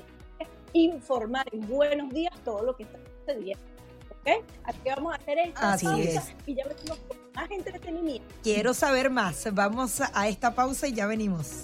informar 0.72 1.46
en 1.52 1.66
buenos 1.68 2.10
días 2.10 2.32
todo 2.44 2.62
lo 2.62 2.76
que 2.76 2.84
está 2.84 2.98
sucediendo. 3.20 3.64
¿Ok? 4.10 4.44
Así 4.64 4.78
que 4.80 4.90
vamos 4.90 5.12
a 5.12 5.16
hacer 5.16 5.38
esta 5.38 5.72
Así 5.72 5.86
pausa 5.86 6.02
es. 6.02 6.34
y 6.46 6.54
ya 6.54 6.64
venimos 6.66 6.98
Quiero 8.42 8.74
saber 8.74 9.10
más. 9.10 9.46
Vamos 9.52 10.00
a 10.00 10.28
esta 10.28 10.54
pausa 10.54 10.88
y 10.88 10.94
ya 10.94 11.06
venimos. 11.06 11.62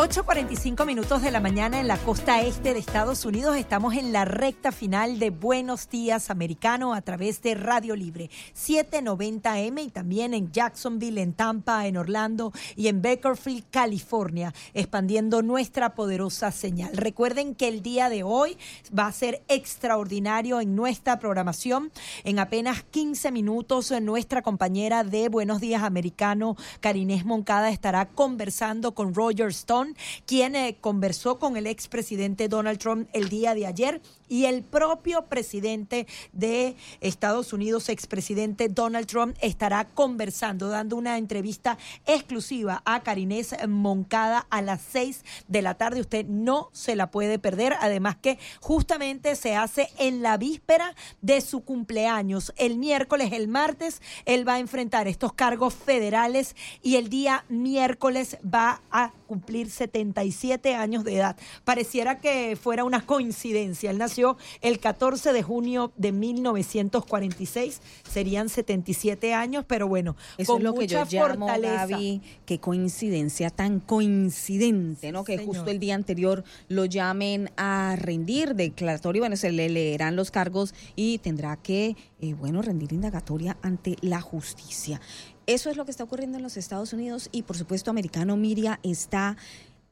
8.45 0.00 0.86
minutos 0.86 1.20
de 1.20 1.30
la 1.30 1.40
mañana 1.40 1.78
en 1.78 1.86
la 1.86 1.98
costa 1.98 2.40
este 2.40 2.72
de 2.72 2.80
Estados 2.80 3.26
Unidos. 3.26 3.58
Estamos 3.58 3.92
en 3.92 4.14
la 4.14 4.24
recta 4.24 4.72
final 4.72 5.18
de 5.18 5.28
Buenos 5.28 5.90
Días 5.90 6.30
Americano 6.30 6.94
a 6.94 7.02
través 7.02 7.42
de 7.42 7.54
Radio 7.54 7.94
Libre 7.94 8.30
790M 8.56 9.84
y 9.84 9.90
también 9.90 10.32
en 10.32 10.52
Jacksonville, 10.52 11.20
en 11.20 11.34
Tampa, 11.34 11.86
en 11.86 11.98
Orlando 11.98 12.50
y 12.76 12.88
en 12.88 13.02
Bakersfield, 13.02 13.64
California, 13.70 14.54
expandiendo 14.72 15.42
nuestra 15.42 15.94
poderosa 15.94 16.50
señal. 16.50 16.96
Recuerden 16.96 17.54
que 17.54 17.68
el 17.68 17.82
día 17.82 18.08
de 18.08 18.22
hoy 18.22 18.56
va 18.98 19.06
a 19.06 19.12
ser 19.12 19.42
extraordinario 19.48 20.62
en 20.62 20.76
nuestra 20.76 21.18
programación. 21.18 21.92
En 22.24 22.38
apenas 22.38 22.84
15 22.84 23.32
minutos, 23.32 23.92
nuestra 24.00 24.40
compañera 24.40 25.04
de 25.04 25.28
Buenos 25.28 25.60
Días 25.60 25.82
Americano, 25.82 26.56
Karinés 26.80 27.26
Moncada, 27.26 27.68
estará 27.68 28.06
conversando 28.06 28.94
con 28.94 29.14
Roger 29.14 29.48
Stone, 29.48 29.89
quien 30.26 30.56
eh, 30.56 30.76
conversó 30.80 31.38
con 31.38 31.56
el 31.56 31.66
expresidente 31.66 32.48
Donald 32.48 32.78
Trump 32.78 33.08
el 33.12 33.28
día 33.28 33.54
de 33.54 33.66
ayer 33.66 34.00
y 34.30 34.46
el 34.46 34.62
propio 34.62 35.26
presidente 35.26 36.06
de 36.32 36.76
Estados 37.00 37.52
Unidos, 37.52 37.88
expresidente 37.88 38.68
Donald 38.68 39.06
Trump, 39.06 39.36
estará 39.42 39.84
conversando, 39.84 40.68
dando 40.68 40.96
una 40.96 41.18
entrevista 41.18 41.76
exclusiva 42.06 42.80
a 42.86 43.02
Karinés 43.02 43.56
Moncada 43.68 44.46
a 44.48 44.62
las 44.62 44.80
6 44.92 45.24
de 45.48 45.62
la 45.62 45.74
tarde. 45.74 46.00
Usted 46.00 46.26
no 46.26 46.70
se 46.72 46.94
la 46.94 47.10
puede 47.10 47.40
perder. 47.40 47.74
Además 47.80 48.16
que 48.16 48.38
justamente 48.60 49.34
se 49.34 49.56
hace 49.56 49.90
en 49.98 50.22
la 50.22 50.36
víspera 50.36 50.94
de 51.20 51.40
su 51.40 51.64
cumpleaños. 51.64 52.52
El 52.56 52.78
miércoles, 52.78 53.32
el 53.32 53.48
martes, 53.48 54.00
él 54.26 54.46
va 54.46 54.54
a 54.54 54.58
enfrentar 54.60 55.08
estos 55.08 55.32
cargos 55.32 55.74
federales 55.74 56.54
y 56.82 56.96
el 56.96 57.08
día 57.08 57.44
miércoles 57.48 58.38
va 58.42 58.80
a 58.92 59.12
cumplir 59.26 59.70
77 59.70 60.74
años 60.76 61.02
de 61.02 61.16
edad. 61.16 61.36
Pareciera 61.64 62.20
que 62.20 62.56
fuera 62.60 62.84
una 62.84 63.04
coincidencia. 63.04 63.90
Él 63.90 63.98
nació 63.98 64.19
el 64.60 64.78
14 64.78 65.32
de 65.32 65.42
junio 65.42 65.92
de 65.96 66.12
1946. 66.12 67.80
Serían 68.08 68.48
77 68.48 69.34
años, 69.34 69.64
pero 69.66 69.88
bueno, 69.88 70.16
Eso 70.38 70.52
con 70.52 70.62
es 70.62 70.64
lo 70.64 70.74
que 70.74 70.86
yo 70.86 71.00
mucha 71.00 71.10
llamo, 71.10 71.46
fortaleza. 71.46 71.86
Gaby, 71.86 72.22
qué 72.46 72.58
coincidencia 72.58 73.50
tan 73.50 73.80
coincidente, 73.80 75.12
¿no? 75.12 75.24
Que 75.24 75.38
Señor. 75.38 75.54
justo 75.54 75.70
el 75.70 75.78
día 75.78 75.94
anterior 75.94 76.44
lo 76.68 76.84
llamen 76.84 77.50
a 77.56 77.96
rendir 77.96 78.54
declaratorio, 78.54 79.22
bueno, 79.22 79.36
se 79.36 79.52
le 79.52 79.68
leerán 79.68 80.16
los 80.16 80.30
cargos 80.30 80.74
y 80.96 81.18
tendrá 81.18 81.56
que, 81.56 81.96
eh, 82.20 82.34
bueno, 82.34 82.62
rendir 82.62 82.92
indagatoria 82.92 83.56
ante 83.62 83.96
la 84.00 84.20
justicia. 84.20 85.00
Eso 85.46 85.70
es 85.70 85.76
lo 85.76 85.84
que 85.84 85.90
está 85.90 86.04
ocurriendo 86.04 86.36
en 86.36 86.44
los 86.44 86.56
Estados 86.56 86.92
Unidos 86.92 87.28
y, 87.32 87.42
por 87.42 87.56
supuesto, 87.56 87.90
Americano 87.90 88.36
Miria 88.36 88.78
está 88.82 89.36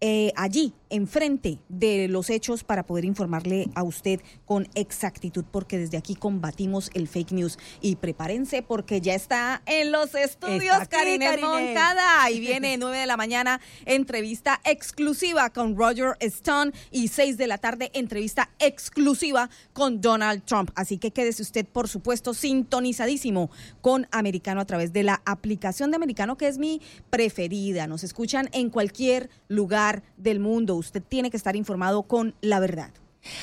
eh, 0.01 0.33
allí, 0.37 0.73
enfrente 0.91 1.59
de 1.69 2.09
los 2.09 2.31
hechos, 2.31 2.65
para 2.65 2.85
poder 2.85 3.05
informarle 3.05 3.69
a 3.75 3.83
usted 3.83 4.21
con 4.45 4.69
exactitud, 4.75 5.45
porque 5.51 5.79
desde 5.79 5.97
aquí 5.97 6.15
combatimos 6.15 6.91
el 6.95 7.09
fake 7.09 7.33
news. 7.33 7.59
Y 7.81 7.97
prepárense, 7.97 8.63
porque 8.63 9.01
ya 9.01 9.15
está 9.15 9.63
en 9.67 9.93
los 9.93 10.15
estudios 10.15 10.75
aquí, 10.77 10.89
Karina 10.89 11.27
Karine. 11.31 11.47
Moncada. 11.47 12.23
Ahí 12.23 12.41
viene 12.41 12.77
9 12.79 12.99
de 12.99 13.07
la 13.07 13.17
mañana, 13.17 13.61
entrevista 13.87 14.61
exclusiva 14.65 15.51
con 15.51 15.77
Roger 15.77 16.17
Stone. 16.21 16.73
Y 16.91 17.09
6 17.09 17.37
de 17.37 17.47
la 17.47 17.59
tarde, 17.59 17.91
entrevista 17.95 18.51
exclusiva 18.59 19.51
con 19.73 20.01
Donald 20.01 20.45
Trump. 20.45 20.71
Así 20.75 20.99
que 20.99 21.11
quédese 21.11 21.43
usted, 21.43 21.67
por 21.67 21.89
supuesto, 21.89 22.35
sintonizadísimo 22.35 23.51
con 23.81 24.07
Americano 24.11 24.61
a 24.61 24.65
través 24.65 24.93
de 24.93 25.03
la 25.03 25.23
aplicación 25.25 25.91
de 25.91 25.97
Americano, 25.97 26.37
que 26.37 26.49
es 26.49 26.59
mi 26.59 26.81
preferida. 27.11 27.87
Nos 27.87 28.05
escuchan 28.05 28.49
en 28.53 28.71
cualquier 28.71 29.31
lugar 29.49 30.03
del 30.17 30.41
mundo. 30.41 30.78
Usted 30.79 31.03
tiene 31.03 31.31
que 31.31 31.37
estar 31.37 31.57
informado 31.57 32.05
con 32.05 32.35
la 32.41 32.61
verdad. 32.61 32.91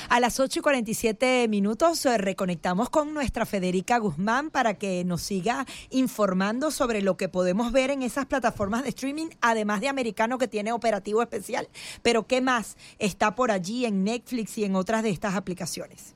A 0.10 0.20
las 0.20 0.40
8 0.40 0.60
y 0.60 0.62
47 0.62 1.48
minutos 1.48 2.06
eh, 2.06 2.18
reconectamos 2.18 2.90
con 2.90 3.14
nuestra 3.14 3.46
Federica 3.46 3.98
Guzmán 3.98 4.50
para 4.50 4.76
que 4.76 5.04
nos 5.04 5.22
siga 5.22 5.66
informando 5.90 6.72
sobre 6.72 7.02
lo 7.02 7.18
que 7.18 7.30
podemos 7.30 7.72
ver 7.72 7.92
en 7.92 8.02
esas 8.02 8.26
plataformas 8.26 8.84
de 8.84 8.90
streaming, 8.90 9.28
además 9.42 9.82
de 9.82 9.90
Americano 9.90 10.38
que 10.38 10.48
tiene 10.48 10.72
operativo 10.72 11.22
especial. 11.22 11.68
Pero 12.02 12.26
¿qué 12.26 12.42
más 12.42 12.78
está 12.98 13.36
por 13.36 13.52
allí 13.52 13.86
en 13.86 14.04
Netflix 14.04 14.58
y 14.58 14.64
en 14.64 14.76
otras 14.76 15.04
de 15.04 15.10
estas 15.10 15.36
aplicaciones? 15.36 16.16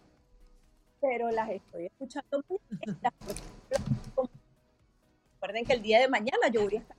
pero 1.02 1.30
las 1.32 1.50
estoy 1.50 1.86
escuchando. 1.86 2.44
Recuerden 5.34 5.66
que 5.66 5.74
el 5.74 5.82
día 5.82 6.00
de 6.00 6.08
mañana 6.08 6.50
yo 6.52 6.64
voy 6.64 6.76
a 6.76 6.80
estar 6.80 6.98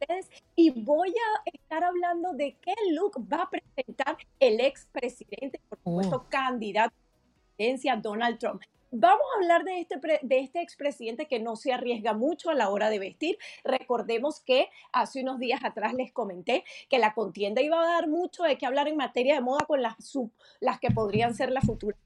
ustedes 0.00 0.30
y 0.54 0.70
voy 0.70 1.10
a 1.10 1.50
estar 1.52 1.84
hablando 1.84 2.32
de 2.32 2.56
qué 2.60 2.74
look 2.92 3.16
va 3.32 3.42
a 3.42 3.50
presentar 3.50 4.16
el 4.40 4.60
expresidente, 4.60 5.60
por 5.68 5.78
supuesto, 5.78 6.26
candidato 6.28 6.94
a 6.94 6.98
la 6.98 7.56
presidencia 7.56 7.96
Donald 7.96 8.38
Trump. 8.38 8.62
Vamos 8.92 9.26
a 9.34 9.38
hablar 9.38 9.64
de 9.64 9.80
este, 9.80 9.96
de 10.22 10.38
este 10.38 10.62
expresidente 10.62 11.26
que 11.26 11.40
no 11.40 11.56
se 11.56 11.72
arriesga 11.72 12.14
mucho 12.14 12.50
a 12.50 12.54
la 12.54 12.70
hora 12.70 12.88
de 12.88 12.98
vestir. 13.00 13.36
Recordemos 13.64 14.40
que 14.40 14.70
hace 14.92 15.22
unos 15.22 15.38
días 15.38 15.64
atrás 15.64 15.92
les 15.92 16.12
comenté 16.12 16.64
que 16.88 16.98
la 16.98 17.12
contienda 17.12 17.60
iba 17.62 17.80
a 17.82 17.86
dar 17.86 18.08
mucho 18.08 18.44
de 18.44 18.56
qué 18.56 18.64
hablar 18.64 18.86
en 18.88 18.96
materia 18.96 19.34
de 19.34 19.40
moda 19.40 19.66
con 19.66 19.82
las, 19.82 19.96
sub- 19.98 20.32
las 20.60 20.78
que 20.78 20.90
podrían 20.90 21.34
ser 21.34 21.50
las 21.50 21.64
futuras 21.66 21.98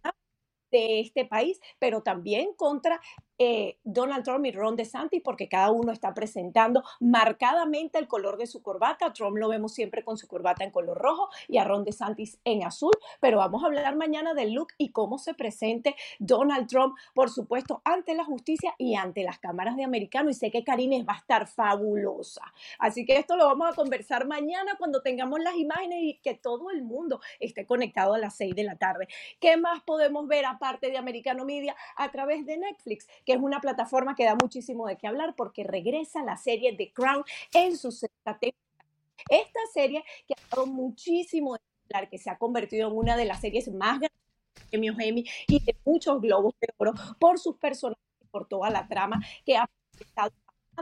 de 0.73 1.01
este 1.01 1.25
país, 1.27 1.61
pero 1.79 2.03
también 2.03 2.55
contra 2.55 3.01
eh, 3.43 3.79
Donald 3.85 4.23
Trump 4.23 4.45
y 4.45 4.53
Ron 4.53 4.77
DeSantis, 4.77 5.23
porque 5.25 5.49
cada 5.49 5.71
uno 5.71 5.93
está 5.93 6.13
presentando 6.13 6.85
marcadamente 7.01 7.99
el 7.99 8.07
color 8.07 8.37
de 8.37 8.47
su 8.47 8.63
corbata. 8.63 9.15
Trump 9.15 9.39
lo 9.39 9.49
vemos 9.49 9.73
siempre 9.73 10.05
con 10.05 10.19
su 10.19 10.29
corbata 10.29 10.63
en 10.63 10.71
color 10.71 10.99
rojo 10.99 11.31
y 11.49 11.57
a 11.57 11.65
Ron 11.65 11.83
DeSantis 11.85 12.39
en 12.45 12.65
azul, 12.65 12.93
pero 13.19 13.39
vamos 13.39 13.63
a 13.63 13.69
hablar 13.69 13.97
mañana 13.97 14.35
del 14.35 14.53
look 14.53 14.69
y 14.77 14.91
cómo 14.91 15.17
se 15.17 15.33
presente 15.33 15.97
Donald 16.19 16.69
Trump, 16.69 16.95
por 17.15 17.31
supuesto, 17.31 17.81
ante 17.83 18.15
la 18.15 18.27
justicia 18.27 18.75
y 18.77 18.95
ante 18.97 19.25
las 19.25 19.39
cámaras 19.39 19.75
de 19.75 19.85
americano. 19.85 20.29
Y 20.29 20.35
sé 20.35 20.51
que 20.51 20.63
Karines 20.63 21.09
va 21.09 21.15
a 21.15 21.19
estar 21.19 21.47
fabulosa. 21.47 22.43
Así 22.79 23.07
que 23.07 23.17
esto 23.17 23.39
lo 23.39 23.47
vamos 23.47 23.71
a 23.71 23.75
conversar 23.75 24.27
mañana 24.27 24.75
cuando 24.77 25.01
tengamos 25.01 25.41
las 25.41 25.55
imágenes 25.55 25.99
y 26.03 26.21
que 26.23 26.35
todo 26.35 26.71
el 26.71 26.83
mundo 26.83 27.23
esté 27.39 27.65
conectado 27.65 28.13
a 28.13 28.19
las 28.19 28.37
6 28.37 28.55
de 28.55 28.65
la 28.65 28.77
tarde. 28.77 29.09
¿Qué 29.41 29.57
más 29.57 29.83
podemos 29.83 30.29
ver 30.29 30.45
aparte 30.45 30.91
de 30.91 30.99
Americano 30.99 31.47
Media 31.47 31.75
a 31.97 32.11
través 32.11 32.45
de 32.45 32.59
Netflix? 32.59 33.09
Que 33.31 33.37
es 33.37 33.43
una 33.43 33.61
plataforma 33.61 34.17
que 34.17 34.25
da 34.25 34.35
muchísimo 34.35 34.89
de 34.89 34.99
qué 34.99 35.07
hablar 35.07 35.37
porque 35.37 35.63
regresa 35.63 36.21
la 36.25 36.37
serie 36.37 36.77
The 36.77 36.93
Crown 36.93 37.23
en 37.55 37.77
su 37.77 37.93
sexta 37.93 38.37
temporada. 38.37 38.85
Esta 39.29 39.61
serie 39.73 40.03
que 40.27 40.35
ha 40.35 40.57
dado 40.57 40.67
muchísimo 40.67 41.55
de 41.55 41.61
qué 41.89 42.09
que 42.09 42.19
se 42.19 42.29
ha 42.29 42.37
convertido 42.39 42.89
en 42.89 42.97
una 42.97 43.17
de 43.17 43.27
las 43.27 43.41
series 43.41 43.73
más 43.73 44.01
grandes 44.01 44.19
de 44.57 44.65
premios 44.69 44.97
Emmy 44.99 45.25
y 45.47 45.65
de 45.65 45.77
muchos 45.85 46.21
globos 46.21 46.55
de 46.61 46.75
oro 46.77 46.93
por 47.21 47.39
sus 47.39 47.57
personajes 47.57 48.03
y 48.21 48.25
por 48.27 48.49
toda 48.49 48.69
la 48.69 48.89
trama 48.89 49.21
que 49.47 49.57
ha 49.57 49.71
estado 50.01 50.33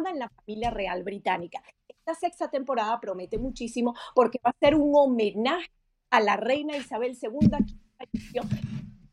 en 0.07 0.19
la 0.19 0.31
familia 0.31 0.71
real 0.71 1.03
británica. 1.03 1.63
Esta 1.87 2.15
sexta 2.15 2.51
temporada 2.51 2.99
promete 2.99 3.37
muchísimo 3.37 3.95
porque 4.15 4.41
va 4.43 4.53
a 4.53 4.57
ser 4.59 4.75
un 4.75 4.93
homenaje 4.95 5.71
a 6.09 6.21
la 6.21 6.39
reina 6.39 6.79
Isabel 6.79 7.15
II 7.21 7.51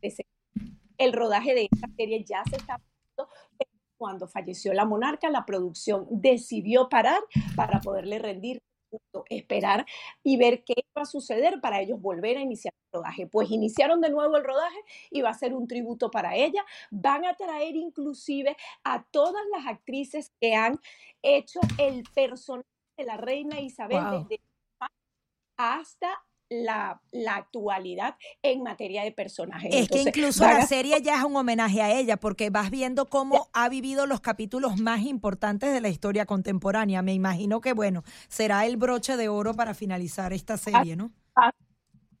que. 0.00 0.24
El 0.96 1.12
rodaje 1.12 1.54
de 1.54 1.68
esta 1.70 1.86
serie 1.98 2.24
ya 2.24 2.42
se 2.48 2.56
está 2.56 2.80
cuando 3.96 4.28
falleció 4.28 4.72
la 4.72 4.84
monarca, 4.84 5.30
la 5.30 5.44
producción 5.44 6.06
decidió 6.10 6.88
parar 6.88 7.20
para 7.54 7.80
poderle 7.80 8.18
rendir 8.18 8.62
esperar 9.28 9.84
y 10.22 10.36
ver 10.36 10.64
qué 10.64 10.74
va 10.96 11.02
a 11.02 11.06
suceder 11.06 11.60
para 11.60 11.80
ellos 11.80 12.00
volver 12.00 12.36
a 12.36 12.40
iniciar 12.40 12.72
el 12.74 13.00
rodaje. 13.00 13.26
Pues 13.26 13.50
iniciaron 13.50 14.00
de 14.00 14.10
nuevo 14.10 14.36
el 14.36 14.44
rodaje 14.44 14.78
y 15.10 15.22
va 15.22 15.30
a 15.30 15.34
ser 15.34 15.54
un 15.54 15.66
tributo 15.66 16.10
para 16.10 16.36
ella. 16.36 16.64
Van 16.90 17.24
a 17.24 17.34
traer 17.34 17.76
inclusive 17.76 18.56
a 18.84 19.04
todas 19.10 19.42
las 19.54 19.66
actrices 19.66 20.32
que 20.40 20.54
han 20.54 20.78
hecho 21.22 21.60
el 21.78 22.04
personaje 22.14 22.68
de 22.96 23.04
la 23.04 23.16
reina 23.16 23.60
Isabel 23.60 24.26
desde 24.28 24.40
hasta 25.58 26.22
la, 26.48 27.00
la, 27.12 27.36
actualidad 27.36 28.16
en 28.42 28.62
materia 28.62 29.02
de 29.02 29.12
personajes. 29.12 29.74
Es 29.74 29.88
que 29.88 30.02
incluso 30.02 30.44
la 30.44 30.66
serie 30.66 31.00
ya 31.02 31.16
es 31.16 31.24
un 31.24 31.36
homenaje 31.36 31.82
a 31.82 31.98
ella, 31.98 32.16
porque 32.16 32.50
vas 32.50 32.70
viendo 32.70 33.06
cómo 33.06 33.48
ha 33.52 33.68
vivido 33.68 34.06
los 34.06 34.20
capítulos 34.20 34.78
más 34.78 35.02
importantes 35.02 35.72
de 35.72 35.80
la 35.80 35.88
historia 35.88 36.26
contemporánea. 36.26 37.02
Me 37.02 37.14
imagino 37.14 37.60
que, 37.60 37.72
bueno, 37.72 38.04
será 38.28 38.66
el 38.66 38.76
broche 38.76 39.16
de 39.16 39.28
oro 39.28 39.54
para 39.54 39.74
finalizar 39.74 40.32
esta 40.32 40.56
serie, 40.56 40.96
¿no? 40.96 41.10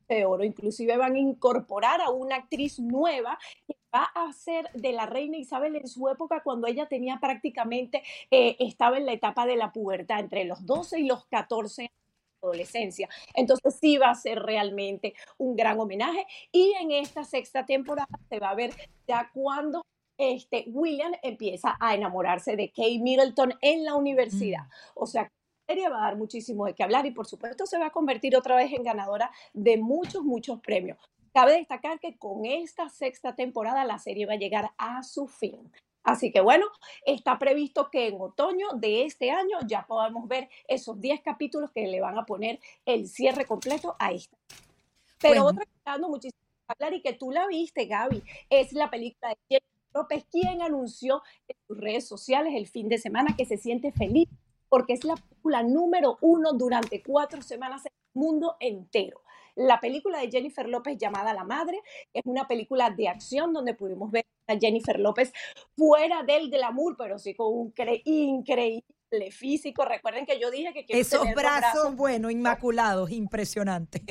De 0.08 0.24
oro, 0.24 0.44
inclusive 0.44 0.96
van 0.96 1.14
a 1.16 1.18
incorporar 1.18 2.00
a 2.00 2.10
una 2.10 2.36
actriz 2.36 2.78
nueva 2.78 3.38
que 3.66 3.76
va 3.92 4.04
a 4.04 4.32
ser 4.32 4.70
de 4.72 4.92
la 4.92 5.06
reina 5.06 5.36
Isabel 5.36 5.74
en 5.74 5.88
su 5.88 6.08
época 6.08 6.42
cuando 6.44 6.68
ella 6.68 6.86
tenía 6.86 7.18
prácticamente, 7.20 8.04
eh, 8.30 8.56
estaba 8.60 8.98
en 8.98 9.06
la 9.06 9.12
etapa 9.12 9.46
de 9.46 9.56
la 9.56 9.72
pubertad, 9.72 10.20
entre 10.20 10.44
los 10.44 10.64
12 10.64 11.00
y 11.00 11.06
los 11.06 11.26
14 11.26 11.82
años 11.82 12.05
adolescencia. 12.42 13.08
Entonces 13.34 13.76
sí 13.80 13.98
va 13.98 14.10
a 14.10 14.14
ser 14.14 14.40
realmente 14.40 15.14
un 15.38 15.56
gran 15.56 15.78
homenaje 15.78 16.26
y 16.52 16.72
en 16.80 16.92
esta 16.92 17.24
sexta 17.24 17.64
temporada 17.64 18.08
se 18.28 18.38
va 18.38 18.50
a 18.50 18.54
ver 18.54 18.70
ya 19.06 19.30
cuando 19.32 19.82
este 20.18 20.64
William 20.68 21.12
empieza 21.22 21.76
a 21.78 21.94
enamorarse 21.94 22.56
de 22.56 22.70
Kate 22.70 22.98
Middleton 22.98 23.54
en 23.60 23.84
la 23.84 23.94
universidad. 23.94 24.64
Mm. 24.64 24.90
O 24.94 25.06
sea, 25.06 25.22
la 25.22 25.74
serie 25.74 25.88
va 25.88 25.98
a 25.98 26.04
dar 26.08 26.16
muchísimo 26.16 26.66
de 26.66 26.74
qué 26.74 26.82
hablar 26.82 27.06
y 27.06 27.10
por 27.10 27.26
supuesto 27.26 27.66
se 27.66 27.78
va 27.78 27.86
a 27.86 27.90
convertir 27.90 28.36
otra 28.36 28.56
vez 28.56 28.72
en 28.72 28.82
ganadora 28.82 29.30
de 29.52 29.76
muchos, 29.76 30.22
muchos 30.22 30.60
premios. 30.60 30.98
Cabe 31.34 31.58
destacar 31.58 32.00
que 32.00 32.16
con 32.16 32.46
esta 32.46 32.88
sexta 32.88 33.34
temporada 33.34 33.84
la 33.84 33.98
serie 33.98 34.24
va 34.24 34.34
a 34.34 34.38
llegar 34.38 34.70
a 34.78 35.02
su 35.02 35.26
fin. 35.26 35.70
Así 36.06 36.30
que 36.30 36.40
bueno, 36.40 36.66
está 37.04 37.36
previsto 37.36 37.90
que 37.90 38.06
en 38.06 38.20
otoño 38.20 38.68
de 38.76 39.04
este 39.04 39.32
año 39.32 39.58
ya 39.66 39.84
podamos 39.86 40.28
ver 40.28 40.48
esos 40.68 41.00
10 41.00 41.20
capítulos 41.20 41.72
que 41.72 41.88
le 41.88 42.00
van 42.00 42.16
a 42.16 42.24
poner 42.24 42.60
el 42.86 43.08
cierre 43.08 43.44
completo 43.44 43.96
a 43.98 44.12
esta. 44.12 44.36
Pero 45.20 45.44
otra 45.44 45.64
que 45.64 45.72
está 45.76 45.90
dando 45.90 46.08
muchísimo 46.08 46.38
hablar 46.68 46.94
y 46.94 47.02
que 47.02 47.12
tú 47.12 47.32
la 47.32 47.48
viste, 47.48 47.86
Gaby, 47.86 48.22
es 48.48 48.72
la 48.72 48.88
película 48.88 49.30
de 49.30 49.36
Jennifer 49.48 49.90
López, 49.94 50.24
quien 50.30 50.62
anunció 50.62 51.24
en 51.48 51.56
sus 51.66 51.76
redes 51.76 52.06
sociales 52.06 52.54
el 52.54 52.68
fin 52.68 52.88
de 52.88 52.98
semana 52.98 53.34
que 53.36 53.44
se 53.44 53.56
siente 53.56 53.90
feliz 53.90 54.28
porque 54.68 54.92
es 54.92 55.02
la 55.02 55.16
película 55.16 55.64
número 55.64 56.18
uno 56.20 56.52
durante 56.52 57.02
cuatro 57.02 57.42
semanas 57.42 57.84
en 57.84 57.92
el 57.92 58.20
mundo 58.20 58.56
entero 58.60 59.22
la 59.56 59.80
película 59.80 60.18
de 60.18 60.30
Jennifer 60.30 60.68
López 60.68 60.98
llamada 60.98 61.32
La 61.32 61.42
Madre, 61.42 61.80
es 62.12 62.22
una 62.26 62.46
película 62.46 62.90
de 62.90 63.08
acción 63.08 63.54
donde 63.54 63.72
pudimos 63.72 64.10
ver 64.10 64.26
Jennifer 64.60 64.98
López 64.98 65.32
fuera 65.76 66.22
del 66.22 66.50
glamour, 66.50 66.96
pero 66.96 67.18
sí 67.18 67.34
con 67.34 67.52
un 67.52 67.74
increíble 68.04 68.84
físico. 69.30 69.84
Recuerden 69.84 70.26
que 70.26 70.38
yo 70.38 70.50
dije 70.50 70.72
que 70.84 70.98
esos 70.98 71.26
brazos, 71.34 71.94
bueno, 71.96 72.30
inmaculados, 72.30 73.10
impresionante. 73.10 74.02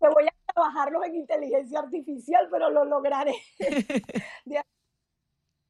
Me 0.00 0.08
voy 0.08 0.26
a 0.26 0.52
trabajarlos 0.52 1.04
en 1.06 1.16
inteligencia 1.16 1.80
artificial, 1.80 2.48
pero 2.50 2.70
lo 2.70 2.84
lograré. 2.84 3.34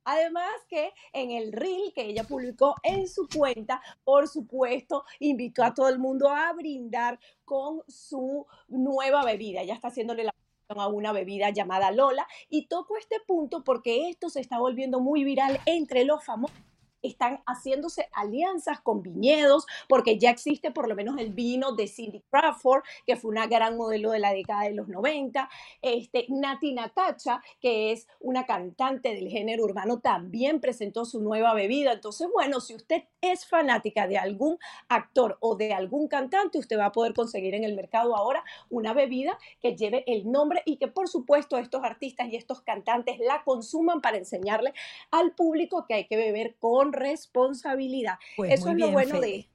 Además 0.04 0.50
que 0.68 0.92
en 1.12 1.30
el 1.30 1.52
reel 1.52 1.92
que 1.94 2.06
ella 2.06 2.24
publicó 2.24 2.74
en 2.82 3.06
su 3.06 3.28
cuenta, 3.28 3.80
por 4.02 4.26
supuesto, 4.26 5.04
invitó 5.20 5.62
a 5.62 5.74
todo 5.74 5.88
el 5.88 6.00
mundo 6.00 6.28
a 6.28 6.52
brindar 6.52 7.20
con 7.44 7.82
su 7.86 8.44
nueva 8.68 9.24
bebida. 9.24 9.60
Ella 9.60 9.74
está 9.74 9.88
haciéndole 9.88 10.24
la 10.24 10.34
a 10.80 10.88
una 10.88 11.12
bebida 11.12 11.50
llamada 11.50 11.90
Lola 11.90 12.26
y 12.48 12.66
toco 12.66 12.96
este 12.96 13.16
punto 13.26 13.64
porque 13.64 14.08
esto 14.08 14.30
se 14.30 14.40
está 14.40 14.58
volviendo 14.58 15.00
muy 15.00 15.24
viral 15.24 15.60
entre 15.66 16.04
los 16.04 16.24
famosos 16.24 16.56
están 17.02 17.42
haciéndose 17.46 18.08
alianzas 18.12 18.80
con 18.80 19.02
viñedos, 19.02 19.66
porque 19.88 20.18
ya 20.18 20.30
existe 20.30 20.70
por 20.70 20.88
lo 20.88 20.94
menos 20.94 21.18
el 21.18 21.32
vino 21.32 21.72
de 21.72 21.88
Cindy 21.88 22.22
Crawford, 22.30 22.82
que 23.06 23.16
fue 23.16 23.30
una 23.30 23.46
gran 23.46 23.76
modelo 23.76 24.10
de 24.10 24.18
la 24.18 24.32
década 24.32 24.62
de 24.64 24.74
los 24.74 24.88
90. 24.88 25.48
Este, 25.82 26.26
Nati 26.28 26.72
Natacha, 26.72 27.42
que 27.60 27.92
es 27.92 28.06
una 28.20 28.46
cantante 28.46 29.14
del 29.14 29.28
género 29.28 29.64
urbano, 29.64 30.00
también 30.00 30.60
presentó 30.60 31.04
su 31.04 31.20
nueva 31.20 31.54
bebida. 31.54 31.92
Entonces, 31.92 32.28
bueno, 32.32 32.60
si 32.60 32.74
usted 32.74 33.04
es 33.20 33.46
fanática 33.46 34.06
de 34.06 34.18
algún 34.18 34.58
actor 34.88 35.38
o 35.40 35.56
de 35.56 35.72
algún 35.72 36.08
cantante, 36.08 36.58
usted 36.58 36.78
va 36.78 36.86
a 36.86 36.92
poder 36.92 37.14
conseguir 37.14 37.54
en 37.54 37.64
el 37.64 37.74
mercado 37.74 38.16
ahora 38.16 38.44
una 38.70 38.92
bebida 38.92 39.38
que 39.60 39.76
lleve 39.76 40.04
el 40.06 40.30
nombre 40.30 40.62
y 40.64 40.76
que 40.76 40.88
por 40.88 41.08
supuesto 41.08 41.58
estos 41.58 41.82
artistas 41.84 42.28
y 42.28 42.36
estos 42.36 42.60
cantantes 42.60 43.18
la 43.18 43.42
consuman 43.44 44.00
para 44.00 44.18
enseñarle 44.18 44.72
al 45.10 45.32
público 45.32 45.86
que 45.86 45.94
hay 45.94 46.06
que 46.06 46.16
beber 46.16 46.56
con 46.58 46.91
responsabilidad. 46.92 48.18
Pues 48.36 48.52
Eso 48.52 48.70
es 48.70 48.76
lo 48.76 48.90
bueno 48.90 49.20
de 49.20 49.48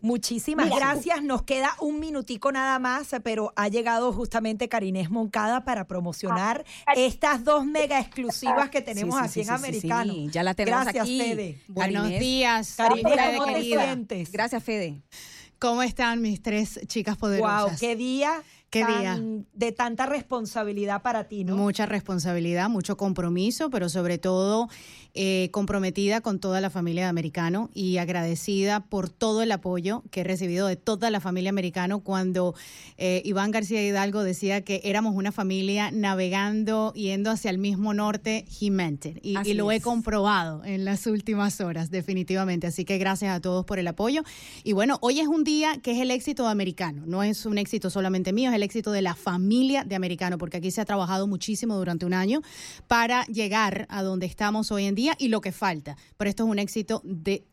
Muchísimas 0.00 0.70
gracias. 0.70 1.22
Nos 1.22 1.42
queda 1.42 1.74
un 1.80 1.98
minutico 1.98 2.52
nada 2.52 2.78
más, 2.78 3.14
pero 3.24 3.52
ha 3.56 3.68
llegado 3.68 4.12
justamente 4.12 4.68
Karinés 4.68 5.10
Moncada 5.10 5.64
para 5.64 5.86
promocionar 5.86 6.64
ah, 6.86 6.92
estas 6.96 7.42
dos 7.42 7.66
mega 7.66 7.98
exclusivas 7.98 8.70
que 8.70 8.80
tenemos 8.80 9.20
aquí 9.20 9.40
en 9.40 9.50
Americano. 9.50 10.14
ya 10.30 10.42
la 10.42 10.54
tenemos 10.54 10.82
gracias, 10.84 11.02
aquí. 11.02 11.20
Fede. 11.20 11.62
Buenos 11.66 12.08
días. 12.10 12.74
Karinés, 12.76 13.38
¿cómo 13.38 13.52
te 13.52 13.62
sientes? 13.62 14.32
Gracias, 14.32 14.62
Fede. 14.62 15.02
¿Cómo 15.58 15.82
están 15.82 16.22
mis 16.22 16.40
tres 16.40 16.78
chicas 16.86 17.16
poderosas? 17.16 17.70
Wow, 17.70 17.78
qué 17.80 17.96
día 17.96 18.44
¿Qué 18.70 18.84
día? 18.84 19.18
de 19.54 19.72
tanta 19.72 20.04
responsabilidad 20.04 21.00
para 21.02 21.24
ti, 21.24 21.42
¿no? 21.42 21.56
Mucha 21.56 21.86
responsabilidad, 21.86 22.68
mucho 22.68 22.96
compromiso, 22.96 23.70
pero 23.70 23.88
sobre 23.88 24.18
todo 24.18 24.68
eh, 25.14 25.48
comprometida 25.52 26.20
con 26.20 26.38
toda 26.38 26.60
la 26.60 26.68
familia 26.68 27.08
americano 27.08 27.70
y 27.72 27.96
agradecida 27.96 28.80
por 28.80 29.08
todo 29.08 29.42
el 29.42 29.50
apoyo 29.52 30.04
que 30.10 30.20
he 30.20 30.24
recibido 30.24 30.66
de 30.66 30.76
toda 30.76 31.10
la 31.10 31.20
familia 31.20 31.48
americano 31.48 32.00
cuando 32.00 32.54
eh, 32.98 33.22
Iván 33.24 33.50
García 33.50 33.84
Hidalgo 33.84 34.22
decía 34.22 34.62
que 34.62 34.82
éramos 34.84 35.14
una 35.16 35.32
familia 35.32 35.90
navegando, 35.90 36.92
yendo 36.92 37.30
hacia 37.30 37.50
el 37.50 37.58
mismo 37.58 37.94
norte, 37.94 38.44
he 38.60 38.70
meant 38.70 39.06
it. 39.06 39.18
Y, 39.22 39.36
y 39.48 39.54
lo 39.54 39.72
he 39.72 39.80
comprobado 39.80 40.62
en 40.64 40.84
las 40.84 41.06
últimas 41.06 41.60
horas, 41.62 41.90
definitivamente. 41.90 42.66
Así 42.66 42.84
que 42.84 42.98
gracias 42.98 43.34
a 43.34 43.40
todos 43.40 43.64
por 43.64 43.78
el 43.78 43.88
apoyo. 43.88 44.22
Y 44.62 44.74
bueno, 44.74 44.98
hoy 45.00 45.20
es 45.20 45.26
un 45.26 45.42
día 45.42 45.78
que 45.82 45.92
es 45.92 45.98
el 46.00 46.10
éxito 46.10 46.44
de 46.44 46.50
americano, 46.50 47.04
no 47.06 47.22
es 47.22 47.46
un 47.46 47.56
éxito 47.56 47.88
solamente 47.88 48.32
mío, 48.32 48.50
es 48.50 48.57
el 48.58 48.62
éxito 48.62 48.92
de 48.92 49.02
la 49.02 49.14
familia 49.14 49.84
de 49.84 49.94
americano, 49.94 50.36
porque 50.38 50.58
aquí 50.58 50.70
se 50.70 50.80
ha 50.80 50.84
trabajado 50.84 51.26
muchísimo 51.26 51.76
durante 51.76 52.04
un 52.04 52.14
año 52.14 52.42
para 52.86 53.24
llegar 53.26 53.86
a 53.88 54.02
donde 54.02 54.26
estamos 54.26 54.70
hoy 54.70 54.84
en 54.84 54.94
día 54.94 55.14
y 55.18 55.28
lo 55.28 55.40
que 55.40 55.52
falta. 55.52 55.96
Pero 56.16 56.28
esto 56.28 56.44
es 56.44 56.50
un 56.50 56.58
éxito 56.58 57.00
de 57.04 57.46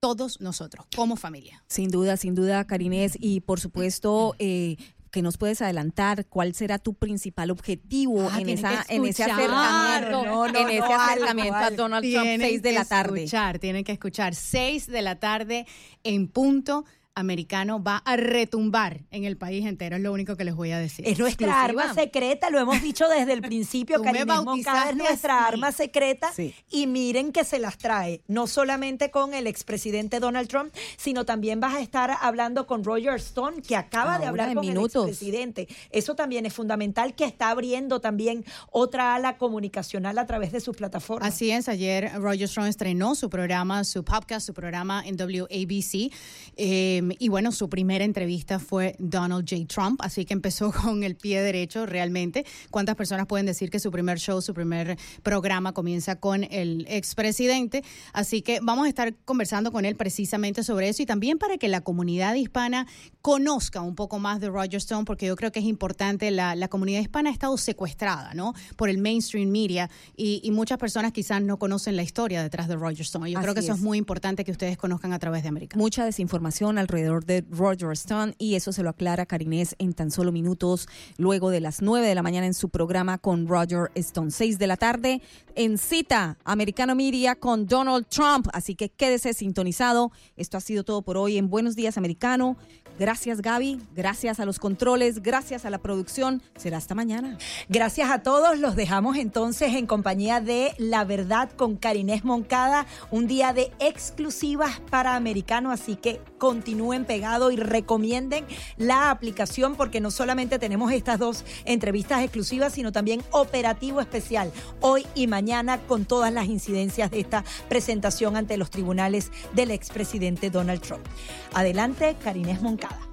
todos 0.00 0.40
nosotros, 0.40 0.86
como 0.96 1.16
familia. 1.16 1.62
Sin 1.68 1.88
duda, 1.88 2.16
sin 2.16 2.34
duda, 2.34 2.66
Karinés. 2.66 3.16
Y 3.20 3.40
por 3.40 3.60
supuesto, 3.60 4.34
eh, 4.38 4.76
que 5.12 5.22
nos 5.22 5.36
puedes 5.36 5.62
adelantar 5.62 6.26
cuál 6.26 6.54
será 6.54 6.78
tu 6.78 6.94
principal 6.94 7.50
objetivo 7.50 8.28
ah, 8.32 8.40
en, 8.40 8.48
esa, 8.48 8.84
en 8.88 9.04
ese 9.04 9.24
acercamiento, 9.24 10.46
en 10.46 10.70
ese 10.70 10.92
acercamiento 10.92 11.56
a 11.56 11.70
Donald 11.70 12.10
Trump, 12.10 12.40
6 12.40 12.62
de 12.62 12.72
la 12.72 12.84
tarde. 12.84 13.24
Escuchar, 13.24 13.58
tienen 13.58 13.84
que 13.84 13.92
escuchar, 13.92 14.34
6 14.34 14.86
de 14.86 15.02
la 15.02 15.20
tarde 15.20 15.66
en 16.02 16.28
punto 16.28 16.84
americano 17.14 17.82
va 17.82 17.98
a 17.98 18.16
retumbar 18.16 19.00
en 19.10 19.24
el 19.24 19.36
país 19.36 19.66
entero, 19.66 19.96
es 19.96 20.02
lo 20.02 20.12
único 20.12 20.36
que 20.36 20.44
les 20.44 20.54
voy 20.54 20.70
a 20.70 20.78
decir. 20.78 21.06
Es 21.06 21.18
nuestra 21.18 21.62
arma 21.62 21.94
secreta, 21.94 22.50
lo 22.50 22.58
hemos 22.58 22.80
dicho 22.82 23.08
desde 23.08 23.32
el 23.32 23.42
principio, 23.42 24.00
que 24.02 24.10
es 24.10 24.96
nuestra 24.96 25.46
arma 25.46 25.72
secreta 25.72 26.32
y 26.70 26.86
miren 26.86 27.32
que 27.32 27.44
se 27.44 27.58
las 27.58 27.78
trae, 27.78 28.22
no 28.28 28.46
solamente 28.46 29.10
con 29.10 29.34
el 29.34 29.46
expresidente 29.46 30.20
Donald 30.20 30.48
Trump, 30.48 30.74
sino 30.96 31.24
también 31.24 31.60
vas 31.60 31.74
a 31.74 31.80
estar 31.80 32.16
hablando 32.20 32.66
con 32.66 32.84
Roger 32.84 33.14
Stone, 33.16 33.62
que 33.62 33.76
acaba 33.76 34.18
de 34.18 34.26
hablar 34.26 34.54
con 34.54 34.64
el 34.64 34.76
expresidente. 34.76 35.68
Eso 35.90 36.14
también 36.14 36.46
es 36.46 36.54
fundamental, 36.54 37.14
que 37.14 37.24
está 37.24 37.50
abriendo 37.50 38.00
también 38.00 38.44
otra 38.70 39.14
ala 39.14 39.36
comunicacional 39.36 40.18
a 40.18 40.26
través 40.26 40.52
de 40.52 40.60
sus 40.60 40.76
plataformas. 40.76 41.34
Así 41.34 41.50
es, 41.50 41.68
ayer 41.68 42.12
Roger 42.14 42.44
Stone 42.44 42.68
estrenó 42.68 43.14
su 43.14 43.28
programa, 43.28 43.84
su 43.84 44.04
podcast, 44.04 44.46
su 44.46 44.54
programa 44.54 45.02
en 45.04 45.16
WABC. 45.16 46.12
Eh, 46.56 47.01
Em, 47.02 47.12
y 47.18 47.28
bueno, 47.28 47.52
su 47.52 47.68
primera 47.68 48.04
entrevista 48.04 48.58
fue 48.58 48.94
Donald 48.98 49.48
J. 49.48 49.66
Trump, 49.66 50.00
así 50.02 50.24
que 50.24 50.32
empezó 50.32 50.72
con 50.82 51.02
el 51.02 51.16
pie 51.16 51.42
derecho 51.42 51.86
realmente. 51.86 52.44
¿Cuántas 52.70 52.96
personas 52.96 53.26
pueden 53.26 53.46
decir 53.46 53.70
que 53.70 53.78
su 53.78 53.90
primer 53.90 54.18
show, 54.18 54.40
su 54.40 54.54
primer 54.54 54.96
programa 55.22 55.72
comienza 55.72 56.16
con 56.16 56.44
el 56.44 56.86
expresidente? 56.88 57.84
Así 58.12 58.42
que 58.42 58.60
vamos 58.62 58.86
a 58.86 58.88
estar 58.88 59.14
conversando 59.24 59.72
con 59.72 59.84
él 59.84 59.96
precisamente 59.96 60.62
sobre 60.62 60.88
eso 60.88 61.02
y 61.02 61.06
también 61.06 61.38
para 61.38 61.58
que 61.58 61.68
la 61.68 61.80
comunidad 61.80 62.34
hispana 62.34 62.86
conozca 63.20 63.80
un 63.80 63.94
poco 63.94 64.18
más 64.18 64.40
de 64.40 64.48
Roger 64.48 64.76
Stone, 64.76 65.04
porque 65.04 65.26
yo 65.26 65.36
creo 65.36 65.52
que 65.52 65.60
es 65.60 65.66
importante, 65.66 66.30
la, 66.30 66.54
la 66.54 66.68
comunidad 66.68 67.00
hispana 67.00 67.30
ha 67.30 67.32
estado 67.32 67.56
secuestrada, 67.56 68.34
¿no? 68.34 68.54
Por 68.76 68.88
el 68.88 68.98
mainstream 68.98 69.50
media 69.50 69.90
y, 70.16 70.40
y 70.42 70.50
muchas 70.50 70.78
personas 70.78 71.12
quizás 71.12 71.42
no 71.42 71.58
conocen 71.58 71.96
la 71.96 72.02
historia 72.02 72.42
detrás 72.42 72.68
de 72.68 72.76
Roger 72.76 73.02
Stone. 73.02 73.30
Yo 73.30 73.40
creo 73.40 73.54
que 73.54 73.60
eso 73.60 73.72
es 73.72 73.78
es. 73.78 73.84
muy 73.84 73.98
importante 73.98 74.44
que 74.44 74.52
ustedes 74.52 74.76
conozcan 74.76 75.12
a 75.12 75.18
través 75.18 75.42
de 75.42 75.48
América. 75.48 75.76
Mucha 75.76 76.04
desinformación 76.04 76.78
alrededor 76.92 77.24
de 77.24 77.44
Roger 77.50 77.92
Stone 77.92 78.34
y 78.38 78.54
eso 78.54 78.72
se 78.72 78.82
lo 78.82 78.90
aclara 78.90 79.26
Karinés 79.26 79.74
en 79.78 79.94
tan 79.94 80.10
solo 80.10 80.32
minutos 80.32 80.88
luego 81.16 81.50
de 81.50 81.60
las 81.60 81.80
9 81.80 82.06
de 82.06 82.14
la 82.14 82.22
mañana 82.22 82.46
en 82.46 82.54
su 82.54 82.68
programa 82.68 83.18
con 83.18 83.48
Roger 83.48 83.90
Stone. 83.94 84.30
6 84.30 84.58
de 84.58 84.66
la 84.66 84.76
tarde 84.76 85.22
en 85.54 85.78
cita 85.78 86.36
Americano 86.44 86.94
Media 86.94 87.34
con 87.34 87.66
Donald 87.66 88.06
Trump. 88.08 88.48
Así 88.52 88.74
que 88.74 88.90
quédese 88.90 89.32
sintonizado. 89.32 90.12
Esto 90.36 90.56
ha 90.58 90.60
sido 90.60 90.84
todo 90.84 91.02
por 91.02 91.16
hoy 91.16 91.38
en 91.38 91.48
Buenos 91.48 91.76
Días 91.76 91.96
Americano. 91.96 92.56
Gracias 92.98 93.40
Gaby, 93.40 93.80
gracias 93.94 94.38
a 94.38 94.44
los 94.44 94.58
controles, 94.58 95.22
gracias 95.22 95.64
a 95.64 95.70
la 95.70 95.78
producción. 95.78 96.42
Será 96.56 96.76
hasta 96.76 96.94
mañana. 96.94 97.38
Gracias 97.68 98.10
a 98.10 98.22
todos. 98.22 98.58
Los 98.58 98.76
dejamos 98.76 99.16
entonces 99.16 99.74
en 99.74 99.86
compañía 99.86 100.40
de 100.40 100.74
La 100.78 101.04
Verdad 101.04 101.50
con 101.56 101.76
Carinés 101.76 102.24
Moncada. 102.24 102.86
Un 103.10 103.26
día 103.26 103.52
de 103.52 103.72
exclusivas 103.80 104.80
para 104.90 105.16
americano. 105.16 105.70
Así 105.72 105.96
que 105.96 106.20
continúen 106.42 107.04
pegados 107.04 107.52
y 107.52 107.56
recomienden 107.56 108.44
la 108.76 109.12
aplicación 109.12 109.76
porque 109.76 110.00
no 110.00 110.10
solamente 110.10 110.58
tenemos 110.58 110.90
estas 110.90 111.20
dos 111.20 111.44
entrevistas 111.64 112.20
exclusivas, 112.20 112.72
sino 112.72 112.90
también 112.90 113.22
operativo 113.30 114.00
especial 114.00 114.50
hoy 114.80 115.06
y 115.14 115.28
mañana 115.28 115.78
con 115.78 116.04
todas 116.04 116.32
las 116.32 116.46
incidencias 116.46 117.12
de 117.12 117.20
esta 117.20 117.44
presentación 117.68 118.34
ante 118.36 118.56
los 118.56 118.70
tribunales 118.70 119.30
del 119.52 119.70
expresidente 119.70 120.50
Donald 120.50 120.80
Trump. 120.80 121.06
Adelante, 121.54 122.16
Carinés 122.20 122.60
Moncada. 122.60 123.11